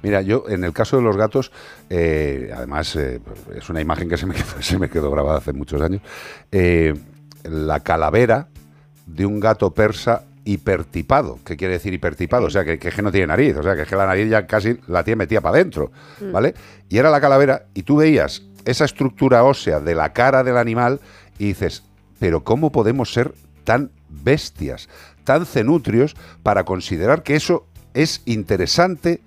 Mira, 0.02 0.22
yo 0.22 0.44
en 0.48 0.62
el 0.62 0.72
caso 0.72 0.96
de 0.96 1.02
los 1.02 1.16
gatos, 1.16 1.50
eh, 1.90 2.52
además 2.54 2.94
eh, 2.94 3.20
es 3.56 3.68
una 3.68 3.80
imagen 3.80 4.08
que 4.08 4.16
se 4.16 4.26
me 4.26 4.34
quedó, 4.36 4.62
se 4.62 4.78
me 4.78 4.88
quedó 4.88 5.10
grabada 5.10 5.38
hace 5.38 5.52
muchos 5.52 5.82
años, 5.82 6.00
eh, 6.52 6.94
la 7.42 7.80
calavera 7.80 8.46
de 9.06 9.26
un 9.26 9.40
gato 9.40 9.72
persa 9.74 10.22
hipertipado. 10.52 11.38
¿Qué 11.44 11.56
quiere 11.56 11.74
decir 11.74 11.92
hipertipado? 11.92 12.46
O 12.46 12.50
sea, 12.50 12.64
que, 12.64 12.78
que 12.78 12.88
es 12.88 12.94
que 12.94 13.02
no 13.02 13.12
tiene 13.12 13.26
nariz, 13.26 13.56
o 13.56 13.62
sea, 13.62 13.76
que 13.76 13.82
es 13.82 13.88
que 13.88 13.96
la 13.96 14.06
nariz 14.06 14.30
ya 14.30 14.46
casi 14.46 14.78
la 14.86 15.04
tiene 15.04 15.16
metida 15.16 15.40
para 15.40 15.56
adentro, 15.56 15.90
Mm. 16.20 16.32
¿vale? 16.32 16.54
Y 16.88 16.98
era 16.98 17.10
la 17.10 17.20
calavera 17.20 17.66
y 17.74 17.82
tú 17.82 17.96
veías 17.96 18.42
esa 18.64 18.84
estructura 18.84 19.44
ósea 19.44 19.80
de 19.80 19.94
la 19.94 20.12
cara 20.12 20.42
del 20.42 20.56
animal 20.56 21.00
y 21.38 21.48
dices, 21.48 21.82
pero 22.18 22.44
¿cómo 22.44 22.72
podemos 22.72 23.12
ser 23.12 23.34
tan 23.64 23.90
bestias, 24.08 24.88
tan 25.24 25.44
cenutrios 25.44 26.16
para 26.42 26.64
considerar 26.64 27.22
que 27.22 27.36
eso 27.36 27.66
es 27.94 28.22
interesante 28.24 29.20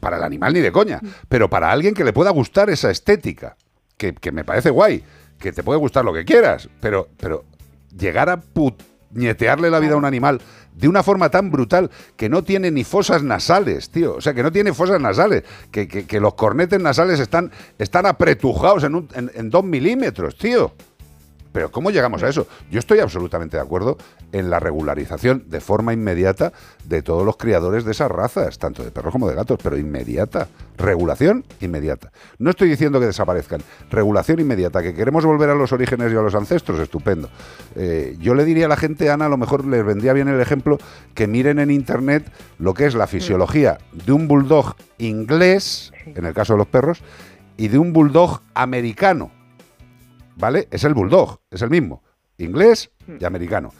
para 0.00 0.16
el 0.16 0.22
animal 0.24 0.54
ni 0.54 0.60
de 0.60 0.72
coña, 0.72 1.00
pero 1.28 1.48
para 1.48 1.70
alguien 1.70 1.94
que 1.94 2.02
le 2.04 2.12
pueda 2.12 2.30
gustar 2.30 2.70
esa 2.70 2.90
estética? 2.90 3.56
que, 3.98 4.14
que 4.14 4.32
me 4.32 4.42
parece 4.42 4.70
guay, 4.70 5.04
que 5.38 5.52
te 5.52 5.62
puede 5.62 5.78
gustar 5.78 6.04
lo 6.04 6.12
que 6.12 6.24
quieras, 6.24 6.68
pero, 6.80 7.08
pero 7.18 7.44
llegar 7.96 8.28
a 8.30 8.40
puñetearle 9.12 9.70
la 9.70 9.78
vida 9.80 9.94
a 9.94 9.96
un 9.96 10.04
animal 10.04 10.40
de 10.74 10.88
una 10.88 11.02
forma 11.02 11.28
tan 11.30 11.50
brutal 11.50 11.90
que 12.16 12.28
no 12.28 12.42
tiene 12.44 12.70
ni 12.70 12.82
fosas 12.84 13.22
nasales, 13.22 13.90
tío. 13.90 14.14
O 14.16 14.20
sea, 14.20 14.32
que 14.34 14.42
no 14.42 14.50
tiene 14.50 14.72
fosas 14.72 15.00
nasales, 15.00 15.44
que, 15.70 15.86
que- 15.86 16.06
que 16.06 16.20
los 16.20 16.34
cornetes 16.34 16.80
nasales 16.80 17.20
están, 17.20 17.50
están 17.78 18.06
apretujados 18.06 18.84
en, 18.84 18.94
un- 18.94 19.08
en- 19.14 19.30
en 19.34 19.50
dos 19.50 19.64
milímetros, 19.64 20.36
tío. 20.36 20.72
Pero 21.52 21.70
¿cómo 21.70 21.90
llegamos 21.90 22.22
a 22.22 22.28
eso? 22.28 22.46
Yo 22.70 22.78
estoy 22.78 23.00
absolutamente 23.00 23.56
de 23.56 23.62
acuerdo 23.62 23.98
en 24.32 24.50
la 24.50 24.58
regularización 24.58 25.44
de 25.48 25.60
forma 25.60 25.92
inmediata 25.92 26.52
de 26.84 27.02
todos 27.02 27.24
los 27.24 27.36
criadores 27.36 27.84
de 27.84 27.92
esas 27.92 28.10
razas, 28.10 28.58
tanto 28.58 28.82
de 28.82 28.90
perros 28.90 29.12
como 29.12 29.28
de 29.28 29.34
gatos, 29.34 29.58
pero 29.62 29.76
inmediata. 29.76 30.48
Regulación 30.78 31.44
inmediata. 31.60 32.10
No 32.38 32.50
estoy 32.50 32.68
diciendo 32.68 32.98
que 32.98 33.06
desaparezcan. 33.06 33.60
Regulación 33.90 34.40
inmediata. 34.40 34.82
Que 34.82 34.94
queremos 34.94 35.24
volver 35.24 35.50
a 35.50 35.54
los 35.54 35.72
orígenes 35.72 36.12
y 36.12 36.16
a 36.16 36.22
los 36.22 36.34
ancestros, 36.34 36.80
estupendo. 36.80 37.28
Eh, 37.76 38.16
yo 38.18 38.34
le 38.34 38.44
diría 38.44 38.66
a 38.66 38.68
la 38.68 38.76
gente, 38.76 39.10
Ana, 39.10 39.26
a 39.26 39.28
lo 39.28 39.36
mejor 39.36 39.66
les 39.66 39.84
vendría 39.84 40.12
bien 40.12 40.28
el 40.28 40.40
ejemplo 40.40 40.78
que 41.14 41.26
miren 41.26 41.58
en 41.58 41.70
internet 41.70 42.24
lo 42.58 42.74
que 42.74 42.86
es 42.86 42.94
la 42.94 43.06
fisiología 43.06 43.78
de 43.92 44.12
un 44.12 44.28
bulldog 44.28 44.76
inglés, 44.98 45.92
en 46.06 46.24
el 46.24 46.34
caso 46.34 46.54
de 46.54 46.58
los 46.58 46.66
perros, 46.66 47.02
y 47.56 47.68
de 47.68 47.78
un 47.78 47.92
bulldog 47.92 48.40
americano. 48.54 49.30
¿Vale? 50.36 50.68
Es 50.70 50.84
el 50.84 50.94
bulldog, 50.94 51.40
es 51.50 51.62
el 51.62 51.70
mismo, 51.70 52.02
inglés 52.38 52.90
y 53.20 53.24
americano. 53.24 53.72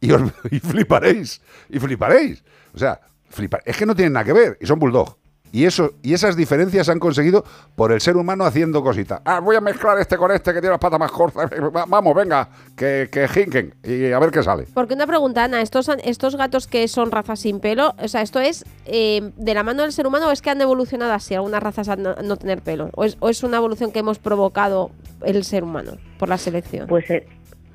Y, 0.00 0.10
os- 0.12 0.32
y 0.50 0.58
fliparéis, 0.60 1.40
y 1.68 1.78
fliparéis. 1.78 2.42
O 2.74 2.78
sea, 2.78 3.00
flipar, 3.28 3.62
es 3.66 3.76
que 3.76 3.86
no 3.86 3.94
tienen 3.94 4.12
nada 4.12 4.24
que 4.24 4.32
ver, 4.32 4.58
y 4.60 4.66
son 4.66 4.78
bulldog. 4.78 5.16
Y, 5.52 5.64
eso, 5.64 5.92
y 6.02 6.14
esas 6.14 6.36
diferencias 6.36 6.86
se 6.86 6.92
han 6.92 6.98
conseguido 6.98 7.44
por 7.74 7.92
el 7.92 8.00
ser 8.00 8.16
humano 8.16 8.44
haciendo 8.44 8.82
cositas. 8.82 9.20
Ah, 9.24 9.40
voy 9.40 9.56
a 9.56 9.60
mezclar 9.60 9.98
este 9.98 10.16
con 10.16 10.30
este 10.30 10.52
que 10.52 10.60
tiene 10.60 10.70
las 10.70 10.78
patas 10.80 10.98
más 11.00 11.10
cortas. 11.10 11.50
Va- 11.76 11.84
Vamos, 11.86 12.14
venga, 12.14 12.48
que, 12.76 13.08
que 13.10 13.26
jinquen 13.28 13.74
y 13.82 14.12
a 14.12 14.18
ver 14.18 14.30
qué 14.30 14.42
sale. 14.42 14.66
Porque 14.74 14.94
una 14.94 15.06
pregunta, 15.06 15.44
Ana, 15.44 15.60
¿estos, 15.62 15.88
estos 16.04 16.36
gatos 16.36 16.66
que 16.66 16.86
son 16.88 17.10
razas 17.10 17.40
sin 17.40 17.60
pelo, 17.60 17.94
o 17.98 18.08
sea, 18.08 18.22
esto 18.22 18.40
es 18.40 18.64
eh, 18.86 19.32
de 19.36 19.54
la 19.54 19.62
mano 19.62 19.82
del 19.82 19.92
ser 19.92 20.06
humano 20.06 20.28
o 20.28 20.30
es 20.30 20.42
que 20.42 20.50
han 20.50 20.60
evolucionado 20.60 21.12
así, 21.12 21.34
algunas 21.34 21.62
razas 21.62 21.88
a 21.88 21.96
no, 21.96 22.14
no 22.16 22.36
tener 22.36 22.60
pelo? 22.62 22.90
¿O 22.94 23.04
es, 23.04 23.16
o 23.20 23.28
es 23.28 23.42
una 23.42 23.56
evolución 23.58 23.90
que 23.92 24.00
hemos 24.00 24.18
provocado 24.18 24.90
el 25.22 25.44
ser 25.44 25.64
humano 25.64 25.92
por 26.18 26.28
la 26.28 26.38
selección? 26.38 26.86
Pues 26.88 27.08
el, 27.10 27.24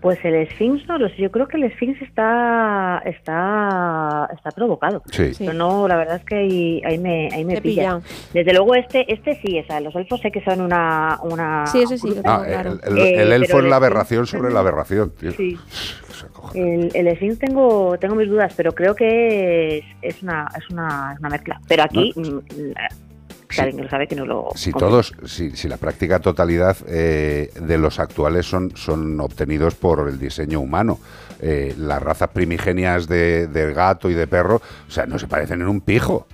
pues 0.04 0.20
el 0.24 0.48
Sphinx 0.52 0.86
no 0.88 1.00
lo 1.00 1.10
sé. 1.10 1.16
Yo 1.18 1.32
creo 1.32 1.48
que 1.48 1.58
el 1.58 1.72
Sphinx 1.72 2.00
está 2.04 3.02
está 3.06 4.30
está 4.36 4.52
provocado. 4.52 5.02
Sí. 5.12 5.32
Pero 5.40 5.54
no, 5.54 5.88
la 5.88 5.96
verdad 5.96 6.18
es 6.18 6.26
que 6.26 6.36
ahí, 6.36 6.82
ahí 6.86 7.00
me 7.00 7.30
ahí 7.34 7.44
me 7.44 7.60
pilla. 7.62 7.98
pilla. 8.00 8.02
Desde 8.34 8.54
luego 8.54 8.76
este 8.76 9.12
este 9.12 9.36
sí, 9.42 9.58
o 9.60 9.66
sea, 9.66 9.80
los 9.80 9.96
elfos 9.96 10.20
sé 10.22 10.30
que 10.32 10.44
son 10.44 10.62
una 10.62 11.18
una 11.24 11.66
Sí, 11.66 11.82
ese 11.84 11.98
sí, 11.98 12.10
lo 12.10 12.22
Ah, 12.26 12.44
claro. 12.46 12.74
el, 12.84 12.92
el- 12.92 12.98
Eh, 13.00 13.22
el 13.24 13.32
elfo 13.32 13.58
es 13.58 13.64
el 13.64 13.70
la 13.72 13.78
aberración 13.78 14.28
sobre 14.28 14.52
la 14.54 14.60
aberración, 14.60 15.12
tío. 15.20 15.32
Sí. 15.32 15.58
El, 16.54 16.90
el 16.94 17.16
Sphinx 17.16 17.40
tengo 17.40 17.98
tengo 17.98 18.16
mis 18.16 18.30
dudas, 18.30 18.54
pero 18.56 18.72
creo 18.74 18.96
que 18.96 19.80
es, 19.80 19.86
es 20.02 20.22
una 20.24 20.48
es 20.58 20.70
una, 20.70 21.12
es 21.14 21.20
una 21.20 21.30
mezcla. 21.30 21.60
Pero 21.68 21.84
aquí 21.84 22.14
mm, 22.16 22.40
la- 23.58 23.64
que 23.64 23.70
alguien 23.70 23.78
que 23.78 23.84
lo 23.84 23.90
sabe 23.90 24.08
que 24.08 24.16
no 24.16 24.26
lo 24.26 24.50
Si 24.56 24.72
todos, 24.72 25.14
si, 25.26 25.52
si 25.56 25.68
la 25.68 25.78
práctica 25.78 26.20
totalidad 26.20 26.78
eh, 26.88 27.52
de 27.60 27.78
los 27.78 28.00
actuales 28.00 28.46
son, 28.46 28.72
son 28.76 29.20
obtenidos 29.20 29.76
por 29.76 30.08
el 30.08 30.20
diseño 30.20 30.60
humano. 30.60 31.00
Eh, 31.46 31.74
las 31.78 32.02
razas 32.02 32.30
primigenias 32.30 33.08
de, 33.08 33.48
del 33.48 33.74
gato 33.74 34.10
y 34.10 34.14
de 34.14 34.28
perro, 34.28 34.62
o 34.88 34.92
sea, 34.92 35.06
no 35.06 35.20
se 35.20 35.28
parecen 35.28 35.62
en 35.62 35.68
un 35.68 35.82
pijo. 35.82 36.26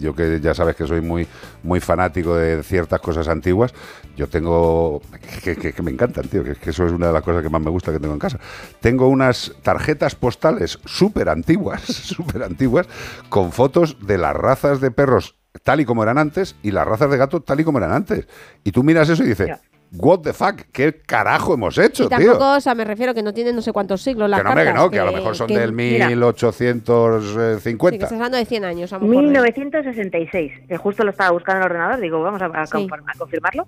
Yo 0.00 0.14
que 0.14 0.40
ya 0.40 0.52
sabes 0.54 0.76
que 0.76 0.86
soy 0.86 1.00
muy, 1.00 1.26
muy 1.62 1.80
fanático 1.80 2.34
de 2.36 2.62
ciertas 2.62 3.00
cosas 3.00 3.28
antiguas, 3.28 3.72
yo 4.16 4.26
tengo, 4.28 5.00
que, 5.42 5.56
que- 5.56 5.72
que 5.72 5.82
me 5.82 5.90
encantan, 5.90 6.26
tío, 6.28 6.42
que, 6.44 6.54
que 6.54 6.70
eso 6.70 6.84
es 6.86 6.92
una 6.92 7.06
de 7.06 7.12
las 7.14 7.22
cosas 7.22 7.42
que 7.42 7.48
más 7.48 7.62
me 7.62 7.70
gusta 7.70 7.92
que 7.92 7.98
tengo 8.00 8.12
en 8.14 8.18
casa. 8.20 8.38
Tengo 8.80 9.08
unas 9.08 9.54
tarjetas 9.62 10.14
postales 10.14 10.78
súper 10.84 11.28
antiguas, 11.30 11.82
súper 11.82 12.42
antiguas, 12.42 12.86
con 13.30 13.52
fotos 13.52 13.96
de 14.06 14.18
las 14.18 14.34
razas 14.36 14.80
de 14.82 14.90
perros 14.90 15.34
tal 15.62 15.80
y 15.80 15.84
como 15.84 16.02
eran 16.02 16.18
antes 16.18 16.56
y 16.62 16.70
las 16.70 16.86
razas 16.86 17.10
de 17.10 17.16
gato 17.16 17.40
tal 17.40 17.60
y 17.60 17.64
como 17.64 17.78
eran 17.78 17.92
antes. 17.92 18.26
Y 18.64 18.72
tú 18.72 18.82
miras 18.82 19.08
eso 19.08 19.22
y 19.24 19.28
dices, 19.28 19.50
what 19.92 20.20
the 20.20 20.32
fuck, 20.32 20.62
¿qué 20.72 21.00
carajo 21.06 21.54
hemos 21.54 21.78
hecho, 21.78 22.04
Y 22.04 22.08
tío? 22.08 22.18
tampoco, 22.18 22.52
o 22.56 22.60
sea, 22.60 22.74
me 22.74 22.84
refiero 22.84 23.14
que 23.14 23.22
no 23.22 23.32
tienen 23.32 23.54
no 23.54 23.62
sé 23.62 23.72
cuántos 23.72 24.02
siglos 24.02 24.28
las 24.28 24.40
Que 24.40 24.44
no, 24.44 24.50
hombre, 24.50 24.64
que 24.64 24.68
cartas, 24.70 24.84
no, 24.84 24.90
que 24.90 24.98
a 24.98 25.04
lo 25.04 25.12
mejor 25.12 25.36
son 25.36 25.46
que- 25.46 25.58
del 25.58 25.72
Mira, 25.72 26.08
1850. 26.08 27.56
Sí, 27.94 27.98
que 27.98 28.04
estás 28.04 28.12
hablando 28.12 28.36
de 28.38 28.44
100 28.44 28.64
años, 28.64 28.92
a 28.92 28.98
lo 28.98 29.06
mejor. 29.06 29.24
1966, 29.24 30.52
que 30.68 30.76
justo 30.76 31.04
lo 31.04 31.10
estaba 31.10 31.30
buscando 31.30 31.60
en 31.60 31.66
el 31.66 31.70
ordenador, 31.72 32.00
digo, 32.00 32.22
vamos 32.22 32.42
a, 32.42 32.46
a 32.46 32.66
Sí. 32.66 32.72
confirma- 32.72 33.12
a 33.14 33.18
confirmarlo. 33.18 33.66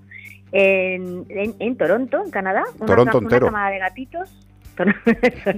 En, 0.50 1.26
en- 1.28 1.54
en 1.58 1.76
Toronto, 1.76 2.22
en 2.24 2.30
Canadá, 2.30 2.64
una, 2.78 2.86
Toronto 2.86 3.18
una 3.18 3.24
entero. 3.26 3.46
camada 3.46 3.70
de 3.70 3.78
gatitos. 3.78 4.30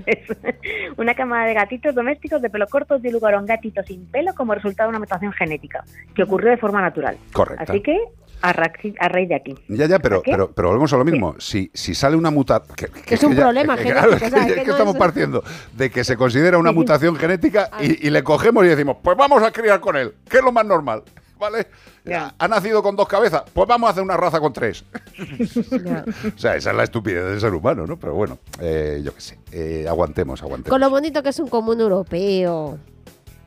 Eso 0.06 0.32
es. 0.44 0.56
Una 0.96 1.14
camada 1.14 1.46
de 1.46 1.54
gatitos 1.54 1.94
domésticos 1.94 2.40
de 2.42 2.50
pelo 2.50 2.66
corto 2.66 2.98
dio 2.98 3.10
lugar 3.12 3.34
a 3.34 3.38
un 3.38 3.46
gatito 3.46 3.82
sin 3.84 4.06
pelo 4.06 4.34
como 4.34 4.54
resultado 4.54 4.88
de 4.88 4.96
una 4.96 4.98
mutación 5.00 5.32
genética 5.32 5.84
que 6.14 6.22
ocurrió 6.22 6.50
de 6.50 6.56
forma 6.56 6.80
natural. 6.80 7.16
Correcto. 7.32 7.64
Así 7.72 7.80
que, 7.82 7.98
a, 8.42 8.52
ra- 8.52 8.72
a 8.98 9.08
raíz 9.08 9.28
de 9.28 9.34
aquí. 9.34 9.54
Ya, 9.68 9.86
ya, 9.86 9.98
pero, 9.98 10.22
pero, 10.24 10.50
pero 10.52 10.68
volvemos 10.68 10.92
a 10.92 10.96
lo 10.96 11.04
mismo. 11.04 11.34
Si, 11.38 11.70
si 11.74 11.94
sale 11.94 12.16
una 12.16 12.30
mutación. 12.30 12.90
Es 13.06 13.22
un 13.22 13.30
que 13.30 13.36
ya- 13.36 13.42
problema 13.42 13.76
que- 13.76 13.82
genético, 13.84 14.08
claro, 14.08 14.16
o 14.16 14.18
sea, 14.18 14.30
que- 14.46 14.54
que 14.54 14.60
que 14.62 14.66
no 14.66 14.72
estamos 14.72 14.94
es- 14.94 14.98
partiendo 14.98 15.44
de 15.76 15.90
que 15.90 16.04
se 16.04 16.16
considera 16.16 16.56
una 16.58 16.72
mutación 16.72 17.16
genética 17.16 17.70
y, 17.80 18.06
y 18.06 18.10
le 18.10 18.22
cogemos 18.22 18.64
y 18.64 18.68
decimos, 18.68 18.96
pues 19.02 19.16
vamos 19.16 19.42
a 19.42 19.50
criar 19.50 19.80
con 19.80 19.96
él, 19.96 20.14
que 20.28 20.38
es 20.38 20.42
lo 20.44 20.52
más 20.52 20.64
normal. 20.64 21.02
¿Vale? 21.40 21.66
Ha 22.38 22.46
nacido 22.48 22.82
con 22.82 22.94
dos 22.96 23.08
cabezas, 23.08 23.42
pues 23.52 23.66
vamos 23.66 23.88
a 23.88 23.92
hacer 23.92 24.02
una 24.02 24.16
raza 24.16 24.38
con 24.40 24.52
tres. 24.52 24.84
O 26.34 26.38
sea, 26.38 26.56
esa 26.56 26.70
es 26.70 26.76
la 26.76 26.84
estupidez 26.84 27.24
del 27.24 27.40
ser 27.40 27.54
humano, 27.54 27.86
¿no? 27.86 27.98
Pero 27.98 28.14
bueno, 28.14 28.38
eh, 28.60 29.00
yo 29.02 29.14
qué 29.14 29.20
sé. 29.20 29.38
eh, 29.52 29.86
aguantemos, 29.88 30.42
aguantemos. 30.42 30.70
Con 30.70 30.80
lo 30.80 30.90
bonito 30.90 31.22
que 31.22 31.30
es 31.30 31.38
un 31.40 31.48
común 31.48 31.80
europeo, 31.80 32.78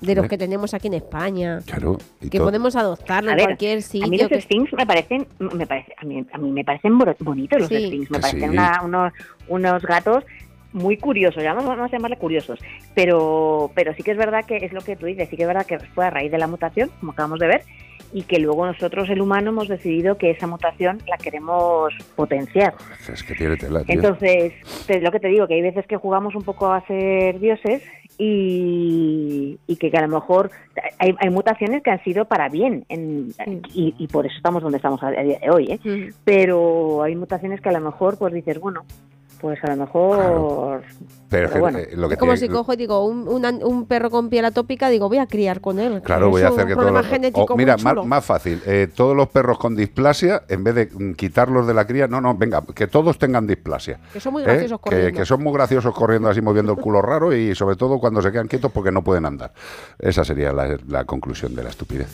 de 0.02 0.16
los 0.16 0.28
que 0.28 0.38
tenemos 0.38 0.74
aquí 0.74 0.88
en 0.88 0.96
España, 0.96 1.60
Claro. 1.66 1.98
y 2.20 2.30
que 2.30 2.38
todo. 2.38 2.48
podemos 2.48 2.76
adoptarlo 2.76 3.30
A 3.30 3.34
en 3.34 3.38
ver, 3.38 3.46
cualquier 3.46 3.74
a 3.74 3.76
mí 3.78 3.82
sitio. 3.82 4.10
los 4.24 4.28
que- 4.30 4.42
Sphinx 4.42 4.74
me 4.74 4.86
parecen, 4.86 5.28
me 5.40 5.66
parece, 5.66 5.94
a, 6.02 6.06
mí, 6.06 6.26
a 6.34 6.38
mí 6.38 6.52
me 6.52 6.66
parecen 6.66 6.98
bonitos 7.20 7.60
los 7.60 7.70
Sí. 7.70 7.88
Sphinx, 7.88 8.12
me 8.12 8.18
Que 8.18 8.22
parecen 8.22 8.52
sí. 8.52 8.58
una- 8.58 8.82
unos, 8.84 9.14
unos 9.48 9.82
gatos 9.84 10.26
muy 10.74 10.98
curiosos, 10.98 11.42
ya 11.44 11.54
vamos, 11.54 11.70
vamos 11.78 11.90
a 11.92 11.96
llamarle 11.96 12.18
curiosos, 12.18 12.60
pero, 12.96 13.72
pero 13.76 13.94
sí 13.94 14.02
que 14.04 14.12
es 14.12 14.18
verdad 14.18 14.44
que 14.46 14.58
es 14.58 14.74
lo 14.74 14.82
que 14.82 14.96
tú 14.96 15.06
dices, 15.06 15.30
sí 15.30 15.38
que 15.38 15.44
es 15.44 15.48
verdad 15.48 15.66
que 15.66 15.80
fue 15.80 16.06
a 16.06 16.10
raíz 16.10 16.32
de 16.32 16.38
la 16.40 16.48
mutación, 16.48 16.90
como 17.00 17.12
acabamos 17.14 17.40
de 17.40 17.48
ver, 17.48 17.64
y 18.14 18.22
que 18.24 18.40
luego 18.40 18.66
nosotros, 18.66 19.10
el 19.10 19.22
humano, 19.22 19.50
hemos 19.50 19.68
decidido 19.68 20.18
que 20.18 20.30
esa 20.32 20.46
mutación 20.48 21.00
la 21.10 21.18
queremos 21.18 21.94
potenciar. 22.16 22.74
Es 23.12 23.24
que 23.24 23.34
tiene 23.34 23.58
tela, 23.58 23.84
tío. 23.84 23.96
Entonces, 23.96 24.54
te- 24.86 25.02
lo 25.02 25.12
que 25.12 25.20
te 25.20 25.28
digo, 25.30 25.48
que 25.48 25.56
hay 25.56 25.62
veces 25.62 25.86
que 25.88 25.98
jugamos 25.98 26.36
un 26.36 26.44
poco 26.44 26.68
a 26.72 26.86
ser 26.86 27.40
dioses 27.40 27.82
y, 28.18 29.58
y 29.68 29.76
que, 29.78 29.90
que 29.92 29.98
a 29.98 30.02
lo 30.08 30.08
mejor 30.20 30.52
hay, 31.00 31.16
hay 31.20 31.30
mutaciones 31.30 31.82
que 31.84 31.92
han 31.92 32.04
sido 32.04 32.26
para 32.26 32.50
bien 32.50 32.86
en- 32.90 33.34
y, 33.74 33.96
y 33.98 34.08
por 34.08 34.26
eso 34.26 34.36
estamos 34.38 34.62
donde 34.64 34.78
estamos 34.78 35.02
a, 35.04 35.08
a 35.08 35.24
día 35.24 35.40
de 35.40 35.50
hoy, 35.50 35.72
¿eh? 35.72 36.12
Pero 36.24 37.04
hay 37.04 37.16
mutaciones 37.16 37.62
que 37.62 37.70
a 37.70 37.74
lo 37.74 37.82
mejor 37.82 38.18
pues 38.18 38.34
dices, 38.34 38.60
bueno, 38.60 38.84
pues 39.44 39.62
a 39.66 39.76
lo 39.76 39.76
mejor... 39.76 40.84
Pero, 41.28 41.48
es 41.48 41.52
que, 41.52 41.60
bueno. 41.60 41.80
eh, 41.80 41.90
lo 41.96 42.08
que 42.08 42.14
Es 42.14 42.20
como 42.20 42.34
tiene- 42.34 42.48
si 42.48 42.54
cojo 42.54 42.72
y 42.74 42.78
digo, 42.78 43.06
un, 43.06 43.28
una- 43.28 43.50
un 43.50 43.88
perro 43.88 44.10
con 44.10 44.30
piel 44.30 44.46
atópica, 44.46 44.88
digo, 44.88 45.10
voy 45.10 45.18
a 45.18 45.28
criar 45.28 45.60
con 45.60 45.80
él. 45.80 46.02
Claro, 46.02 46.30
voy 46.30 46.44
a 46.44 46.48
un 46.48 46.54
hacer 46.54 46.68
que 46.68 46.76
todos 46.76 46.92
los- 46.94 47.06
genético 47.08 47.54
o, 47.54 47.58
mira, 47.58 47.76
más, 47.78 48.06
más 48.06 48.24
fácil. 48.24 48.62
eh, 48.66 48.88
todos 48.96 49.18
los 49.18 49.28
perros 49.28 49.58
con 49.58 49.76
displasia, 49.76 50.44
en 50.48 50.64
vez 50.64 50.76
de 50.76 50.86
mm, 50.94 51.14
quitarlos 51.16 51.68
de 51.68 51.74
la 51.74 51.86
cría, 51.86 52.08
no, 52.08 52.22
no, 52.22 52.34
venga, 52.38 52.64
que 52.74 52.88
todos 52.88 53.18
tengan 53.18 53.46
displasia. 53.46 54.00
Que 54.14 54.22
son 54.22 54.32
muy 54.32 54.44
¿eh? 54.44 54.46
graciosos 54.46 54.80
que, 54.80 54.90
corriendo. 54.92 55.20
que 55.20 55.26
son 55.26 55.44
muy 55.44 55.52
graciosos 55.54 55.94
corriendo 55.94 56.30
así 56.30 56.40
moviendo 56.40 56.72
el 56.72 56.78
culo 56.78 57.02
raro 57.02 57.34
y 57.36 57.54
sobre 57.54 57.76
todo 57.76 58.00
cuando 58.00 58.22
se 58.22 58.32
quedan 58.32 58.48
quietos 58.48 58.72
porque 58.72 58.92
no 58.94 59.04
pueden 59.04 59.26
andar. 59.26 59.52
Esa 60.00 60.24
sería 60.24 60.54
la, 60.54 60.78
la 60.88 61.04
conclusión 61.04 61.54
de 61.54 61.64
la 61.64 61.70
estupidez. 61.70 62.08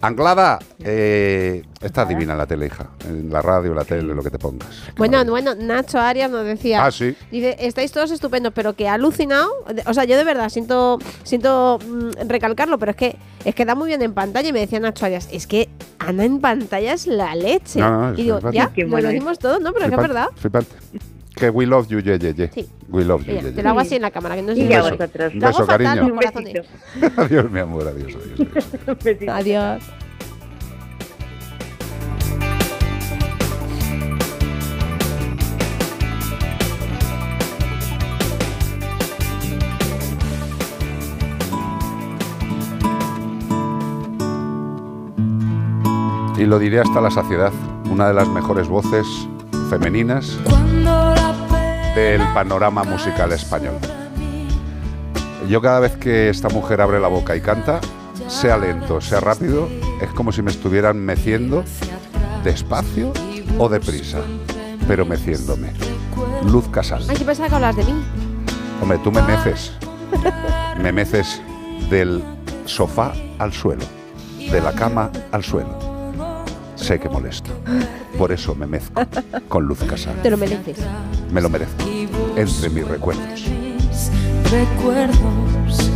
Anglada, 0.00 0.58
eh, 0.82 1.62
estás 1.84 2.08
divina 2.08 2.34
la 2.34 2.46
tele, 2.46 2.66
hija. 2.66 2.88
En 3.08 3.30
la 3.30 3.42
radio, 3.42 3.74
la 3.74 3.84
tele, 3.84 4.14
lo 4.14 4.22
que 4.22 4.30
te 4.30 4.38
pongas. 4.38 4.68
Bueno, 4.96 5.24
bueno, 5.24 5.54
Nacho 5.54 5.98
Arias 5.98 6.30
nos 6.30 6.44
decía. 6.44 6.84
Ah, 6.84 6.90
sí. 6.90 7.14
Dice, 7.30 7.56
estáis 7.60 7.92
todos 7.92 8.10
estupendos, 8.10 8.52
pero 8.54 8.74
que 8.74 8.88
ha 8.88 8.94
alucinado. 8.94 9.50
O 9.86 9.94
sea, 9.94 10.04
yo 10.04 10.16
de 10.16 10.24
verdad 10.24 10.48
siento 10.48 10.98
siento 11.22 11.78
mm, 11.86 12.28
recalcarlo, 12.28 12.78
pero 12.78 12.90
es 12.90 12.96
que 12.96 13.16
es 13.44 13.54
que 13.54 13.64
da 13.64 13.74
muy 13.74 13.88
bien 13.88 14.02
en 14.02 14.14
pantalla. 14.14 14.48
Y 14.48 14.52
me 14.52 14.60
decía 14.60 14.80
Nacho 14.80 15.06
Arias, 15.06 15.28
es 15.30 15.46
que 15.46 15.68
Ana 15.98 16.24
en 16.24 16.40
pantalla 16.40 16.92
es 16.92 17.06
la 17.06 17.34
leche. 17.34 17.80
No, 17.80 18.10
no, 18.10 18.12
y 18.14 18.22
digo, 18.22 18.50
ya, 18.50 18.70
lo 18.76 18.88
bueno 18.88 19.08
decimos 19.08 19.38
todos, 19.38 19.60
¿no? 19.60 19.72
Pero 19.72 19.84
es 19.86 19.90
que 19.90 19.96
es 19.96 20.02
verdad. 20.02 20.28
flipante. 20.36 20.76
Que 21.36 21.50
we 21.50 21.66
love 21.66 21.88
you, 21.88 21.98
ye, 21.98 22.16
ye, 22.16 22.32
ye. 22.32 22.48
Sí. 22.54 22.68
We 22.88 23.04
love 23.04 23.22
you, 23.24 23.32
Mira, 23.32 23.42
ye, 23.42 23.52
te 23.52 23.62
lo 23.62 23.70
hago 23.70 23.80
así 23.80 23.96
en 23.96 24.02
la 24.02 24.12
cámara, 24.12 24.36
que 24.36 24.42
no 24.42 24.52
Y 24.52 24.68
sé 24.68 24.74
a 24.74 24.82
beso. 24.82 24.96
vosotros. 24.96 25.34
Un 25.34 25.40
beso, 25.40 25.66
cariño. 25.66 26.16
adiós, 27.16 27.50
mi 27.50 27.58
amor, 27.58 27.88
adiós, 27.88 28.12
adiós. 28.14 29.28
Adiós. 29.28 29.82
Y 46.36 46.46
lo 46.46 46.58
diré 46.58 46.80
hasta 46.80 47.00
la 47.00 47.10
saciedad. 47.10 47.52
Una 47.90 48.08
de 48.08 48.14
las 48.14 48.28
mejores 48.28 48.68
voces 48.68 49.06
femeninas 49.70 50.36
del 51.94 52.20
panorama 52.34 52.82
musical 52.84 53.32
español. 53.32 53.74
Yo 55.48 55.60
cada 55.60 55.80
vez 55.80 55.96
que 55.96 56.30
esta 56.30 56.48
mujer 56.48 56.80
abre 56.80 56.98
la 56.98 57.08
boca 57.08 57.36
y 57.36 57.40
canta, 57.40 57.80
sea 58.26 58.56
lento, 58.56 59.00
sea 59.00 59.20
rápido, 59.20 59.68
es 60.00 60.10
como 60.10 60.32
si 60.32 60.42
me 60.42 60.50
estuvieran 60.50 60.98
meciendo 60.98 61.64
despacio 62.42 63.12
o 63.58 63.68
deprisa, 63.68 64.18
pero 64.88 65.06
meciéndome. 65.06 65.72
Luz 66.44 66.68
Casal. 66.68 67.04
Ay, 67.08 67.16
yo 67.16 67.26
pensaba 67.26 67.48
que 67.48 67.54
hablas 67.54 67.76
de 67.76 67.84
mí. 67.84 68.04
Hombre, 68.82 68.98
tú 68.98 69.12
me 69.12 69.22
meces. 69.22 69.72
Me 70.80 70.92
meces 70.92 71.40
del 71.90 72.22
sofá 72.64 73.12
al 73.38 73.52
suelo, 73.52 73.84
de 74.38 74.60
la 74.60 74.72
cama 74.72 75.10
al 75.30 75.44
suelo. 75.44 75.93
Sé 76.84 77.00
que 77.00 77.08
molesto. 77.08 77.50
Por 78.18 78.30
eso 78.30 78.54
me 78.54 78.66
mezco 78.66 79.06
con 79.48 79.64
Luz 79.64 79.78
Casal. 79.84 80.20
Te 80.22 80.28
lo 80.28 80.36
mereces. 80.36 80.76
Me 81.32 81.40
lo 81.40 81.48
merezco. 81.48 81.82
Entre 82.36 82.68
mis 82.68 82.86
recuerdos. 82.86 83.24
recuerdos. 84.50 85.90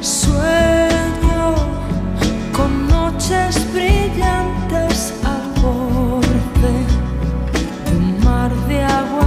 Sueño 0.00 1.54
con 2.56 2.88
noches 2.88 3.70
brillantes 3.74 5.12
al 5.22 5.60
borde 5.60 6.72
de 7.84 7.96
un 7.98 8.24
mar 8.24 8.50
de 8.66 8.82
aguas 8.82 9.17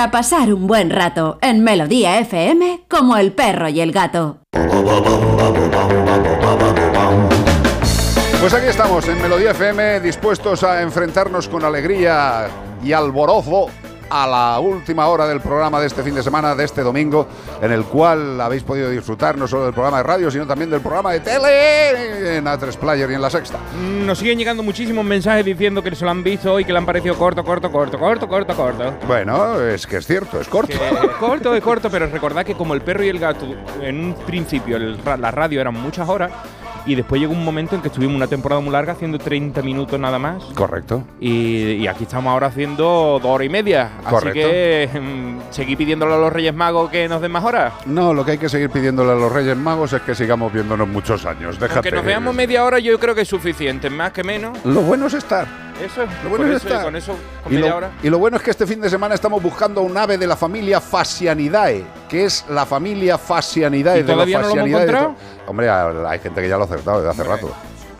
Para 0.00 0.12
pasar 0.12 0.54
un 0.54 0.66
buen 0.66 0.88
rato 0.88 1.36
en 1.42 1.62
Melodía 1.62 2.18
FM 2.20 2.84
como 2.88 3.18
el 3.18 3.32
perro 3.32 3.68
y 3.68 3.82
el 3.82 3.92
gato. 3.92 4.38
Pues 8.40 8.54
aquí 8.54 8.66
estamos 8.68 9.06
en 9.08 9.20
Melodía 9.20 9.50
FM, 9.50 10.00
dispuestos 10.00 10.64
a 10.64 10.80
enfrentarnos 10.80 11.50
con 11.50 11.66
alegría 11.66 12.48
y 12.82 12.94
alborozo 12.94 13.66
a 14.10 14.26
la 14.26 14.60
última 14.60 15.06
hora 15.06 15.26
del 15.26 15.40
programa 15.40 15.80
de 15.80 15.86
este 15.86 16.02
fin 16.02 16.14
de 16.14 16.22
semana, 16.22 16.54
de 16.54 16.64
este 16.64 16.82
domingo, 16.82 17.28
en 17.62 17.70
el 17.70 17.84
cual 17.84 18.40
habéis 18.40 18.64
podido 18.64 18.90
disfrutar 18.90 19.38
no 19.38 19.46
solo 19.46 19.64
del 19.64 19.72
programa 19.72 19.98
de 19.98 20.02
radio, 20.02 20.30
sino 20.30 20.46
también 20.46 20.68
del 20.68 20.80
programa 20.80 21.12
de 21.12 21.20
tele 21.20 22.36
en 22.36 22.44
A3 22.44 22.76
Player 22.76 23.10
y 23.10 23.14
en 23.14 23.22
La 23.22 23.30
Sexta. 23.30 23.58
Nos 24.04 24.18
siguen 24.18 24.38
llegando 24.38 24.62
muchísimos 24.62 25.04
mensajes 25.04 25.44
diciendo 25.44 25.82
que 25.82 25.94
se 25.94 26.04
lo 26.04 26.10
han 26.10 26.24
visto 26.24 26.58
y 26.58 26.64
que 26.64 26.72
le 26.72 26.78
han 26.78 26.86
parecido 26.86 27.16
corto, 27.16 27.44
corto, 27.44 27.70
corto, 27.70 27.98
corto, 27.98 28.28
corto, 28.28 28.54
corto. 28.56 28.94
Bueno, 29.06 29.60
es 29.60 29.86
que 29.86 29.98
es 29.98 30.06
cierto, 30.06 30.40
es 30.40 30.48
corto. 30.48 30.72
Que 30.72 31.08
corto 31.18 31.54
es 31.54 31.62
corto, 31.62 31.88
pero 31.90 32.06
recordad 32.06 32.44
que 32.44 32.54
como 32.54 32.74
el 32.74 32.82
perro 32.82 33.04
y 33.04 33.08
el 33.08 33.18
gato, 33.18 33.46
en 33.80 34.04
un 34.06 34.14
principio 34.14 34.76
el 34.76 34.98
la 35.20 35.30
radio 35.30 35.60
eran 35.60 35.74
muchas 35.74 36.08
horas 36.08 36.30
y 36.90 36.94
después 36.96 37.20
llegó 37.20 37.32
un 37.32 37.44
momento 37.44 37.76
en 37.76 37.82
que 37.82 37.88
estuvimos 37.88 38.16
una 38.16 38.26
temporada 38.26 38.60
muy 38.60 38.72
larga 38.72 38.92
haciendo 38.94 39.18
30 39.18 39.62
minutos 39.62 39.98
nada 40.00 40.18
más. 40.18 40.42
Correcto. 40.54 41.04
Y, 41.20 41.72
y 41.74 41.86
aquí 41.86 42.02
estamos 42.02 42.30
ahora 42.32 42.48
haciendo 42.48 43.18
dos 43.22 43.24
horas 43.24 43.46
y 43.46 43.48
media. 43.48 43.90
Correcto. 44.08 44.28
Así 44.28 44.32
que 44.40 44.90
mm, 45.00 45.38
seguí 45.52 45.76
pidiéndole 45.76 46.14
a 46.14 46.18
los 46.18 46.32
Reyes 46.32 46.52
Magos 46.54 46.90
que 46.90 47.08
nos 47.08 47.20
den 47.22 47.30
más 47.30 47.44
horas. 47.44 47.72
No, 47.86 48.12
lo 48.12 48.24
que 48.24 48.32
hay 48.32 48.38
que 48.38 48.48
seguir 48.48 48.70
pidiéndole 48.70 49.12
a 49.12 49.14
los 49.14 49.30
Reyes 49.32 49.56
Magos 49.56 49.92
es 49.92 50.02
que 50.02 50.14
sigamos 50.14 50.52
viéndonos 50.52 50.88
muchos 50.88 51.24
años. 51.26 51.58
Déjate. 51.60 51.88
Que 51.90 51.94
nos 51.94 52.04
veamos 52.04 52.34
media 52.34 52.64
hora 52.64 52.78
yo 52.80 52.98
creo 52.98 53.14
que 53.14 53.20
es 53.20 53.28
suficiente, 53.28 53.88
más 53.88 54.10
que 54.12 54.24
menos. 54.24 54.58
Lo 54.64 54.80
bueno 54.82 55.06
es 55.06 55.14
estar. 55.14 55.46
Eso, 55.80 56.02
Lo 56.24 56.30
bueno 56.30 56.46
es 56.46 56.56
eso, 56.56 56.68
estar. 56.68 56.84
con 56.84 56.96
eso, 56.96 57.16
con 57.42 57.52
Y 57.52 57.56
media 57.56 57.70
lo, 57.70 57.76
hora. 57.76 57.90
y 58.02 58.10
lo 58.10 58.18
bueno 58.18 58.36
es 58.36 58.42
que 58.42 58.50
este 58.50 58.66
fin 58.66 58.80
de 58.82 58.90
semana 58.90 59.14
estamos 59.14 59.42
buscando 59.42 59.80
un 59.80 59.96
ave 59.96 60.18
de 60.18 60.26
la 60.26 60.36
familia 60.36 60.78
Phasianidae, 60.80 61.84
que 62.10 62.24
es 62.24 62.44
la 62.48 62.66
familia 62.66 63.16
Phasianidae 63.16 64.00
¿Y 64.00 64.02
de 64.02 64.12
todavía 64.12 64.40
los 64.40 64.48
no 64.48 64.54
lo 64.56 64.60
hemos 64.66 64.80
de 64.80 64.84
encontrado? 64.84 65.14
Hombre, 65.46 65.70
hay 65.70 66.18
gente 66.18 66.42
que 66.42 66.48
ya 66.48 66.56
lo 66.56 66.62
ha 66.62 66.66
acertado 66.66 66.98
desde 66.98 67.10
hace 67.10 67.22
rato. 67.22 67.52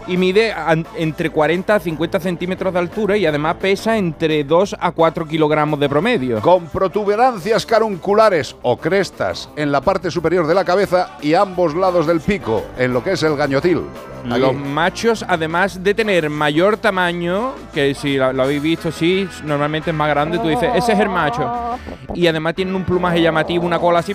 Y 0.07 0.17
mide 0.17 0.55
entre 0.97 1.31
40 1.31 1.75
a 1.75 1.81
50 1.81 2.21
centímetros 2.21 2.73
de 2.73 2.79
altura 2.79 3.17
y 3.17 3.27
además 3.27 3.57
pesa 3.61 3.97
entre 3.97 4.45
2 4.45 4.77
a 4.79 4.91
4 4.93 5.27
kilogramos 5.27 5.79
de 5.79 5.89
promedio. 5.89 6.41
Con 6.41 6.67
protuberancias 6.67 7.67
carunculares 7.67 8.57
o 8.63 8.77
crestas 8.77 9.49
en 9.57 9.71
la 9.71 9.81
parte 9.81 10.11
superior 10.11 10.47
de 10.47 10.55
la 10.55 10.65
cabeza 10.65 11.17
y 11.23 11.35
ambos 11.35 11.75
lados 11.75 12.07
del 12.07 12.21
pico, 12.21 12.65
en 12.79 12.93
lo 12.93 13.05
que 13.05 13.13
es 13.13 13.23
el 13.23 13.37
gañotil. 13.37 13.83
Aquí. 14.31 14.41
Los 14.41 14.55
machos, 14.55 15.25
además 15.27 15.83
de 15.83 15.95
tener 15.95 16.29
mayor 16.29 16.77
tamaño, 16.77 17.53
que 17.73 17.95
si 17.95 18.17
lo, 18.17 18.33
lo 18.33 18.43
habéis 18.43 18.61
visto, 18.61 18.93
sí, 18.93 19.27
normalmente 19.45 19.91
es 19.91 19.97
más 19.97 20.09
grande, 20.11 20.39
tú 20.39 20.49
dices, 20.49 20.71
ese 20.75 20.93
es 20.93 20.99
el 20.99 21.09
macho. 21.09 21.79
Y 22.15 22.27
además 22.27 22.55
tienen 22.55 22.75
un 22.75 22.85
plumaje 22.85 23.23
llamativo, 23.23 23.65
una 23.65 23.79
cola 23.79 24.01
así. 24.01 24.15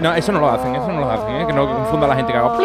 No, 0.00 0.14
eso 0.14 0.32
no 0.32 0.40
lo 0.40 0.50
hacen, 0.50 0.74
eso 0.74 0.88
no 0.88 1.00
lo 1.00 1.10
hacen, 1.10 1.34
¿eh? 1.36 1.46
que 1.46 1.52
no 1.52 1.66
confunda 1.66 2.06
a 2.06 2.08
la 2.10 2.16
gente 2.16 2.32
que 2.32 2.38
haga. 2.38 2.56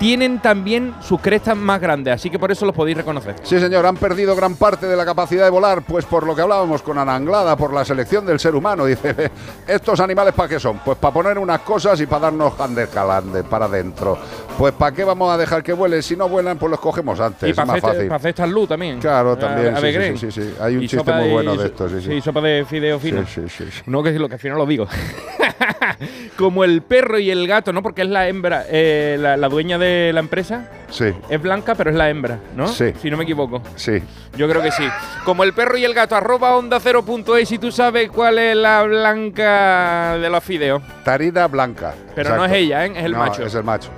Tienen 0.00 0.40
también 0.40 0.94
sus 1.02 1.20
crestas 1.20 1.54
más 1.58 1.78
grandes, 1.78 2.14
así 2.14 2.30
que 2.30 2.38
por 2.38 2.50
eso 2.50 2.64
los 2.64 2.74
podéis 2.74 2.96
reconocer. 2.96 3.34
Sí, 3.42 3.60
señor, 3.60 3.84
han 3.84 3.96
perdido 3.96 4.34
gran 4.34 4.56
parte 4.56 4.86
de 4.86 4.96
la 4.96 5.04
capacidad 5.04 5.44
de 5.44 5.50
volar, 5.50 5.82
pues 5.82 6.06
por 6.06 6.26
lo 6.26 6.34
que 6.34 6.40
hablábamos 6.40 6.80
con 6.80 6.96
Ana 6.96 7.14
Anglada, 7.14 7.54
por 7.54 7.74
la 7.74 7.84
selección 7.84 8.24
del 8.24 8.40
ser 8.40 8.54
humano. 8.54 8.86
Dice, 8.86 9.14
¿estos 9.68 10.00
animales 10.00 10.32
para 10.32 10.48
qué 10.48 10.58
son? 10.58 10.78
Pues 10.78 10.96
para 10.96 11.12
poner 11.12 11.38
unas 11.38 11.60
cosas 11.60 12.00
y 12.00 12.06
para 12.06 12.30
darnos 12.30 12.54
calande 12.90 13.44
para 13.44 13.66
adentro. 13.66 14.16
Pues 14.56 14.72
¿para 14.72 14.96
qué 14.96 15.04
vamos 15.04 15.30
a 15.30 15.36
dejar 15.36 15.62
que 15.62 15.74
vuelen? 15.74 16.02
Si 16.02 16.16
no 16.16 16.30
vuelan, 16.30 16.56
pues 16.56 16.70
los 16.70 16.80
cogemos 16.80 17.20
antes. 17.20 17.46
y 17.48 17.50
es 17.50 17.56
para 17.56 17.66
más 17.66 17.80
fácil. 17.80 18.06
para 18.06 18.16
hacer 18.16 18.30
esta 18.30 18.46
luz 18.46 18.70
también. 18.70 19.00
Claro, 19.00 19.36
también. 19.36 19.74
a 19.74 19.80
sí, 19.80 19.92
sí, 19.92 20.30
sí, 20.30 20.42
sí, 20.42 20.54
Hay 20.60 20.76
un 20.76 20.82
Y 20.82 20.88
chiste 20.88 21.12
muy 21.12 21.28
bueno 21.28 21.56
de 21.56 21.66
estos. 21.66 21.92
Sí, 21.92 22.00
sí. 22.00 22.20
sopa 22.22 22.40
de 22.40 22.64
fideo 22.64 22.98
fino. 22.98 23.26
Sí, 23.26 23.42
sí, 23.48 23.64
sí. 23.70 23.82
No, 23.86 24.02
que 24.02 24.12
lo 24.12 24.28
que 24.28 24.34
al 24.36 24.40
final 24.40 24.56
lo 24.56 24.64
digo. 24.64 24.86
Como 26.38 26.64
el 26.64 26.80
perro 26.80 27.18
y 27.18 27.30
el 27.30 27.46
gato, 27.46 27.70
¿no? 27.72 27.82
Porque 27.82 28.00
es 28.02 28.08
la 28.08 28.28
hembra, 28.28 28.64
eh, 28.70 29.18
la, 29.20 29.36
la 29.36 29.48
dueña 29.50 29.76
de 29.76 29.89
la 30.12 30.20
empresa. 30.20 30.68
Sí. 30.90 31.12
Es 31.28 31.40
blanca, 31.40 31.74
pero 31.74 31.90
es 31.90 31.96
la 31.96 32.08
hembra, 32.10 32.38
¿no? 32.56 32.66
Sí. 32.68 32.92
Si 33.00 33.10
no 33.10 33.16
me 33.16 33.24
equivoco. 33.24 33.62
Sí. 33.76 34.02
Yo 34.36 34.48
creo 34.48 34.62
que 34.62 34.70
sí. 34.70 34.84
Como 35.24 35.44
el 35.44 35.52
perro 35.52 35.76
y 35.76 35.84
el 35.84 35.94
gato, 35.94 36.16
arroba 36.16 36.56
onda 36.56 36.78
cero 36.80 37.04
punto 37.04 37.36
es, 37.36 37.50
y 37.52 37.58
tú 37.58 37.70
sabes 37.72 38.10
cuál 38.10 38.38
es 38.38 38.56
la 38.56 38.82
blanca 38.82 40.16
de 40.20 40.28
los 40.30 40.42
fideos. 40.42 40.82
Tarida 41.04 41.46
blanca. 41.48 41.94
Pero 42.14 42.36
no 42.36 42.44
es 42.44 42.52
ella, 42.52 42.86
¿eh? 42.86 42.92
Es 42.96 43.04
el 43.04 43.12
No, 43.12 43.18
macho. 43.18 43.44
Es 43.44 43.54
el 43.54 43.64
macho. 43.64 43.90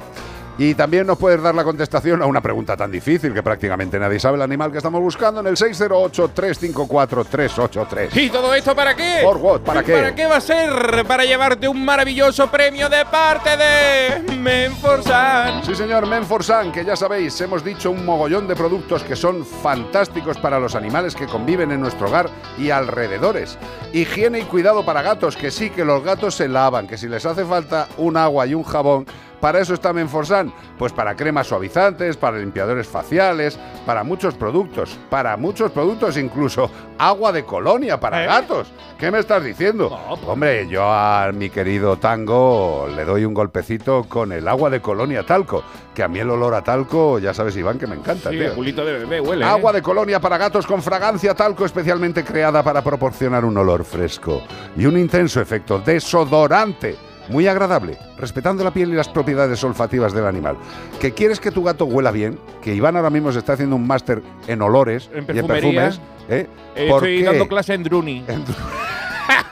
Y 0.59 0.74
también 0.74 1.07
nos 1.07 1.16
puedes 1.16 1.41
dar 1.41 1.55
la 1.55 1.65
contestación 1.65 2.20
a 2.20 2.27
una 2.27 2.43
pregunta 2.43 2.77
tan 2.77 2.91
difícil 2.91 3.33
que 3.33 3.43
prácticamente 3.43 3.99
nadie 3.99 4.20
sabe 4.20 4.37
el 4.37 4.43
animal 4.43 4.70
que 4.70 4.77
estamos 4.77 5.01
buscando 5.01 5.41
en 5.41 5.47
el 5.47 5.57
608-354-383. 5.57 8.15
¿Y 8.16 8.29
todo 8.29 8.55
esto 8.55 8.77
para 8.77 8.95
qué? 8.95 9.20
¿Por 9.23 9.39
what? 9.39 9.61
¿Para 9.61 9.83
qué? 9.83 9.95
¿Para 9.95 10.15
qué 10.15 10.27
va 10.27 10.37
a 10.37 10.41
ser? 10.41 11.07
Para 11.07 11.24
llevarte 11.24 11.69
un 11.69 11.83
maravilloso 11.83 12.51
premio 12.51 12.91
de 12.91 13.07
parte 13.07 13.57
de 13.57 14.20
Menforsan. 14.37 15.65
Sí, 15.65 15.74
señor, 15.74 16.07
Menforsan, 16.07 16.70
que 16.70 16.85
ya 16.85 16.97
sabéis, 16.97 17.41
hemos 17.41 17.65
dicho 17.65 17.91
un 17.91 18.05
mogollón 18.05 18.47
de 18.47 18.55
productos 18.55 19.03
que 19.05 19.16
son 19.16 19.47
fantásticos 19.47 20.37
para 20.39 20.61
los 20.61 20.74
animales 20.74 21.15
que 21.15 21.27
conviven 21.27 21.73
en 21.73 21.81
nuestro 21.81 22.09
hogar 22.09 22.29
y 22.59 22.69
alrededores. 22.69 23.57
Higiene 23.95 24.41
y 24.41 24.45
cuidado 24.45 24.85
para 24.85 25.01
gatos, 25.01 25.35
que 25.37 25.51
sí, 25.51 25.70
que 25.70 25.83
los 25.85 26.05
gatos 26.05 26.35
se 26.35 26.49
lavan, 26.49 26.87
que 26.87 26.99
si 26.99 27.09
les 27.09 27.24
hace 27.24 27.47
falta 27.47 27.89
un 27.97 28.19
agua 28.19 28.47
y 28.47 28.53
un 28.55 28.65
jabón, 28.65 29.07
para 29.43 29.59
eso 29.59 29.74
está 29.74 29.93
Menforsan, 29.93 30.52
pues 30.78 30.93
para 30.93 31.16
cremas 31.16 31.48
suavizantes, 31.48 32.16
para 32.16 32.39
limpiadores 32.39 32.86
faciales, 32.86 33.59
para 33.85 34.05
muchos 34.05 34.35
productos, 34.35 34.97
para 35.10 35.36
muchos 35.36 35.73
productos, 35.73 36.16
incluso 36.16 36.70
agua 36.97 37.32
de 37.32 37.44
colonia 37.44 37.98
para 37.98 38.23
¿Eh? 38.23 38.27
gatos. 38.28 38.73
¿Qué 38.97 39.10
me 39.10 39.19
estás 39.19 39.43
diciendo? 39.43 39.89
Hombre, 40.28 40.69
yo 40.69 40.85
a 40.85 41.32
mi 41.35 41.51
querido 41.51 41.97
Tango 41.97 42.86
le 42.94 43.05
doy 43.05 43.24
un 43.24 43.35
golpecito 43.35 44.05
con 44.09 44.31
el 44.31 44.47
agua 44.47 44.70
de 44.70 44.81
colonia 44.81 45.27
talco, 45.27 45.64
que 45.93 46.05
a 46.05 46.09
mí 46.09 46.20
el 46.20 46.31
olor 46.31 46.55
a 46.55 46.62
talco, 46.62 47.19
ya 47.19 47.35
sabes, 47.35 47.56
Iván, 47.56 47.81
que 47.81 47.89
me 47.89 47.97
encanta. 47.97 48.31
Sí, 48.31 48.36
tío. 48.36 48.47
el 48.47 48.55
culito 48.55 48.85
de 48.85 48.93
bebé 48.93 49.20
huele. 49.20 49.44
¿eh? 49.44 49.48
Agua 49.48 49.73
de 49.73 49.82
colonia 49.82 50.20
para 50.20 50.39
gatos 50.39 50.69
con 50.69 50.81
fragancia 50.81 51.35
talco 51.35 51.64
especialmente 51.64 52.23
creada 52.23 52.62
para 52.62 52.81
proporcionar 52.81 53.44
un 53.44 53.56
olor 53.56 53.82
fresco 53.82 54.40
y 54.77 54.86
un 54.86 54.97
intenso 54.97 55.40
efecto 55.40 55.81
desodorante. 55.81 57.10
Muy 57.28 57.47
agradable, 57.47 57.97
respetando 58.19 58.65
la 58.65 58.73
piel 58.73 58.90
y 58.90 58.94
las 58.94 59.09
propiedades 59.09 59.62
olfativas 59.65 60.12
del 60.12 60.27
animal. 60.27 60.57
¿Que 61.01 61.12
quieres 61.12 61.40
que 61.40 61.51
tu 61.51 61.62
gato 61.62 61.85
huela 61.85 62.11
bien? 62.11 62.39
Que 62.61 62.74
Iván 62.74 62.97
ahora 62.97 63.11
mismo 63.11 63.31
se 63.32 63.39
está 63.39 63.53
haciendo 63.55 63.77
un 63.77 63.86
máster 63.86 64.23
en 64.49 64.61
olores 64.62 65.09
En 65.12 65.16
y 65.16 65.19
en 65.19 65.27
perfumería. 65.27 65.81
perfumes. 65.82 66.01
¿eh? 66.28 66.47
Eh, 66.74 66.89
¿Por 66.89 67.07
estoy 67.07 67.23
dando 67.23 67.49
clase 67.49 67.74
en 67.74 67.82
Druni. 67.85 68.24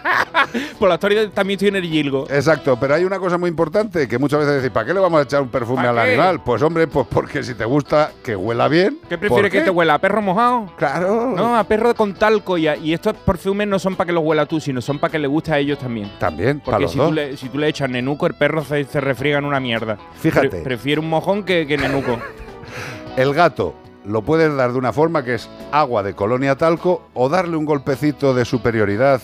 Por 0.79 0.89
la 0.89 0.95
historia 0.95 1.31
también 1.31 1.57
estoy 1.57 1.69
en 1.69 1.77
el 1.77 1.85
Gilgo. 1.85 2.27
Exacto, 2.31 2.77
pero 2.81 2.95
hay 2.95 3.05
una 3.05 3.19
cosa 3.19 3.39
muy 3.39 3.49
importante 3.49 4.09
que 4.09 4.19
muchas 4.19 4.41
veces 4.41 4.57
decís, 4.57 4.71
¿para 4.71 4.87
qué 4.87 4.95
le 4.95 5.01
vamos 5.01 5.21
a 5.21 5.23
echar 5.25 5.43
un 5.43 5.49
perfume 5.49 5.85
¿Para 5.85 5.91
al 6.03 6.07
qué? 6.09 6.15
animal? 6.15 6.43
Pues 6.45 6.63
hombre, 6.63 6.87
pues 6.87 7.07
porque 7.11 7.43
si 7.43 7.55
te 7.55 7.65
gusta 7.65 8.13
que 8.23 8.35
huela 8.35 8.69
bien. 8.69 8.99
¿Qué 9.09 9.17
¿por 9.19 9.29
prefieres 9.29 9.51
que 9.53 9.61
te 9.61 9.71
huela? 9.71 9.95
¿A 9.95 9.99
perro 9.99 10.23
mojado? 10.23 10.67
Claro. 10.77 11.33
No, 11.37 11.57
a 11.57 11.65
perro 11.65 11.95
con 11.95 12.15
talco. 12.15 12.57
Y, 12.59 12.67
a- 12.69 12.77
y 12.77 12.93
estos 12.93 13.15
perfumes 13.15 13.69
no 13.69 13.79
son 13.79 13.97
para 13.97 14.07
que 14.09 14.13
los 14.13 14.25
huela 14.25 14.47
tú, 14.47 14.61
sino 14.61 14.81
son 14.81 14.99
para 14.99 15.13
que 15.13 15.19
le 15.19 15.29
guste 15.29 15.53
a 15.53 15.59
ellos 15.59 15.79
también. 15.79 16.11
También, 16.19 16.61
para 16.61 16.79
Porque 16.79 16.83
los 16.85 16.93
si 16.93 16.99
dos. 16.99 17.09
tú, 17.09 17.15
le, 17.15 17.37
si 17.37 17.49
tú 17.49 17.59
le 17.59 17.69
echas 17.69 17.89
nenuco, 17.91 18.27
el 18.27 18.35
perro 18.35 18.65
se, 18.65 18.85
se 18.85 19.01
refriega 19.01 19.39
en 19.39 19.45
una 19.45 19.61
mierda. 19.61 19.99
Fíjate. 20.21 20.49
Pre- 20.49 20.61
prefiere 20.63 21.01
un 21.01 21.09
mojón 21.09 21.45
que, 21.45 21.67
que 21.67 21.77
nenuco. 21.77 22.19
El 23.17 23.35
gato 23.35 23.75
lo 24.05 24.23
puedes 24.23 24.55
dar 24.57 24.73
de 24.73 24.79
una 24.79 24.93
forma 24.93 25.25
que 25.25 25.35
es 25.35 25.49
agua 25.73 26.03
de 26.03 26.15
colonia 26.15 26.57
talco 26.57 27.03
o 27.13 27.29
darle 27.29 27.57
un 27.57 27.65
golpecito 27.67 28.33
de 28.35 28.45
superioridad 28.45 29.21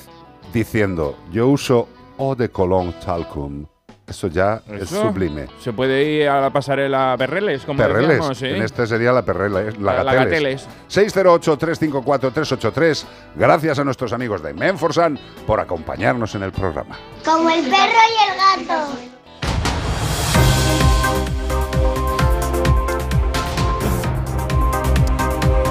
diciendo 0.56 1.16
yo 1.30 1.48
uso 1.48 1.86
eau 2.18 2.34
de 2.34 2.48
cologne 2.48 2.94
talcum. 3.04 3.66
Eso 4.08 4.28
ya 4.28 4.62
es 4.68 4.88
sublime. 4.88 5.48
Se 5.60 5.72
puede 5.72 6.04
ir 6.04 6.28
a 6.28 6.40
la 6.40 6.50
pasarela 6.50 7.16
Perreles, 7.18 7.64
como 7.64 7.78
Perreles. 7.78 8.08
decíamos, 8.10 8.38
¿sí? 8.38 8.46
En 8.46 8.62
este 8.62 8.86
sería 8.86 9.10
la 9.12 9.22
perrela, 9.24 9.62
es 9.62 9.76
la, 9.78 9.94
La- 9.96 10.04
la 10.04 10.14
Gateles. 10.14 10.68
608-354-383. 10.88 13.04
Gracias 13.34 13.78
a 13.80 13.84
nuestros 13.84 14.12
amigos 14.12 14.42
de 14.44 14.54
Menforsan 14.54 15.18
por 15.46 15.58
acompañarnos 15.60 16.34
en 16.36 16.44
el 16.44 16.52
programa. 16.52 16.96
Como 17.24 17.50
el 17.50 17.64
perro 17.64 17.74
y 17.74 18.30
el 18.30 18.36
gato. 18.68 18.86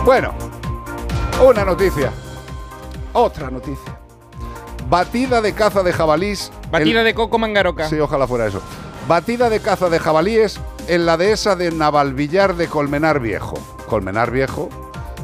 Bueno, 0.04 0.34
una 1.44 1.66
noticia. 1.66 2.12
Otra 3.14 3.50
noticia. 3.50 4.00
Batida 4.90 5.42
de 5.42 5.54
caza 5.54 5.82
de 5.82 5.92
jabalís. 5.92 6.52
Batida 6.72 7.04
de 7.04 7.14
coco 7.16 7.40
mangaroca. 7.40 7.90
Sí, 7.90 8.00
ojalá 8.00 8.28
fuera 8.28 8.48
eso. 8.48 8.62
Batida 9.08 9.50
de 9.50 9.60
caza 9.60 9.90
de 9.90 10.00
jabalíes 10.00 10.60
en 10.88 11.06
la 11.06 11.18
dehesa 11.18 11.56
de 11.56 11.72
Navalvillar 11.72 12.56
de 12.56 12.68
Colmenar 12.68 13.20
Viejo. 13.20 13.56
Colmenar 13.88 14.32
Viejo. 14.32 14.70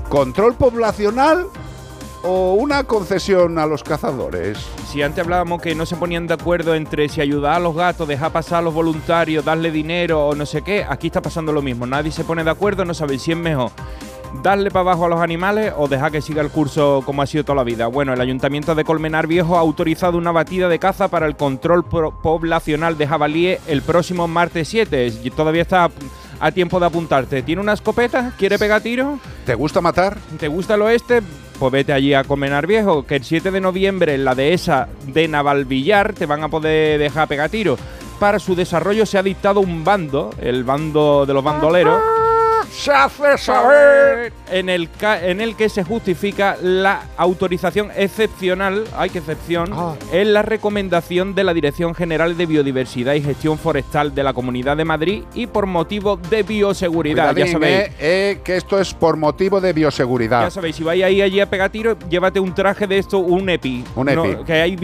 ¿Control 0.10 0.56
poblacional 0.56 1.48
o 2.24 2.54
una 2.54 2.84
concesión 2.84 3.60
a 3.60 3.66
los 3.68 3.84
cazadores? 3.84 4.58
Si 4.88 5.02
antes 5.04 5.24
hablábamos 5.24 5.62
que 5.62 5.76
no 5.76 5.86
se 5.86 5.96
ponían 5.96 6.28
de 6.28 6.34
acuerdo 6.34 6.76
entre 6.76 7.08
si 7.08 7.22
ayudar 7.22 7.56
a 7.56 7.60
los 7.60 7.76
gatos, 7.76 8.08
dejar 8.08 8.32
pasar 8.32 8.60
a 8.60 8.62
los 8.64 8.74
voluntarios, 8.74 9.46
darle 9.46 9.72
dinero 9.72 10.28
o 10.28 10.36
no 10.36 10.46
sé 10.46 10.64
qué, 10.64 10.86
aquí 10.88 11.08
está 11.08 11.22
pasando 11.22 11.54
lo 11.54 11.62
mismo. 11.62 11.86
Nadie 11.86 12.12
se 12.12 12.24
pone 12.24 12.44
de 12.44 12.50
acuerdo, 12.50 12.84
no 12.84 12.94
sabe 12.94 13.20
si 13.20 13.32
es 13.32 13.38
mejor 13.38 13.72
darle 14.42 14.72
para 14.72 14.82
abajo 14.82 15.06
a 15.06 15.10
los 15.10 15.20
animales 15.22 15.74
o 15.78 15.88
dejar 15.88 16.12
que 16.12 16.22
siga 16.22 16.42
el 16.42 16.50
curso 16.50 17.04
como 17.06 17.22
ha 17.22 17.28
sido 17.28 17.44
toda 17.44 17.58
la 17.58 17.64
vida. 17.64 17.88
Bueno, 17.88 18.14
el 18.14 18.22
Ayuntamiento 18.22 18.74
de 18.76 18.84
Colmenar 18.84 19.28
Viejo 19.28 19.56
ha 19.58 19.60
autorizado 19.60 20.18
una 20.18 20.32
batida 20.32 20.68
de 20.70 20.80
caza 20.80 21.10
para 21.10 21.28
el 21.28 21.36
control 21.36 21.84
poblacional 21.86 22.98
de 22.98 23.08
jabalíes 23.08 23.60
el 23.68 23.82
próximo 23.82 24.28
martes 24.28 24.68
7. 24.70 25.12
Y 25.24 25.30
Todavía 25.32 25.62
está 25.62 25.86
a- 25.86 25.92
a 26.40 26.52
tiempo 26.52 26.80
de 26.80 26.88
apuntarte. 26.88 27.44
¿Tiene 27.44 27.62
una 27.62 27.74
escopeta? 27.74 28.34
¿Quiere 28.38 28.58
pegar 28.58 28.82
tiro? 28.82 29.20
¿Te 29.46 29.54
gusta 29.54 29.80
matar? 29.82 30.18
¿Te 30.40 30.48
gusta 30.48 30.74
el 30.76 30.82
oeste? 30.82 31.22
Pues 31.60 31.72
vete 31.72 31.94
allí 31.94 32.16
a 32.16 32.24
Colmenar 32.24 32.66
Viejo, 32.66 33.06
que 33.06 33.18
el 33.18 33.24
7 33.24 33.52
de 33.52 33.62
noviembre 33.62 34.16
en 34.16 34.26
la 34.26 34.34
dehesa 34.34 34.88
de 35.06 35.28
Navalvillar 35.28 36.14
te 36.14 36.26
van 36.26 36.44
a 36.44 36.50
poder 36.50 36.98
dejar 37.00 37.28
pegar 37.28 37.50
tiro. 37.50 37.78
Para 38.20 38.40
su 38.40 38.56
desarrollo 38.56 39.06
se 39.06 39.20
ha 39.20 39.24
dictado 39.24 39.60
un 39.60 39.84
bando, 39.84 40.32
el 40.42 40.64
bando 40.64 41.26
de 41.28 41.34
los 41.36 41.44
bandoleros. 41.44 42.02
Se 42.70 42.92
hace 42.92 43.38
saber. 43.38 44.34
En 44.50 44.70
el, 44.70 44.90
ca- 44.90 45.26
en 45.26 45.40
el 45.42 45.56
que 45.56 45.70
se 45.70 45.84
justifica 45.84 46.58
la 46.62 47.02
autorización 47.18 47.90
excepcional, 47.96 48.84
ay 48.98 49.10
qué 49.10 49.20
excepción, 49.20 49.70
Ah. 49.74 49.96
en 50.12 50.34
la 50.34 50.42
recomendación 50.42 51.34
de 51.36 51.44
la 51.44 51.54
Dirección 51.54 51.94
General 51.96 52.36
de 52.38 52.46
Biodiversidad 52.46 53.14
y 53.14 53.22
Gestión 53.22 53.58
Forestal 53.58 54.14
de 54.14 54.24
la 54.24 54.34
Comunidad 54.34 54.78
de 54.78 54.86
Madrid 54.86 55.24
y 55.34 55.48
por 55.48 55.66
motivo 55.66 56.18
de 56.30 56.44
bioseguridad. 56.44 57.36
ya 57.36 57.48
sabéis. 57.48 57.78
eh, 57.80 57.92
eh, 58.00 58.40
que 58.44 58.58
esto 58.58 58.80
es 58.80 58.94
por 58.94 59.18
motivo 59.18 59.62
de 59.62 59.74
bioseguridad. 59.74 60.42
Ya 60.44 60.50
sabéis, 60.52 60.76
si 60.76 60.84
vais 60.84 61.04
ahí 61.04 61.22
allí 61.22 61.40
a 61.40 61.50
pegar 61.50 61.70
tiro, 61.70 61.98
llévate 62.10 62.40
un 62.40 62.54
traje 62.54 62.88
de 62.88 62.98
esto, 62.98 63.20
un 63.20 63.50
EPI. 63.50 63.84
Un 63.96 64.06
No, 64.08 64.26
EPI. 64.26 64.44
que 64.44 64.54
hay 64.54 64.76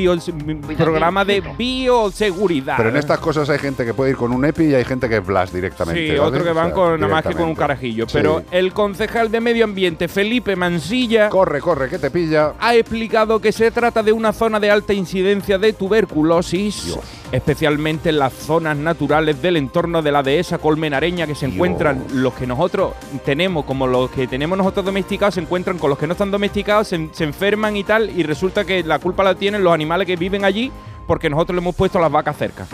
programa 0.78 1.26
de 1.26 1.42
bioseguridad. 1.58 2.76
Pero 2.78 2.90
en 2.90 2.98
estas 2.98 3.20
cosas 3.20 3.50
hay 3.50 3.60
gente 3.60 3.86
que 3.86 3.94
puede 3.94 4.12
ir 4.12 4.18
con 4.18 4.32
un 4.32 4.46
EPI 4.46 4.66
y 4.72 4.76
hay 4.76 4.86
gente 4.86 5.10
que 5.10 5.18
es 5.18 5.26
Blas 5.26 5.52
directamente. 5.52 6.02
Sí, 6.02 6.08
¿vale? 6.10 6.20
otro 6.22 6.44
que 6.44 6.50
O 6.52 6.54
van 6.56 6.66
sea, 6.68 6.74
con 6.76 7.00
nada 7.00 7.12
más 7.12 7.24
que 7.24 7.34
con 7.34 7.50
un. 7.50 7.56
Carajillo. 7.68 8.06
Sí. 8.08 8.14
Pero 8.14 8.44
el 8.52 8.74
concejal 8.74 9.30
de 9.32 9.42
Medio 9.42 9.64
Ambiente, 9.66 10.08
Felipe 10.08 10.56
Mansilla, 10.56 11.30
Corre, 11.30 11.60
corre, 11.60 11.90
que 11.90 12.00
te 12.00 12.10
pilla. 12.10 12.54
ha 12.60 12.76
explicado 12.76 13.40
que 13.40 13.52
se 13.52 13.72
trata 13.72 14.02
de 14.04 14.12
una 14.12 14.32
zona 14.34 14.60
de 14.60 14.72
alta 14.72 14.94
incidencia 14.94 15.58
de 15.58 15.74
tuberculosis, 15.74 16.98
especialmente 17.32 18.10
en 18.10 18.20
las 18.20 18.34
zonas 18.34 18.78
naturales 18.78 19.42
del 19.42 19.58
entorno 19.58 20.02
de 20.02 20.12
la 20.12 20.24
dehesa 20.24 20.58
colmenareña 20.58 21.28
que 21.28 21.36
se 21.36 21.46
encuentran 21.46 22.04
los 22.14 22.34
que 22.34 22.48
nosotros 22.48 22.94
tenemos, 23.26 23.66
como 23.66 23.88
los 23.88 24.10
que 24.12 24.28
tenemos 24.28 24.58
nosotros 24.58 24.86
domesticados, 24.86 25.36
se 25.36 25.42
encuentran 25.42 25.78
con 25.78 25.90
los 25.90 26.00
que 26.00 26.08
no 26.08 26.14
están 26.14 26.32
domesticados, 26.32 26.88
se, 26.88 27.10
se 27.12 27.24
enferman 27.24 27.76
y 27.78 27.84
tal, 27.84 28.10
y 28.18 28.24
resulta 28.24 28.64
que 28.66 28.84
la 28.84 29.00
culpa 29.00 29.24
la 29.24 29.36
tienen 29.36 29.64
los 29.64 29.74
animales 29.74 30.08
que 30.08 30.16
viven 30.16 30.46
allí. 30.46 30.72
Porque 31.08 31.30
nosotros 31.30 31.56
le 31.56 31.62
hemos 31.62 31.74
puesto 31.74 32.00
las 32.02 32.12
vacas 32.12 32.36
cerca. 32.36 32.68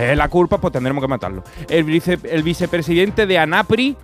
Es 0.00 0.16
la 0.16 0.28
culpa, 0.28 0.58
pues 0.58 0.72
tendremos 0.72 1.02
que 1.02 1.08
matarlo. 1.08 1.42
El, 1.68 1.82
vice- 1.82 2.20
el 2.30 2.44
vicepresidente 2.44 3.26
de 3.26 3.36
ANAPRI, 3.36 3.96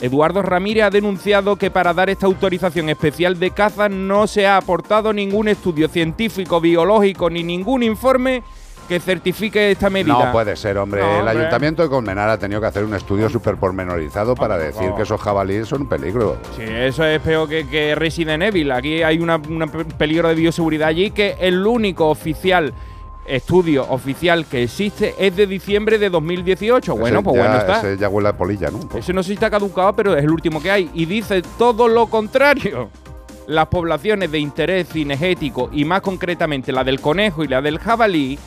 Eduardo 0.00 0.42
Ramírez 0.42 0.84
ha 0.84 0.90
denunciado 0.90 1.56
que 1.56 1.70
para 1.70 1.92
dar 1.92 2.08
esta 2.10 2.26
autorización 2.26 2.88
especial 2.88 3.38
de 3.38 3.50
caza 3.50 3.88
no 3.88 4.26
se 4.26 4.46
ha 4.46 4.56
aportado 4.56 5.12
ningún 5.12 5.48
estudio 5.48 5.88
científico, 5.88 6.60
biológico 6.60 7.28
ni 7.30 7.42
ningún 7.42 7.82
informe 7.82 8.42
que 8.88 9.00
certifique 9.00 9.70
esta 9.72 9.90
medida. 9.90 10.26
No 10.26 10.32
puede 10.32 10.56
ser, 10.56 10.78
hombre. 10.78 11.02
No, 11.02 11.20
el 11.20 11.28
ayuntamiento 11.28 11.82
de 11.82 11.90
Colmenar 11.90 12.30
ha 12.30 12.38
tenido 12.38 12.58
que 12.60 12.68
hacer 12.68 12.84
un 12.84 12.94
estudio 12.94 13.28
súper 13.28 13.56
pormenorizado 13.56 14.34
para 14.34 14.56
decir 14.56 14.92
que 14.96 15.02
esos 15.02 15.20
jabalíes 15.20 15.68
son 15.68 15.82
un 15.82 15.88
peligro. 15.88 16.38
Sí, 16.56 16.62
eso 16.64 17.04
es 17.04 17.20
peor 17.20 17.48
que, 17.48 17.68
que 17.68 17.94
Resident 17.94 18.42
Evil. 18.44 18.70
Aquí 18.72 19.02
hay 19.02 19.18
una- 19.18 19.36
un 19.36 19.68
peligro 19.98 20.28
de 20.28 20.36
bioseguridad 20.36 20.88
allí 20.88 21.10
que 21.10 21.36
el 21.38 21.66
único 21.66 22.08
oficial 22.08 22.72
estudio 23.28 23.86
oficial 23.88 24.46
que 24.46 24.62
existe 24.64 25.14
es 25.18 25.34
de 25.36 25.46
diciembre 25.46 25.98
de 25.98 26.10
2018. 26.10 26.96
Bueno, 26.96 27.22
pues 27.22 27.36
ya- 27.36 27.42
bueno 27.42 27.58
está. 27.58 27.78
Ese 27.78 27.96
ya 27.98 28.08
huele 28.08 28.28
a 28.28 28.36
polilla, 28.36 28.70
¿no? 28.70 28.80
Ese 28.96 29.12
no 29.12 29.22
sé 29.22 29.28
si 29.28 29.34
está 29.34 29.50
caducado, 29.50 29.92
pero 29.94 30.16
es 30.16 30.24
el 30.24 30.30
último 30.30 30.60
que 30.62 30.70
hay. 30.70 30.90
Y 30.94 31.04
dice 31.06 31.42
todo 31.58 31.88
lo 31.88 32.06
contrario. 32.06 32.90
Las 33.46 33.68
poblaciones 33.68 34.30
de 34.30 34.38
interés 34.38 34.88
cinegético, 34.92 35.70
y 35.72 35.84
más 35.86 36.02
concretamente 36.02 36.70
la 36.70 36.84
del 36.84 37.00
conejo 37.00 37.42
y 37.44 37.48
la 37.48 37.62
del 37.62 37.78
jabalí, 37.78 38.38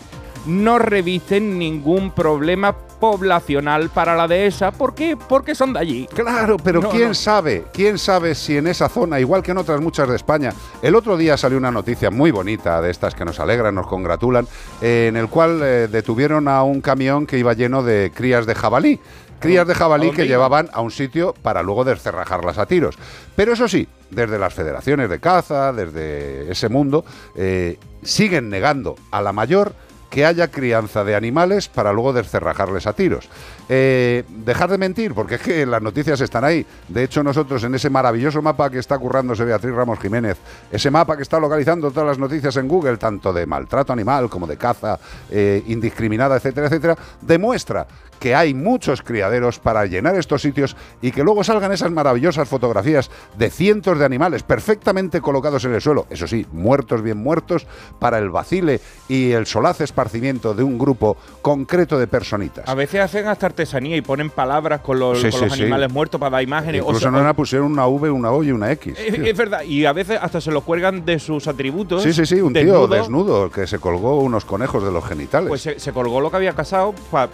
no 0.46 0.80
revisten 0.80 1.60
ningún 1.60 2.12
problema 2.12 2.76
poblacional 2.76 3.90
para 3.90 4.16
la 4.16 4.28
dehesa. 4.28 4.72
¿Por 4.72 4.94
qué? 4.94 5.18
Porque 5.18 5.56
son 5.56 5.74
de 5.74 5.80
allí. 5.80 6.08
Claro, 6.14 6.58
pero 6.58 6.82
No, 6.82 6.90
quién 6.90 7.10
no. 7.10 7.14
sabe, 7.14 7.66
quién 7.74 7.98
sabe 7.98 8.36
si 8.36 8.58
en 8.58 8.68
esa 8.68 8.90
zona, 8.90 9.20
igual 9.20 9.42
que 9.44 9.52
en 9.52 9.58
otras 9.58 9.82
muchas 9.82 10.08
de 10.10 10.16
España, 10.16 10.54
el 10.82 10.96
otro 10.96 11.18
día 11.18 11.36
salió 11.38 11.58
una 11.58 11.72
noticia 11.72 12.12
muy 12.12 12.32
bonita 12.32 12.82
de 12.82 12.92
estas 12.92 13.16
que 13.16 13.26
nos 13.26 13.40
alegran, 13.40 13.76
nos 13.76 13.88
congratulan, 13.88 14.48
eh, 14.82 15.08
en 15.10 15.18
el 15.18 15.28
cual 15.30 15.60
eh, 15.64 15.88
detuvieron 15.92 16.48
a 16.48 16.64
un 16.64 16.82
camión 16.82 17.26
que 17.26 17.38
iba 17.38 17.54
lleno 17.54 17.84
de 17.84 18.12
crías 18.14 18.46
de 18.46 18.56
jabalí. 18.56 19.00
Crías 19.40 19.66
de 19.68 19.74
jabalí 19.74 20.12
que 20.12 20.28
llevaban 20.28 20.70
a 20.72 20.82
un 20.82 20.92
sitio 20.92 21.34
para 21.42 21.64
luego 21.64 21.84
descerrajarlas 21.84 22.60
a 22.60 22.68
tiros. 22.68 22.96
Pero 23.36 23.54
eso 23.54 23.68
sí, 23.68 23.88
desde 24.12 24.38
las 24.38 24.54
federaciones 24.54 25.10
de 25.10 25.20
caza, 25.20 25.74
desde 25.74 26.52
ese 26.52 26.70
mundo, 26.70 27.04
eh, 27.36 27.80
siguen 28.04 28.52
negando 28.52 28.96
a 29.10 29.20
la 29.24 29.34
mayor 29.34 29.74
que 30.12 30.26
haya 30.26 30.50
crianza 30.50 31.04
de 31.04 31.16
animales 31.16 31.70
para 31.70 31.94
luego 31.94 32.14
descerrajarles 32.14 32.86
a 32.86 32.94
tiros. 32.94 33.30
Eh, 33.74 34.26
dejar 34.28 34.70
de 34.70 34.78
mentir, 34.78 35.14
porque 35.14 35.36
es 35.36 35.42
que 35.42 35.66
las 35.66 35.82
noticias 35.82 36.20
están 36.20 36.44
ahí. 36.44 36.66
De 36.90 37.06
hecho, 37.06 37.24
nosotros 37.24 37.64
en 37.64 37.74
ese 37.74 37.90
maravilloso 37.90 38.42
mapa 38.42 38.70
que 38.70 38.80
está 38.80 39.00
currándose 39.00 39.46
Beatriz 39.46 39.74
Ramos 39.74 39.98
Jiménez, 39.98 40.38
ese 40.70 40.92
mapa 40.92 41.16
que 41.16 41.24
está 41.24 41.40
localizando 41.40 41.90
todas 41.90 42.06
las 42.06 42.20
noticias 42.20 42.58
en 42.58 42.68
Google, 42.68 42.98
tanto 42.98 43.32
de 43.32 43.46
maltrato 43.46 43.94
animal 43.94 44.30
como 44.30 44.46
de 44.46 44.58
caza 44.58 45.00
eh, 45.30 45.64
indiscriminada, 45.68 46.36
etcétera, 46.36 46.68
etcétera, 46.68 46.98
demuestra 47.22 47.88
que 48.22 48.36
hay 48.36 48.54
muchos 48.54 49.02
criaderos 49.02 49.58
para 49.58 49.86
llenar 49.88 50.16
estos 50.16 50.44
sitios 50.44 50.78
y 51.02 51.12
que 51.12 51.24
luego 51.24 51.44
salgan 51.44 51.72
esas 51.72 51.90
maravillosas 51.90 52.48
fotografías 52.48 53.10
de 53.36 53.50
cientos 53.50 53.98
de 53.98 54.06
animales 54.06 54.44
perfectamente 54.44 55.22
colocados 55.22 55.66
en 55.66 55.74
el 55.74 55.82
suelo, 55.82 56.06
eso 56.10 56.28
sí, 56.28 56.46
muertos 56.52 57.02
bien 57.02 57.18
muertos, 57.18 57.66
para 58.00 58.20
el 58.20 58.30
vacile 58.30 58.80
y 59.08 59.32
el 59.32 59.48
solaz 59.48 59.82
esparcimiento 59.82 60.54
de 60.54 60.62
un 60.62 60.78
grupo 60.78 61.18
concreto 61.42 61.98
de 61.98 62.06
personitas. 62.06 62.70
A 62.70 62.76
veces 62.76 63.02
hacen 63.02 63.28
hasta 63.28 63.48
artesanía 63.62 63.96
y 63.98 64.02
ponen 64.02 64.30
palabras 64.30 64.82
con 64.82 65.00
los, 65.00 65.20
Sí, 65.20 65.30
con 65.30 65.40
sí, 65.40 65.46
los 65.46 65.54
sí. 65.54 65.62
animales 65.62 65.92
muertos 65.92 66.20
para 66.20 66.32
dar 66.32 66.44
imágenes. 66.44 66.82
o 66.82 66.86
Incluso 66.86 67.00
sea, 67.02 67.10
en 67.10 67.16
una 67.16 67.34
pusieron 67.34 67.72
una 67.72 67.88
V, 67.88 68.10
una 68.12 68.32
O 68.32 68.44
y 68.44 68.52
una 68.52 68.72
X. 68.72 68.96
es, 68.98 69.38
verdad, 69.38 69.62
y 69.64 69.86
a 69.86 69.94
veces 69.94 70.20
hasta 70.22 70.42
se 70.42 70.52
los 70.52 70.64
cuelgan 70.64 71.06
de 71.06 71.20
sus 71.20 71.48
atributos. 71.48 72.04
Sí, 72.04 72.14
sí, 72.14 72.26
sí, 72.26 72.42
un 72.42 72.54
tío 72.54 72.62
desnudo, 72.88 72.88
desnudo 72.88 73.52
que 73.52 73.68
se 73.68 73.80
colgó 73.80 74.20
unos 74.20 74.46
conejos 74.46 74.84
de 74.84 74.92
los 74.92 75.06
genitales. 75.06 75.50
Pues 75.50 75.62
se, 75.62 75.80
se 75.80 75.92
colgó 75.92 76.20
lo 76.22 76.30
que 76.32 76.38
había 76.38 76.54
casado 76.54 76.94
para. 77.12 77.32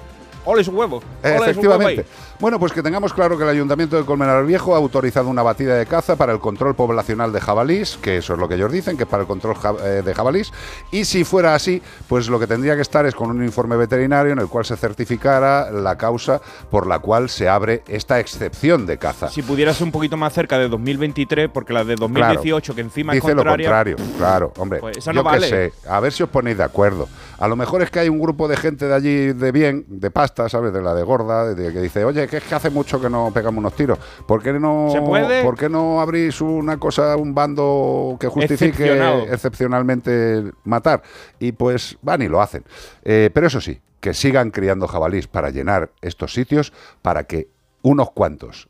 ¡Ole 0.48 0.64
su 0.64 0.72
huevo! 0.72 0.98
¡Ole 0.98 1.04
su 1.04 1.28
huevo 1.30 1.44
Efectivamente. 1.46 2.06
Bueno, 2.40 2.60
pues 2.60 2.72
que 2.72 2.84
tengamos 2.84 3.14
claro 3.14 3.36
que 3.38 3.44
el 3.44 3.50
Ayuntamiento 3.50 3.98
de 3.98 4.06
Colmenar 4.06 4.46
Viejo 4.46 4.74
ha 4.76 4.78
autorizado 4.78 5.28
una 5.28 5.42
batida 5.44 5.76
de 5.76 5.86
caza 5.88 6.16
para 6.16 6.32
el 6.34 6.40
control 6.40 6.76
poblacional 6.76 7.34
de 7.34 7.42
jabalís, 7.42 7.98
que 8.02 8.18
eso 8.18 8.34
es 8.34 8.40
lo 8.40 8.48
que 8.48 8.56
ellos 8.56 8.72
dicen, 8.72 8.96
que 8.96 9.04
es 9.04 9.10
para 9.10 9.22
el 9.24 9.28
control 9.28 9.56
ja- 9.56 9.74
eh, 9.84 10.02
de 10.06 10.14
jabalís. 10.14 10.52
Y 10.92 11.06
si 11.06 11.24
fuera 11.24 11.56
así, 11.56 11.82
pues 12.08 12.30
lo 12.30 12.40
que 12.40 12.46
tendría 12.48 12.76
que 12.76 12.82
estar 12.84 13.06
es 13.08 13.16
con 13.16 13.30
un 13.32 13.44
informe 13.44 13.76
veterinario 13.76 14.34
en 14.34 14.40
el 14.40 14.48
cual 14.48 14.66
se 14.66 14.78
certificara 14.78 15.72
la 15.72 15.98
causa 15.98 16.40
por 16.70 16.86
la 16.88 17.00
cual 17.00 17.30
se 17.30 17.50
abre 17.50 17.84
esta 17.88 18.20
excepción 18.20 18.86
de 18.86 18.98
caza. 18.98 19.30
Si 19.30 19.42
pudiera 19.42 19.74
ser 19.74 19.86
un 19.86 19.92
poquito 19.92 20.16
más 20.18 20.32
cerca 20.34 20.58
de 20.60 20.70
2023, 20.70 21.50
porque 21.52 21.74
la 21.74 21.84
de 21.84 21.96
2018, 21.96 22.76
que 22.76 22.82
encima 22.82 23.14
Dice 23.14 23.28
es 23.30 23.36
contraria. 23.36 23.68
lo 23.70 23.74
contrario, 23.96 23.96
claro, 24.18 24.54
hombre. 24.58 24.80
Pues 24.80 24.98
esa 24.98 25.12
yo 25.12 25.24
no 25.24 25.30
qué 25.32 25.38
vale. 25.40 25.50
sé, 25.50 25.74
a 25.90 26.00
ver 26.00 26.14
si 26.14 26.24
os 26.24 26.30
ponéis 26.30 26.58
de 26.58 26.64
acuerdo. 26.64 27.08
A 27.40 27.48
lo 27.48 27.56
mejor 27.56 27.82
es 27.82 27.90
que 27.92 28.00
hay 28.00 28.10
un 28.10 28.20
grupo 28.20 28.48
de 28.48 28.58
gente 28.58 28.88
de 28.88 28.94
allí 28.96 29.34
de 29.34 29.52
bien, 29.52 29.86
de 29.88 30.10
pasta, 30.12 30.37
¿sabes? 30.48 30.72
De 30.72 30.82
la 30.82 30.94
de 30.94 31.04
gorda, 31.04 31.54
de, 31.54 31.74
que 31.74 31.82
dice, 31.82 32.06
oye, 32.06 32.28
que 32.28 32.38
es 32.38 32.44
que 32.44 32.56
hace 32.56 32.70
mucho 32.70 33.02
que 33.02 33.10
no 33.10 33.32
pegamos 33.34 33.60
unos 33.60 33.76
tiros. 33.76 33.98
¿Por 34.28 34.42
qué 34.44 34.54
no, 34.54 34.90
¿Se 34.92 35.02
puede? 35.02 35.44
¿por 35.44 35.58
qué 35.58 35.70
no 35.70 36.00
abrís 36.00 36.40
una 36.42 36.78
cosa, 36.78 37.16
un 37.18 37.34
bando 37.34 38.18
que 38.20 38.28
justifique 38.28 38.84
Excepcional. 38.84 39.28
excepcionalmente 39.32 40.52
matar? 40.64 41.02
Y 41.40 41.52
pues 41.54 41.98
van 42.02 42.22
y 42.22 42.28
lo 42.28 42.42
hacen. 42.42 42.64
Eh, 43.04 43.30
pero 43.34 43.48
eso 43.48 43.60
sí, 43.60 43.82
que 44.00 44.14
sigan 44.14 44.52
criando 44.52 44.88
jabalís 44.88 45.28
para 45.28 45.50
llenar 45.50 45.92
estos 46.02 46.34
sitios, 46.34 46.72
para 47.02 47.24
que 47.24 47.50
unos 47.82 48.12
cuantos 48.12 48.70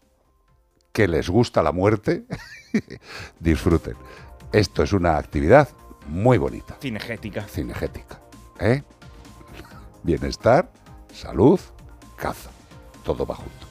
que 0.94 1.08
les 1.08 1.30
gusta 1.30 1.62
la 1.62 1.72
muerte 1.72 2.24
disfruten. 3.40 3.96
Esto 4.52 4.84
es 4.84 4.94
una 4.94 5.18
actividad 5.18 5.70
muy 6.08 6.38
bonita, 6.38 6.78
Cinegética. 6.80 7.44
cinegética. 7.44 8.20
¿eh? 8.60 8.82
Bienestar, 10.04 10.70
salud, 11.18 11.60
caza. 12.16 12.50
Todo 13.04 13.26
va 13.26 13.36
junto. 13.36 13.68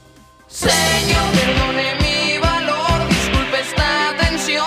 Señor, 0.47 1.31
perdone 1.33 1.95
mi 2.01 2.37
valor, 2.39 3.07
disculpe 3.09 3.59
esta 3.61 4.15
tensión. 4.19 4.65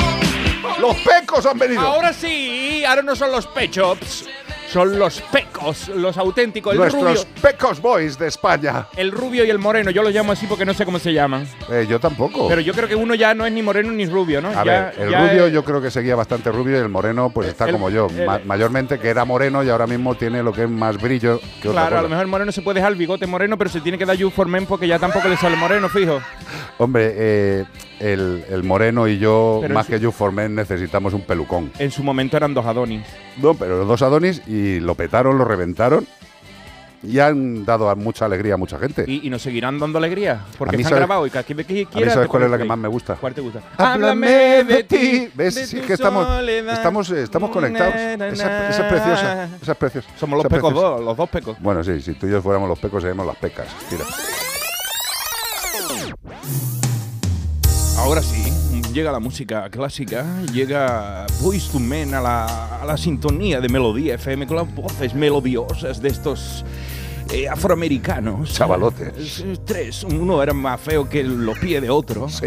¡Los 0.81 0.97
pecos 0.97 1.45
han 1.47 1.59
venido! 1.59 1.81
Ahora 1.81 2.13
sí, 2.13 2.85
ahora 2.85 3.03
no 3.03 3.15
son 3.15 3.33
los 3.33 3.47
pechops, 3.47 4.27
son 4.71 4.99
los 4.99 5.21
pecos, 5.21 5.89
los 5.89 6.17
auténticos, 6.17 6.73
el 6.75 6.79
Nuestros 6.79 7.03
rubio. 7.27 7.43
pecos 7.43 7.81
boys 7.83 8.19
de 8.19 8.29
España. 8.29 8.87
El 8.97 9.11
rubio 9.11 9.45
y 9.45 9.51
el 9.51 9.59
moreno, 9.59 9.91
yo 9.91 10.03
los 10.03 10.13
llamo 10.15 10.33
así 10.33 10.47
porque 10.47 10.65
no 10.65 10.73
sé 10.75 10.85
cómo 10.85 10.99
se 10.99 11.13
llaman. 11.13 11.47
Eh, 11.71 11.87
yo 11.89 11.99
tampoco. 11.99 12.49
Pero 12.49 12.61
yo 12.61 12.73
creo 12.73 12.89
que 12.89 12.95
uno 12.95 13.15
ya 13.15 13.35
no 13.35 13.45
es 13.47 13.53
ni 13.53 13.63
moreno 13.63 13.91
ni 13.93 14.07
rubio, 14.07 14.41
¿no? 14.41 14.49
A 14.51 14.65
Ya- 14.65 14.65
ver, 14.65 14.95
el 14.99 15.07
rubio 15.15 15.47
es- 15.47 15.53
yo 15.53 15.65
creo 15.65 15.81
que 15.83 15.91
seguía 15.91 16.15
bastante 16.17 16.51
rubio 16.53 16.77
y 16.77 16.81
el 16.81 16.89
moreno 16.89 17.31
pues 17.31 17.49
está 17.49 17.65
el- 17.67 17.73
como 17.73 17.91
yo, 17.91 18.07
el- 18.17 18.27
ma- 18.27 18.41
mayormente 18.45 18.99
que 18.99 19.09
era 19.09 19.25
moreno 19.25 19.65
y 19.65 19.69
ahora 19.71 19.87
mismo 19.87 20.15
tiene 20.15 20.43
lo 20.43 20.53
que 20.53 20.63
es 20.65 20.71
más 20.71 21.01
brillo 21.01 21.41
que 21.61 21.69
otra 21.69 21.83
Claro, 21.83 21.99
a 21.99 22.03
lo 22.03 22.09
mejor 22.09 22.23
el 22.25 22.31
moreno 22.31 22.53
se 22.53 22.63
puede 22.63 22.77
dejar 22.77 22.93
el 22.93 22.99
bigote 22.99 23.27
moreno, 23.27 23.59
pero 23.59 23.71
se 23.71 23.81
tiene 23.81 23.99
que 23.99 24.07
dar 24.07 24.17
you 24.17 24.31
for 24.31 24.47
men 24.47 24.67
porque 24.67 24.87
ya 24.87 24.99
tampoco 24.99 25.29
le 25.29 25.37
sale 25.37 25.57
moreno, 25.57 25.89
fijo. 25.89 26.21
Hombre, 26.79 27.13
eh, 27.17 27.65
el, 28.01 28.45
el 28.51 28.63
moreno 28.65 29.07
y 29.07 29.19
yo, 29.19 29.59
Pero 29.63 29.75
más 29.75 29.89
en 29.89 29.97
que 29.97 30.01
You 30.01 30.11
for 30.11 30.33
Men, 30.33 30.55
necesitamos 30.55 31.13
un 31.15 31.23
pelucón. 31.23 31.71
En 31.79 31.91
su 31.91 32.03
momento 32.03 32.37
eran 32.37 32.55
dos 32.55 32.67
Adonis. 32.67 33.03
No, 33.37 33.55
pero 33.55 33.79
los 33.79 33.87
dos 33.87 34.03
Adonis 34.03 34.43
y 34.49 34.81
lo 34.81 34.95
petaron, 34.95 35.39
lo 35.39 35.45
reventaron 35.45 36.07
y 37.03 37.19
han 37.19 37.65
dado 37.65 37.95
mucha 37.97 38.27
alegría 38.27 38.55
a 38.55 38.57
mucha 38.59 38.79
gente. 38.79 39.05
Y, 39.07 39.27
y 39.27 39.31
nos 39.31 39.41
seguirán 39.41 39.79
dando 39.79 39.97
alegría. 39.97 40.41
Porque 40.59 40.77
están 40.77 40.91
sabes- 40.91 40.99
grabados 40.99 41.29
y 41.29 41.31
cada 41.31 41.45
vez 41.49 41.67
que 41.67 41.87
a 41.93 41.99
mí 42.01 42.11
sabes 42.11 42.29
cuál 42.29 42.43
es 42.43 42.51
la 42.51 42.59
que 42.59 42.65
más 42.65 42.77
me 42.77 42.89
gusta. 42.89 43.15
¿Cuál 43.17 43.33
te 43.35 43.41
gusta? 43.41 43.61
Háblame 43.79 44.65
de 44.65 44.85
ti. 44.85 45.29
¿Ves? 45.35 45.55
de 45.55 45.67
Sí, 45.67 45.81
tu 45.81 45.87
que 45.87 45.95
estamos, 45.95 46.27
estamos, 46.71 47.11
eh, 47.11 47.23
estamos 47.23 47.51
conectados. 47.51 47.95
Na, 47.95 48.17
na, 48.19 48.29
Esa, 48.29 48.69
esa 48.69 48.83
es 48.83 48.93
preciosa. 48.93 49.49
Esa 49.63 49.73
es 49.73 49.79
preciosa. 49.79 50.09
Somos 50.19 50.37
los 50.37 50.45
es 50.45 50.51
pecos 50.53 50.73
preciosa. 50.73 50.95
dos, 50.97 51.05
los 51.05 51.17
dos 51.17 51.31
pecos. 51.31 51.57
Bueno, 51.61 51.83
sí, 51.83 52.01
si 52.03 52.13
tú 52.15 52.27
y 52.27 52.31
yo 52.33 52.43
fuéramos 52.43 52.69
los 52.69 52.79
pecos, 52.79 53.03
seríamos 53.03 53.27
las 53.27 53.37
pecas. 53.37 53.67
Mira. 53.91 54.05
Ahora 58.01 58.23
sí, 58.23 58.43
llega 58.93 59.13
la 59.13 59.21
música 59.21 59.69
clásica, 59.71 60.25
llega 60.53 61.27
Boys 61.43 61.69
to 61.69 61.79
Men 61.79 62.15
a 62.15 62.21
la, 62.21 62.81
a 62.81 62.85
la 62.85 62.97
sintonía 62.97 63.61
de 63.61 63.69
Melodía 63.69 64.15
FM 64.15 64.47
con 64.47 64.57
las 64.57 64.75
voces 64.75 65.15
melodiosas 65.15 66.01
de 66.01 66.09
estos 66.09 66.65
eh, 67.33 67.49
afroamericanos. 67.49 68.53
Chavalotes. 68.55 69.41
Eh, 69.41 69.57
Tres, 69.65 70.03
uno 70.05 70.43
era 70.43 70.53
más 70.55 70.81
feo 70.81 71.09
que 71.09 71.23
los 71.23 71.59
pies 71.59 71.83
de 71.83 71.91
otro. 71.91 72.29
Sí. 72.29 72.47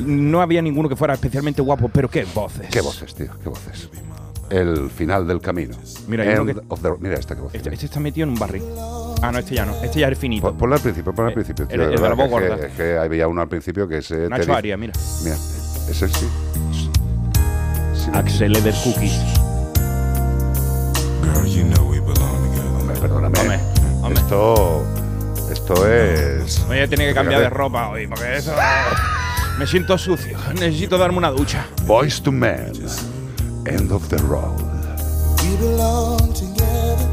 No 0.00 0.40
había 0.40 0.60
ninguno 0.62 0.88
que 0.88 0.96
fuera 0.96 1.14
especialmente 1.14 1.62
guapo, 1.62 1.88
pero 1.88 2.08
qué 2.10 2.24
voces. 2.34 2.68
Qué 2.70 2.80
voces, 2.80 3.14
tío, 3.14 3.30
qué 3.42 3.48
voces. 3.48 3.88
El 4.50 4.90
final 4.90 5.26
del 5.26 5.40
camino. 5.40 5.76
Mira, 6.08 6.24
hay 6.24 6.30
uno 6.38 6.50
End 6.50 6.60
que- 6.60 6.66
of 6.68 6.82
the- 6.82 6.90
mira 7.00 7.14
esta 7.14 7.34
qué 7.34 7.40
voz. 7.42 7.54
Este, 7.54 7.72
este 7.72 7.86
está 7.86 8.00
metido 8.00 8.24
en 8.24 8.30
un 8.32 8.38
barril. 8.38 8.62
Ah, 9.22 9.32
no, 9.32 9.38
este 9.38 9.54
ya 9.54 9.64
no. 9.64 9.74
Este 9.82 10.00
ya 10.00 10.08
es 10.08 10.18
finito. 10.18 10.48
Pon- 10.48 10.56
Ponlo 10.58 10.74
al 10.76 10.80
principio, 10.82 11.14
ponlo 11.14 11.28
al 11.28 11.32
Eh, 11.32 11.34
principio. 11.34 11.62
el- 11.64 11.68
tío, 11.70 11.78
de 11.78 11.84
el 11.84 11.90
de 12.02 12.08
la 12.08 12.16
que 12.16 12.22
es 12.24 12.30
gorda. 12.30 12.56
que- 12.56 12.66
Es 12.66 12.72
que 12.74 12.98
había 12.98 13.26
uno 13.28 13.40
al 13.40 13.48
principio 13.48 13.88
que 13.88 14.02
se. 14.02 14.16
te 14.16 14.28
Nacho 14.28 14.42
dice- 14.42 14.52
Aria, 14.52 14.76
mira. 14.76 14.92
Mira, 15.22 15.36
ese 15.88 16.08
sí. 16.08 16.28
Sí, 17.94 18.10
Axel 18.12 18.56
Eder 18.56 18.74
Cookies. 18.84 19.18
Hombre, 22.78 22.96
perdóname. 23.00 23.38
Hombre, 23.38 23.60
hombre. 24.02 24.20
Esto. 24.20 24.84
Esto 25.50 25.88
es. 25.88 26.64
Voy 26.66 26.78
a 26.80 26.88
tener 26.88 27.08
que 27.08 27.14
cambiar 27.14 27.40
de 27.40 27.50
ropa 27.50 27.88
hoy, 27.90 28.06
porque 28.06 28.36
eso. 28.36 28.52
Me 29.58 29.66
siento 29.66 29.96
sucio. 29.96 30.36
Necesito 30.54 30.98
darme 30.98 31.18
una 31.18 31.30
ducha. 31.30 31.66
Boys 31.86 32.20
to 32.22 32.32
Men. 32.32 32.72
End 33.66 33.90
of 33.92 34.08
the 34.08 34.16
road. 34.18 34.60
We 35.42 35.56
belong 35.56 36.18
together. 36.34 37.08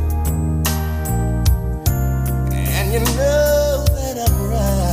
You 2.91 2.99
know 2.99 3.85
that 3.87 4.17
I'm 4.27 4.49
right. 4.49 4.90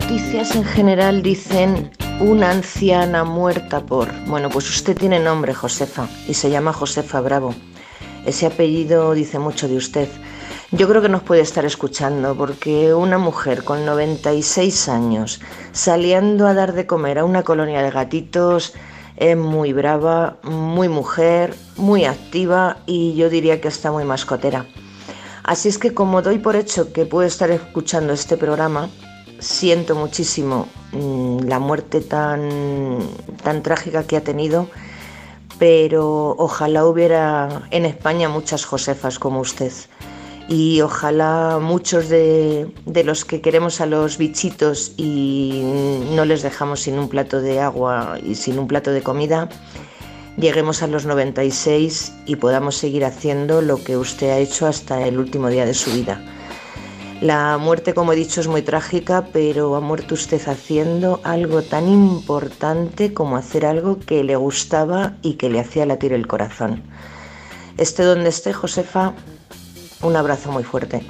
Noticias 0.00 0.56
en 0.56 0.64
general 0.64 1.22
dicen 1.22 1.90
una 2.20 2.50
anciana 2.50 3.22
muerta 3.22 3.80
por... 3.84 4.08
Bueno, 4.26 4.48
pues 4.48 4.68
usted 4.70 4.96
tiene 4.96 5.20
nombre, 5.20 5.52
Josefa, 5.52 6.08
y 6.26 6.34
se 6.34 6.48
llama 6.48 6.72
Josefa 6.72 7.20
Bravo. 7.20 7.54
Ese 8.24 8.46
apellido 8.46 9.12
dice 9.12 9.38
mucho 9.38 9.68
de 9.68 9.76
usted. 9.76 10.08
Yo 10.70 10.88
creo 10.88 11.02
que 11.02 11.08
nos 11.10 11.22
puede 11.22 11.42
estar 11.42 11.64
escuchando 11.66 12.34
porque 12.34 12.94
una 12.94 13.18
mujer 13.18 13.62
con 13.62 13.84
96 13.84 14.88
años 14.88 15.40
saliendo 15.72 16.46
a 16.46 16.54
dar 16.54 16.72
de 16.72 16.86
comer 16.86 17.18
a 17.18 17.24
una 17.24 17.42
colonia 17.42 17.82
de 17.82 17.90
gatitos 17.90 18.72
es 19.16 19.36
muy 19.36 19.72
brava, 19.72 20.38
muy 20.42 20.88
mujer, 20.88 21.54
muy 21.76 22.06
activa 22.06 22.78
y 22.86 23.14
yo 23.16 23.28
diría 23.28 23.60
que 23.60 23.68
está 23.68 23.92
muy 23.92 24.04
mascotera. 24.04 24.66
Así 25.44 25.68
es 25.68 25.78
que 25.78 25.92
como 25.92 26.22
doy 26.22 26.38
por 26.38 26.56
hecho 26.56 26.92
que 26.92 27.04
puede 27.06 27.28
estar 27.28 27.50
escuchando 27.50 28.12
este 28.12 28.36
programa, 28.36 28.88
siento 29.40 29.94
muchísimo 29.94 30.68
mm, 30.92 31.40
la 31.40 31.58
muerte 31.58 32.00
tan, 32.00 32.98
tan 33.42 33.62
trágica 33.62 34.04
que 34.04 34.16
ha 34.16 34.24
tenido, 34.24 34.68
pero 35.58 36.34
ojalá 36.38 36.86
hubiera 36.86 37.62
en 37.70 37.84
España 37.84 38.28
muchas 38.28 38.64
Josefas 38.64 39.18
como 39.18 39.40
usted. 39.40 39.72
Y 40.48 40.80
ojalá 40.80 41.58
muchos 41.60 42.08
de, 42.08 42.72
de 42.84 43.04
los 43.04 43.24
que 43.24 43.40
queremos 43.40 43.80
a 43.80 43.86
los 43.86 44.18
bichitos 44.18 44.94
y 44.96 45.62
no 46.14 46.24
les 46.24 46.42
dejamos 46.42 46.80
sin 46.80 46.98
un 46.98 47.08
plato 47.08 47.40
de 47.40 47.60
agua 47.60 48.18
y 48.24 48.34
sin 48.34 48.58
un 48.58 48.66
plato 48.66 48.90
de 48.90 49.02
comida, 49.02 49.48
lleguemos 50.36 50.82
a 50.82 50.88
los 50.88 51.06
96 51.06 52.14
y 52.26 52.36
podamos 52.36 52.76
seguir 52.76 53.04
haciendo 53.04 53.62
lo 53.62 53.82
que 53.84 53.96
usted 53.96 54.30
ha 54.30 54.38
hecho 54.38 54.66
hasta 54.66 55.06
el 55.06 55.18
último 55.18 55.48
día 55.48 55.66
de 55.66 55.74
su 55.74 55.92
vida. 55.92 56.20
La 57.20 57.58
muerte, 57.58 57.92
como 57.92 58.14
he 58.14 58.16
dicho, 58.16 58.40
es 58.40 58.48
muy 58.48 58.62
trágica, 58.62 59.26
pero 59.30 59.76
ha 59.76 59.80
muerto 59.80 60.14
usted 60.14 60.40
haciendo 60.48 61.20
algo 61.22 61.60
tan 61.60 61.86
importante 61.86 63.12
como 63.12 63.36
hacer 63.36 63.66
algo 63.66 63.98
que 63.98 64.24
le 64.24 64.36
gustaba 64.36 65.16
y 65.20 65.34
que 65.34 65.50
le 65.50 65.60
hacía 65.60 65.84
latir 65.84 66.14
el 66.14 66.26
corazón. 66.26 66.82
Esté 67.76 68.04
donde 68.04 68.30
esté, 68.30 68.54
Josefa, 68.54 69.12
un 70.00 70.16
abrazo 70.16 70.50
muy 70.50 70.64
fuerte. 70.64 71.02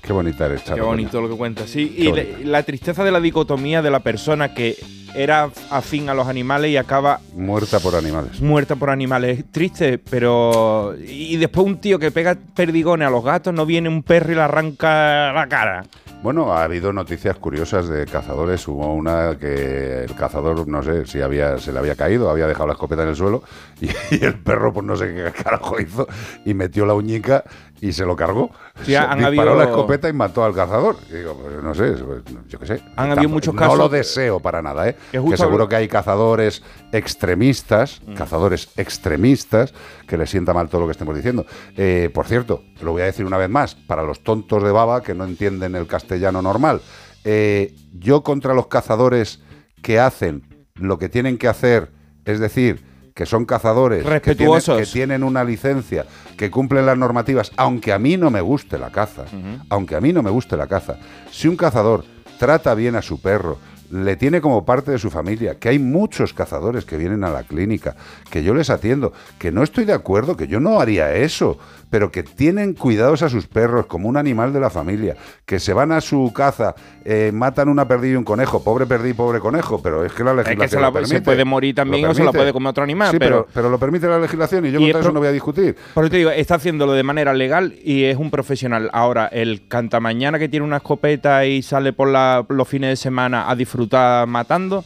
Qué 0.00 0.12
bonita 0.12 0.46
eres, 0.46 0.62
Qué 0.62 0.80
bonito 0.80 1.20
lo 1.20 1.28
que 1.28 1.36
cuenta, 1.36 1.66
sí. 1.66 1.88
Qué 1.88 2.36
Y 2.42 2.44
la 2.44 2.62
tristeza 2.62 3.02
de 3.02 3.10
la 3.10 3.20
dicotomía 3.20 3.82
de 3.82 3.90
la 3.90 4.00
persona 4.00 4.54
que 4.54 4.76
era 5.16 5.48
afín 5.70 6.08
a 6.08 6.14
los 6.14 6.28
animales 6.28 6.70
y 6.70 6.76
acaba 6.76 7.20
Muerta 7.34 7.80
por 7.80 7.94
animales. 7.94 8.40
muerta 8.40 8.76
por 8.76 8.90
animales. 8.90 9.38
Es 9.38 9.44
triste, 9.50 9.98
pero... 9.98 10.94
Y 10.98 11.36
después 11.36 11.66
un 11.66 11.78
tío 11.80 11.98
que 11.98 12.10
pega 12.10 12.36
perdigones 12.54 13.08
a 13.08 13.10
los 13.10 13.24
gatos, 13.24 13.52
no 13.54 13.64
viene 13.66 13.88
un 13.88 14.02
perro 14.02 14.32
y 14.32 14.34
le 14.34 14.42
arranca 14.42 15.32
la 15.32 15.46
cara. 15.48 15.84
Bueno, 16.22 16.52
ha 16.52 16.64
habido 16.64 16.92
noticias 16.92 17.36
curiosas 17.36 17.88
de 17.88 18.04
cazadores. 18.06 18.66
Hubo 18.66 18.92
una 18.92 19.36
que 19.38 20.04
el 20.04 20.14
cazador, 20.14 20.66
no 20.66 20.82
sé 20.82 21.06
si 21.06 21.20
había, 21.20 21.58
se 21.58 21.72
le 21.72 21.78
había 21.78 21.94
caído, 21.94 22.30
había 22.30 22.46
dejado 22.46 22.66
la 22.66 22.72
escopeta 22.72 23.02
en 23.02 23.10
el 23.10 23.16
suelo 23.16 23.42
y, 23.80 23.86
y 24.10 24.24
el 24.24 24.34
perro, 24.38 24.72
pues 24.72 24.86
no 24.86 24.96
sé 24.96 25.14
qué 25.14 25.42
carajo 25.42 25.78
hizo, 25.80 26.06
y 26.44 26.54
metió 26.54 26.86
la 26.86 26.94
uñica 26.94 27.44
y 27.80 27.92
se 27.92 28.04
lo 28.06 28.16
cargó. 28.16 28.50
Sí, 28.80 28.92
Se 28.92 28.96
han 28.98 29.18
disparó 29.18 29.26
habido- 29.52 29.54
la 29.56 29.64
escopeta 29.64 30.08
y 30.08 30.12
mató 30.12 30.44
al 30.44 30.54
cazador. 30.54 30.96
Y 31.10 31.14
digo, 31.16 31.34
pues 31.40 31.62
no 31.62 31.74
sé, 31.74 31.92
pues, 31.92 32.22
yo 32.48 32.58
qué 32.58 32.66
sé. 32.66 32.82
Han 32.96 33.10
habido 33.12 33.28
muchos 33.28 33.54
No 33.54 33.60
casos- 33.60 33.78
lo 33.78 33.88
deseo 33.88 34.40
para 34.40 34.62
nada, 34.62 34.88
¿eh? 34.88 34.96
Que 35.12 35.18
seguro 35.36 35.44
hablo- 35.64 35.68
que 35.68 35.76
hay 35.76 35.88
cazadores 35.88 36.62
extremistas, 36.92 38.00
Mm. 38.06 38.14
cazadores 38.14 38.68
extremistas, 38.76 39.72
que 40.06 40.16
les 40.18 40.28
sienta 40.30 40.52
mal 40.52 40.68
todo 40.68 40.82
lo 40.82 40.86
que 40.86 40.92
estemos 40.92 41.14
diciendo. 41.16 41.46
Eh, 41.76 42.10
por 42.12 42.26
cierto, 42.26 42.62
lo 42.82 42.92
voy 42.92 43.02
a 43.02 43.06
decir 43.06 43.24
una 43.24 43.38
vez 43.38 43.48
más, 43.48 43.74
para 43.74 44.02
los 44.02 44.22
tontos 44.22 44.62
de 44.62 44.70
baba 44.70 45.02
que 45.02 45.14
no 45.14 45.24
entienden 45.24 45.74
el 45.74 45.86
castellano 45.86 46.42
normal. 46.42 46.80
eh, 47.28 47.74
yo 47.92 48.22
contra 48.22 48.54
los 48.54 48.68
cazadores 48.68 49.42
que 49.82 49.98
hacen 49.98 50.44
lo 50.76 50.96
que 50.96 51.08
tienen 51.08 51.38
que 51.38 51.48
hacer, 51.48 51.90
es 52.24 52.38
decir, 52.38 52.85
que 53.16 53.24
son 53.24 53.46
cazadores, 53.46 54.04
que 54.20 54.34
tienen, 54.34 54.60
que 54.60 54.84
tienen 54.84 55.24
una 55.24 55.42
licencia, 55.42 56.04
que 56.36 56.50
cumplen 56.50 56.84
las 56.84 56.98
normativas, 56.98 57.50
aunque 57.56 57.94
a 57.94 57.98
mí 57.98 58.18
no 58.18 58.30
me 58.30 58.42
guste 58.42 58.78
la 58.78 58.90
caza, 58.90 59.24
aunque 59.70 59.96
a 59.96 60.02
mí 60.02 60.12
no 60.12 60.22
me 60.22 60.28
guste 60.28 60.54
la 60.54 60.66
caza, 60.66 60.98
si 61.32 61.48
un 61.48 61.56
cazador 61.56 62.04
trata 62.38 62.74
bien 62.74 62.94
a 62.94 63.00
su 63.00 63.18
perro, 63.18 63.56
le 63.90 64.16
tiene 64.16 64.42
como 64.42 64.66
parte 64.66 64.90
de 64.90 64.98
su 64.98 65.10
familia, 65.10 65.58
que 65.58 65.70
hay 65.70 65.78
muchos 65.78 66.34
cazadores 66.34 66.84
que 66.84 66.98
vienen 66.98 67.24
a 67.24 67.30
la 67.30 67.44
clínica, 67.44 67.96
que 68.30 68.42
yo 68.42 68.54
les 68.54 68.68
atiendo, 68.68 69.14
que 69.38 69.50
no 69.50 69.62
estoy 69.62 69.86
de 69.86 69.94
acuerdo, 69.94 70.36
que 70.36 70.46
yo 70.46 70.60
no 70.60 70.78
haría 70.78 71.14
eso, 71.14 71.58
pero 71.90 72.10
que 72.10 72.22
tienen 72.22 72.74
cuidados 72.74 73.22
a 73.22 73.28
sus 73.28 73.46
perros 73.46 73.86
como 73.86 74.08
un 74.08 74.16
animal 74.16 74.52
de 74.52 74.60
la 74.60 74.70
familia, 74.70 75.16
que 75.44 75.58
se 75.60 75.72
van 75.72 75.92
a 75.92 76.00
su 76.00 76.32
caza, 76.34 76.74
eh, 77.04 77.30
matan 77.32 77.68
una 77.68 77.86
perdida 77.86 78.14
y 78.14 78.16
un 78.16 78.24
conejo, 78.24 78.62
pobre 78.64 78.86
perdí, 78.86 79.12
pobre 79.14 79.38
conejo, 79.40 79.80
pero 79.82 80.04
es 80.04 80.12
que 80.12 80.24
la 80.24 80.32
Es 80.32 80.36
legislación 80.38 80.60
que 80.60 80.68
se, 80.68 80.76
la- 80.80 80.86
lo 80.88 80.92
permite. 80.92 81.14
se 81.16 81.22
puede 81.22 81.44
morir 81.44 81.74
también 81.74 82.06
o 82.06 82.14
se 82.14 82.24
la 82.24 82.32
puede 82.32 82.52
comer 82.52 82.70
otro 82.70 82.82
animal. 82.84 83.10
Sí, 83.12 83.18
pero, 83.18 83.42
pero, 83.46 83.48
pero 83.54 83.70
lo 83.70 83.78
permite 83.78 84.06
la 84.08 84.18
legislación 84.18 84.66
y 84.66 84.72
yo 84.72 84.80
Y 84.80 84.84
contra 84.84 85.00
es 85.00 85.06
eso 85.06 85.12
no 85.12 85.20
voy 85.20 85.28
a 85.28 85.32
discutir. 85.32 85.76
Por 85.94 86.04
eso 86.04 86.10
te 86.10 86.16
digo, 86.18 86.30
está 86.30 86.56
haciéndolo 86.56 86.92
de 86.92 87.02
manera 87.02 87.32
legal 87.34 87.74
y 87.84 88.04
es 88.04 88.16
un 88.16 88.30
profesional. 88.30 88.90
Ahora, 88.92 89.26
el 89.26 89.68
cantamañana 89.68 90.38
que 90.38 90.48
tiene 90.48 90.66
una 90.66 90.78
escopeta 90.78 91.46
y 91.46 91.62
sale 91.62 91.92
por 91.92 92.08
la- 92.08 92.44
los 92.48 92.66
fines 92.68 92.90
de 92.90 92.96
semana 92.96 93.48
a 93.48 93.54
disfrutar 93.54 94.26
matando, 94.26 94.84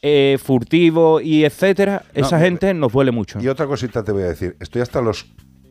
eh, 0.00 0.38
furtivo 0.42 1.20
y 1.20 1.44
etcétera, 1.44 2.02
No, 2.14 2.20
esa 2.24 2.38
me- 2.38 2.44
gente 2.44 2.72
nos 2.72 2.92
duele 2.92 3.10
mucho. 3.10 3.38
Y 3.40 3.48
otra 3.48 3.66
cosita 3.66 4.02
te 4.02 4.12
voy 4.12 4.22
a 4.22 4.26
decir. 4.28 4.56
Estoy 4.60 4.80
hasta 4.82 5.00
los 5.02 5.26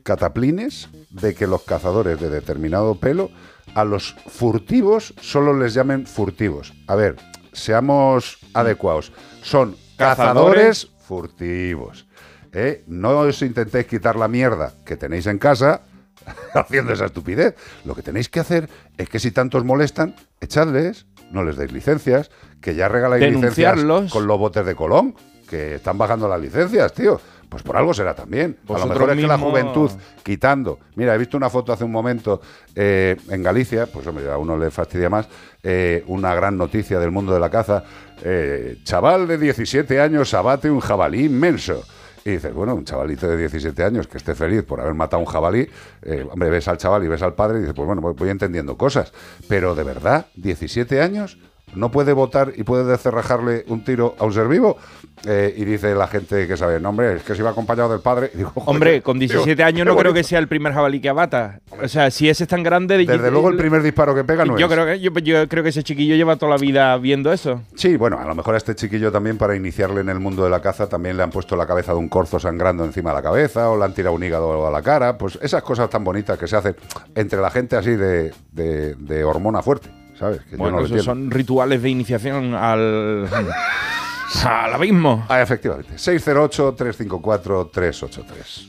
cataplines 0.08 0.88
de 1.10 1.36
que 1.36 1.48
los 1.48 1.64
cazadores 1.64 2.18
de 2.18 2.30
determinado 2.30 2.96
pelo 2.96 3.30
a 3.76 3.84
los 3.84 4.16
furtivos 4.28 5.14
solo 5.20 5.54
les 5.60 5.74
llamen 5.74 6.08
furtivos. 6.08 6.74
A 6.88 6.96
ver, 6.96 7.18
seamos 7.52 8.40
adecuados. 8.54 9.12
Son 9.42 9.76
Cazadores 9.98 9.98
cazadores 9.98 10.88
furtivos. 11.06 12.08
¿eh? 12.54 12.86
No 12.88 13.20
os 13.20 13.42
intentéis 13.42 13.88
quitar 13.88 14.16
la 14.16 14.30
mierda 14.30 14.72
que 14.86 14.96
tenéis 14.96 15.28
en 15.28 15.40
casa 15.40 15.82
haciendo 16.54 16.94
esa 16.94 17.08
estupidez. 17.08 17.56
Lo 17.84 17.94
que 17.94 18.02
tenéis 18.02 18.30
que 18.30 18.40
hacer 18.40 18.70
es 18.98 19.10
que 19.10 19.20
si 19.20 19.32
tantos 19.32 19.66
molestan, 19.66 20.16
echadles, 20.40 21.06
no 21.32 21.44
les 21.44 21.58
deis 21.58 21.74
licencias, 21.74 22.32
que 22.62 22.76
ya 22.76 22.88
regaláis 22.88 23.30
licencias 23.30 23.84
con 24.10 24.26
los 24.26 24.40
botes 24.40 24.66
de 24.66 24.74
Colón, 24.74 25.16
que 25.50 25.76
están 25.76 25.98
bajando 25.98 26.30
las 26.30 26.40
licencias, 26.40 26.94
tío. 26.94 27.20
Pues 27.50 27.64
por 27.64 27.78
algo 27.78 27.94
será 27.94 28.14
también. 28.14 28.58
a 28.68 28.80
lo 28.80 28.86
mejor 28.88 29.12
es 29.12 29.16
que 29.18 29.28
la 29.28 29.38
juventud 29.38 29.92
quitando. 30.24 30.80
Mira, 30.96 31.16
he 31.16 31.18
visto 31.18 31.38
una 31.38 31.50
foto 31.50 31.72
hace 31.72 31.84
un 31.86 31.92
momento 31.92 32.42
eh, 32.76 33.16
en 33.30 33.42
Galicia, 33.42 33.86
pues 33.88 34.06
hombre, 34.08 34.30
a 34.30 34.38
uno 34.38 34.58
le 34.58 34.70
fastidia 34.70 35.10
más, 35.10 35.28
eh, 35.64 36.04
una 36.08 36.36
gran 36.36 36.58
noticia 36.58 37.00
del 37.00 37.12
mundo 37.12 37.34
de 37.34 37.40
la 37.40 37.50
caza. 37.50 37.84
eh, 38.24 38.80
chaval 38.84 39.28
de 39.28 39.38
17 39.38 40.02
años 40.02 40.34
abate 40.34 40.70
un 40.70 40.80
jabalí 40.80 41.26
inmenso. 41.26 41.84
Y 42.26 42.32
dices, 42.32 42.54
bueno, 42.54 42.76
un 42.76 42.84
chavalito 42.84 43.26
de 43.30 43.38
17 43.38 43.82
años 43.86 44.06
que 44.08 44.18
esté 44.18 44.36
feliz 44.36 44.64
por 44.64 44.82
haber 44.82 44.94
matado 44.94 45.22
un 45.22 45.28
jabalí, 45.28 45.70
eh, 46.02 46.28
hombre, 46.30 46.50
ves 46.50 46.68
al 46.68 46.78
chaval 46.78 47.02
y 47.06 47.08
ves 47.08 47.22
al 47.22 47.36
padre 47.36 47.60
y 47.60 47.62
dices, 47.62 47.74
pues 47.74 47.88
bueno, 47.88 48.02
voy 48.02 48.30
entendiendo 48.30 48.76
cosas. 48.78 49.14
Pero 49.48 49.76
de 49.76 49.84
verdad, 49.84 50.26
17 50.36 51.02
años, 51.02 51.38
no 51.76 51.92
puede 51.92 52.14
votar 52.14 52.54
y 52.56 52.64
puede 52.64 52.86
descerrajarle 52.86 53.66
un 53.68 53.84
tiro 53.84 54.16
a 54.20 54.26
un 54.26 54.34
ser 54.34 54.48
vivo. 54.48 54.78
Eh, 55.26 55.54
y 55.58 55.66
dice 55.66 55.96
la 55.96 56.08
gente 56.08 56.48
que 56.48 56.56
sabe, 56.56 56.80
no, 56.80 56.90
hombre, 56.90 57.16
es 57.16 57.24
que 57.24 57.34
se 57.34 57.42
iba 57.42 57.50
acompañado 57.50 57.90
del 57.90 58.02
padre. 58.02 58.30
Digo, 58.36 58.52
Hombre, 58.66 59.02
con 59.02 59.18
17 59.18 59.56
digo, 59.56 59.68
años 59.68 59.88
no 59.88 59.96
creo 59.98 60.14
que 60.14 60.24
sea 60.24 60.38
el 60.40 60.48
primer 60.48 60.74
jabalí 60.74 61.00
que 61.02 61.10
abata. 61.10 61.60
O 61.82 61.88
sea, 61.88 62.12
si 62.12 62.30
ese 62.30 62.44
es 62.44 62.48
tan 62.50 62.62
grande... 62.64 62.98
Desde 63.00 63.32
luego 63.32 63.50
el 63.50 63.58
primer 63.58 63.82
disparo 63.82 64.14
que 64.14 64.24
pega 64.24 64.46
no 64.46 64.58
yo 64.60 64.68
es. 64.68 64.72
Creo 64.72 64.86
que, 64.86 65.00
yo, 65.00 65.12
yo 65.20 65.48
creo 65.48 65.64
que 65.64 65.70
ese 65.70 65.84
chiquillo 65.84 66.16
lleva 66.16 66.36
toda 66.36 66.52
la 66.52 66.58
vida 66.58 66.96
viendo 66.98 67.34
eso. 67.34 67.64
Sí, 67.76 67.98
bueno, 67.98 68.20
a 68.20 68.26
lo 68.26 68.36
mejor 68.36 68.54
a 68.54 68.58
este 68.58 68.76
chiquillo 68.76 69.12
también 69.12 69.38
para 69.40 69.56
iniciarle 69.56 70.02
en 70.02 70.10
el 70.10 70.20
mundo 70.20 70.44
de 70.44 70.52
la 70.52 70.62
caza 70.62 70.88
también 70.88 71.18
le 71.18 71.24
han 71.24 71.32
puesto 71.32 71.56
la 71.56 71.66
cabeza 71.66 71.94
de 71.94 71.98
un 71.98 72.10
corzo 72.10 72.40
sangrando 72.40 72.86
encima 72.86 73.10
de 73.10 73.16
la 73.16 73.24
cabeza 73.24 73.70
o 73.72 73.78
le 73.78 73.86
han 73.86 73.94
tirado 73.94 74.16
un 74.16 74.24
hígado 74.24 74.68
a 74.68 74.72
la 74.72 74.82
cara. 74.84 75.18
Pues 75.18 75.40
esas 75.42 75.64
cosas 75.64 75.90
tan 75.90 76.04
bonitas 76.04 76.38
que 76.38 76.48
se 76.48 76.56
hacen 76.56 76.76
entre 77.16 77.42
la 77.42 77.50
gente 77.50 77.76
así 77.76 77.96
de, 77.96 78.34
de- 78.52 78.94
de 78.96 79.24
hormona 79.24 79.62
fuerte, 79.64 79.90
¿sabes? 80.18 80.42
Que 80.42 80.52
yo 80.52 80.58
Bueno, 80.58 80.80
no 80.80 80.86
esos 80.86 81.04
son 81.04 81.30
rituales 81.32 81.82
de 81.82 81.90
iniciación 81.90 82.54
al, 82.54 83.28
al 84.44 84.74
abismo. 84.74 85.26
Ah, 85.30 85.42
efectivamente. 85.42 85.94
608-354-383. 85.96 88.68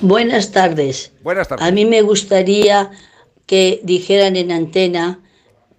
Buenas 0.00 0.52
tardes. 0.52 1.12
Buenas 1.22 1.48
tardes. 1.48 1.66
A 1.66 1.70
mí 1.72 1.84
me 1.84 2.02
gustaría 2.02 2.90
que 3.46 3.80
dijeran 3.82 4.36
en 4.36 4.52
antena 4.52 5.20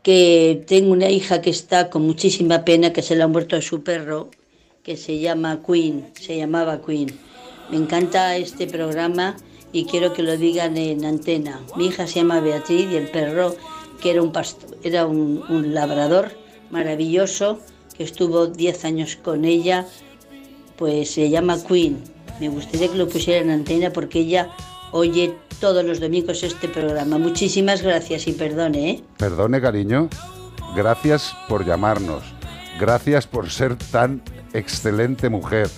que 0.04 0.64
tengo 0.68 0.92
una 0.92 1.10
hija 1.10 1.42
que 1.42 1.50
está 1.50 1.90
con 1.90 2.02
muchísima 2.02 2.66
pena 2.66 2.92
que 2.92 3.02
se 3.02 3.16
le 3.16 3.24
ha 3.24 3.28
muerto 3.28 3.56
a 3.56 3.62
su 3.62 3.84
perro, 3.84 4.30
que 4.84 4.98
se 4.98 5.20
llama 5.20 5.62
Queen, 5.66 6.12
se 6.20 6.38
llamaba 6.38 6.82
Queen. 6.82 7.18
Me 7.70 7.78
encanta 7.78 8.36
este 8.36 8.66
programa 8.66 9.36
y 9.72 9.86
quiero 9.86 10.14
que 10.14 10.24
lo 10.24 10.36
digan 10.38 10.78
en 10.78 11.06
antena. 11.06 11.62
Mi 11.76 11.88
hija 11.88 12.08
se 12.08 12.22
llama 12.22 12.40
Beatriz 12.40 12.88
y 12.92 12.96
el 12.96 13.10
perro, 13.10 13.56
que 14.02 14.12
era 14.12 14.22
un, 14.22 14.32
pasto- 14.32 14.76
era 14.84 15.06
un, 15.06 15.44
un 15.50 15.74
labrador 15.74 16.32
maravilloso, 16.72 17.60
que 17.98 18.04
estuvo 18.04 18.48
10 18.48 18.86
años 18.86 19.18
con 19.22 19.46
ella, 19.46 19.86
pues 20.78 21.12
se 21.12 21.30
llama 21.30 21.58
Queen. 21.68 22.02
Me 22.40 22.50
gustaría 22.50 22.88
que 22.90 22.98
lo 22.98 23.08
pusiera 23.10 23.42
en 23.42 23.50
antena 23.50 23.92
porque 23.92 24.20
ella 24.20 24.50
oye 24.92 25.36
todos 25.60 25.84
los 25.84 26.00
domingos 26.00 26.42
este 26.44 26.70
programa. 26.70 27.18
Muchísimas 27.18 27.82
gracias 27.82 28.28
y 28.28 28.32
perdone, 28.32 28.90
¿eh? 28.92 29.04
Perdone, 29.18 29.60
cariño. 29.60 30.10
Gracias 30.76 31.36
por 31.50 31.66
llamarnos. 31.66 32.24
Gracias 32.80 33.28
por 33.28 33.50
ser 33.50 33.76
tan 33.76 34.22
excelente 34.54 35.28
mujer. 35.30 35.70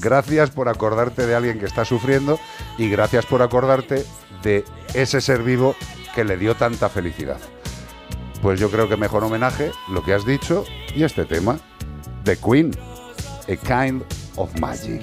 Gracias 0.00 0.50
por 0.50 0.68
acordarte 0.68 1.26
de 1.26 1.34
alguien 1.36 1.60
que 1.60 1.66
está 1.66 1.84
sufriendo 1.84 2.40
y 2.78 2.88
gracias 2.88 3.26
por 3.26 3.42
acordarte 3.42 4.04
de 4.42 4.64
ese 4.94 5.20
ser 5.20 5.42
vivo 5.44 5.76
que 6.14 6.24
le 6.24 6.36
dio 6.36 6.54
tanta 6.54 6.88
felicidad. 6.88 7.38
Pues 8.42 8.58
yo 8.58 8.70
creo 8.70 8.88
que 8.88 8.96
mejor 8.96 9.24
homenaje 9.24 9.72
lo 9.88 10.02
que 10.02 10.14
has 10.14 10.24
dicho 10.24 10.64
y 10.94 11.04
este 11.04 11.24
tema 11.24 11.58
de 12.24 12.36
Queen, 12.36 12.70
A 13.48 13.56
Kind 13.56 14.02
of 14.36 14.54
Magic. 14.58 15.02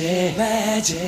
Magic, 0.00 0.36
magic, 0.36 1.07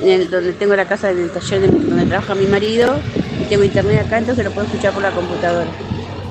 en 0.00 0.08
el- 0.08 0.30
donde 0.30 0.52
tengo 0.54 0.74
la 0.76 0.86
casa, 0.86 1.10
en 1.10 1.18
el 1.18 1.30
taller 1.30 1.60
de, 1.60 1.66
donde 1.68 2.06
trabaja 2.06 2.34
mi 2.34 2.46
marido 2.46 2.96
y 3.40 3.44
tengo 3.44 3.64
internet 3.64 4.06
acá, 4.06 4.16
entonces 4.18 4.42
lo 4.44 4.50
puedo 4.52 4.66
escuchar 4.66 4.92
por 4.94 5.02
la 5.02 5.10
computadora. 5.10 5.68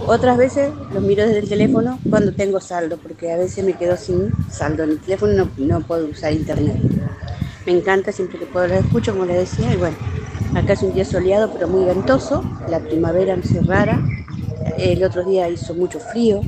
Otras 0.06 0.38
veces 0.38 0.70
los 0.94 1.02
miro 1.02 1.24
desde 1.26 1.40
el 1.40 1.50
teléfono 1.50 1.98
cuando 2.10 2.34
tengo 2.34 2.60
saldo, 2.60 2.98
porque 2.98 3.32
a 3.32 3.38
veces 3.38 3.64
me 3.64 3.74
quedo 3.74 3.96
sin 3.96 4.34
saldo 4.52 4.84
en 4.84 4.92
el 4.92 5.00
teléfono 5.00 5.50
y 5.58 5.64
no, 5.66 5.80
no 5.80 5.86
puedo 5.86 6.06
usar 6.08 6.34
internet. 6.34 6.78
Me 7.66 7.72
encanta, 7.72 8.12
siempre 8.12 8.38
que 8.38 8.46
puedo 8.46 8.68
lo 8.68 8.74
escucho, 8.76 9.14
como 9.14 9.26
les 9.26 9.38
decía, 9.50 9.74
y 9.74 9.78
bueno, 9.78 9.96
acá 10.56 10.74
es 10.74 10.84
un 10.84 10.94
día 10.94 11.06
soleado 11.06 11.52
pero 11.54 11.70
muy 11.70 11.86
ventoso, 11.86 12.44
la 12.70 12.80
primavera 12.80 13.36
no 13.38 13.42
es 13.42 13.66
rara, 13.66 14.04
el 14.78 15.04
otro 15.04 15.24
día 15.24 15.48
hizo 15.50 15.74
mucho 15.74 16.00
frío, 16.00 16.42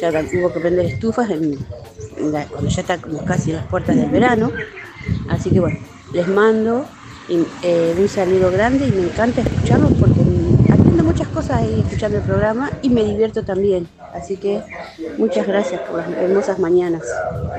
ya 0.00 0.10
hubo 0.10 0.52
que 0.52 0.60
prender 0.60 0.86
estufas 0.86 1.28
cuando 1.28 2.68
ya 2.68 2.80
está 2.80 2.98
casi 3.26 3.50
en 3.50 3.56
las 3.56 3.66
puertas 3.66 3.96
del 3.96 4.08
verano, 4.08 4.50
así 5.28 5.50
que 5.50 5.60
bueno, 5.60 5.78
les 6.14 6.26
mando 6.28 6.86
eh, 7.62 7.94
un 7.98 8.08
saludo 8.08 8.50
grande 8.50 8.86
y 8.86 8.92
me 8.92 9.02
encanta 9.02 9.42
escucharlos 9.42 9.92
porque 9.98 10.20
mm, 10.20 10.72
aprendo 10.72 11.04
muchas 11.04 11.28
cosas 11.46 11.62
ahí 11.62 11.80
escuchando 11.82 12.18
el 12.18 12.24
programa 12.24 12.72
y 12.80 12.90
me 12.90 13.04
divierto 13.04 13.44
también, 13.44 13.88
así 14.16 14.36
que 14.36 14.60
muchas 15.18 15.46
gracias 15.46 15.80
por 15.82 15.98
las 15.98 16.08
hermosas 16.10 16.58
mañanas. 16.58 17.02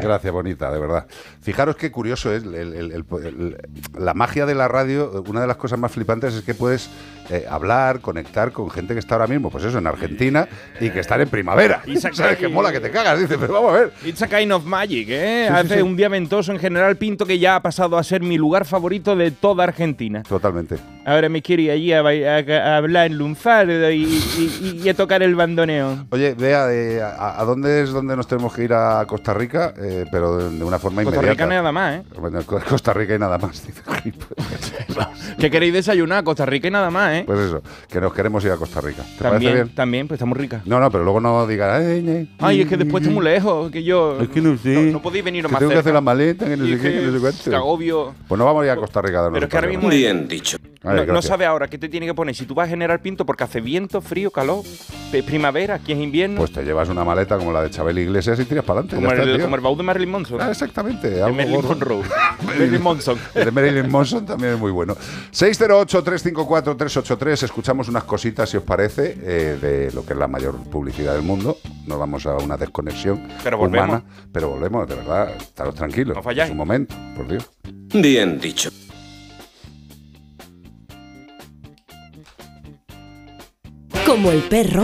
Gracias, 0.01 0.31
bonita, 0.33 0.71
de 0.71 0.79
verdad. 0.79 1.05
Fijaros 1.41 1.75
qué 1.75 1.91
curioso 1.91 2.33
es 2.33 2.43
el- 2.43 2.55
el- 2.55 2.73
el- 2.73 2.91
el- 3.23 3.57
la 3.97 4.13
magia 4.13 4.45
de 4.45 4.55
la 4.55 4.67
radio. 4.67 5.23
Una 5.27 5.41
de 5.41 5.47
las 5.47 5.57
cosas 5.57 5.79
más 5.79 5.91
flipantes 5.91 6.33
es 6.33 6.43
que 6.43 6.53
puedes 6.53 6.89
eh, 7.29 7.45
hablar, 7.49 7.99
conectar 7.99 8.53
con 8.53 8.69
gente 8.69 8.93
que 8.93 9.01
está 9.01 9.15
ahora 9.15 9.27
mismo, 9.27 9.49
pues 9.51 9.65
eso, 9.65 9.79
en 9.79 9.85
Argentina 9.87 10.47
y 10.79 10.89
que 10.91 11.01
están 11.01 11.19
en 11.19 11.27
primavera. 11.27 11.81
Y 11.85 11.97
¿Sabes 11.97 12.37
qué 12.37 12.47
mola 12.47 12.71
que 12.71 12.79
te 12.79 12.89
cagas? 12.89 13.19
Dice, 13.19 13.37
pero 13.37 13.51
vamos 13.51 13.71
a 13.73 13.79
ver. 13.79 13.91
It's 14.05 14.21
a 14.21 14.27
kind 14.29 14.49
of 14.53 14.63
magic, 14.63 15.07
¿eh? 15.09 15.47
Sí, 15.49 15.53
Hace 15.53 15.75
sí. 15.75 15.81
un 15.81 15.97
día 15.97 16.07
ventoso 16.07 16.53
en 16.53 16.59
General 16.59 16.95
Pinto 16.95 17.25
que 17.25 17.37
ya 17.37 17.57
ha 17.57 17.61
pasado 17.61 17.97
a 17.97 18.03
ser 18.05 18.21
mi 18.21 18.37
lugar 18.37 18.63
favorito 18.63 19.13
de 19.17 19.31
toda 19.31 19.65
Argentina. 19.65 20.23
Totalmente. 20.23 20.77
Ahora 21.05 21.27
me 21.27 21.41
quiero 21.41 21.63
ir 21.63 21.71
allí 21.71 21.91
a, 21.91 21.99
a- 21.99 22.73
a 22.73 22.77
hablar 22.77 23.07
en 23.07 23.17
lunfardo 23.17 23.91
y, 23.91 24.03
y- 24.05 24.81
y 24.85 24.87
a 24.87 24.93
tocar 24.93 25.21
el 25.21 25.35
bandoneón. 25.35 26.07
Oye, 26.11 26.33
eh, 26.49 27.01
a, 27.01 27.41
a 27.41 27.45
dónde 27.45 27.81
es 27.83 27.89
donde 27.91 28.15
nos 28.15 28.27
tenemos 28.27 28.53
que 28.53 28.63
ir 28.63 28.73
a 28.73 29.05
Costa 29.07 29.33
Rica? 29.33 29.73
Eh, 29.77 30.05
pero 30.11 30.37
de, 30.37 30.57
de 30.57 30.63
una 30.63 30.79
forma 30.79 31.03
Costa 31.03 31.17
inmediata. 31.19 31.43
Rica 31.43 31.45
nada 31.55 31.71
más, 31.71 31.95
¿eh? 31.97 32.03
Bueno, 32.19 32.39
Costa 32.43 32.93
Rica 32.93 33.15
y 33.15 33.19
nada 33.19 33.37
más. 33.37 33.65
dice. 33.67 33.81
Que 35.37 35.51
queréis 35.51 35.73
desayunar, 35.73 36.23
Costa 36.23 36.45
Rica 36.45 36.67
y 36.67 36.71
nada 36.71 36.89
más, 36.89 37.13
¿eh? 37.13 37.23
Pues 37.25 37.39
eso, 37.39 37.61
que 37.89 38.01
nos 38.01 38.13
queremos 38.13 38.43
ir 38.45 38.51
a 38.51 38.57
Costa 38.57 38.81
Rica. 38.81 39.03
¿Te 39.03 39.23
parece 39.23 39.29
también, 39.29 39.53
bien? 39.53 39.75
también, 39.75 40.07
pues 40.07 40.17
está 40.17 40.25
muy 40.25 40.37
rica. 40.37 40.61
No, 40.65 40.79
no, 40.79 40.89
pero 40.89 41.03
luego 41.03 41.19
no 41.19 41.45
digas, 41.45 41.79
ay, 41.79 42.03
ay, 42.09 42.35
Ay, 42.39 42.61
es 42.61 42.67
que 42.67 42.77
después 42.77 43.03
está 43.03 43.13
muy 43.13 43.23
lejos, 43.23 43.69
que 43.69 43.83
yo... 43.83 44.17
Es 44.19 44.29
que 44.29 44.41
no 44.41 44.57
sé. 44.57 44.69
No, 44.73 44.93
no 44.93 45.01
podéis 45.01 45.23
venir 45.23 45.45
Que 45.45 45.51
más 45.51 45.59
tengo 45.59 45.71
que 45.73 45.77
hacer 45.77 45.93
la 45.93 46.01
maleta, 46.01 46.45
que 46.45 46.57
no 46.57 46.65
Y 46.65 46.69
sé 46.73 46.77
qué, 46.81 46.91
que- 46.91 46.99
que 47.01 47.05
no 47.05 47.13
sé 47.13 47.19
cuánto. 47.19 47.49
que 47.51 47.55
agobio. 47.55 48.15
Pues 48.27 48.39
no 48.39 48.45
vamos 48.45 48.63
a 48.63 48.65
ir 48.65 48.71
a 48.71 48.75
Costa 48.77 49.01
Rica. 49.01 49.23
de 49.23 49.31
Pero 49.31 49.45
es 49.45 49.49
que 49.51 49.57
ahora 49.57 49.67
mismo... 49.69 49.89
Bien 49.89 50.27
dicho. 50.27 50.57
No, 50.83 51.05
no 51.05 51.21
sabe 51.21 51.45
ahora 51.45 51.67
qué 51.67 51.77
te 51.77 51.89
tiene 51.89 52.05
que 52.05 52.13
poner. 52.13 52.33
Si 52.33 52.45
tú 52.45 52.55
vas 52.55 52.67
a 52.67 52.69
generar 52.69 53.01
pinto 53.01 53.25
porque 53.25 53.43
hace 53.43 53.59
viento, 53.61 53.99
frío, 54.01 54.31
calor, 54.31 54.63
es 55.11 55.23
primavera, 55.23 55.75
aquí 55.75 55.91
es 55.91 55.99
invierno. 55.99 56.36
Pues 56.37 56.51
te 56.51 56.63
llevas 56.63 56.87
una 56.89 57.03
maleta 57.03 57.35
como 57.37 57.51
la 57.51 57.63
de 57.63 57.71
Chabel 57.71 57.97
Iglesias 57.97 58.39
y 58.39 58.45
tiras 58.45 58.63
para 58.63 58.81
adelante. 58.81 58.95
como, 59.07 59.11
el, 59.11 59.41
como 59.41 59.55
el 59.55 59.61
baúl 59.61 59.77
de 59.77 59.83
Marilyn 59.83 60.11
Manson. 60.11 60.39
Ah, 60.39 60.51
exactamente. 60.51 61.09
De 61.09 61.21
Marilyn 61.21 61.51
gordo. 61.55 61.69
Monroe. 61.69 62.03
Marilyn 62.45 62.83
Manson. 62.83 63.17
El 63.33 63.45
de 63.45 63.51
Marilyn 63.51 63.89
Monson 63.89 64.23
también 64.23 64.53
es 64.53 64.59
muy 64.59 64.69
bueno. 64.71 64.95
608-354-383. 65.31 67.41
Escuchamos 67.43 67.89
unas 67.89 68.03
cositas, 68.03 68.47
si 68.51 68.57
os 68.57 68.63
parece, 68.63 69.17
eh, 69.19 69.57
de 69.59 69.91
lo 69.93 70.05
que 70.05 70.13
es 70.13 70.19
la 70.19 70.27
mayor 70.27 70.57
publicidad 70.69 71.13
del 71.15 71.23
mundo. 71.23 71.57
Nos 71.87 71.97
vamos 71.97 72.23
a 72.27 72.35
una 72.37 72.55
desconexión 72.55 73.27
Pero 73.43 73.57
volvemos. 73.57 73.87
humana. 73.89 74.03
Pero 74.31 74.49
volvemos, 74.49 74.87
de 74.87 74.93
verdad. 74.95 75.31
Estaros 75.37 75.73
tranquilos. 75.73 76.15
No 76.17 76.21
falláis. 76.21 76.49
Es 76.49 76.51
un 76.51 76.57
momento, 76.57 76.93
por 77.15 77.27
Dios. 77.27 77.49
Bien 77.93 78.39
dicho. 78.39 78.69
Como 84.05 84.31
el 84.31 84.41
perro 84.43 84.83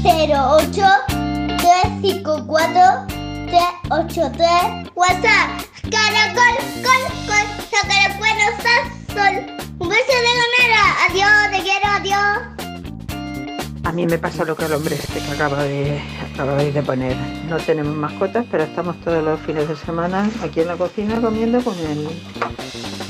Cero 0.03 0.59
ocho 0.59 0.89
tres 1.59 1.87
cinco 2.03 2.45
cuatro 2.45 3.07
tres 3.47 3.73
ocho 3.93 4.33
tres. 4.33 4.91
WhatsApp. 4.97 5.63
Caracol 5.93 6.57
col 6.85 7.05
col 7.29 7.47
Un 9.79 9.89
beso 9.89 10.15
de 10.27 10.33
Adiós 11.09 11.51
te 11.53 11.63
quiero 11.63 11.89
adiós 11.89 12.60
A 13.85 13.93
mí 13.93 14.07
me 14.07 14.19
pasa 14.19 14.45
lo 14.45 14.55
que 14.55 14.65
al 14.65 14.73
hombre 14.75 14.95
este 14.95 15.21
que 15.21 15.31
acaba 15.33 15.65
de, 15.65 16.01
de 16.73 16.83
poner. 16.83 17.17
No 17.49 17.57
tenemos 17.57 17.97
mascotas, 17.97 18.47
pero 18.51 18.65
estamos 18.65 19.01
todos 19.01 19.25
los 19.25 19.41
fines 19.41 19.69
de 19.69 19.77
semana 19.77 20.31
aquí 20.43 20.61
en 20.61 20.69
la 20.69 20.77
cocina 20.77 21.21
comiendo 21.21 21.61
con 21.63 21.79
el... 21.79 22.09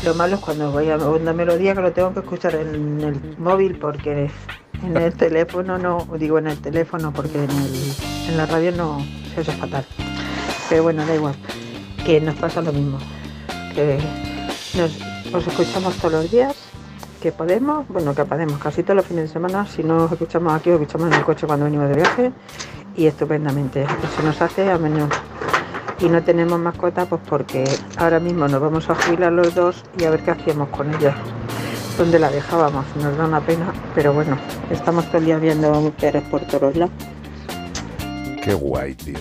Lo 0.05 0.14
malo 0.14 0.36
es 0.36 0.40
cuando 0.40 0.70
voy 0.70 0.88
a 0.88 0.97
una 0.97 1.32
melodía 1.32 1.74
que 1.74 1.82
lo 1.82 1.92
tengo 1.92 2.14
que 2.14 2.20
escuchar 2.20 2.55
en 2.55 3.01
el 3.01 3.36
móvil 3.38 3.78
porque 3.78 4.30
en 4.82 4.97
el 4.97 5.12
teléfono 5.14 5.78
no, 5.78 6.06
digo 6.18 6.38
en 6.38 6.47
el 6.47 6.59
teléfono 6.59 7.12
porque 7.12 7.44
en, 7.44 8.36
la 8.36 8.47
radio 8.47 8.72
no 8.72 9.05
se 9.34 9.40
oye 9.40 9.52
fatal. 9.52 9.84
Pero 10.68 10.84
bueno, 10.84 11.05
da 11.05 11.14
igual, 11.14 11.34
que 12.06 12.20
nos 12.20 12.36
pasa 12.36 12.62
lo 12.62 12.72
mismo. 12.72 12.98
Que 13.74 13.98
nos, 14.74 14.92
os 15.34 15.47
escuchamos 15.47 15.94
todos 15.97 16.12
los 16.12 16.30
días, 16.30 16.55
que 17.20 17.32
podemos, 17.32 17.86
bueno, 17.88 18.14
que 18.14 18.24
podemos, 18.24 18.59
casi 18.59 18.82
todos 18.82 18.97
los 18.97 19.06
fines 19.06 19.24
de 19.24 19.32
semana, 19.32 19.66
si 19.66 19.82
no 19.82 20.05
os 20.05 20.12
escuchamos 20.12 20.55
aquí, 20.55 20.70
os 20.70 20.80
escuchamos 20.80 21.12
en 21.12 21.18
el 21.18 21.24
coche 21.24 21.47
cuando 21.47 21.66
venimos 21.66 21.88
de 21.88 21.94
viaje 21.94 22.32
y 22.97 23.06
estupendamente. 23.06 23.86
Se 24.16 24.22
nos 24.22 24.40
hace 24.40 24.70
a 24.70 24.78
menos. 24.78 25.10
Y 26.01 26.09
no 26.09 26.22
tenemos 26.22 26.59
mascota, 26.59 27.05
pues 27.05 27.20
porque 27.28 27.64
ahora 27.98 28.18
mismo 28.20 28.48
nos 28.48 28.60
vamos 28.60 28.88
a 28.88 28.94
jubilar 28.94 29.32
los 29.32 29.55
dos 29.55 29.84
y 29.98 30.05
a 30.05 30.10
ver 30.10 30.20
qué 30.20 30.30
hacíamos 30.30 30.70
con 30.70 30.94
ella. 30.94 31.14
¿Dónde 31.98 32.18
la 32.18 32.30
dejábamos? 32.30 32.86
Nos 32.97 33.16
da 33.18 33.26
una 33.26 33.40
pena, 33.40 33.70
pero 33.94 34.14
bueno, 34.14 34.38
estamos 34.70 35.06
todo 35.09 35.18
el 35.18 35.26
día 35.26 35.38
viendo 35.38 35.92
perros 36.01 36.22
por 36.30 36.40
todos 36.47 36.74
lados. 36.74 36.94
Qué 38.42 38.55
guay, 38.55 38.94
tío. 38.94 39.18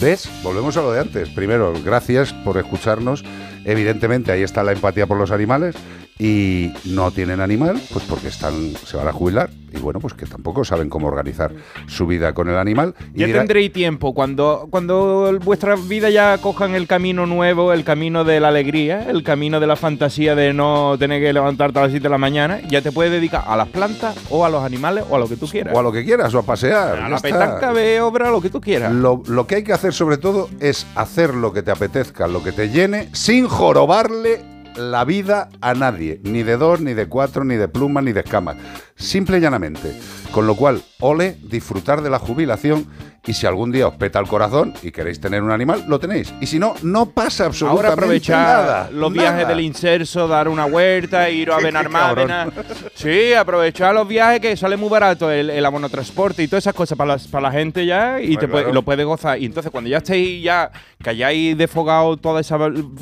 ¿Ves? 0.00 0.28
Volvemos 0.42 0.76
a 0.76 0.82
lo 0.82 0.90
de 0.90 1.00
antes. 1.00 1.28
Primero, 1.28 1.72
gracias 1.84 2.32
por 2.32 2.58
escucharnos. 2.58 3.24
Evidentemente, 3.64 4.32
ahí 4.32 4.42
está 4.42 4.64
la 4.64 4.72
empatía 4.72 5.06
por 5.06 5.16
los 5.16 5.30
animales. 5.30 5.76
Y 6.18 6.72
no 6.86 7.10
tienen 7.10 7.40
animal, 7.42 7.78
pues 7.92 8.04
porque 8.08 8.28
están, 8.28 8.72
se 8.86 8.96
van 8.96 9.06
a 9.06 9.12
jubilar. 9.12 9.50
Y 9.74 9.78
bueno, 9.78 10.00
pues 10.00 10.14
que 10.14 10.24
tampoco 10.24 10.64
saben 10.64 10.88
cómo 10.88 11.08
organizar 11.08 11.52
su 11.86 12.06
vida 12.06 12.32
con 12.32 12.48
el 12.48 12.56
animal. 12.56 12.94
Y 13.14 13.20
Ya 13.20 13.26
dirá- 13.26 13.40
tendréis 13.40 13.70
tiempo 13.72 14.14
cuando, 14.14 14.66
cuando 14.70 15.38
vuestras 15.44 15.86
vidas 15.86 16.14
ya 16.14 16.38
cojan 16.38 16.74
el 16.74 16.86
camino 16.86 17.26
nuevo, 17.26 17.74
el 17.74 17.84
camino 17.84 18.24
de 18.24 18.40
la 18.40 18.48
alegría, 18.48 19.10
el 19.10 19.22
camino 19.22 19.60
de 19.60 19.66
la 19.66 19.76
fantasía 19.76 20.34
de 20.34 20.54
no 20.54 20.96
tener 20.98 21.20
que 21.20 21.30
levantarte 21.34 21.78
a 21.80 21.82
las 21.82 21.90
7 21.90 22.04
de 22.04 22.08
la 22.08 22.16
mañana, 22.16 22.60
ya 22.66 22.80
te 22.80 22.92
puedes 22.92 23.12
dedicar 23.12 23.44
a 23.46 23.54
las 23.54 23.68
plantas 23.68 24.16
o 24.30 24.46
a 24.46 24.48
los 24.48 24.64
animales 24.64 25.04
o 25.10 25.16
a 25.16 25.18
lo 25.18 25.28
que 25.28 25.36
tú 25.36 25.46
quieras. 25.46 25.74
O 25.76 25.80
a 25.80 25.82
lo 25.82 25.92
que 25.92 26.02
quieras, 26.02 26.32
o 26.34 26.38
a 26.38 26.42
pasear. 26.44 26.98
A 26.98 27.08
la 27.10 27.16
está. 27.16 27.28
petanca, 27.28 27.72
ve 27.72 28.00
obra, 28.00 28.30
lo 28.30 28.40
que 28.40 28.48
tú 28.48 28.62
quieras. 28.62 28.90
Lo, 28.90 29.22
lo 29.26 29.46
que 29.46 29.56
hay 29.56 29.64
que 29.64 29.74
hacer 29.74 29.92
sobre 29.92 30.16
todo 30.16 30.48
es 30.60 30.86
hacer 30.94 31.34
lo 31.34 31.52
que 31.52 31.62
te 31.62 31.70
apetezca, 31.72 32.26
lo 32.26 32.42
que 32.42 32.52
te 32.52 32.70
llene, 32.70 33.10
sin 33.12 33.46
jorobarle 33.48 34.55
la 34.76 35.04
vida 35.04 35.48
a 35.60 35.74
nadie, 35.74 36.20
ni 36.24 36.42
de 36.42 36.56
dos, 36.56 36.80
ni 36.80 36.94
de 36.94 37.06
cuatro, 37.06 37.44
ni 37.44 37.56
de 37.56 37.68
plumas, 37.68 38.04
ni 38.04 38.12
de 38.12 38.20
escamas. 38.20 38.56
Simple 38.94 39.38
y 39.38 39.40
llanamente. 39.40 39.98
Con 40.32 40.46
lo 40.46 40.54
cual, 40.54 40.82
ole, 41.00 41.38
disfrutar 41.42 42.02
de 42.02 42.10
la 42.10 42.18
jubilación 42.18 42.86
y 43.26 43.32
si 43.32 43.46
algún 43.46 43.72
día 43.72 43.88
os 43.88 43.94
peta 43.96 44.18
el 44.20 44.26
corazón 44.28 44.72
y 44.82 44.90
queréis 44.92 45.20
tener 45.20 45.42
un 45.42 45.50
animal, 45.50 45.84
lo 45.88 45.98
tenéis. 45.98 46.32
Y 46.40 46.46
si 46.46 46.58
no, 46.58 46.74
no 46.82 47.06
pasa 47.06 47.46
absolutamente 47.46 47.86
Ahora 47.88 47.92
aprovechar 47.94 48.38
nada. 48.46 48.88
los 48.92 49.12
nada. 49.12 49.30
viajes 49.30 49.48
del 49.48 49.60
inserso, 49.60 50.28
dar 50.28 50.48
una 50.48 50.64
vuelta, 50.66 51.28
ir 51.28 51.50
a 51.50 51.56
Benalmádena. 51.62 52.48
Sí, 52.94 53.32
aprovechar 53.34 53.94
los 53.94 54.06
viajes 54.06 54.40
que 54.40 54.56
sale 54.56 54.76
muy 54.76 54.88
barato 54.88 55.30
el, 55.30 55.50
el 55.50 55.64
abono 55.66 55.88
transporte 55.88 56.42
y 56.42 56.48
todas 56.48 56.64
esas 56.64 56.74
cosas 56.74 56.96
para, 56.96 57.14
las- 57.14 57.26
para 57.26 57.42
la 57.48 57.52
gente 57.52 57.84
ya 57.84 58.20
y 58.20 58.28
Pues 58.28 58.38
te 58.38 58.48
puede- 58.48 58.62
claro. 58.64 58.74
lo 58.74 58.82
puedes 58.82 59.04
gozar. 59.06 59.38
Y 59.40 59.46
entonces 59.46 59.70
cuando 59.72 59.90
ya 59.90 59.98
estéis 59.98 60.42
ya, 60.44 60.70
que 61.02 61.10
hayáis 61.10 61.56
desfogado 61.58 62.16
toda 62.16 62.40
esa 62.40 62.58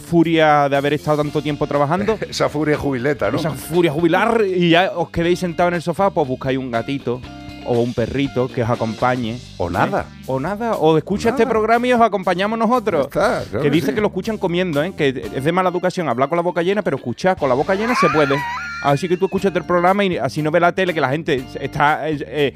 furia 0.09 0.68
de 0.68 0.76
haber 0.76 0.94
estado 0.94 1.18
tanto 1.18 1.42
tiempo 1.42 1.66
trabajando, 1.66 2.18
Esa 2.28 2.48
furia 2.48 2.76
jubileta, 2.76 3.30
¿no? 3.30 3.38
esa 3.38 3.51
furia 3.51 3.92
jubilar 3.92 4.42
y 4.46 4.70
ya 4.70 4.92
os 4.94 5.10
quedéis 5.10 5.38
sentados 5.40 5.70
en 5.70 5.74
el 5.76 5.82
sofá, 5.82 6.10
pues 6.10 6.26
buscáis 6.26 6.59
un 6.59 6.70
gatito 6.70 7.20
o 7.66 7.80
un 7.80 7.94
perrito 7.94 8.48
que 8.48 8.62
os 8.62 8.70
acompañe. 8.70 9.38
O 9.58 9.70
nada. 9.70 10.02
¿eh? 10.02 10.24
O 10.26 10.40
nada. 10.40 10.76
O 10.76 10.96
escucha 10.96 11.30
este 11.30 11.46
programa 11.46 11.86
y 11.86 11.92
os 11.92 12.00
acompañamos 12.00 12.58
nosotros. 12.58 13.06
Está, 13.06 13.44
claro 13.50 13.62
que 13.62 13.70
dice 13.70 13.88
sí. 13.88 13.94
que 13.94 14.00
lo 14.00 14.08
escuchan 14.08 14.38
comiendo, 14.38 14.82
¿eh? 14.82 14.92
que 14.96 15.08
es 15.34 15.44
de 15.44 15.52
mala 15.52 15.70
educación 15.70 16.08
hablar 16.08 16.28
con 16.28 16.36
la 16.36 16.42
boca 16.42 16.62
llena, 16.62 16.82
pero 16.82 16.96
escuchar 16.96 17.36
con 17.36 17.48
la 17.48 17.54
boca 17.54 17.74
llena 17.74 17.94
se 17.94 18.08
puede. 18.08 18.36
Así 18.82 19.08
que 19.08 19.16
tú 19.16 19.26
escuchas 19.26 19.54
el 19.56 19.64
programa 19.64 20.04
y 20.04 20.16
así 20.18 20.42
no 20.42 20.50
ves 20.50 20.60
la 20.60 20.72
tele, 20.72 20.92
que 20.92 21.00
la 21.00 21.08
gente 21.08 21.42
está 21.60 22.08
eh, 22.08 22.18
eh, 22.20 22.54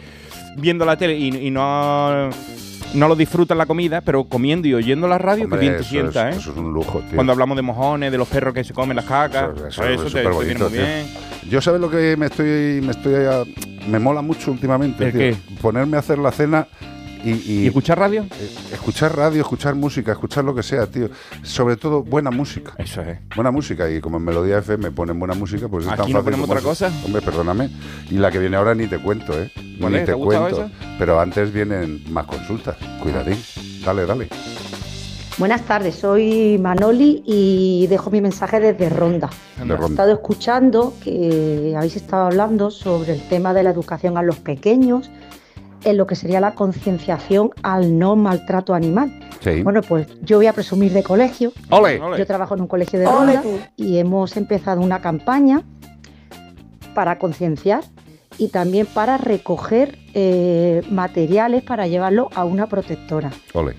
viendo 0.56 0.85
la 0.85 0.97
tele 0.97 1.16
y, 1.16 1.28
y 1.47 1.51
no, 1.51 2.28
no 2.94 3.09
lo 3.09 3.15
disfrutan 3.16 3.59
la 3.59 3.66
comida, 3.66 4.01
pero 4.01 4.24
comiendo 4.24 4.66
y 4.69 4.74
oyendo 4.74 5.06
la 5.09 5.19
radio, 5.19 5.44
Hombre, 5.44 5.59
que 5.60 5.65
bien 5.66 5.74
te 5.77 5.81
eso 5.82 5.90
sienta, 5.90 6.28
es- 6.31 6.36
¿eh? 6.36 6.39
Eso 6.40 6.51
es 6.52 6.56
un 6.56 6.73
lujo, 6.73 7.01
tío. 7.01 7.15
Cuando 7.15 7.32
hablamos 7.32 7.56
de 7.56 7.62
mojones, 7.62 8.10
de 8.12 8.19
los 8.19 8.28
perros 8.28 8.55
que 8.55 8.65
se 8.65 8.73
comen 8.73 8.97
las 8.97 9.05
cacas, 9.05 9.51
Eso, 9.56 9.66
eso, 9.69 9.85
eso 9.85 10.06
es 10.06 10.12
te, 10.12 10.20
viene 10.20 10.35
muy 10.35 10.55
tío. 10.55 10.69
bien. 10.70 11.06
Yo 11.51 11.60
sabes 11.60 11.81
lo 11.81 11.90
que 11.90 12.16
me 12.16 12.27
estoy, 12.27 12.81
me 12.82 12.90
estoy, 12.93 13.55
me 13.89 13.98
mola 13.98 14.23
mucho 14.23 14.51
últimamente, 14.52 15.05
¿El 15.06 15.12
tío? 15.12 15.20
qué? 15.20 15.36
ponerme 15.60 15.97
a 15.97 16.01
hacer 16.01 16.19
la 16.19 16.31
cena 16.32 16.66
y, 17.31 17.53
y- 17.53 17.63
¿Y 17.63 17.67
escuchar 17.67 17.99
radio? 17.99 18.23
eh, 18.23 18.51
escuchar 18.73 19.17
radio, 19.17 19.41
escuchar 19.43 19.75
música, 19.75 20.13
escuchar 20.13 20.45
lo 20.45 20.55
que 20.55 20.63
sea, 20.63 20.87
tío. 20.87 21.09
Sobre 21.43 21.77
todo 21.77 22.03
buena 22.03 22.31
música. 22.31 22.73
Eso 22.79 23.01
es. 23.03 23.19
Buena 23.35 23.51
música 23.51 23.91
y 23.91 24.01
como 24.01 24.17
en 24.19 24.25
Melodía 24.25 24.59
FM 24.59 24.91
ponen 24.93 25.19
buena 25.19 25.35
música, 25.35 25.69
pues 25.69 25.85
es 25.85 25.91
tan 25.91 26.01
Aquí 26.01 26.13
fácil 26.13 26.15
no 26.15 26.25
ponemos 26.25 26.49
otra 26.51 26.61
cosa. 26.63 26.91
Hombre, 27.05 27.23
perdóname. 27.23 27.71
Y 28.11 28.15
la 28.15 28.31
que 28.31 28.39
viene 28.39 28.57
ahora 28.57 28.75
ni 28.75 28.87
te 28.87 28.99
cuento, 28.99 29.33
¿eh? 29.41 29.51
¿Cuál 29.81 29.93
ni 29.93 29.99
es? 29.99 30.05
te 30.05 30.07
¿Te 30.07 30.13
ha 30.13 30.15
gustado 30.17 30.43
cuento. 30.51 30.65
esa? 30.65 30.97
Pero 30.99 31.21
antes 31.21 31.53
vienen 31.53 32.03
más 32.13 32.27
consultas. 32.27 32.77
Cuidadín. 33.03 33.39
Dale, 33.85 34.07
dale. 34.07 34.29
Buenas 35.39 35.63
tardes, 35.63 35.95
soy 35.95 36.59
Manoli 36.59 37.23
y 37.25 37.87
dejo 37.87 38.11
mi 38.11 38.21
mensaje 38.21 38.59
desde 38.59 38.89
Ronda. 38.89 39.31
De 39.57 39.63
He 39.73 39.77
Ronda. 39.77 39.87
estado 39.87 40.13
escuchando 40.13 40.95
que 41.03 41.75
habéis 41.77 41.95
estado 41.95 42.27
hablando 42.27 42.73
sobre 42.73 43.13
el 43.13 43.23
tema 43.29 43.55
de 43.55 43.63
la 43.63 43.71
educación 43.71 44.19
a 44.19 44.23
los 44.23 44.37
pequeños, 44.41 45.09
en 45.85 45.97
lo 45.97 46.07
que 46.07 46.15
sería 46.15 46.41
la 46.41 46.55
concienciación 46.55 47.51
al 47.63 47.99
no 47.99 48.17
maltrato 48.17 48.75
animal. 48.75 49.19
Sí. 49.41 49.63
Bueno, 49.63 49.83
pues 49.83 50.07
yo 50.23 50.39
voy 50.39 50.47
a 50.47 50.53
presumir 50.53 50.93
de 50.93 51.03
colegio. 51.03 51.53
¡Ole! 51.71 52.01
Yo 52.19 52.27
trabajo 52.27 52.55
en 52.55 52.63
un 52.63 52.67
colegio 52.67 52.99
de 52.99 53.07
Ole 53.07 53.37
Ronda 53.37 53.71
y 53.77 53.99
hemos 53.99 54.37
empezado 54.37 54.81
una 54.81 55.01
campaña 55.01 55.63
para 56.95 57.19
concienciar 57.19 57.85
y 58.39 58.49
también 58.49 58.87
para 58.87 59.19
recoger 59.19 59.99
eh, 60.15 60.83
materiales 60.91 61.63
para 61.63 61.87
llevarlo 61.87 62.29
a 62.35 62.45
una 62.45 62.67
protectora. 62.67 63.31
Ole. 63.55 63.75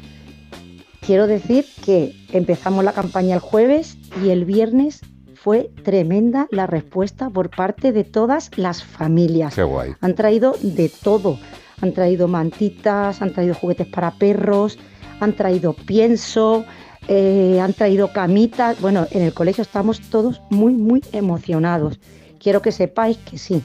Quiero 1.02 1.28
decir 1.28 1.66
que 1.84 2.16
empezamos 2.32 2.84
la 2.84 2.94
campaña 2.94 3.36
el 3.36 3.42
jueves 3.42 3.98
y 4.24 4.30
el 4.30 4.46
viernes 4.46 5.02
fue 5.34 5.72
tremenda 5.84 6.48
la 6.52 6.68
respuesta 6.68 7.30
por 7.30 7.50
parte 7.50 7.92
de 7.92 8.04
todas 8.04 8.52
las 8.58 8.84
familias. 8.84 9.56
Qué 9.56 9.64
guay. 9.64 9.94
Han 10.02 10.16
traído 10.16 10.56
de 10.62 10.90
todo. 10.90 11.40
Han 11.81 11.93
traído 11.93 12.27
mantitas, 12.27 13.22
han 13.22 13.34
traído 13.34 13.53
juguetes 13.56 13.88
para 13.88 14.11
perros, 14.11 14.77
han 15.19 15.34
traído 15.34 15.73
pienso, 15.73 16.65
eh, 17.07 17.60
han 17.61 17.73
traído 17.73 18.11
camitas. 18.11 18.80
Bueno, 18.81 19.07
en 19.11 19.22
el 19.23 19.34
colegio 19.34 19.61
estamos 19.61 20.01
todos 20.10 20.41
muy, 20.49 20.73
muy 20.73 21.01
emocionados. 21.11 21.99
Quiero 22.39 22.61
que 22.61 22.72
sepáis 22.72 23.18
que 23.18 23.38
sí, 23.38 23.61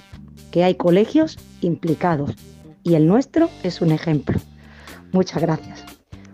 que 0.50 0.64
hay 0.64 0.74
colegios 0.74 1.38
implicados 1.60 2.34
y 2.82 2.94
el 2.94 3.06
nuestro 3.06 3.48
es 3.62 3.80
un 3.80 3.90
ejemplo. 3.90 4.38
Muchas 5.12 5.40
gracias. 5.42 5.84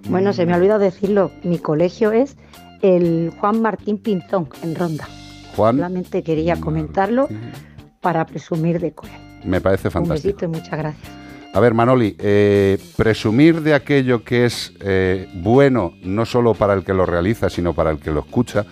Bueno, 0.08 0.32
se 0.32 0.46
me 0.46 0.52
ha 0.52 0.56
olvidado 0.56 0.80
decirlo, 0.80 1.30
mi 1.44 1.58
colegio 1.58 2.12
es 2.12 2.36
el 2.82 3.30
Juan 3.38 3.60
Martín 3.60 3.98
Pinzón 3.98 4.48
en 4.62 4.74
Ronda. 4.74 5.06
Juan, 5.54 5.76
Solamente 5.76 6.22
quería 6.22 6.56
comentarlo 6.56 7.28
para 8.00 8.24
presumir 8.24 8.80
de 8.80 8.92
cole. 8.92 9.12
me 9.44 9.60
parece 9.60 9.88
Un 9.88 9.92
fantástico. 9.92 10.26
besito 10.28 10.44
y 10.46 10.48
muchas 10.48 10.78
gracias. 10.78 11.10
A 11.52 11.58
ver, 11.58 11.74
Manoli, 11.74 12.14
eh, 12.20 12.78
presumir 12.96 13.60
de 13.62 13.74
aquello 13.74 14.22
que 14.22 14.44
es 14.44 14.72
eh, 14.80 15.28
bueno 15.34 15.94
no 16.04 16.24
solo 16.24 16.54
para 16.54 16.74
el 16.74 16.84
que 16.84 16.94
lo 16.94 17.06
realiza, 17.06 17.50
sino 17.50 17.72
para 17.74 17.90
el 17.90 17.98
que 17.98 18.12
lo 18.12 18.20
escucha 18.20 18.64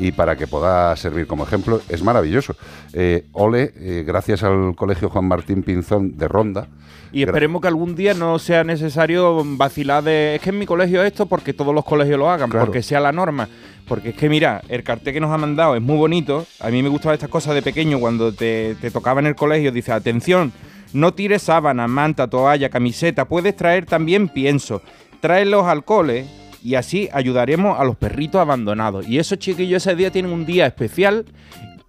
y 0.00 0.10
para 0.10 0.34
que 0.34 0.48
pueda 0.48 0.96
servir 0.96 1.28
como 1.28 1.44
ejemplo, 1.44 1.80
es 1.88 2.02
maravilloso. 2.02 2.56
Eh, 2.92 3.26
ole, 3.32 3.72
gracias 4.04 4.42
al 4.42 4.74
Colegio 4.74 5.08
Juan 5.10 5.26
Martín 5.26 5.62
Pinzón 5.62 6.18
de 6.18 6.26
Ronda. 6.26 6.66
Y 7.12 7.22
esperemos 7.22 7.62
que 7.62 7.68
algún 7.68 7.94
día 7.94 8.12
no 8.14 8.40
sea 8.40 8.64
necesario 8.64 9.44
vacilar 9.56 10.02
de. 10.02 10.34
Es 10.34 10.40
que 10.40 10.50
en 10.50 10.58
mi 10.58 10.66
colegio 10.66 11.04
esto, 11.04 11.26
porque 11.26 11.52
todos 11.52 11.72
los 11.72 11.84
colegios 11.84 12.18
lo 12.18 12.28
hagan, 12.28 12.50
Claro. 12.50 12.66
porque 12.66 12.82
sea 12.82 12.98
la 12.98 13.12
norma. 13.12 13.48
Porque 13.86 14.08
es 14.08 14.16
que, 14.16 14.28
mira, 14.28 14.60
el 14.68 14.82
cartel 14.82 15.14
que 15.14 15.20
nos 15.20 15.30
ha 15.30 15.38
mandado 15.38 15.76
es 15.76 15.82
muy 15.82 15.96
bonito. 15.96 16.44
A 16.58 16.70
mí 16.70 16.82
me 16.82 16.88
gustaban 16.88 17.14
estas 17.14 17.28
cosas 17.30 17.54
de 17.54 17.62
pequeño 17.62 18.00
cuando 18.00 18.32
te, 18.32 18.74
te 18.80 18.90
tocaba 18.90 19.20
en 19.20 19.26
el 19.28 19.36
colegio. 19.36 19.70
Dice: 19.70 19.92
atención, 19.92 20.52
no 20.94 21.12
tires 21.12 21.42
sábana, 21.42 21.86
manta, 21.88 22.28
toalla, 22.28 22.70
camiseta. 22.70 23.26
Puedes 23.26 23.56
traer 23.56 23.84
también 23.84 24.28
pienso. 24.28 24.80
Tráelos 25.20 25.66
al 25.66 25.84
cole 25.84 26.26
y 26.62 26.76
así 26.76 27.08
ayudaremos 27.12 27.78
a 27.78 27.84
los 27.84 27.96
perritos 27.96 28.40
abandonados. 28.40 29.06
Y 29.06 29.18
esos 29.18 29.38
chiquillos 29.38 29.86
ese 29.86 29.96
día 29.96 30.10
tienen 30.10 30.32
un 30.32 30.46
día 30.46 30.66
especial 30.66 31.26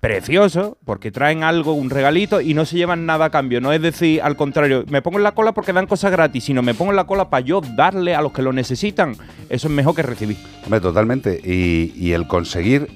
precioso, 0.06 0.78
porque 0.86 1.12
traen 1.12 1.44
algo, 1.44 1.74
un 1.74 1.90
regalito 1.90 2.40
y 2.40 2.54
no 2.54 2.66
se 2.66 2.78
llevan 2.78 3.08
nada 3.08 3.26
a 3.26 3.30
cambio. 3.32 3.60
No 3.60 3.74
es 3.74 3.82
decir, 3.82 4.22
al 4.22 4.36
contrario, 4.36 4.86
me 4.88 5.02
pongo 5.02 5.18
en 5.18 5.24
la 5.24 5.32
cola 5.32 5.52
porque 5.52 5.74
dan 5.74 5.88
cosas 5.88 6.12
gratis, 6.12 6.44
sino 6.44 6.62
me 6.62 6.76
pongo 6.76 6.92
en 6.92 6.96
la 6.96 7.08
cola 7.08 7.32
para 7.32 7.44
yo 7.44 7.62
darle 7.76 8.14
a 8.14 8.22
los 8.22 8.32
que 8.32 8.44
lo 8.44 8.54
necesitan. 8.54 9.16
Eso 9.50 9.68
es 9.68 9.74
mejor 9.74 9.96
que 9.96 10.04
recibir. 10.04 10.38
Hombre, 10.64 10.80
totalmente. 10.80 11.42
Y, 11.44 11.92
y 11.96 12.12
el 12.12 12.28
conseguir, 12.28 12.88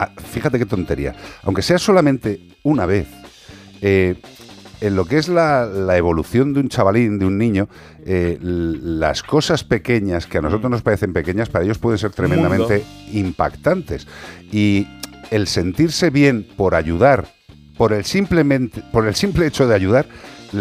ah, 0.00 0.10
fíjate 0.16 0.58
qué 0.58 0.66
tontería, 0.66 1.14
aunque 1.44 1.62
sea 1.62 1.78
solamente 1.78 2.40
una 2.64 2.84
vez, 2.84 3.06
eh, 3.80 4.16
en 4.80 4.96
lo 4.96 5.04
que 5.04 5.18
es 5.18 5.28
la, 5.28 5.66
la 5.66 5.96
evolución 5.96 6.52
de 6.52 6.60
un 6.60 6.68
chavalín, 6.68 7.18
de 7.18 7.26
un 7.26 7.38
niño, 7.38 7.68
eh, 8.04 8.38
las 8.40 9.22
cosas 9.22 9.64
pequeñas 9.64 10.26
que 10.26 10.38
a 10.38 10.42
nosotros 10.42 10.70
nos 10.70 10.82
parecen 10.82 11.12
pequeñas, 11.12 11.48
para 11.48 11.64
ellos 11.64 11.78
pueden 11.78 11.98
ser 11.98 12.10
tremendamente 12.10 12.84
impactantes. 13.12 14.06
Y 14.52 14.86
el 15.30 15.46
sentirse 15.46 16.10
bien 16.10 16.46
por 16.56 16.74
ayudar, 16.74 17.26
por 17.76 17.92
el, 17.92 18.04
simplemente, 18.04 18.82
por 18.92 19.06
el 19.06 19.14
simple 19.14 19.46
hecho 19.46 19.66
de 19.66 19.74
ayudar, 19.74 20.06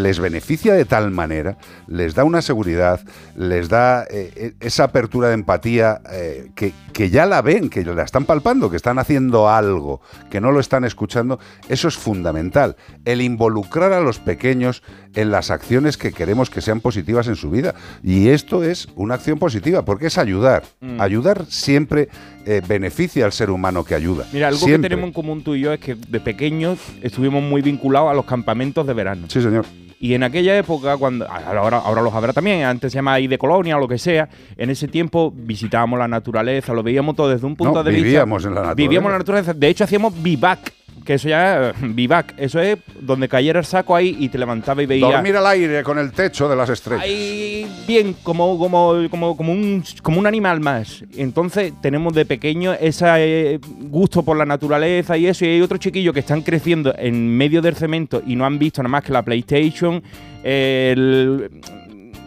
les 0.03 0.19
beneficia 0.19 0.73
de 0.73 0.85
tal 0.85 1.11
manera, 1.11 1.57
les 1.87 2.15
da 2.15 2.23
una 2.23 2.41
seguridad, 2.41 3.01
les 3.35 3.69
da 3.69 4.03
eh, 4.03 4.31
eh, 4.35 4.53
esa 4.59 4.85
apertura 4.85 5.29
de 5.29 5.35
empatía 5.35 6.01
eh, 6.11 6.51
que, 6.55 6.73
que 6.93 7.09
ya 7.09 7.25
la 7.25 7.41
ven, 7.41 7.69
que 7.69 7.83
la 7.83 8.03
están 8.03 8.25
palpando, 8.25 8.69
que 8.69 8.77
están 8.77 8.99
haciendo 8.99 9.49
algo, 9.49 10.01
que 10.29 10.41
no 10.41 10.51
lo 10.51 10.59
están 10.59 10.83
escuchando. 10.83 11.39
Eso 11.69 11.87
es 11.87 11.97
fundamental. 11.97 12.75
El 13.05 13.21
involucrar 13.21 13.93
a 13.93 13.99
los 13.99 14.19
pequeños 14.19 14.83
en 15.15 15.31
las 15.31 15.49
acciones 15.49 15.97
que 15.97 16.11
queremos 16.11 16.49
que 16.49 16.61
sean 16.61 16.81
positivas 16.81 17.27
en 17.27 17.35
su 17.35 17.49
vida. 17.49 17.73
Y 18.03 18.29
esto 18.29 18.63
es 18.63 18.89
una 18.95 19.15
acción 19.15 19.39
positiva, 19.39 19.83
porque 19.85 20.07
es 20.07 20.17
ayudar. 20.17 20.63
Mm. 20.81 21.01
Ayudar 21.01 21.45
siempre 21.47 22.09
eh, 22.45 22.61
beneficia 22.67 23.25
al 23.25 23.31
ser 23.31 23.49
humano 23.49 23.83
que 23.83 23.95
ayuda. 23.95 24.27
Mira, 24.31 24.49
algo 24.49 24.59
Siempre. 24.59 24.89
que 24.89 24.89
tenemos 24.89 25.07
en 25.07 25.13
común 25.13 25.43
tú 25.43 25.55
y 25.55 25.61
yo 25.61 25.73
es 25.73 25.79
que 25.79 25.95
de 25.95 26.19
pequeños 26.19 26.79
estuvimos 27.01 27.41
muy 27.41 27.61
vinculados 27.61 28.11
a 28.11 28.13
los 28.13 28.25
campamentos 28.25 28.85
de 28.85 28.93
verano. 28.93 29.27
Sí, 29.29 29.41
señor. 29.41 29.65
Y 29.99 30.13
en 30.13 30.23
aquella 30.23 30.57
época, 30.57 30.97
cuando 30.97 31.25
ahora, 31.29 31.77
ahora 31.77 32.01
los 32.01 32.13
habrá 32.13 32.33
también, 32.33 32.63
antes 32.63 32.91
se 32.91 32.97
llama 32.97 33.13
ahí 33.13 33.27
de 33.27 33.37
colonia 33.37 33.77
o 33.77 33.79
lo 33.79 33.87
que 33.87 33.97
sea, 33.97 34.27
en 34.57 34.69
ese 34.69 34.87
tiempo 34.87 35.31
visitábamos 35.35 35.97
la 35.97 36.07
naturaleza, 36.07 36.73
lo 36.73 36.83
veíamos 36.83 37.15
todo 37.15 37.29
desde 37.29 37.47
un 37.47 37.55
punto 37.55 37.75
No, 37.75 37.83
de 37.83 37.91
vista. 37.91 38.05
vivíamos 38.05 38.43
en 38.43 38.49
la 38.49 38.61
naturaleza. 38.61 38.75
Vivíamos 38.75 39.07
en 39.07 39.11
la 39.13 39.17
naturaleza. 39.19 39.53
De 39.53 39.67
hecho, 39.67 39.83
hacíamos 39.85 40.21
vivac, 40.21 40.73
que 41.03 41.15
eso 41.15 41.29
ya 41.29 41.69
es 41.69 41.95
vivac. 41.95 42.33
Eso 42.37 42.59
es 42.59 42.77
donde 42.99 43.27
cayera 43.27 43.59
el 43.59 43.65
saco 43.65 43.95
ahí 43.95 44.15
y 44.19 44.29
te 44.29 44.37
levantaba 44.37 44.81
y 44.81 44.85
veías. 44.85 45.11
Dormir 45.11 45.35
al 45.35 45.47
aire 45.47 45.83
con 45.83 45.99
el 45.99 46.11
techo 46.11 46.47
de 46.47 46.55
las 46.55 46.69
estrellas. 46.69 47.03
Ahí 47.03 47.67
bien, 47.87 48.15
como, 48.23 48.57
como, 48.57 49.07
como, 49.09 49.37
como, 49.37 49.51
un, 49.51 49.83
como 50.01 50.19
un 50.19 50.27
animal 50.27 50.59
más. 50.59 51.03
Entonces 51.15 51.73
tenemos 51.81 52.13
de 52.13 52.25
pequeño 52.25 52.73
ese 52.73 53.05
eh, 53.17 53.59
gusto 53.81 54.23
por 54.23 54.37
la 54.37 54.45
naturaleza 54.45 55.17
y 55.17 55.27
eso. 55.27 55.45
Y 55.45 55.49
hay 55.49 55.61
otros 55.61 55.79
chiquillos 55.79 56.13
que 56.13 56.21
están 56.21 56.41
creciendo 56.41 56.93
en 56.97 57.35
medio 57.35 57.61
del 57.61 57.75
cemento 57.75 58.21
y 58.25 58.35
no 58.35 58.45
han 58.45 58.57
visto 58.59 58.81
nada 58.81 58.89
más 58.89 59.03
que 59.03 59.11
la 59.11 59.23
PlayStation, 59.23 60.01
el... 60.43 61.49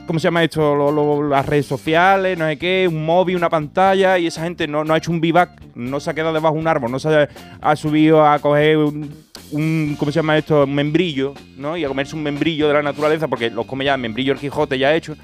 ¿Cómo 0.08 0.18
se 0.18 0.24
llama 0.24 0.42
esto? 0.42 0.74
Lo- 0.74 1.28
las 1.28 1.44
redes 1.44 1.66
sociales, 1.66 2.38
no 2.38 2.46
sé 2.46 2.56
qué, 2.56 2.88
un 2.90 3.04
móvil, 3.04 3.36
una 3.36 3.50
pantalla, 3.50 4.18
y 4.18 4.26
esa 4.26 4.42
gente 4.42 4.66
no, 4.66 4.80
ha 4.90 4.96
hecho 4.96 5.10
un 5.10 5.20
vivac, 5.20 5.50
no 5.74 6.00
se 6.00 6.08
ha 6.08 6.14
quedado 6.14 6.32
debajo 6.32 6.54
de 6.54 6.60
un 6.62 6.66
árbol, 6.66 6.90
no 6.90 6.98
se 6.98 7.08
ha, 7.14 7.28
ha 7.60 7.76
subido 7.76 8.26
a 8.26 8.38
coger 8.38 8.78
un, 8.78 9.96
¿cómo 9.98 10.10
se 10.10 10.16
llama 10.16 10.38
esto? 10.38 10.64
Un 10.64 10.74
membrillo, 10.74 11.34
¿no? 11.58 11.76
Y 11.76 11.84
a 11.84 11.88
comerse 11.88 12.16
un 12.16 12.22
membrillo 12.22 12.68
de 12.68 12.72
la 12.72 12.82
naturaleza, 12.82 13.28
porque 13.28 13.50
los 13.50 13.66
come 13.66 13.84
ya 13.84 13.98
membrillo 13.98 14.32
el 14.32 14.38
Quijote 14.38 14.78
ya 14.78 14.94
hecho. 14.94 15.14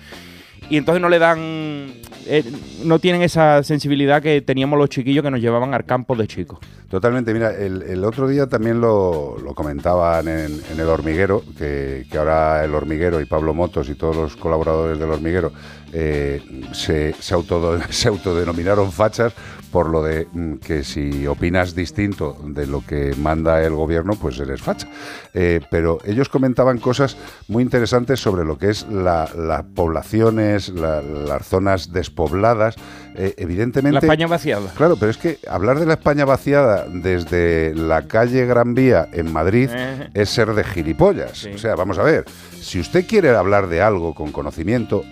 Y 0.69 0.77
entonces 0.77 1.01
no 1.01 1.09
le 1.09 1.19
dan, 1.19 1.87
eh, 2.27 2.45
no 2.85 2.99
tienen 2.99 3.23
esa 3.23 3.63
sensibilidad 3.63 4.23
que 4.23 4.43
teníamos 4.43 4.79
los 4.79 4.91
chiquillos 4.91 5.25
que 5.25 5.31
nos 5.31 5.41
llevaban 5.41 5.73
al 5.73 5.87
campo 5.87 6.15
de 6.15 6.27
chicos. 6.27 6.59
Totalmente, 6.95 7.35
mira, 7.35 7.51
el, 7.51 8.05
otro 8.05 8.29
día 8.29 8.47
también 8.47 8.81
lo, 8.81 9.35
comentaban 9.57 10.29
en, 10.29 10.61
El 10.79 10.89
Hormiguero, 10.89 11.43
que, 11.59 12.07
ahora 12.17 12.65
El 12.65 12.73
Hormiguero 12.73 13.21
y 13.21 13.25
Pablo 13.25 13.53
Motos 13.53 13.89
y 13.89 13.97
todos 13.97 14.15
los 14.15 14.37
colaboradores 14.37 15.01
del 15.01 15.11
Hormiguero 15.11 15.51
eh, 15.93 16.41
se, 16.73 17.13
se, 17.19 17.35
autodenominaron 17.35 18.93
fachas 18.93 19.33
por 19.73 19.89
lo 19.89 20.05
de 20.05 20.29
mm, 20.33 20.55
que 20.59 20.85
si 20.85 21.27
opinas 21.27 21.75
distinto 21.75 22.37
de 22.45 22.69
lo 22.69 22.87
que 22.87 23.13
manda 23.19 23.61
el 23.65 23.75
gobierno, 23.75 24.15
pues 24.15 24.39
eres 24.39 24.63
facha. 24.63 24.87
Eh, 25.35 25.61
pero 25.73 25.99
ellos 26.05 26.29
comentaban 26.29 26.79
cosas 26.79 27.17
muy 27.49 27.65
interesantes 27.65 28.21
sobre 28.21 28.45
lo 28.45 28.57
que 28.57 28.71
es 28.71 28.87
la- 28.89 29.29
las 29.37 29.65
poblaciones, 29.65 30.69
la- 30.69 31.03
las 31.03 31.45
zonas 31.45 31.93
despobladas. 31.93 32.77
Eh, 33.17 33.35
evidentemente... 33.37 33.95
La 33.95 33.99
España 34.01 34.27
vaciada. 34.27 34.71
Claro, 34.77 34.97
pero 34.97 35.11
es 35.11 35.17
que 35.17 35.39
hablar 35.49 35.79
de 35.79 35.87
la 35.87 35.95
España 35.95 36.25
vaciada 36.25 36.87
desde 36.89 37.73
la 37.75 38.09
calle 38.09 38.45
Gran 38.47 38.75
Vía 38.75 39.09
en 39.13 39.33
Madrid 39.33 39.71
Eh. 39.73 40.09
es 40.15 40.31
ser 40.31 40.53
de 40.55 40.65
gilipollas. 40.65 41.47
O 41.55 41.59
sea, 41.59 41.77
vamos 41.77 41.99
a 41.99 42.03
ver, 42.03 42.25
si 42.61 42.81
usted 42.81 43.07
quiere 43.07 43.31
hablar 43.31 43.69
de 43.69 43.81
algo 43.83 44.15
con 44.15 44.33
conocimiento, 44.33 45.05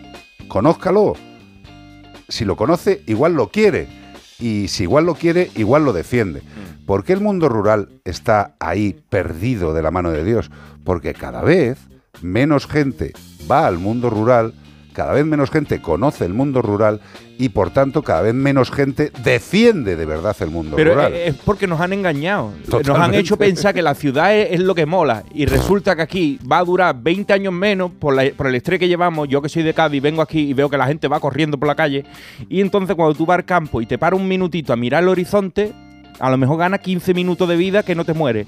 conózcalo. 0.48 1.14
Si 2.28 2.44
lo 2.44 2.56
conoce, 2.56 3.02
igual 3.06 3.34
lo 3.34 3.48
quiere. 3.50 3.86
Y 4.38 4.68
si 4.68 4.84
igual 4.84 5.04
lo 5.06 5.14
quiere, 5.14 5.50
igual 5.54 5.84
lo 5.84 5.92
defiende. 5.92 6.40
Mm. 6.40 6.86
¿Por 6.86 7.04
qué 7.04 7.12
el 7.12 7.20
mundo 7.20 7.48
rural 7.48 7.88
está 8.04 8.54
ahí 8.58 8.96
perdido 9.08 9.72
de 9.72 9.82
la 9.82 9.90
mano 9.92 10.10
de 10.10 10.24
Dios? 10.24 10.50
Porque 10.84 11.14
cada 11.14 11.42
vez 11.42 11.78
menos 12.22 12.66
gente 12.66 13.12
va 13.50 13.66
al 13.66 13.78
mundo 13.78 14.10
rural, 14.10 14.54
cada 14.92 15.12
vez 15.12 15.24
menos 15.24 15.50
gente 15.50 15.80
conoce 15.80 16.24
el 16.24 16.34
mundo 16.34 16.62
rural 16.62 17.00
y 17.38 17.48
por 17.48 17.70
tanto 17.70 18.02
cada 18.02 18.22
vez 18.22 18.34
menos 18.34 18.70
gente 18.70 19.10
defiende 19.24 19.96
de 19.96 20.04
verdad 20.06 20.36
el 20.40 20.50
mundo 20.50 20.76
Pero 20.76 20.92
rural. 20.94 21.12
eh, 21.14 21.28
es 21.28 21.34
porque 21.34 21.66
nos 21.66 21.80
han 21.80 21.92
engañado. 21.92 22.52
Nos 22.70 22.88
han 22.98 23.14
hecho 23.14 23.36
pensar 23.36 23.74
que 23.74 23.82
la 23.82 23.94
ciudad 23.94 24.34
es, 24.36 24.52
es 24.52 24.60
lo 24.60 24.74
que 24.74 24.86
mola. 24.86 25.24
Y 25.34 25.46
resulta 25.46 25.96
que 25.96 26.02
aquí 26.02 26.38
va 26.50 26.58
a 26.58 26.64
durar 26.64 26.94
20 27.02 27.32
años 27.32 27.52
menos 27.52 27.90
por, 27.98 28.14
la- 28.14 28.30
por 28.36 28.46
el 28.46 28.54
estrés 28.54 28.78
que 28.78 28.86
llevamos. 28.88 29.28
Yo 29.28 29.42
que 29.42 29.48
soy 29.48 29.62
de 29.62 29.74
Cádiz, 29.74 30.00
vengo 30.02 30.22
aquí 30.22 30.40
y 30.40 30.52
veo 30.54 30.68
que 30.70 30.76
la 30.78 30.86
gente 30.86 31.08
va 31.08 31.18
corriendo 31.20 31.58
por 31.58 31.66
la 31.68 31.74
calle. 31.74 32.04
Y 32.48 32.60
entonces 32.60 32.94
cuando 32.94 33.14
tú 33.14 33.26
vas 33.26 33.38
al 33.38 33.44
campo 33.44 33.80
y 33.80 33.86
te 33.86 33.98
paras 33.98 34.20
un 34.20 34.28
minutito 34.28 34.72
a 34.72 34.76
mirar 34.76 35.02
el 35.02 35.08
horizonte, 35.08 35.72
a 36.20 36.30
lo 36.30 36.36
mejor 36.36 36.58
gana 36.58 36.78
15 36.78 37.14
minutos 37.14 37.48
de 37.48 37.56
vida 37.56 37.82
que 37.82 37.94
no 37.94 38.04
te 38.04 38.12
mueres. 38.12 38.46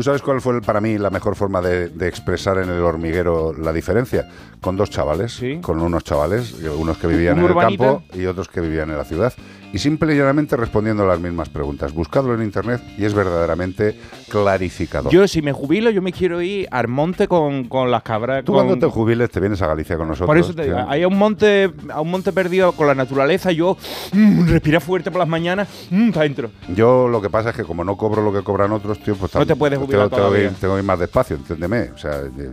¿Tú 0.00 0.04
sabes 0.04 0.22
cuál 0.22 0.40
fue 0.40 0.54
el- 0.54 0.62
para 0.62 0.80
mí 0.80 0.96
la 0.96 1.10
mejor 1.10 1.36
forma 1.36 1.60
de, 1.60 1.90
de 1.90 2.08
expresar 2.08 2.56
en 2.56 2.70
el 2.70 2.80
hormiguero 2.80 3.52
la 3.52 3.70
diferencia? 3.70 4.26
Con 4.58 4.74
dos 4.74 4.88
chavales, 4.88 5.38
con 5.60 5.78
unos 5.82 6.04
chavales, 6.04 6.54
eh, 6.62 6.70
unos 6.70 6.96
que 6.96 7.06
vivían 7.06 7.34
¿Un 7.38 7.44
en 7.44 7.50
el 7.50 7.54
campo 7.58 8.02
y 8.14 8.24
otros 8.24 8.48
que 8.48 8.62
vivían 8.62 8.88
en 8.88 8.96
la 8.96 9.04
ciudad. 9.04 9.34
Y 9.72 9.78
simple 9.78 10.12
y 10.14 10.18
llanamente 10.18 10.56
respondiendo 10.56 11.06
las 11.06 11.20
mismas 11.20 11.48
preguntas. 11.48 11.92
Buscadlo 11.92 12.34
en 12.34 12.42
internet 12.42 12.82
y 12.98 13.04
es 13.04 13.14
verdaderamente 13.14 13.96
clarificador. 14.28 15.12
Yo, 15.12 15.28
si 15.28 15.42
me 15.42 15.52
jubilo, 15.52 15.90
yo 15.90 16.02
me 16.02 16.12
quiero 16.12 16.40
ir 16.42 16.66
al 16.72 16.88
monte 16.88 17.28
con, 17.28 17.64
con 17.68 17.90
las 17.90 18.02
cabras. 18.02 18.44
Tú 18.44 18.52
con- 18.52 18.66
cuando 18.66 18.86
te 18.86 18.92
jubiles 18.92 19.30
te 19.30 19.38
vienes 19.38 19.62
a 19.62 19.68
Galicia 19.68 19.96
con 19.96 20.08
nosotros. 20.08 20.26
Por 20.26 20.38
eso 20.38 20.54
te 20.54 20.64
digo, 20.64 20.76
tío. 20.76 20.90
hay 20.90 21.04
un 21.04 21.16
monte, 21.16 21.70
a 21.92 22.00
un 22.00 22.10
monte 22.10 22.32
perdido 22.32 22.72
con 22.72 22.86
la 22.88 22.94
naturaleza, 22.96 23.52
yo 23.52 23.76
mm, 24.12 24.48
respira 24.48 24.80
fuerte 24.80 25.10
por 25.10 25.20
las 25.20 25.28
mañanas, 25.28 25.68
mm, 25.90 26.10
para 26.10 26.22
adentro. 26.22 26.50
Yo 26.74 27.06
lo 27.08 27.20
que 27.22 27.30
pasa 27.30 27.50
es 27.50 27.56
que 27.56 27.62
como 27.64 27.84
no 27.84 27.96
cobro 27.96 28.22
lo 28.22 28.32
que 28.32 28.42
cobran 28.42 28.72
otros, 28.72 28.98
tío, 29.00 29.14
pues 29.14 29.32
No 29.34 29.46
te 29.46 29.54
puedes 29.54 29.78
tengo- 29.78 29.86
jubilar 29.86 30.08
tengo, 30.08 30.16
que 30.16 30.22
ir, 30.22 30.28
todavía. 30.48 30.60
tengo 30.60 30.74
que 30.74 30.80
ir 30.80 30.86
más 30.86 30.98
despacio, 30.98 31.36
entiéndeme. 31.36 31.90
O 31.94 31.98
sea, 31.98 32.20
eh, 32.22 32.50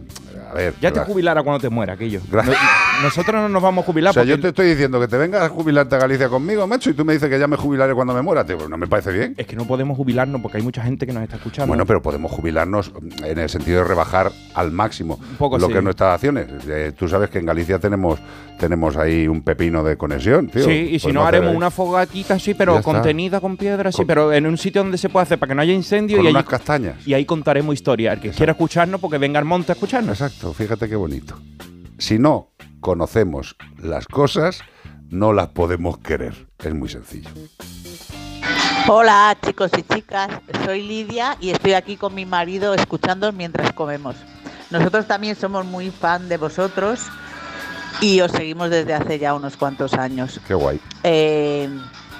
a 0.49 0.53
ver. 0.53 0.73
Ya 0.81 0.91
te 0.91 0.99
jubilará 1.01 1.43
cuando 1.43 1.59
te 1.59 1.69
muera, 1.69 1.93
aquello. 1.93 2.21
Gra- 2.31 2.43
No- 2.45 2.53
nosotros 3.03 3.35
no 3.35 3.49
nos 3.49 3.61
vamos 3.61 3.83
a 3.83 3.85
jubilar 3.85 4.11
O 4.11 4.13
sea, 4.13 4.23
yo 4.23 4.39
te 4.39 4.47
estoy 4.49 4.69
diciendo 4.69 4.99
que 4.99 5.07
te 5.07 5.17
vengas 5.17 5.43
a 5.43 5.49
jubilarte 5.49 5.95
a 5.95 5.99
Galicia 5.99 6.29
conmigo, 6.29 6.65
macho, 6.67 6.89
y 6.89 6.93
tú 6.93 7.05
me 7.05 7.13
dices 7.13 7.29
que 7.29 7.37
ya 7.39 7.47
me 7.47 7.55
jubilaré 7.57 7.93
cuando 7.93 8.13
me 8.13 8.21
muera, 8.21 8.43
tío. 8.45 8.57
Pues 8.57 8.69
no 8.69 8.77
me 8.77 8.87
parece 8.87 9.11
bien. 9.11 9.33
es 9.37 9.45
que 9.45 9.55
no 9.55 9.65
podemos 9.65 9.95
jubilarnos 9.97 10.41
porque 10.41 10.57
hay 10.57 10.63
mucha 10.63 10.81
gente 10.81 11.05
que 11.05 11.13
nos 11.13 11.23
está 11.23 11.35
escuchando. 11.37 11.67
Bueno, 11.67 11.85
pero 11.85 12.01
podemos 12.01 12.31
jubilarnos 12.31 12.91
en 13.23 13.37
el 13.39 13.49
sentido 13.49 13.81
de 13.81 13.87
rebajar 13.87 14.31
al 14.55 14.71
máximo 14.71 15.19
poco 15.37 15.57
lo 15.57 15.67
sí. 15.67 15.73
que 15.73 15.77
es 15.79 15.83
nuestras 15.83 16.13
acciones. 16.15 16.47
Eh, 16.67 16.91
tú 16.97 17.07
sabes 17.07 17.29
que 17.29 17.39
en 17.39 17.45
Galicia 17.45 17.79
tenemos 17.79 18.19
tenemos 18.59 18.97
ahí 18.97 19.27
un 19.27 19.41
pepino 19.43 19.83
de 19.83 19.97
conexión, 19.97 20.47
tío. 20.47 20.63
Sí, 20.65 20.71
y 20.93 20.97
si 20.99 21.11
no 21.11 21.23
haremos 21.27 21.51
ahí 21.51 21.55
una 21.55 21.69
fogatita 21.69 22.33
así, 22.33 22.55
pero 22.55 22.81
contenida 22.81 23.39
con 23.39 23.55
piedra, 23.55 23.91
sí, 23.91 24.03
pero 24.03 24.33
en 24.33 24.47
un 24.47 24.57
sitio 24.57 24.81
donde 24.81 24.97
se 24.97 25.09
puede 25.09 25.23
hacer 25.23 25.37
para 25.37 25.49
que 25.51 25.55
no 25.55 25.61
haya 25.61 25.73
incendio 25.73 26.17
con 26.17 26.25
y, 26.25 26.29
unas 26.29 26.41
allí- 26.41 26.49
castañas. 26.49 26.95
y 27.05 27.13
ahí 27.13 27.23
contaremos 27.25 27.75
historias. 27.75 28.15
El 28.15 28.19
que 28.21 28.29
quiera 28.31 28.53
escucharnos, 28.53 28.99
porque 28.99 29.19
venga 29.19 29.37
al 29.37 29.45
monte 29.45 29.71
a 29.71 29.73
escucharnos. 29.73 30.19
Exacto, 30.19 30.36
fíjate 30.53 30.87
qué 30.87 30.95
bonito. 30.95 31.39
Si 31.97 32.19
no 32.19 32.51
conocemos 32.79 33.55
las 33.77 34.07
cosas, 34.07 34.61
no 35.09 35.33
las 35.33 35.49
podemos 35.49 35.97
querer. 35.99 36.47
Es 36.59 36.73
muy 36.73 36.89
sencillo. 36.89 37.29
Hola 38.87 39.37
chicos 39.45 39.71
y 39.77 39.83
chicas, 39.83 40.29
soy 40.63 40.81
Lidia 40.81 41.35
y 41.41 41.49
estoy 41.49 41.73
aquí 41.73 41.97
con 41.97 42.15
mi 42.15 42.25
marido 42.25 42.73
escuchando 42.73 43.33
mientras 43.33 43.73
comemos. 43.73 44.15
Nosotros 44.71 45.07
también 45.07 45.35
somos 45.35 45.65
muy 45.65 45.91
fan 45.91 46.29
de 46.29 46.37
vosotros 46.37 47.01
y 47.99 48.21
os 48.21 48.31
seguimos 48.31 48.69
desde 48.69 48.93
hace 48.93 49.19
ya 49.19 49.33
unos 49.33 49.57
cuantos 49.57 49.93
años. 49.93 50.39
Qué 50.47 50.53
guay. 50.53 50.79
Eh, 51.03 51.69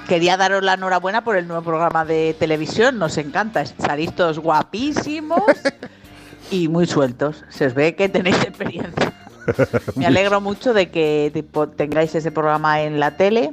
quería 0.10 0.36
daros 0.36 0.64
la 0.64 0.74
enhorabuena 0.74 1.24
por 1.24 1.38
el 1.38 1.48
nuevo 1.48 1.64
programa 1.64 2.04
de 2.04 2.36
televisión, 2.38 3.00
nos 3.00 3.18
encanta, 3.18 3.66
salís 3.66 4.14
todos 4.14 4.40
guapísimos 4.40 5.44
y 6.52 6.68
muy 6.68 6.88
sueltos, 6.88 7.44
se 7.50 7.68
os 7.68 7.74
ve 7.74 7.96
que 7.96 8.10
tenéis 8.10 8.38
experiencia. 8.42 9.14
Me 9.96 10.06
alegro 10.06 10.42
mucho 10.42 10.74
de 10.74 10.90
que 10.90 11.32
tipo, 11.34 11.68
tengáis 11.68 12.14
ese 12.16 12.32
programa 12.32 12.82
en 12.82 13.00
la 13.00 13.18
tele. 13.18 13.52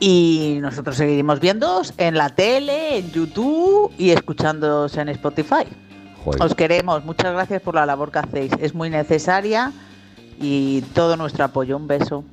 Y 0.00 0.58
nosotros 0.60 0.96
seguiremos 0.96 1.40
viéndoos 1.40 1.94
en 1.98 2.16
la 2.16 2.28
tele, 2.28 2.98
en 2.98 3.10
YouTube 3.12 3.92
y 3.96 4.10
escuchándoos 4.10 4.96
en 4.96 5.08
Spotify. 5.10 5.64
Joder. 6.24 6.42
Os 6.42 6.54
queremos, 6.54 7.04
muchas 7.04 7.32
gracias 7.32 7.62
por 7.62 7.74
la 7.74 7.86
labor 7.86 8.10
que 8.10 8.18
hacéis. 8.18 8.52
Es 8.60 8.74
muy 8.74 8.90
necesaria 8.90 9.72
y 10.40 10.82
todo 10.94 11.16
nuestro 11.16 11.44
apoyo. 11.44 11.76
Un 11.76 11.86
beso. 11.86 12.24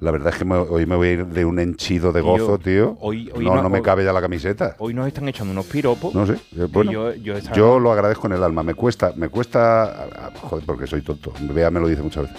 La 0.00 0.12
verdad 0.12 0.32
es 0.32 0.38
que 0.38 0.44
me- 0.44 0.54
hoy 0.54 0.86
me 0.86 0.94
voy 0.94 1.08
a 1.08 1.12
ir 1.12 1.26
de 1.26 1.44
un 1.44 1.58
henchido 1.58 2.12
de 2.12 2.20
gozo, 2.20 2.56
tío. 2.58 2.96
hoy- 3.00 3.30
hoy 3.34 3.44
no, 3.44 3.56
no- 3.56 3.62
no 3.64 3.68
me 3.68 3.82
cabe 3.82 4.04
ya 4.04 4.12
la 4.12 4.20
camiseta. 4.20 4.76
Hoy 4.78 4.94
nos 4.94 5.06
están 5.08 5.28
echando 5.28 5.50
unos 5.52 5.66
piropos. 5.66 6.14
No 6.14 6.24
sé. 6.24 6.34
eh, 6.56 6.68
Bueno, 6.70 6.92
yo- 6.92 7.14
yo, 7.14 7.20
yo 7.20 7.36
estaba- 7.36 7.78
lo 7.80 7.90
agradezco 7.92 8.28
en 8.28 8.34
el 8.34 8.42
alma. 8.44 8.62
Me 8.62 8.74
cuesta, 8.74 9.12
me 9.16 9.28
cuesta. 9.28 10.32
Joder, 10.42 10.64
porque 10.64 10.86
soy 10.86 11.02
tonto. 11.02 11.32
Bea 11.40 11.70
me 11.70 11.80
lo 11.80 11.88
dice 11.88 12.02
muchas 12.02 12.24
veces. 12.24 12.38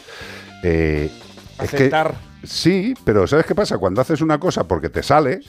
Eh, 0.64 1.11
es 1.61 1.69
que, 1.69 1.76
Aceptar. 1.76 2.15
sí, 2.44 2.94
pero 3.03 3.27
¿sabes 3.27 3.45
qué 3.45 3.56
pasa? 3.56 3.77
Cuando 3.77 3.99
haces 3.99 4.22
una 4.22 4.40
cosa 4.40 4.65
porque 4.65 4.88
te 4.90 5.03
sale, 5.03 5.41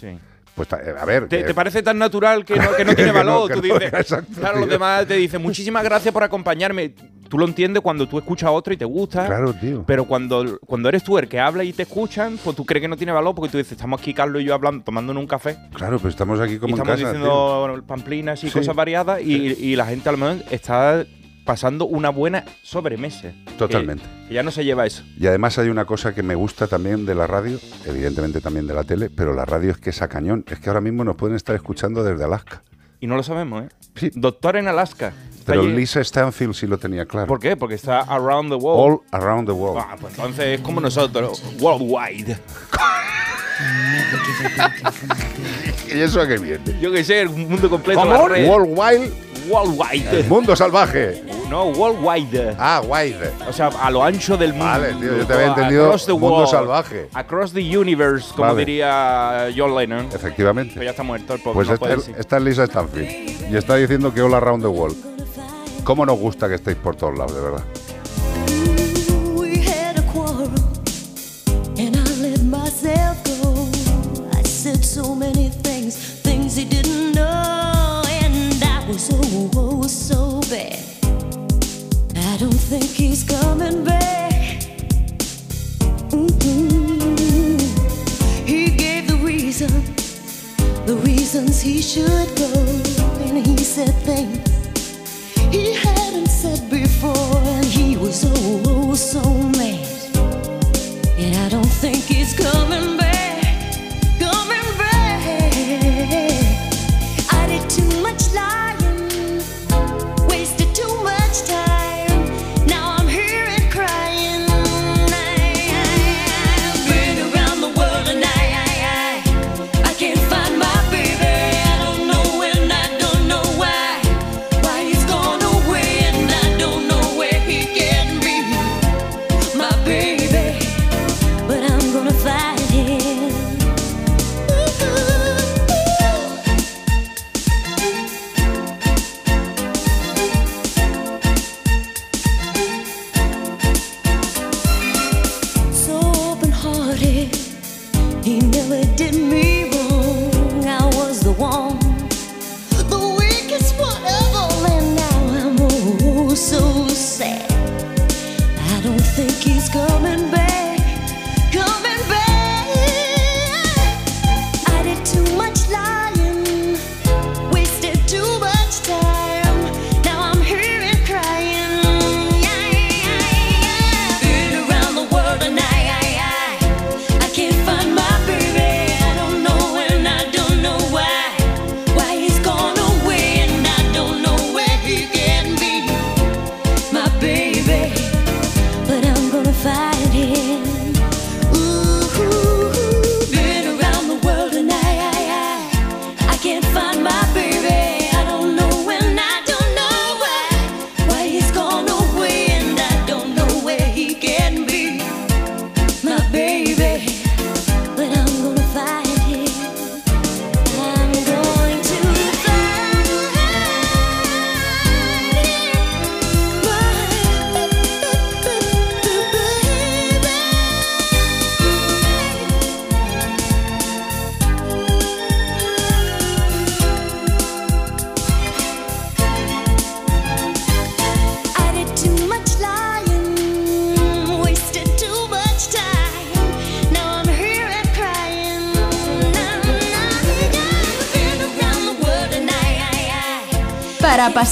pues 0.54 0.68
eh, 0.72 0.94
a 0.98 1.04
ver. 1.04 1.28
Te, 1.28 1.38
que- 1.38 1.44
te 1.44 1.54
parece 1.54 1.82
tan 1.82 1.98
natural 1.98 2.44
que 2.44 2.56
no, 2.56 2.72
que 2.76 2.84
no 2.84 2.94
tiene 2.96 3.12
valor. 3.12 3.48
que 3.48 3.54
tú 3.54 3.60
dices, 3.62 3.92
exacto, 3.92 4.32
claro, 4.38 4.56
los 4.58 4.64
tío. 4.68 4.72
demás 4.74 5.06
te 5.06 5.14
dicen, 5.14 5.40
muchísimas 5.42 5.82
gracias 5.84 6.12
por 6.12 6.22
acompañarme. 6.22 6.94
Tú 7.28 7.38
lo 7.38 7.46
entiendes 7.46 7.80
cuando 7.80 8.08
tú 8.08 8.18
escuchas 8.18 8.48
a 8.48 8.50
otro 8.50 8.74
y 8.74 8.76
te 8.76 8.84
gusta. 8.84 9.24
Claro, 9.24 9.52
tío. 9.54 9.84
Pero 9.86 10.04
cuando, 10.04 10.58
cuando 10.66 10.88
eres 10.88 11.04
tú 11.04 11.16
el 11.16 11.28
que 11.28 11.38
habla 11.38 11.62
y 11.62 11.72
te 11.72 11.84
escuchan, 11.84 12.36
pues 12.42 12.56
tú 12.56 12.66
crees 12.66 12.82
que 12.82 12.88
no 12.88 12.96
tiene 12.96 13.12
valor 13.12 13.36
porque 13.36 13.52
tú 13.52 13.58
dices, 13.58 13.72
estamos 13.72 14.00
aquí 14.00 14.12
Carlos 14.12 14.42
y 14.42 14.46
yo 14.46 14.54
hablando, 14.54 14.82
tomándonos 14.82 15.20
un 15.20 15.28
café. 15.28 15.56
Claro, 15.72 15.98
pero 15.98 16.08
estamos 16.08 16.40
aquí 16.40 16.54
y 16.54 16.58
como 16.58 16.74
en 16.74 16.80
estamos 16.82 17.00
casa. 17.00 17.12
diciendo 17.12 17.70
tío. 17.74 17.84
pamplinas 17.84 18.42
y 18.42 18.48
Sí. 18.50 18.58
cosas 18.58 18.74
variadas 18.74 19.20
y, 19.22 19.34
y 19.36 19.76
la 19.76 19.86
gente 19.86 20.08
a 20.08 20.12
lo 20.12 20.18
mejor 20.18 20.44
está 20.50 21.04
pasando 21.44 21.86
una 21.86 22.10
buena 22.10 22.44
sobremesa. 22.62 23.32
Totalmente. 23.58 24.04
Que, 24.22 24.28
que 24.28 24.34
ya 24.34 24.42
no 24.42 24.50
se 24.50 24.64
lleva 24.64 24.86
eso. 24.86 25.02
Y 25.18 25.26
además 25.26 25.58
hay 25.58 25.68
una 25.68 25.84
cosa 25.84 26.14
que 26.14 26.22
me 26.22 26.34
gusta 26.34 26.66
también 26.66 27.04
de 27.06 27.14
la 27.14 27.26
radio, 27.26 27.58
evidentemente 27.86 28.40
también 28.40 28.66
de 28.66 28.74
la 28.74 28.84
tele, 28.84 29.10
pero 29.10 29.34
la 29.34 29.44
radio 29.44 29.70
es 29.72 29.78
que 29.78 29.90
es 29.90 30.00
a 30.02 30.08
cañón. 30.08 30.44
Es 30.48 30.58
que 30.60 30.70
ahora 30.70 30.80
mismo 30.80 31.04
nos 31.04 31.16
pueden 31.16 31.36
estar 31.36 31.54
escuchando 31.56 32.02
desde 32.04 32.24
Alaska. 32.24 32.62
Y 33.02 33.06
no 33.06 33.16
lo 33.16 33.22
sabemos, 33.22 33.64
¿eh? 33.64 34.10
Doctor 34.14 34.56
en 34.56 34.68
Alaska. 34.68 35.12
Pero 35.46 35.62
allí- 35.62 35.72
Lisa 35.74 36.04
Stanfield 36.04 36.52
sí 36.54 36.66
lo 36.66 36.76
tenía 36.78 37.06
claro. 37.06 37.26
¿Por 37.26 37.40
qué? 37.40 37.56
Porque 37.56 37.74
está 37.74 38.00
around 38.00 38.50
the 38.50 38.56
world. 38.56 39.00
All 39.12 39.20
around 39.20 39.48
the 39.48 39.52
world. 39.54 39.82
Ah, 39.82 39.96
pues 39.98 40.12
entonces 40.14 40.58
es 40.58 40.60
como 40.60 40.80
nosotros, 40.82 41.42
worldwide. 41.60 42.36
¿Y 45.92 45.98
eso 46.00 46.20
a 46.20 46.28
qué 46.28 46.38
viene? 46.38 46.60
Yo 46.80 46.92
que 46.92 47.02
sé, 47.04 47.20
el 47.22 47.30
mundo 47.30 47.68
completo. 47.68 48.00
Worldwide. 48.02 49.10
Worldwide. 49.48 50.20
El 50.20 50.26
mundo 50.28 50.54
salvaje. 50.54 51.22
No, 51.48 51.66
worldwide. 51.70 52.54
Ah, 52.58 52.80
wide. 52.86 53.30
O 53.48 53.52
sea, 53.52 53.68
a 53.68 53.90
lo 53.90 54.02
ancho 54.04 54.36
del 54.36 54.50
mundo. 54.52 54.66
Vale, 54.66 54.92
tío, 54.94 55.16
yo 55.18 55.26
te 55.26 55.32
había 55.32 55.46
entendido 55.48 55.86
Across 55.86 56.06
the 56.06 56.12
mundo 56.12 56.28
world. 56.36 56.50
salvaje. 56.50 57.08
Across 57.14 57.52
the 57.52 57.78
universe, 57.78 58.28
como 58.34 58.48
Vale. 58.48 58.64
diría 58.64 59.48
John 59.56 59.74
Lennon. 59.76 60.08
Efectivamente. 60.12 60.72
Pero 60.74 60.84
ya 60.84 60.90
está 60.90 61.02
muerto 61.02 61.34
el 61.34 61.40
pobre. 61.40 61.54
Pues 61.54 61.68
no 61.68 61.76
puede 61.76 61.96
esta 62.18 62.36
es 62.36 62.42
Lisa 62.42 62.64
Stanfield. 62.66 63.50
Y 63.52 63.56
está 63.56 63.76
diciendo 63.76 64.12
que 64.14 64.20
all 64.22 64.34
around 64.34 64.62
the 64.62 64.68
world. 64.68 64.96
¿Cómo 65.84 66.04
nos 66.06 66.18
gusta 66.18 66.48
que 66.48 66.54
estéis 66.56 66.76
por 66.76 66.94
todos 66.94 67.16
lados, 67.18 67.34
de 67.34 67.40
verdad? 67.40 67.64
Think 82.70 82.84
he's 82.84 83.24
coming 83.24 83.82
back. 83.82 84.62
Mhm. 86.10 87.58
He 88.46 88.70
gave 88.70 89.08
the 89.08 89.16
reason, 89.16 89.72
the 90.86 90.94
reasons 90.94 91.60
he 91.60 91.82
should 91.82 92.30
go, 92.36 92.52
and 93.26 93.44
he 93.44 93.56
said 93.64 93.92
things 94.04 94.38
he 95.50 95.74
hadn't 95.74 96.28
said 96.28 96.70
before, 96.70 97.38
and 97.56 97.64
he 97.64 97.96
was 97.96 98.24
oh, 98.24 98.62
oh 98.66 98.94
so 98.94 99.22
mad. 99.58 99.89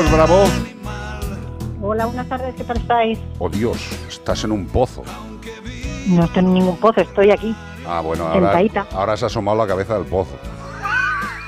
Estamos, 0.00 0.12
Bravo? 0.12 0.44
Hola, 1.80 2.06
buenas 2.06 2.28
tardes, 2.28 2.54
¿qué 2.54 2.64
tal 2.64 2.76
estáis? 2.76 3.18
Oh 3.38 3.48
Dios, 3.48 3.78
estás 4.08 4.44
en 4.44 4.52
un 4.52 4.66
pozo. 4.66 5.02
No 6.08 6.24
estoy 6.24 6.44
en 6.44 6.54
ningún 6.54 6.76
pozo, 6.76 7.00
estoy 7.00 7.30
aquí. 7.30 7.54
Ah, 7.86 8.00
bueno, 8.00 8.26
ahora, 8.26 9.16
se 9.16 9.24
ha 9.24 9.26
asomado 9.26 9.56
la 9.56 9.66
cabeza 9.66 9.94
del 9.94 10.06
pozo. 10.06 10.36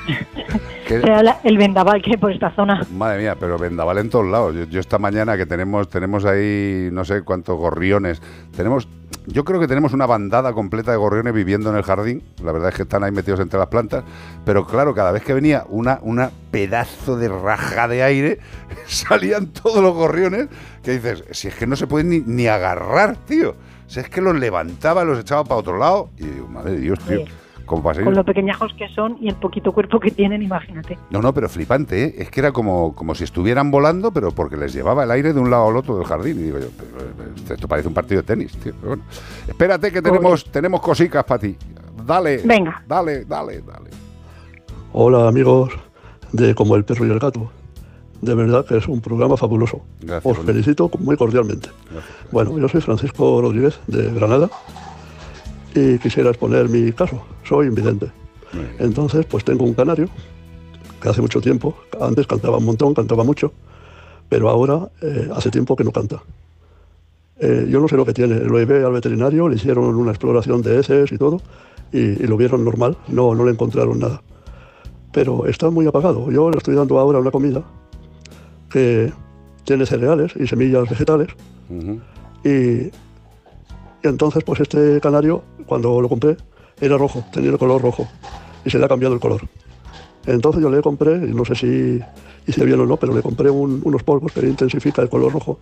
El 1.44 1.59
vendaval 1.59 2.01
que 2.01 2.12
hay 2.12 2.17
por 2.17 2.33
esta 2.33 2.51
zona. 2.52 2.86
Madre 2.91 3.18
mía, 3.18 3.36
pero 3.39 3.59
vendaval 3.59 3.99
en 3.99 4.09
todos 4.09 4.27
lados. 4.27 4.55
Yo, 4.55 4.65
yo 4.65 4.81
esta 4.81 4.99
mañana 4.99 5.36
que 5.36 5.44
tenemos 5.44 5.91
tenemos 5.91 6.25
ahí 6.25 6.89
no 6.91 7.05
sé 7.05 7.23
cuántos 7.25 7.59
gorriones. 7.59 8.23
Tenemos 8.57 8.89
yo 9.28 9.44
creo 9.44 9.60
que 9.60 9.68
tenemos 9.68 9.92
una 9.92 10.07
bandada 10.07 10.55
completa 10.55 10.90
de 10.90 10.97
gorriones 10.97 11.34
viviendo 11.34 11.68
en 11.68 11.76
el 11.76 11.82
jardín. 11.82 12.23
La 12.42 12.50
verdad 12.50 12.70
es 12.70 12.74
que 12.74 12.82
están 12.82 13.05
ahí 13.05 13.12
metidos 13.12 13.40
entre 13.40 13.58
las 13.58 13.68
plantas, 13.68 14.02
pero 14.44 14.66
claro, 14.66 14.94
cada 14.94 15.12
vez 15.12 15.23
que 15.23 15.34
venía 15.34 15.65
una 15.68 15.98
una 16.02 16.31
pedazo 16.50 17.16
de 17.16 17.28
raja 17.28 17.89
de 17.89 18.02
aire, 18.02 18.39
salían 18.86 19.48
todos 19.48 19.82
los 19.82 19.94
gorriones 19.94 20.48
que 20.82 20.92
dices, 20.92 21.24
si 21.31 21.48
es 21.48 21.55
que 21.55 21.66
no 21.66 21.76
se 21.76 21.86
pueden 21.86 22.08
ni, 22.08 22.20
ni 22.20 22.47
agarrar, 22.47 23.16
tío. 23.26 23.55
Si 23.86 24.00
es 24.00 24.08
que 24.08 24.20
los 24.20 24.34
levantaba, 24.34 25.05
los 25.05 25.18
echaba 25.18 25.44
para 25.44 25.57
otro 25.57 25.78
lado 25.78 26.10
y 26.16 26.24
digo, 26.24 26.48
madre 26.48 26.73
de 26.73 26.78
Dios, 26.78 26.98
tío. 27.07 27.24
Como 27.68 27.82
para 27.82 27.94
seguir- 27.97 28.06
Con 28.06 28.14
lo 28.14 28.24
pequeñajos 28.24 28.72
que 28.78 28.88
son 28.88 29.18
y 29.20 29.28
el 29.28 29.34
poquito 29.36 29.72
cuerpo 29.72 30.00
que 30.00 30.10
tienen, 30.10 30.42
imagínate. 30.42 30.98
no, 31.10 31.20
no, 31.20 31.32
pero 31.34 31.48
flipante, 31.48 32.02
¿eh? 32.05 32.14
Es 32.18 32.30
que 32.30 32.40
era 32.40 32.50
como, 32.50 32.94
como 32.94 33.14
si 33.14 33.24
estuvieran 33.24 33.70
volando, 33.70 34.10
pero 34.10 34.32
porque 34.32 34.56
les 34.56 34.72
llevaba 34.72 35.05
el 35.05 35.10
aire 35.10 35.32
de 35.34 35.38
un 35.38 35.50
lado 35.50 35.68
al 35.68 35.76
otro 35.76 35.97
del 35.98 36.06
jardín. 36.06 36.38
Y 36.40 36.44
digo 36.44 36.58
yo, 36.58 36.68
pero, 36.76 37.06
pero, 37.47 37.55
esto 37.55 37.68
parece 37.68 37.86
un 37.86 37.94
partido 37.94 38.22
de 38.22 38.26
tenis, 38.26 38.52
tío. 38.56 38.72
Pero 38.80 38.88
bueno, 38.88 39.02
espérate 39.47 39.92
que 39.92 40.00
tenemos, 40.02 40.44
tenemos 40.50 40.80
cositas 40.80 41.22
para 41.24 41.38
ti. 41.40 41.56
Dale. 42.06 42.38
Venga. 42.44 42.82
Dale, 42.88 43.26
dale, 43.26 43.60
dale. 43.60 43.90
Hola 44.92 45.28
amigos 45.28 45.70
de 46.32 46.55
Como 46.55 46.74
el 46.74 46.84
perro 46.84 47.06
y 47.06 47.10
el 47.10 47.18
gato. 47.18 47.50
De 48.22 48.34
verdad 48.34 48.64
que 48.66 48.78
es 48.78 48.88
un 48.88 49.00
programa 49.00 49.36
fabuloso. 49.36 49.82
Os 50.24 50.38
felicito 50.38 50.90
muy 50.98 51.16
cordialmente. 51.16 51.68
Bueno, 52.32 52.58
yo 52.58 52.66
soy 52.68 52.80
Francisco 52.80 53.40
Rodríguez 53.40 53.78
de 53.86 54.10
Granada 54.12 54.48
y 55.78 55.98
quisiera 55.98 56.31
exponer 56.31 56.68
mi 56.68 56.92
caso. 56.92 57.23
Soy 57.44 57.66
invidente. 57.66 58.10
Entonces, 58.78 59.26
pues 59.26 59.44
tengo 59.44 59.65
un 59.65 59.74
canario 59.74 60.08
que 61.00 61.08
hace 61.08 61.20
mucho 61.20 61.40
tiempo, 61.40 61.76
antes 62.00 62.26
cantaba 62.26 62.57
un 62.57 62.65
montón, 62.65 62.94
cantaba 62.94 63.23
mucho, 63.23 63.52
pero 64.28 64.48
ahora 64.48 64.89
eh, 65.02 65.28
hace 65.34 65.50
tiempo 65.50 65.76
que 65.76 65.84
no 65.84 65.92
canta. 65.92 66.23
Eh, 67.40 67.68
yo 67.70 67.78
no 67.78 67.86
sé 67.86 67.97
lo 67.97 68.05
que 68.05 68.15
tiene, 68.15 68.36
lo 68.40 68.58
llevé 68.58 68.84
al 68.84 68.92
veterinario, 68.92 69.48
le 69.48 69.57
hicieron 69.57 69.94
una 69.94 70.10
exploración 70.10 70.60
de 70.62 70.81
heces 70.81 71.12
y 71.12 71.18
todo, 71.18 71.40
y, 71.92 71.98
y 71.98 72.26
lo 72.26 72.36
vieron 72.36 72.65
normal, 72.65 72.97
no, 73.08 73.34
no 73.34 73.44
le 73.44 73.52
encontraron 73.52 73.98
nada. 74.00 74.23
Pero 75.12 75.47
está 75.47 75.70
muy 75.70 75.86
apagado. 75.86 76.31
Yo 76.32 76.50
le 76.50 76.58
estoy 76.58 76.74
dando 76.74 76.98
ahora 76.98 77.20
una 77.20 77.31
comida 77.31 77.62
que 78.70 79.12
tiene 79.65 79.86
cereales 79.86 80.32
y 80.36 80.47
semillas 80.47 80.89
vegetales, 80.89 81.28
y, 82.44 82.90
y 84.02 84.09
entonces, 84.09 84.44
pues 84.44 84.60
este 84.60 85.01
canario, 85.01 85.43
cuando 85.67 86.01
lo 86.01 86.09
compré, 86.09 86.36
era 86.81 86.97
rojo, 86.97 87.25
tenía 87.33 87.51
el 87.51 87.59
color 87.59 87.83
rojo, 87.83 88.07
y 88.65 88.70
se 88.70 88.78
le 88.78 88.85
ha 88.85 88.89
cambiado 88.89 89.15
el 89.15 89.20
color. 89.20 89.43
Entonces 90.27 90.62
yo 90.62 90.70
le 90.70 90.83
compré, 90.83 91.17
no 91.18 91.44
sé 91.44 91.55
si 91.55 92.01
hice 92.47 92.65
bien 92.65 92.81
o 92.81 92.86
no, 92.86 92.97
pero 92.97 93.15
le 93.15 93.23
compré 93.23 93.51
un- 93.51 93.81
unos 93.85 94.02
polvos 94.02 94.33
que 94.33 94.41
intensifica 94.41 95.02
el 95.02 95.09
color 95.09 95.33
rojo. 95.33 95.59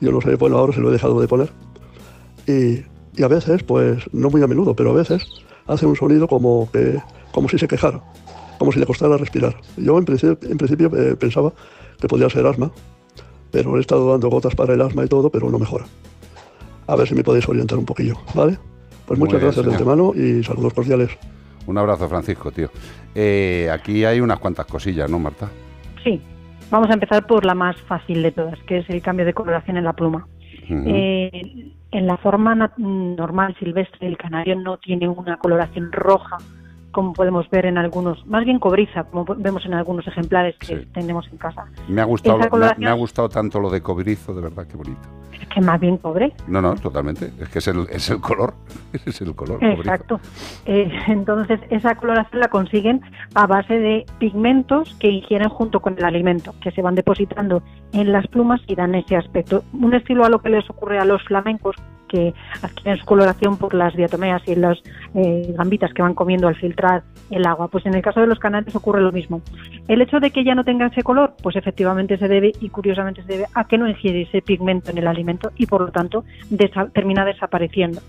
Yo 0.00 0.12
no 0.12 0.20
sé, 0.20 0.34
bueno, 0.36 0.58
ahora 0.58 0.72
se 0.74 0.80
lo 0.80 0.90
he 0.90 0.92
dejado 0.92 1.20
de 1.20 1.26
poner. 1.28 1.50
Y, 2.46 2.84
a 3.22 3.28
veces, 3.28 3.62
pues 3.62 4.02
no 4.12 4.28
muy 4.28 4.42
a 4.42 4.46
menudo, 4.46 4.76
pero 4.76 4.90
a 4.90 4.94
veces 4.94 5.26
hace 5.66 5.86
un 5.86 5.96
sonido 5.96 6.28
como, 6.28 6.68
que, 6.70 7.00
como 7.32 7.48
si 7.48 7.58
se 7.58 7.66
quejara, 7.66 8.02
como 8.58 8.70
si 8.72 8.78
le 8.78 8.86
costara 8.86 9.16
respirar. 9.16 9.56
Yo 9.78 9.96
en 9.98 10.04
principio, 10.04 10.38
en 10.48 10.58
principio 10.58 10.90
eh, 10.94 11.16
pensaba 11.16 11.52
que 11.98 12.08
podía 12.08 12.28
ser 12.28 12.46
asma, 12.46 12.70
pero 13.50 13.76
he 13.78 13.80
estado 13.80 14.10
dando 14.10 14.28
gotas 14.28 14.54
para 14.54 14.74
el 14.74 14.82
asma 14.82 15.04
y 15.04 15.08
todo, 15.08 15.30
pero 15.30 15.50
no 15.50 15.58
mejora. 15.58 15.86
A 16.86 16.96
ver 16.96 17.08
si 17.08 17.14
me 17.14 17.24
podéis 17.24 17.48
orientar 17.48 17.78
un 17.78 17.84
poquillo, 17.84 18.14
¿vale? 18.34 18.58
Pues 19.06 19.18
muchas 19.18 19.40
bien, 19.40 19.46
gracias 19.46 19.66
de 19.66 19.72
antemano 19.72 20.12
y 20.14 20.42
saludos 20.42 20.74
cordiales. 20.74 21.10
Un 21.66 21.78
abrazo, 21.78 22.08
Francisco, 22.08 22.50
tío. 22.52 22.70
Eh, 23.14 23.68
aquí 23.72 24.04
hay 24.04 24.20
unas 24.20 24.38
cuantas 24.38 24.66
cosillas, 24.66 25.10
¿no, 25.10 25.18
Marta? 25.18 25.48
Sí, 26.04 26.20
vamos 26.70 26.88
a 26.90 26.94
empezar 26.94 27.26
por 27.26 27.44
la 27.44 27.54
más 27.54 27.76
fácil 27.82 28.22
de 28.22 28.32
todas, 28.32 28.58
que 28.66 28.78
es 28.78 28.90
el 28.90 29.02
cambio 29.02 29.26
de 29.26 29.34
coloración 29.34 29.76
en 29.76 29.84
la 29.84 29.92
pluma. 29.92 30.28
Eh, 30.68 31.72
en 31.92 32.06
la 32.06 32.16
forma 32.16 32.72
normal 32.76 33.56
silvestre, 33.58 34.06
el 34.06 34.16
canario 34.16 34.56
no 34.56 34.78
tiene 34.78 35.08
una 35.08 35.38
coloración 35.38 35.92
roja, 35.92 36.38
como 36.96 37.12
podemos 37.12 37.48
ver 37.50 37.66
en 37.66 37.76
algunos, 37.76 38.26
más 38.26 38.42
bien 38.46 38.58
cobriza, 38.58 39.04
como 39.04 39.26
vemos 39.36 39.66
en 39.66 39.74
algunos 39.74 40.06
ejemplares 40.08 40.56
que 40.56 40.76
tenemos 40.94 41.28
en 41.30 41.36
casa. 41.36 41.66
Me 41.88 42.00
ha 42.00 42.04
gustado, 42.04 42.38
me 42.38 42.44
ha- 42.46 42.48
coloración- 42.48 42.84
me 42.84 42.88
ha 42.90 42.94
gustado 42.94 43.28
tanto 43.28 43.60
lo 43.60 43.68
de 43.68 43.82
cobrizo, 43.82 44.32
de 44.34 44.40
verdad, 44.40 44.66
qué 44.66 44.78
bonito. 44.78 45.06
Es 45.38 45.46
que 45.48 45.60
más 45.60 45.78
bien 45.78 45.98
cobre. 45.98 46.32
No, 46.48 46.62
no, 46.62 46.74
totalmente. 46.76 47.30
Es 47.38 47.50
que 47.50 47.58
es 47.58 47.68
el, 47.68 47.86
es 47.90 48.08
el 48.08 48.20
color. 48.22 48.54
es 49.04 49.20
el 49.20 49.34
color. 49.34 49.62
Exacto. 49.62 50.18
Eh, 50.64 50.90
entonces, 51.08 51.60
esa 51.68 51.94
coloración 51.96 52.40
la 52.40 52.48
consiguen 52.48 53.02
a 53.34 53.46
base 53.46 53.78
de 53.78 54.06
pigmentos 54.18 54.96
que 54.98 55.10
ingieren 55.10 55.50
junto 55.50 55.80
con 55.80 55.98
el 55.98 56.04
alimento, 56.04 56.54
que 56.62 56.70
se 56.70 56.80
van 56.80 56.94
depositando 56.94 57.62
en 57.96 58.12
las 58.12 58.26
plumas 58.26 58.60
y 58.66 58.74
dan 58.74 58.94
ese 58.94 59.16
aspecto. 59.16 59.64
Un 59.72 59.94
estilo 59.94 60.24
a 60.24 60.28
lo 60.28 60.40
que 60.40 60.50
les 60.50 60.68
ocurre 60.68 60.98
a 60.98 61.04
los 61.04 61.22
flamencos, 61.24 61.74
que 62.08 62.34
adquieren 62.62 63.00
su 63.00 63.06
coloración 63.06 63.56
por 63.56 63.74
las 63.74 63.96
diatomeas 63.96 64.40
y 64.46 64.54
las 64.54 64.78
eh, 65.14 65.52
gambitas 65.56 65.92
que 65.92 66.02
van 66.02 66.14
comiendo 66.14 66.46
al 66.46 66.54
filtrar 66.54 67.02
el 67.30 67.44
agua. 67.46 67.66
Pues 67.68 67.84
en 67.86 67.94
el 67.94 68.02
caso 68.02 68.20
de 68.20 68.28
los 68.28 68.38
canarios 68.38 68.76
ocurre 68.76 69.00
lo 69.00 69.10
mismo. 69.10 69.40
El 69.88 70.02
hecho 70.02 70.20
de 70.20 70.30
que 70.30 70.44
ya 70.44 70.54
no 70.54 70.62
tenga 70.62 70.86
ese 70.86 71.02
color, 71.02 71.34
pues 71.42 71.56
efectivamente 71.56 72.16
se 72.18 72.28
debe, 72.28 72.52
y 72.60 72.68
curiosamente 72.68 73.22
se 73.22 73.32
debe, 73.32 73.46
a 73.54 73.66
que 73.66 73.78
no 73.78 73.88
ingiere 73.88 74.22
ese 74.22 74.40
pigmento 74.42 74.90
en 74.90 74.98
el 74.98 75.08
alimento 75.08 75.50
y 75.56 75.66
por 75.66 75.80
lo 75.80 75.90
tanto 75.90 76.24
desa- 76.50 76.92
termina 76.92 77.24
desapareciendo. 77.24 78.00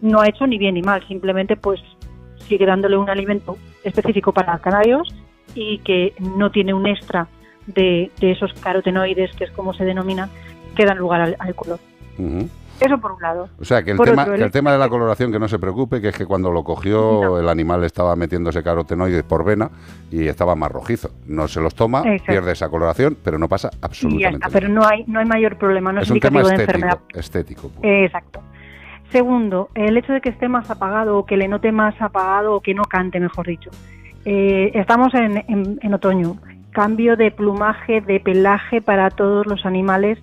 No 0.00 0.20
ha 0.22 0.28
hecho 0.28 0.46
ni 0.46 0.58
bien 0.58 0.74
ni 0.74 0.82
mal, 0.82 1.06
simplemente 1.06 1.56
pues 1.56 1.80
sigue 2.48 2.66
dándole 2.66 2.96
un 2.96 3.10
alimento 3.10 3.56
específico 3.84 4.32
para 4.32 4.58
canarios 4.58 5.14
y 5.54 5.78
que 5.78 6.14
no 6.20 6.50
tiene 6.50 6.74
un 6.74 6.86
extra 6.86 7.28
de, 7.66 8.10
de 8.20 8.30
esos 8.32 8.52
carotenoides, 8.54 9.34
que 9.36 9.44
es 9.44 9.50
como 9.50 9.74
se 9.74 9.84
denomina, 9.84 10.28
que 10.76 10.84
dan 10.84 10.98
lugar 10.98 11.20
al, 11.20 11.36
al 11.38 11.54
color. 11.54 11.78
Eso 12.78 12.98
por 12.98 13.12
un 13.12 13.22
lado. 13.22 13.48
O 13.58 13.64
sea, 13.64 13.82
que 13.82 13.92
el, 13.92 13.96
Por 13.96 14.06
tema, 14.10 14.22
otro, 14.22 14.34
que 14.34 14.40
el 14.40 14.44
el 14.46 14.50
tema 14.52 14.70
de 14.70 14.78
la 14.78 14.88
coloración, 14.90 15.32
que 15.32 15.38
no 15.38 15.48
se 15.48 15.58
preocupe, 15.58 16.00
que 16.02 16.08
es 16.08 16.16
que 16.16 16.26
cuando 16.26 16.52
lo 16.52 16.62
cogió 16.62 17.38
el 17.38 17.48
animal 17.48 17.82
estaba 17.84 18.14
metiéndose 18.16 18.62
carotenoides 18.62 19.22
por 19.22 19.44
vena 19.46 19.70
y 20.10 20.26
estaba 20.26 20.54
más 20.54 20.70
rojizo. 20.70 21.10
No 21.26 21.48
se 21.48 21.60
los 21.62 21.74
toma, 21.74 22.00
Exacto. 22.00 22.32
pierde 22.32 22.52
esa 22.52 22.68
coloración, 22.68 23.16
pero 23.24 23.38
no 23.38 23.48
pasa 23.48 23.70
absolutamente 23.80 24.46
pero 24.52 24.68
no 24.68 24.86
hay, 24.86 25.04
no 25.06 25.20
hay 25.20 25.24
mayor 25.26 25.56
problema, 25.56 25.90
no 25.90 26.00
es, 26.00 26.04
es 26.06 26.10
un 26.10 26.20
tema 26.20 26.40
indicativo 26.40 26.48
de 26.58 26.64
estético, 26.64 26.86
enfermedad. 26.86 27.18
estético. 27.18 27.70
Exacto. 27.82 28.40
Segundo, 29.10 29.70
el 29.74 29.96
hecho 29.96 30.12
de 30.12 30.20
que 30.20 30.28
esté 30.28 30.48
más 30.48 30.68
apagado 30.70 31.16
o 31.16 31.24
que 31.24 31.36
le 31.38 31.48
note 31.48 31.72
más 31.72 31.94
apagado 32.02 32.56
o 32.56 32.60
que 32.60 32.74
no 32.74 32.82
cante, 32.84 33.20
mejor 33.20 33.46
dicho. 33.46 33.70
Eh, 34.26 34.72
estamos 34.74 35.14
en, 35.14 35.38
en- 35.48 35.78
en 35.80 35.94
otoño. 35.94 36.36
Cambio 36.76 37.16
de 37.16 37.30
plumaje, 37.30 38.02
de 38.02 38.20
pelaje 38.20 38.82
para 38.82 39.08
todos 39.08 39.46
los 39.46 39.64
animales 39.64 40.18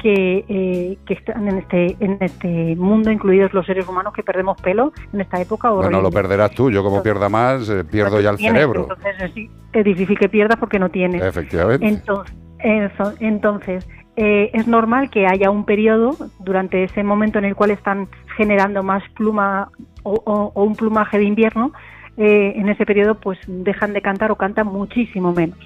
que, 0.00 0.42
eh, 0.48 0.96
que 1.06 1.12
están 1.14 1.46
en 1.48 1.58
este, 1.58 1.96
en 2.00 2.16
este 2.20 2.76
mundo, 2.76 3.10
incluidos 3.10 3.52
los 3.52 3.66
seres 3.66 3.86
humanos 3.86 4.14
que 4.14 4.22
perdemos 4.22 4.56
pelo 4.62 4.92
en 5.12 5.20
esta 5.20 5.38
época. 5.38 5.68
Bueno, 5.70 5.90
lo 6.00 6.06
horrible. 6.08 6.22
perderás 6.22 6.52
tú. 6.52 6.70
Yo 6.70 6.82
como 6.82 7.02
pierda 7.02 7.28
más, 7.28 7.68
eh, 7.68 7.84
pierdo 7.84 8.20
ya 8.22 8.30
el 8.30 8.36
Tienes, 8.38 8.54
cerebro. 8.54 8.82
Entonces 8.88 9.14
es, 9.20 9.34
di- 9.34 9.50
es 9.74 9.84
difícil 9.84 10.18
que 10.18 10.28
pierdas 10.30 10.56
porque 10.58 10.78
no 10.78 10.88
tienes. 10.88 11.20
Efectivamente. 11.22 11.86
Entonces, 11.86 12.34
eso, 12.60 13.12
entonces 13.20 13.86
eh, 14.16 14.50
es 14.54 14.66
normal 14.66 15.10
que 15.10 15.26
haya 15.26 15.50
un 15.50 15.64
periodo 15.66 16.16
durante 16.38 16.84
ese 16.84 17.02
momento 17.04 17.38
en 17.38 17.44
el 17.44 17.54
cual 17.54 17.70
están 17.72 18.08
generando 18.36 18.82
más 18.82 19.02
pluma 19.14 19.68
o, 20.04 20.12
o- 20.24 20.52
o 20.54 20.64
un 20.64 20.74
plumaje 20.74 21.18
de 21.18 21.24
invierno. 21.24 21.72
Eh, 22.18 22.52
en 22.56 22.68
ese 22.68 22.84
periodo, 22.84 23.14
pues 23.14 23.38
dejan 23.46 23.92
de 23.92 24.02
cantar 24.02 24.32
o 24.32 24.36
cantan 24.36 24.66
muchísimo 24.66 25.32
menos. 25.32 25.58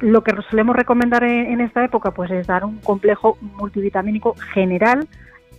Lo 0.00 0.24
que 0.24 0.32
solemos 0.50 0.74
recomendar 0.74 1.22
en, 1.24 1.52
en 1.52 1.60
esta 1.60 1.84
época 1.84 2.10
pues 2.12 2.30
es 2.30 2.46
dar 2.46 2.64
un 2.64 2.78
complejo 2.78 3.36
multivitamínico 3.40 4.34
general 4.54 5.06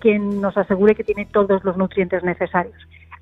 que 0.02 0.18
nos 0.20 0.58
asegure 0.58 0.96
que 0.96 1.04
tiene 1.04 1.26
todos 1.26 1.64
los 1.64 1.78
nutrientes 1.78 2.24
necesarios. 2.24 2.76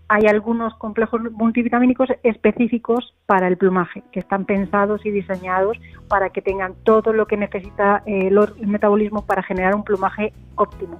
Hay 0.07 0.25
algunos 0.27 0.73
complejos 0.75 1.21
multivitamínicos 1.31 2.09
específicos 2.23 3.13
para 3.25 3.47
el 3.47 3.57
plumaje, 3.57 4.03
que 4.11 4.19
están 4.19 4.45
pensados 4.45 5.05
y 5.05 5.11
diseñados 5.11 5.77
para 6.07 6.29
que 6.29 6.41
tengan 6.41 6.73
todo 6.83 7.13
lo 7.13 7.25
que 7.25 7.37
necesita 7.37 8.03
eh, 8.05 8.27
el, 8.27 8.67
metabolismo 8.67 9.25
para 9.25 9.43
generar 9.43 9.75
un 9.75 9.83
plumaje 9.83 10.33
óptimo. 10.55 10.99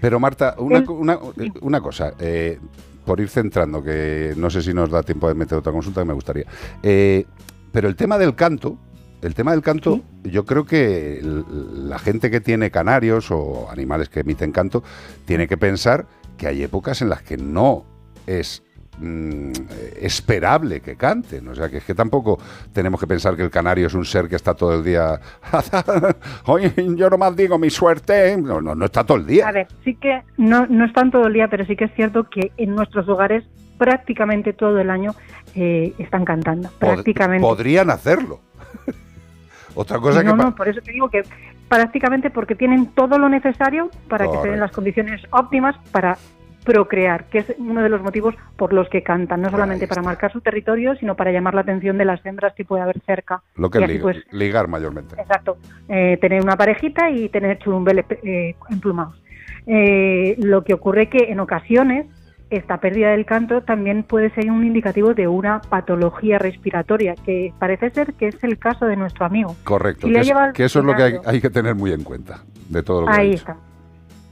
Pero 0.00 0.18
Marta, 0.20 0.54
una, 0.58 0.78
El- 0.78 0.88
una, 0.90 1.18
una 1.60 1.80
cosa, 1.80 2.12
eh, 2.18 2.58
por 3.04 3.20
ir 3.20 3.28
centrando, 3.28 3.82
que 3.82 4.34
no 4.36 4.50
sé 4.50 4.62
si 4.62 4.72
nos 4.72 4.90
da 4.90 5.02
tiempo 5.02 5.28
de 5.28 5.34
meter 5.34 5.58
otra 5.58 5.72
consulta 5.72 6.00
que 6.00 6.06
me 6.06 6.14
gustaría. 6.14 6.46
Eh, 6.82 7.26
pero 7.72 7.88
el 7.88 7.96
tema 7.96 8.18
del 8.18 8.34
canto, 8.34 8.78
el 9.22 9.34
tema 9.34 9.52
del 9.52 9.62
canto, 9.62 10.00
yo 10.22 10.44
creo 10.44 10.64
que 10.64 11.20
la 11.22 11.98
gente 11.98 12.30
que 12.30 12.40
tiene 12.40 12.70
canarios 12.70 13.30
o 13.30 13.68
animales 13.70 14.08
que 14.08 14.20
emiten 14.20 14.52
canto 14.52 14.82
tiene 15.24 15.48
que 15.48 15.56
pensar 15.56 16.06
que 16.36 16.46
hay 16.46 16.62
épocas 16.62 17.02
en 17.02 17.08
las 17.08 17.22
que 17.22 17.36
no 17.36 17.84
es 18.26 18.62
mm, 18.98 19.52
esperable 20.00 20.80
que 20.80 20.96
canten. 20.96 21.48
O 21.48 21.54
sea, 21.54 21.68
que 21.68 21.78
es 21.78 21.84
que 21.84 21.94
tampoco 21.94 22.38
tenemos 22.72 23.00
que 23.00 23.06
pensar 23.06 23.36
que 23.36 23.42
el 23.42 23.50
canario 23.50 23.86
es 23.86 23.94
un 23.94 24.04
ser 24.04 24.28
que 24.28 24.36
está 24.36 24.54
todo 24.54 24.74
el 24.74 24.84
día. 24.84 25.20
Oye, 26.46 26.72
yo 26.96 27.10
nomás 27.10 27.36
digo 27.36 27.58
mi 27.58 27.70
suerte. 27.70 28.36
No, 28.36 28.60
no, 28.60 28.74
no 28.74 28.84
está 28.84 29.04
todo 29.04 29.18
el 29.18 29.26
día. 29.26 29.48
A 29.48 29.52
ver, 29.52 29.68
sí 29.84 29.94
que 29.94 30.22
no, 30.36 30.66
no 30.66 30.84
están 30.84 31.10
todo 31.10 31.26
el 31.26 31.32
día, 31.32 31.48
pero 31.48 31.64
sí 31.66 31.76
que 31.76 31.84
es 31.84 31.94
cierto 31.94 32.24
que 32.24 32.52
en 32.56 32.74
nuestros 32.74 33.08
hogares 33.08 33.44
prácticamente 33.78 34.52
todo 34.52 34.78
el 34.78 34.90
año 34.90 35.14
eh, 35.54 35.92
están 35.98 36.24
cantando. 36.24 36.68
Pod- 36.68 36.78
Prácticamente. 36.94 37.42
Podrían 37.46 37.90
hacerlo. 37.90 38.40
Otra 39.74 39.98
cosa 39.98 40.22
no, 40.22 40.36
que. 40.36 40.42
no, 40.44 40.54
por 40.54 40.68
eso 40.68 40.80
te 40.80 40.92
digo 40.92 41.08
que 41.08 41.22
prácticamente 41.68 42.30
porque 42.30 42.54
tienen 42.54 42.86
todo 42.94 43.18
lo 43.18 43.28
necesario 43.28 43.90
para 44.08 44.26
que 44.26 44.30
se 44.30 44.36
den 44.36 44.42
Correcto. 44.42 44.60
las 44.60 44.72
condiciones 44.72 45.22
óptimas 45.30 45.74
para 45.90 46.16
procrear, 46.64 47.24
que 47.26 47.38
es 47.38 47.54
uno 47.58 47.82
de 47.82 47.88
los 47.88 48.02
motivos 48.02 48.34
por 48.56 48.72
los 48.72 48.88
que 48.88 49.02
cantan, 49.02 49.42
no 49.42 49.50
solamente 49.50 49.86
para 49.86 50.02
marcar 50.02 50.32
su 50.32 50.40
territorio, 50.40 50.94
sino 50.96 51.14
para 51.14 51.30
llamar 51.30 51.54
la 51.54 51.60
atención 51.60 51.98
de 51.98 52.04
las 52.06 52.24
hembras 52.24 52.54
que 52.54 52.64
puede 52.64 52.82
haber 52.82 53.00
cerca. 53.06 53.42
Lo 53.56 53.70
que 53.70 53.78
es 53.78 53.84
así, 53.84 53.94
lig- 53.98 54.02
pues, 54.02 54.16
ligar 54.32 54.66
mayormente. 54.68 55.14
Exacto. 55.20 55.58
Eh, 55.88 56.16
tener 56.20 56.42
una 56.42 56.56
parejita 56.56 57.10
y 57.10 57.28
tener 57.28 57.58
churumbeles 57.58 58.06
eh, 58.22 58.54
emplumados. 58.70 59.20
Eh, 59.66 60.36
lo 60.38 60.62
que 60.64 60.74
ocurre 60.74 61.08
que 61.08 61.30
en 61.30 61.40
ocasiones 61.40 62.06
esta 62.50 62.78
pérdida 62.78 63.10
del 63.10 63.24
canto 63.24 63.62
también 63.62 64.02
puede 64.04 64.30
ser 64.30 64.50
un 64.50 64.64
indicativo 64.64 65.14
de 65.14 65.26
una 65.26 65.60
patología 65.60 66.38
respiratoria, 66.38 67.14
que 67.24 67.52
parece 67.58 67.90
ser 67.90 68.12
que 68.14 68.28
es 68.28 68.44
el 68.44 68.58
caso 68.58 68.86
de 68.86 68.96
nuestro 68.96 69.24
amigo. 69.26 69.56
Correcto. 69.64 70.06
Si 70.06 70.12
Que, 70.12 70.20
es- 70.20 70.32
que 70.54 70.64
eso 70.64 70.78
es 70.80 70.84
lo 70.84 70.94
que 70.94 71.18
hay, 71.24 71.40
que 71.40 71.50
tener 71.50 71.74
muy 71.74 71.92
en 71.92 72.04
cuenta 72.04 72.42
de 72.68 72.82
todo 72.82 73.00
lo 73.02 73.06
que 73.08 73.12
ha 73.12 73.16
Ahí 73.16 73.30
dicho. 73.30 73.40
está. 73.40 73.56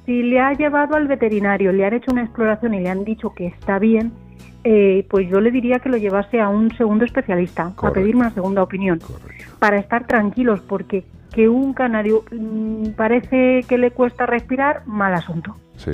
Si 0.07 0.23
le 0.23 0.41
ha 0.41 0.53
llevado 0.53 0.97
al 0.97 1.07
veterinario, 1.07 1.73
le 1.73 1.85
han 1.85 1.95
hecho 1.95 2.11
una 2.11 2.23
exploración 2.23 2.75
y 2.75 2.81
le 2.81 2.91
han 2.91 3.05
dicho 3.05 3.33
que 3.35 3.47
está 3.47 3.79
bien, 3.79 4.13
eh, 4.65 5.07
pues 5.11 5.29
yo 5.29 5.41
le 5.41 5.51
diría 5.51 5.79
que 5.79 5.89
lo 5.89 5.97
llevase 5.97 6.41
a 6.41 6.49
un 6.49 6.71
segundo 6.77 7.05
especialista, 7.05 7.73
a 7.77 7.91
pedir 7.93 8.15
una 8.15 8.31
segunda 8.31 8.63
opinión, 8.63 9.01
para 9.59 9.79
estar 9.79 10.07
tranquilos, 10.07 10.61
porque 10.61 11.05
que 11.33 11.49
un 11.49 11.73
canario 11.73 12.25
mm, 12.31 12.91
parece 12.91 13.63
que 13.69 13.79
le 13.79 13.91
cuesta 13.91 14.27
respirar, 14.27 14.87
mal 14.87 15.15
asunto. 15.15 15.57
Sí, 15.77 15.93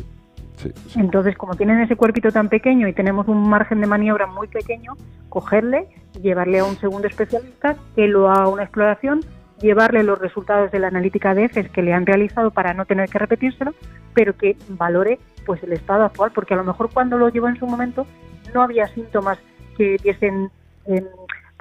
sí. 0.56 0.72
Entonces, 0.96 1.36
como 1.36 1.54
tienen 1.54 1.80
ese 1.80 1.96
cuerpito 1.96 2.30
tan 2.30 2.48
pequeño 2.48 2.88
y 2.88 2.92
tenemos 2.92 3.28
un 3.28 3.48
margen 3.48 3.80
de 3.80 3.86
maniobra 3.86 4.26
muy 4.26 4.48
pequeño, 4.48 4.94
cogerle, 5.28 5.88
llevarle 6.20 6.58
a 6.58 6.64
un 6.64 6.76
segundo 6.76 7.06
especialista 7.06 7.76
que 7.94 8.08
lo 8.08 8.30
haga 8.30 8.48
una 8.48 8.64
exploración, 8.64 9.20
llevarle 9.60 10.02
los 10.02 10.18
resultados 10.18 10.70
de 10.70 10.78
la 10.78 10.88
analítica 10.88 11.34
de 11.34 11.44
heces 11.44 11.68
que 11.70 11.82
le 11.82 11.92
han 11.92 12.06
realizado 12.06 12.50
para 12.50 12.74
no 12.74 12.84
tener 12.86 13.08
que 13.08 13.18
repetírselo, 13.18 13.74
pero 14.14 14.36
que 14.36 14.56
valore 14.68 15.18
pues 15.46 15.62
el 15.62 15.72
estado 15.72 16.04
actual, 16.04 16.32
porque 16.34 16.54
a 16.54 16.58
lo 16.58 16.64
mejor 16.64 16.90
cuando 16.92 17.18
lo 17.18 17.28
llevó 17.28 17.48
en 17.48 17.58
su 17.58 17.66
momento 17.66 18.06
no 18.54 18.62
había 18.62 18.86
síntomas 18.88 19.38
que 19.76 19.96
diesen 20.02 20.50
em, 20.86 21.04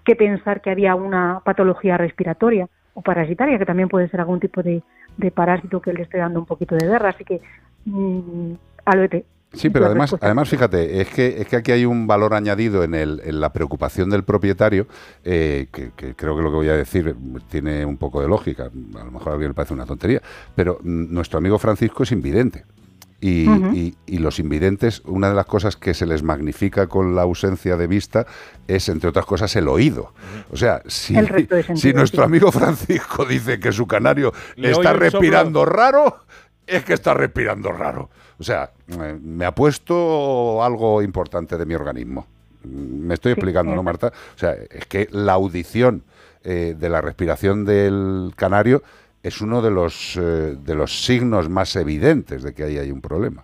que 0.06 0.16
pensar 0.16 0.62
que 0.62 0.72
había 0.72 0.96
una 0.96 1.42
patología 1.44 1.98
respiratoria 1.98 2.68
o 2.94 3.02
parasitaria, 3.02 3.60
que 3.60 3.66
también 3.66 3.90
puede 3.90 4.10
ser 4.10 4.22
algún 4.22 4.40
tipo 4.40 4.64
de, 4.64 4.82
parásito 5.34 5.82
que 5.82 5.94
le 5.94 6.04
esté 6.04 6.18
dando 6.18 6.40
un 6.40 6.46
poquito 6.46 6.76
de 6.76 6.88
guerra. 6.88 7.10
Así 7.10 7.24
que, 7.24 7.42
mm, 7.86 8.54
vete. 8.96 9.26
Sí, 9.58 9.70
pero 9.70 9.86
además, 9.88 10.12
además 10.26 10.50
fíjate, 10.50 11.02
es 11.02 11.08
que, 11.10 11.42
es 11.42 11.48
que 11.48 11.56
aquí 11.58 11.72
hay 11.72 11.86
un 11.86 12.08
valor 12.08 12.34
añadido 12.34 12.84
en, 12.84 12.94
el, 12.94 13.22
en 13.24 13.40
la 13.40 13.52
preocupación 13.54 14.10
del 14.10 14.24
propietario, 14.24 14.88
eh, 15.24 15.68
que, 15.72 15.92
que 15.96 16.16
creo 16.16 16.36
que 16.36 16.42
lo 16.44 16.50
que 16.50 16.56
voy 16.56 16.70
a 16.70 16.76
decir 16.76 17.16
tiene 17.50 17.86
un 17.86 17.98
poco 17.98 18.22
de 18.22 18.28
lógica, 18.28 18.66
a 18.96 19.04
lo 19.04 19.12
mejor 19.12 19.30
a 19.30 19.32
alguien 19.34 19.50
le 19.52 19.54
parece 19.56 19.74
una 19.74 19.86
tontería, 19.86 20.22
pero 20.56 20.80
nuestro 20.84 21.40
amigo 21.40 21.58
Francisco 21.60 22.04
es 22.04 22.12
invidente. 22.12 22.66
Y, 23.20 23.50
y- 23.74 23.96
y 24.06 24.20
los 24.20 24.38
invidentes, 24.38 25.02
una 25.06 25.30
de 25.30 25.34
las 25.34 25.48
cosas 25.48 25.76
que 25.76 25.96
se 25.96 26.06
les 26.06 26.22
magnifica 26.22 26.86
con 26.86 27.16
la 27.16 27.24
ausencia 27.24 27.76
de 27.76 27.88
vista 27.88 28.28
es, 28.68 28.90
entre 28.90 29.10
otras 29.10 29.26
cosas, 29.26 29.56
el 29.56 29.68
oído. 29.70 30.14
O 30.52 30.56
sea, 30.56 30.84
si, 30.86 31.16
si 31.76 31.94
nuestro 31.94 32.24
amigo 32.24 32.52
Francisco 32.52 33.26
dice 33.26 33.60
que 33.60 33.72
su 33.72 33.88
canario 33.88 34.34
Le 34.56 34.70
está 34.72 34.94
respirando 35.00 35.66
raro, 35.66 36.18
es 36.68 36.84
que 36.84 36.94
está 36.94 37.14
respirando 37.14 37.72
raro. 37.72 38.10
O 38.38 38.44
sea, 38.44 38.72
eh, 38.90 39.18
me 39.22 39.46
ha 39.46 39.56
puesto 39.56 40.64
algo 40.64 41.02
importante 41.02 41.58
de 41.58 41.66
mi 41.66 41.74
organismo. 41.74 42.28
Me 42.64 43.14
estoy 43.14 43.32
explicando, 43.32 43.74
¿no, 43.74 43.82
Marta? 43.82 44.08
O 44.36 44.38
sea, 44.38 44.52
es 44.52 44.86
que 44.86 45.08
la 45.12 45.34
audición 45.34 46.04
eh, 46.44 46.76
de 46.78 46.90
la 46.90 47.02
respiración 47.02 47.66
del 47.66 48.32
canario 48.36 48.84
es 49.24 49.42
uno 49.42 49.62
de 49.62 49.72
los, 49.72 50.18
eh, 50.18 50.56
de 50.58 50.76
los 50.76 51.06
signos 51.06 51.50
más 51.50 51.76
evidentes 51.76 52.44
de 52.44 52.54
que 52.54 52.64
ahí 52.64 52.78
hay 52.78 52.92
un 52.92 53.02
problema. 53.02 53.44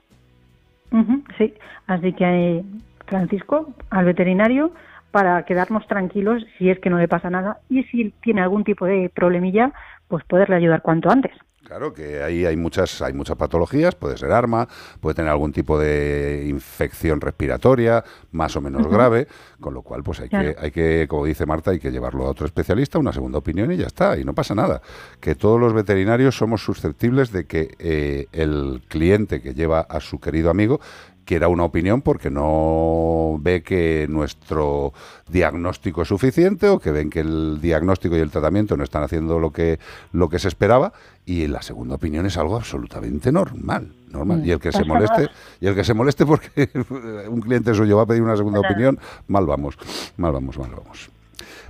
Sí, 1.38 1.54
así 1.88 2.14
que 2.14 2.24
eh, 2.24 2.64
Francisco, 3.08 3.74
al 3.90 4.06
veterinario, 4.06 4.72
para 5.12 5.44
quedarnos 5.44 5.88
tranquilos 5.88 6.46
si 6.58 6.70
es 6.70 6.80
que 6.80 6.90
no 6.90 6.98
le 6.98 7.08
pasa 7.08 7.30
nada 7.30 7.58
y 7.70 7.84
si 7.84 8.14
tiene 8.22 8.42
algún 8.42 8.64
tipo 8.64 8.86
de 8.86 9.12
problemilla, 9.14 9.74
pues 10.08 10.24
poderle 10.26 10.56
ayudar 10.56 10.82
cuanto 10.82 11.10
antes. 11.10 11.34
Claro 11.66 11.94
que 11.94 12.22
ahí 12.22 12.46
hay 12.46 12.58
muchas, 12.58 13.02
hay 13.02 13.14
muchas 13.14 13.38
patologías, 13.38 13.96
puede 13.96 14.18
ser 14.18 14.34
arma, 14.34 14.68
puede 15.00 15.16
tener 15.16 15.32
algún 15.32 15.54
tipo 15.54 15.80
de 15.80 16.46
infección 16.50 17.22
respiratoria, 17.22 18.04
más 18.34 18.58
o 18.58 18.62
menos 18.62 18.86
grave, 18.88 19.28
con 19.62 19.74
lo 19.74 19.82
cual 19.82 20.04
pues 20.04 20.20
hay 20.20 20.30
que, 20.30 20.58
hay 20.60 20.72
que, 20.72 21.08
como 21.08 21.26
dice 21.26 21.46
Marta, 21.46 21.72
hay 21.72 21.80
que 21.80 21.90
llevarlo 21.90 22.26
a 22.26 22.30
otro 22.30 22.46
especialista, 22.46 23.00
una 23.00 23.14
segunda 23.14 23.38
opinión 23.38 23.72
y 23.72 23.78
ya 23.78 23.88
está, 23.88 24.18
y 24.18 24.26
no 24.26 24.34
pasa 24.34 24.54
nada. 24.54 24.82
Que 25.22 25.36
todos 25.36 25.58
los 25.58 25.74
veterinarios 25.74 26.36
somos 26.36 26.62
susceptibles 26.62 27.32
de 27.32 27.46
que 27.46 27.76
eh, 27.80 28.28
el 28.34 28.82
cliente 28.90 29.42
que 29.42 29.54
lleva 29.54 29.80
a 29.80 30.02
su 30.02 30.20
querido 30.20 30.50
amigo 30.50 30.82
quiera 31.26 31.48
una 31.48 31.64
opinión 31.64 32.02
porque 32.02 32.30
no 32.30 33.38
ve 33.40 33.64
que 33.64 34.08
nuestro 34.10 34.94
diagnóstico 35.30 36.02
es 36.02 36.08
suficiente 36.08 36.70
o 36.70 36.80
que 36.80 36.92
ven 36.92 37.10
que 37.10 37.22
el 37.22 37.60
diagnóstico 37.62 38.16
y 38.16 38.20
el 38.20 38.32
tratamiento 38.32 38.78
no 38.78 38.84
están 38.84 39.04
haciendo 39.04 39.40
lo 39.40 39.52
que, 39.52 39.80
lo 40.12 40.30
que 40.30 40.40
se 40.40 40.48
esperaba 40.48 40.94
y 41.26 41.48
la 41.48 41.62
segunda 41.62 41.96
opinión 41.96 42.26
es 42.26 42.38
algo 42.38 42.56
absolutamente 42.56 43.32
normal. 43.32 43.94
normal. 44.12 44.40
Mm, 44.40 44.46
Y 44.46 44.52
el 44.52 44.60
que 44.60 44.72
se 44.72 44.84
moleste, 44.84 45.30
y 45.62 45.68
el 45.68 45.76
que 45.76 45.84
se 45.84 45.94
moleste 45.94 46.26
porque 46.26 46.70
un 47.30 47.42
cliente 47.42 47.74
suyo 47.74 47.98
va 47.98 48.04
a 48.04 48.06
pedir 48.06 48.22
una 48.22 48.36
segunda 48.38 48.60
opinión, 48.60 49.00
mal 49.28 49.46
vamos, 49.46 49.78
mal 50.18 50.32
vamos, 50.32 50.58
mal 50.58 50.72
vamos. 50.72 51.10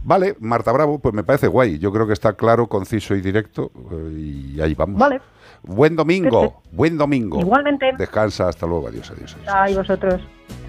Vale, 0.03 0.35
Marta 0.40 0.72
Bravo, 0.72 0.99
pues 0.99 1.14
me 1.14 1.23
parece 1.23 1.48
guay. 1.48 1.80
Yo 1.80 1.91
creo 1.91 2.06
que 2.06 2.14
está 2.14 2.33
claro, 2.33 2.67
conciso 2.67 3.15
y 3.15 3.22
directo 3.22 3.72
eh, 3.91 4.53
y 4.56 4.61
ahí 4.61 4.73
vamos. 4.75 4.99
Vale. 4.99 5.22
Buen 5.64 5.95
domingo, 5.95 6.41
Perfecto. 6.41 6.69
buen 6.73 6.98
domingo. 6.98 7.40
Igualmente. 7.40 7.91
Descansa, 7.98 8.49
hasta 8.49 8.67
luego, 8.67 8.90
adiós, 8.90 9.09
adiós. 9.11 9.35
adiós. 9.35 9.56
Ay, 9.56 9.75
vosotros. 9.75 10.22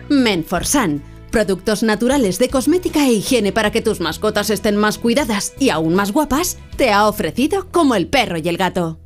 Menforsan. 0.08 1.02
Productos 1.32 1.82
naturales 1.82 2.38
de 2.38 2.48
cosmética 2.48 3.00
e 3.06 3.12
higiene 3.14 3.50
para 3.50 3.72
que 3.72 3.82
tus 3.82 4.00
mascotas 4.00 4.50
estén 4.50 4.76
más 4.76 4.98
cuidadas 4.98 5.52
y 5.58 5.70
aún 5.70 5.96
más 5.96 6.12
guapas, 6.12 6.58
te 6.76 6.92
ha 6.92 7.08
ofrecido 7.08 7.66
como 7.72 7.96
el 7.96 8.06
perro 8.06 8.38
y 8.38 8.48
el 8.48 8.56
gato. 8.56 9.00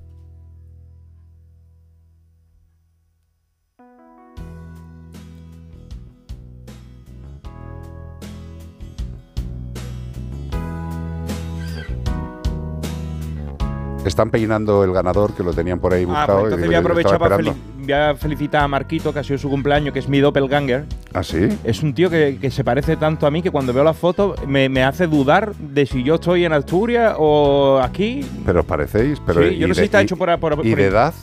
Están 14.09 14.31
peinando 14.31 14.83
el 14.85 14.93
ganador 14.93 15.35
que 15.35 15.43
lo 15.45 15.53
tenían 15.53 15.79
por 15.79 15.93
ahí 15.95 16.03
Ah, 16.05 16.07
buscado. 16.07 16.27
pues 16.41 16.43
y 16.43 16.45
entonces 16.47 16.67
voy 16.67 16.75
a 16.75 16.79
yo 16.79 16.81
aprovechar 16.81 17.13
estaba 17.13 17.29
para 17.29 17.43
esperando. 17.43 17.63
fel- 17.77 17.85
voy 17.85 17.93
a 17.93 18.15
felicitar 18.17 18.63
a 18.65 18.69
Marquito, 18.69 19.13
que 19.13 19.19
ha 19.21 19.25
sido 19.25 19.39
su 19.39 19.49
cumpleaños, 19.49 19.93
que 19.93 19.99
es 20.01 20.09
mi 20.09 20.19
doppelganger. 20.21 20.85
¿Ah, 21.15 21.23
sí? 21.23 21.49
Es 21.65 21.83
un 21.83 21.95
tío 21.95 22.11
que, 22.11 22.39
que 22.41 22.51
se 22.51 22.65
parece 22.65 22.97
tanto 22.97 23.27
a 23.27 23.31
mí 23.31 23.41
que 23.43 23.51
cuando 23.51 23.73
veo 23.73 23.85
las 23.85 23.97
fotos 23.97 24.35
me, 24.47 24.69
me 24.69 24.83
hace 24.83 25.07
dudar 25.07 25.55
de 25.55 25.87
si 25.87 26.03
yo 26.03 26.17
estoy 26.17 26.45
en 26.45 26.53
Asturias 26.53 27.15
o 27.19 27.79
aquí. 27.83 28.27
Pero 28.45 28.61
os 28.61 28.67
parecéis. 28.67 29.21
Pero 29.25 29.43
Sí, 29.43 29.57
yo 29.59 29.67
¿y 29.67 29.69
no 29.69 29.75
sé 29.75 29.83
si 29.83 29.85
está 29.87 30.01
y- 30.01 30.05
hecho 30.05 30.17
por- 30.17 30.37
por- 30.39 30.53
¿Y 30.55 30.57
por- 30.57 30.65
de 30.79 30.85
edad? 30.87 31.15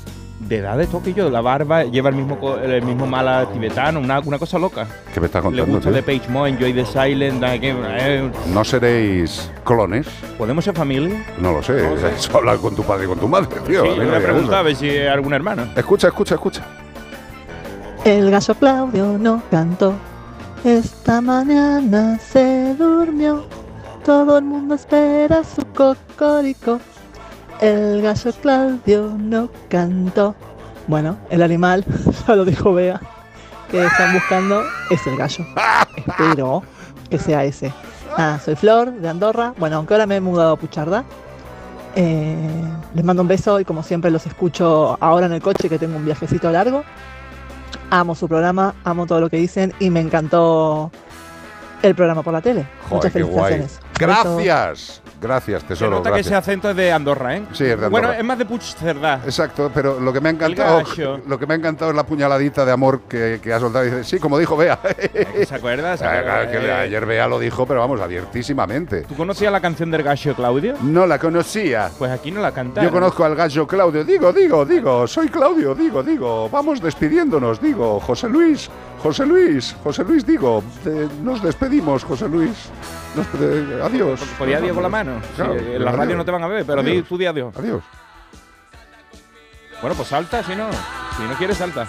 De 0.47 0.57
edad 0.57 0.77
de 0.77 0.85
toque 0.87 1.13
yo, 1.13 1.29
la 1.29 1.41
barba, 1.41 1.83
lleva 1.85 2.09
el 2.09 2.15
mismo, 2.15 2.39
co- 2.39 2.57
el 2.57 2.81
mismo 2.83 3.07
mala 3.07 3.45
tibetano, 3.51 3.99
una, 3.99 4.19
una 4.19 4.37
cosa 4.37 4.59
loca. 4.59 4.85
¿Qué 5.13 5.19
me 5.19 5.25
estás 5.25 5.41
Le 5.43 5.47
contando, 5.49 5.73
gusta 5.73 5.89
tío? 5.89 5.95
de 5.95 6.03
Page 6.03 6.29
Mo, 6.29 6.45
Enjoy 6.45 6.71
the 6.73 6.85
Silent, 6.85 7.41
da 7.41 7.57
que- 7.59 7.73
eh, 7.75 8.31
¿No 8.53 8.63
seréis 8.63 9.51
clones? 9.63 10.05
¿podemos 10.37 10.63
ser 10.63 10.75
familia? 10.75 11.25
No 11.39 11.51
lo 11.53 11.63
sé. 11.63 11.77
Eso 12.15 12.37
hablar 12.37 12.57
con 12.57 12.75
tu 12.75 12.83
padre 12.83 13.05
y 13.05 13.07
con 13.07 13.17
tu 13.19 13.27
madre, 13.27 13.47
tío. 13.65 13.83
sí, 13.83 13.89
le 13.97 14.05
no 14.05 14.11
me 14.11 14.19
preguntar 14.19 14.33
a 14.35 14.39
gusta. 14.39 14.61
ver 14.61 14.75
si 14.75 14.89
hay 14.89 15.07
algún 15.07 15.33
hermano. 15.33 15.63
Escucha, 15.75 16.07
escucha, 16.09 16.35
escucha. 16.35 16.61
El 18.03 18.29
gallo 18.29 18.53
Claudio 18.55 19.17
no 19.17 19.41
cantó. 19.49 19.93
Esta 20.63 21.21
mañana 21.21 22.19
se 22.19 22.75
durmió. 22.75 23.43
Todo 24.03 24.37
el 24.37 24.45
mundo 24.45 24.75
espera 24.75 25.41
su 25.43 25.65
cocorico. 25.73 26.79
El 27.61 28.01
gallo 28.01 28.33
Claudio 28.41 29.15
no 29.17 29.49
cantó. 29.69 30.35
Bueno, 30.87 31.17
el 31.29 31.41
animal, 31.41 31.85
ya 32.27 32.35
lo 32.35 32.45
dijo 32.45 32.73
Bea, 32.73 32.99
que 33.71 33.85
están 33.85 34.13
buscando 34.13 34.61
es 34.89 35.05
el 35.07 35.17
gallo. 35.17 35.45
Espero 35.95 36.63
que 37.09 37.17
sea 37.17 37.43
ese. 37.43 37.73
Nada, 38.17 38.39
soy 38.39 38.55
Flor, 38.55 38.91
de 38.91 39.09
Andorra. 39.09 39.53
Bueno, 39.57 39.77
aunque 39.77 39.93
ahora 39.93 40.05
me 40.05 40.17
he 40.17 40.21
mudado 40.21 40.53
a 40.53 40.55
Pucharda. 40.57 41.03
Eh, 41.95 42.35
les 42.93 43.05
mando 43.05 43.21
un 43.21 43.27
beso 43.27 43.59
y 43.59 43.65
como 43.65 43.81
siempre 43.81 44.11
los 44.11 44.25
escucho 44.25 44.97
ahora 44.99 45.27
en 45.27 45.33
el 45.33 45.41
coche 45.41 45.69
que 45.69 45.79
tengo 45.79 45.95
un 45.95 46.05
viajecito 46.05 46.51
largo. 46.51 46.83
Amo 47.89 48.15
su 48.15 48.27
programa, 48.27 48.75
amo 48.83 49.05
todo 49.05 49.21
lo 49.21 49.29
que 49.29 49.37
dicen 49.37 49.73
y 49.79 49.89
me 49.89 50.01
encantó 50.01 50.91
el 51.81 51.95
programa 51.95 52.21
por 52.21 52.33
la 52.33 52.41
tele. 52.41 52.67
Joder, 52.83 52.95
Muchas 52.95 53.13
felicitaciones. 53.13 53.79
Besos. 53.97 55.01
Gracias. 55.21 55.45
Gracias, 55.45 55.61
Se 55.61 55.67
tesoro. 55.67 55.91
nota 55.91 56.09
que 56.09 56.15
gracias. 56.15 56.27
ese 56.27 56.35
acento 56.35 56.69
es 56.69 56.75
de 56.75 56.91
Andorra, 56.91 57.35
¿eh? 57.37 57.43
Sí, 57.53 57.63
es 57.65 57.69
de 57.79 57.87
Bueno, 57.87 58.07
Andorra. 58.07 58.17
es 58.19 58.23
más 58.25 58.37
de 58.37 58.45
Puigcerdá. 58.45 59.21
Exacto, 59.25 59.71
pero 59.73 59.99
lo 59.99 60.11
que 60.13 60.21
me 60.21 60.29
ha 60.29 60.31
encantado, 60.31 60.83
lo 61.27 61.39
que 61.39 61.45
me 61.47 61.53
ha 61.53 61.57
encantado 61.57 61.91
es 61.91 61.97
la 61.97 62.05
puñaladita 62.05 62.65
de 62.65 62.71
amor 62.71 63.01
que, 63.09 63.39
que 63.41 63.53
ha 63.53 63.59
soltado. 63.59 63.85
Dice, 63.85 64.03
sí, 64.03 64.19
como 64.19 64.37
dijo 64.39 64.55
Bea. 64.57 64.79
¿Se 65.47 65.55
acuerda? 65.55 65.97
¿Se 65.97 66.05
acuerda? 66.05 66.23
claro, 66.23 66.51
que 66.51 66.59
le- 66.59 66.67
Eh, 66.67 66.71
ayer 66.73 67.05
Bea 67.05 67.27
lo 67.27 67.39
dijo, 67.39 67.65
pero 67.65 67.79
vamos, 67.79 67.99
abiertísimamente. 68.01 69.01
¿Tú 69.01 69.15
conocías 69.15 69.51
la 69.51 69.61
canción 69.61 69.91
del 69.91 70.03
gallo 70.03 70.35
Claudio? 70.35 70.75
No 70.81 71.05
la 71.05 71.19
conocía. 71.19 71.89
Pues 71.97 72.11
aquí 72.11 72.31
no 72.31 72.41
la 72.41 72.51
canta. 72.51 72.81
Yo 72.83 72.91
conozco 72.91 73.23
al 73.25 73.35
gallo 73.35 73.65
Claudio. 73.67 74.03
Digo, 74.03 74.31
digo, 74.33 74.65
digo, 74.65 75.07
soy 75.07 75.29
Claudio, 75.29 75.73
digo, 75.75 76.03
digo. 76.03 76.49
Vamos 76.49 76.81
despidiéndonos, 76.81 77.61
digo. 77.61 77.99
José 77.99 78.29
Luis, 78.29 78.69
José 79.01 79.25
Luis, 79.25 79.75
José 79.83 80.03
Luis, 80.03 80.25
digo. 80.25 80.63
de- 80.83 81.07
nos 81.23 81.41
despedimos, 81.41 82.03
José 82.03 82.27
Luis. 82.27 82.69
Adiós. 83.83 84.19
Podía 84.37 84.59
Diego 84.59 84.75
con 84.75 84.83
la 84.83 84.89
mano. 84.89 85.19
Sí, 85.21 85.27
Claro, 85.35 85.53
en 85.55 85.83
la 85.83 85.89
adiós. 85.91 85.95
radio 85.95 86.17
no 86.17 86.25
te 86.25 86.31
van 86.31 86.43
a 86.43 86.47
ver, 86.47 86.65
pero 86.65 86.81
di 86.83 86.91
Adiós. 86.91 87.07
tú 87.07 87.17
di 87.17 87.25
adiós. 87.25 87.55
Adiós. 87.57 87.83
Bueno, 89.81 89.95
pues 89.95 90.07
salta, 90.09 90.43
si 90.43 90.55
no. 90.55 90.67
Si 91.17 91.23
no 91.23 91.33
quieres, 91.37 91.57
salta. 91.57 91.87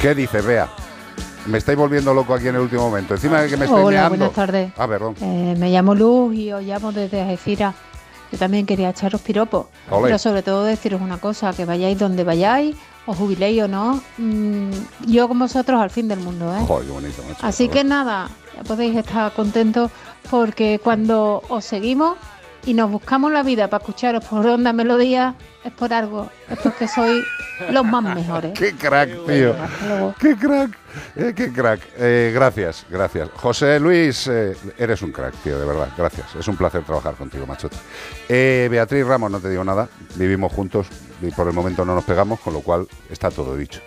¿Qué 0.00 0.14
dice 0.14 0.40
Bea? 0.40 0.68
Me 1.46 1.58
estáis 1.58 1.76
volviendo 1.78 2.14
loco 2.14 2.34
aquí 2.34 2.48
en 2.48 2.54
el 2.56 2.62
último 2.62 2.88
momento. 2.88 3.14
Encima 3.14 3.42
de 3.42 3.48
que 3.50 3.56
me 3.56 3.66
estoy 3.66 3.82
Hola, 3.82 4.00
meando. 4.00 4.16
buenas 4.16 4.32
tardes. 4.32 4.72
Ah, 4.78 4.88
perdón. 4.88 5.14
Eh, 5.20 5.54
me 5.58 5.70
llamo 5.70 5.94
Luz 5.94 6.34
y 6.34 6.52
os 6.52 6.62
llamo 6.62 6.90
desde 6.92 7.20
Algeciras. 7.20 7.74
Yo 8.32 8.38
también 8.38 8.64
quería 8.66 8.90
echaros 8.90 9.20
piropos. 9.20 9.66
Ole. 9.90 10.06
Pero 10.06 10.18
sobre 10.18 10.42
todo 10.42 10.64
deciros 10.64 11.00
una 11.00 11.18
cosa, 11.18 11.52
que 11.52 11.64
vayáis 11.66 11.98
donde 11.98 12.24
vayáis, 12.24 12.74
os 13.06 13.16
jubiléis 13.16 13.62
o 13.62 13.68
no, 13.68 14.02
mm, 14.16 14.70
yo 15.06 15.28
con 15.28 15.38
vosotros 15.38 15.80
al 15.80 15.90
fin 15.90 16.08
del 16.08 16.18
mundo, 16.20 16.52
¿eh? 16.56 16.60
Joder, 16.66 16.86
qué 16.86 16.92
bonito, 16.92 17.22
macho. 17.28 17.46
Así 17.46 17.68
que 17.68 17.84
nada, 17.84 18.28
ya 18.56 18.62
podéis 18.62 18.96
estar 18.96 19.32
contentos 19.32 19.90
porque 20.30 20.80
cuando 20.82 21.42
os 21.48 21.64
seguimos 21.64 22.16
y 22.66 22.74
nos 22.74 22.90
buscamos 22.90 23.30
la 23.32 23.42
vida 23.42 23.68
para 23.68 23.82
escucharos 23.82 24.24
por 24.24 24.46
onda 24.46 24.72
melodía, 24.72 25.34
es 25.64 25.72
por 25.72 25.92
algo, 25.92 26.30
es 26.48 26.58
porque 26.58 26.88
sois 26.88 27.24
los 27.70 27.84
más 27.84 28.02
mejores. 28.02 28.58
Qué 28.58 28.74
crack, 28.74 29.10
tío. 29.26 29.54
Qué 30.18 30.36
crack. 30.36 30.83
Eh, 31.16 31.32
qué 31.34 31.52
crack. 31.52 31.80
Eh, 31.98 32.30
gracias, 32.34 32.86
gracias. 32.90 33.28
José 33.34 33.78
Luis, 33.80 34.26
eh, 34.28 34.56
eres 34.78 35.02
un 35.02 35.12
crack, 35.12 35.34
tío, 35.42 35.58
de 35.58 35.66
verdad. 35.66 35.88
Gracias. 35.96 36.34
Es 36.34 36.46
un 36.48 36.56
placer 36.56 36.82
trabajar 36.82 37.14
contigo, 37.14 37.46
machote. 37.46 37.76
Beatriz 38.28 39.06
Ramos, 39.06 39.30
no 39.30 39.40
te 39.40 39.48
digo 39.50 39.64
nada. 39.64 39.88
Vivimos 40.16 40.52
juntos 40.52 40.86
y 41.22 41.30
por 41.30 41.46
el 41.48 41.54
momento 41.54 41.84
no 41.84 41.94
nos 41.94 42.04
pegamos, 42.04 42.40
con 42.40 42.52
lo 42.52 42.60
cual 42.60 42.86
está 43.10 43.30
todo 43.30 43.56
dicho. 43.56 43.80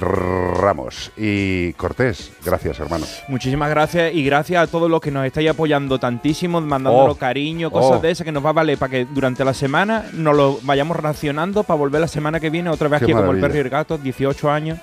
Ramos 0.00 1.12
y 1.16 1.72
Cortés, 1.74 2.32
gracias, 2.44 2.78
hermano. 2.80 3.06
Muchísimas 3.28 3.70
gracias 3.70 4.12
y 4.12 4.24
gracias 4.24 4.62
a 4.62 4.66
todos 4.70 4.90
los 4.90 5.00
que 5.00 5.10
nos 5.10 5.24
estáis 5.26 5.48
apoyando 5.50 5.98
tantísimo, 5.98 6.60
mandándonos 6.60 7.14
Oh. 7.14 7.18
cariño, 7.18 7.70
cosas 7.70 7.98
Oh. 7.98 8.00
de 8.00 8.10
esas 8.10 8.24
que 8.24 8.32
nos 8.32 8.44
va 8.44 8.50
a 8.50 8.54
valer 8.54 8.76
para 8.78 8.90
que 8.90 9.06
durante 9.06 9.44
la 9.44 9.54
semana 9.54 10.06
nos 10.12 10.36
lo 10.36 10.58
vayamos 10.62 10.96
racionando 10.96 11.62
para 11.62 11.78
volver 11.78 12.00
la 12.00 12.08
semana 12.08 12.40
que 12.40 12.50
viene 12.50 12.70
otra 12.70 12.88
vez 12.88 12.98
Qué 13.00 13.04
aquí 13.06 13.12
como 13.12 13.24
el 13.32 13.38
maravilla. 13.38 13.46
perro 13.48 13.56
y 13.56 13.60
el 13.60 13.70
gato, 13.70 13.98
18 13.98 14.50
años 14.50 14.78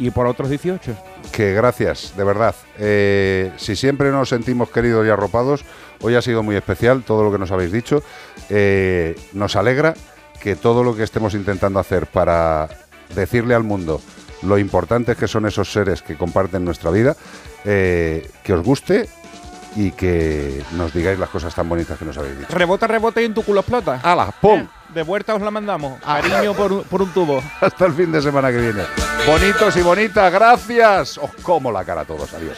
y 0.00 0.10
por 0.10 0.26
otros 0.26 0.48
18. 0.48 0.96
Que 1.30 1.52
gracias, 1.52 2.14
de 2.16 2.24
verdad. 2.24 2.54
Eh, 2.78 3.52
si 3.56 3.76
siempre 3.76 4.10
nos 4.10 4.30
sentimos 4.30 4.70
queridos 4.70 5.06
y 5.06 5.10
arropados, 5.10 5.64
hoy 6.00 6.16
ha 6.16 6.22
sido 6.22 6.42
muy 6.42 6.56
especial 6.56 7.02
todo 7.04 7.22
lo 7.22 7.30
que 7.30 7.38
nos 7.38 7.52
habéis 7.52 7.70
dicho. 7.70 8.02
Eh, 8.48 9.14
nos 9.34 9.54
alegra 9.56 9.94
que 10.40 10.56
todo 10.56 10.82
lo 10.82 10.96
que 10.96 11.02
estemos 11.02 11.34
intentando 11.34 11.78
hacer 11.78 12.06
para 12.06 12.68
decirle 13.14 13.54
al 13.54 13.62
mundo 13.62 14.00
lo 14.42 14.58
importantes 14.58 15.18
que 15.18 15.28
son 15.28 15.44
esos 15.44 15.70
seres 15.70 16.00
que 16.00 16.16
comparten 16.16 16.64
nuestra 16.64 16.90
vida, 16.90 17.14
eh, 17.66 18.26
que 18.42 18.54
os 18.54 18.64
guste 18.64 19.06
y 19.76 19.92
que 19.92 20.62
nos 20.72 20.92
digáis 20.92 21.18
las 21.18 21.28
cosas 21.30 21.54
tan 21.54 21.68
bonitas 21.68 21.98
que 21.98 22.04
nos 22.04 22.16
habéis 22.18 22.38
dicho. 22.38 22.52
Rebota, 22.56 22.86
rebota 22.86 23.20
y 23.20 23.24
en 23.26 23.34
tu 23.34 23.42
culo 23.42 23.60
explota. 23.60 24.00
¡Hala! 24.02 24.32
¡Pum! 24.40 24.60
Eh, 24.60 24.68
de 24.94 25.02
vuelta 25.02 25.34
os 25.34 25.42
la 25.42 25.50
mandamos. 25.50 26.00
Cariño 26.00 26.52
por, 26.54 26.72
un- 26.72 26.82
por 26.84 27.02
un 27.02 27.10
tubo. 27.10 27.42
Hasta 27.60 27.86
el 27.86 27.92
fin 27.94 28.10
de 28.10 28.20
semana 28.20 28.50
que 28.50 28.58
viene. 28.58 28.82
Bonitos 29.26 29.76
y 29.76 29.82
bonitas, 29.82 30.32
gracias. 30.32 31.18
Os 31.18 31.30
como 31.42 31.70
la 31.70 31.84
cara 31.84 32.00
a 32.00 32.04
todos. 32.04 32.32
Adiós. 32.34 32.56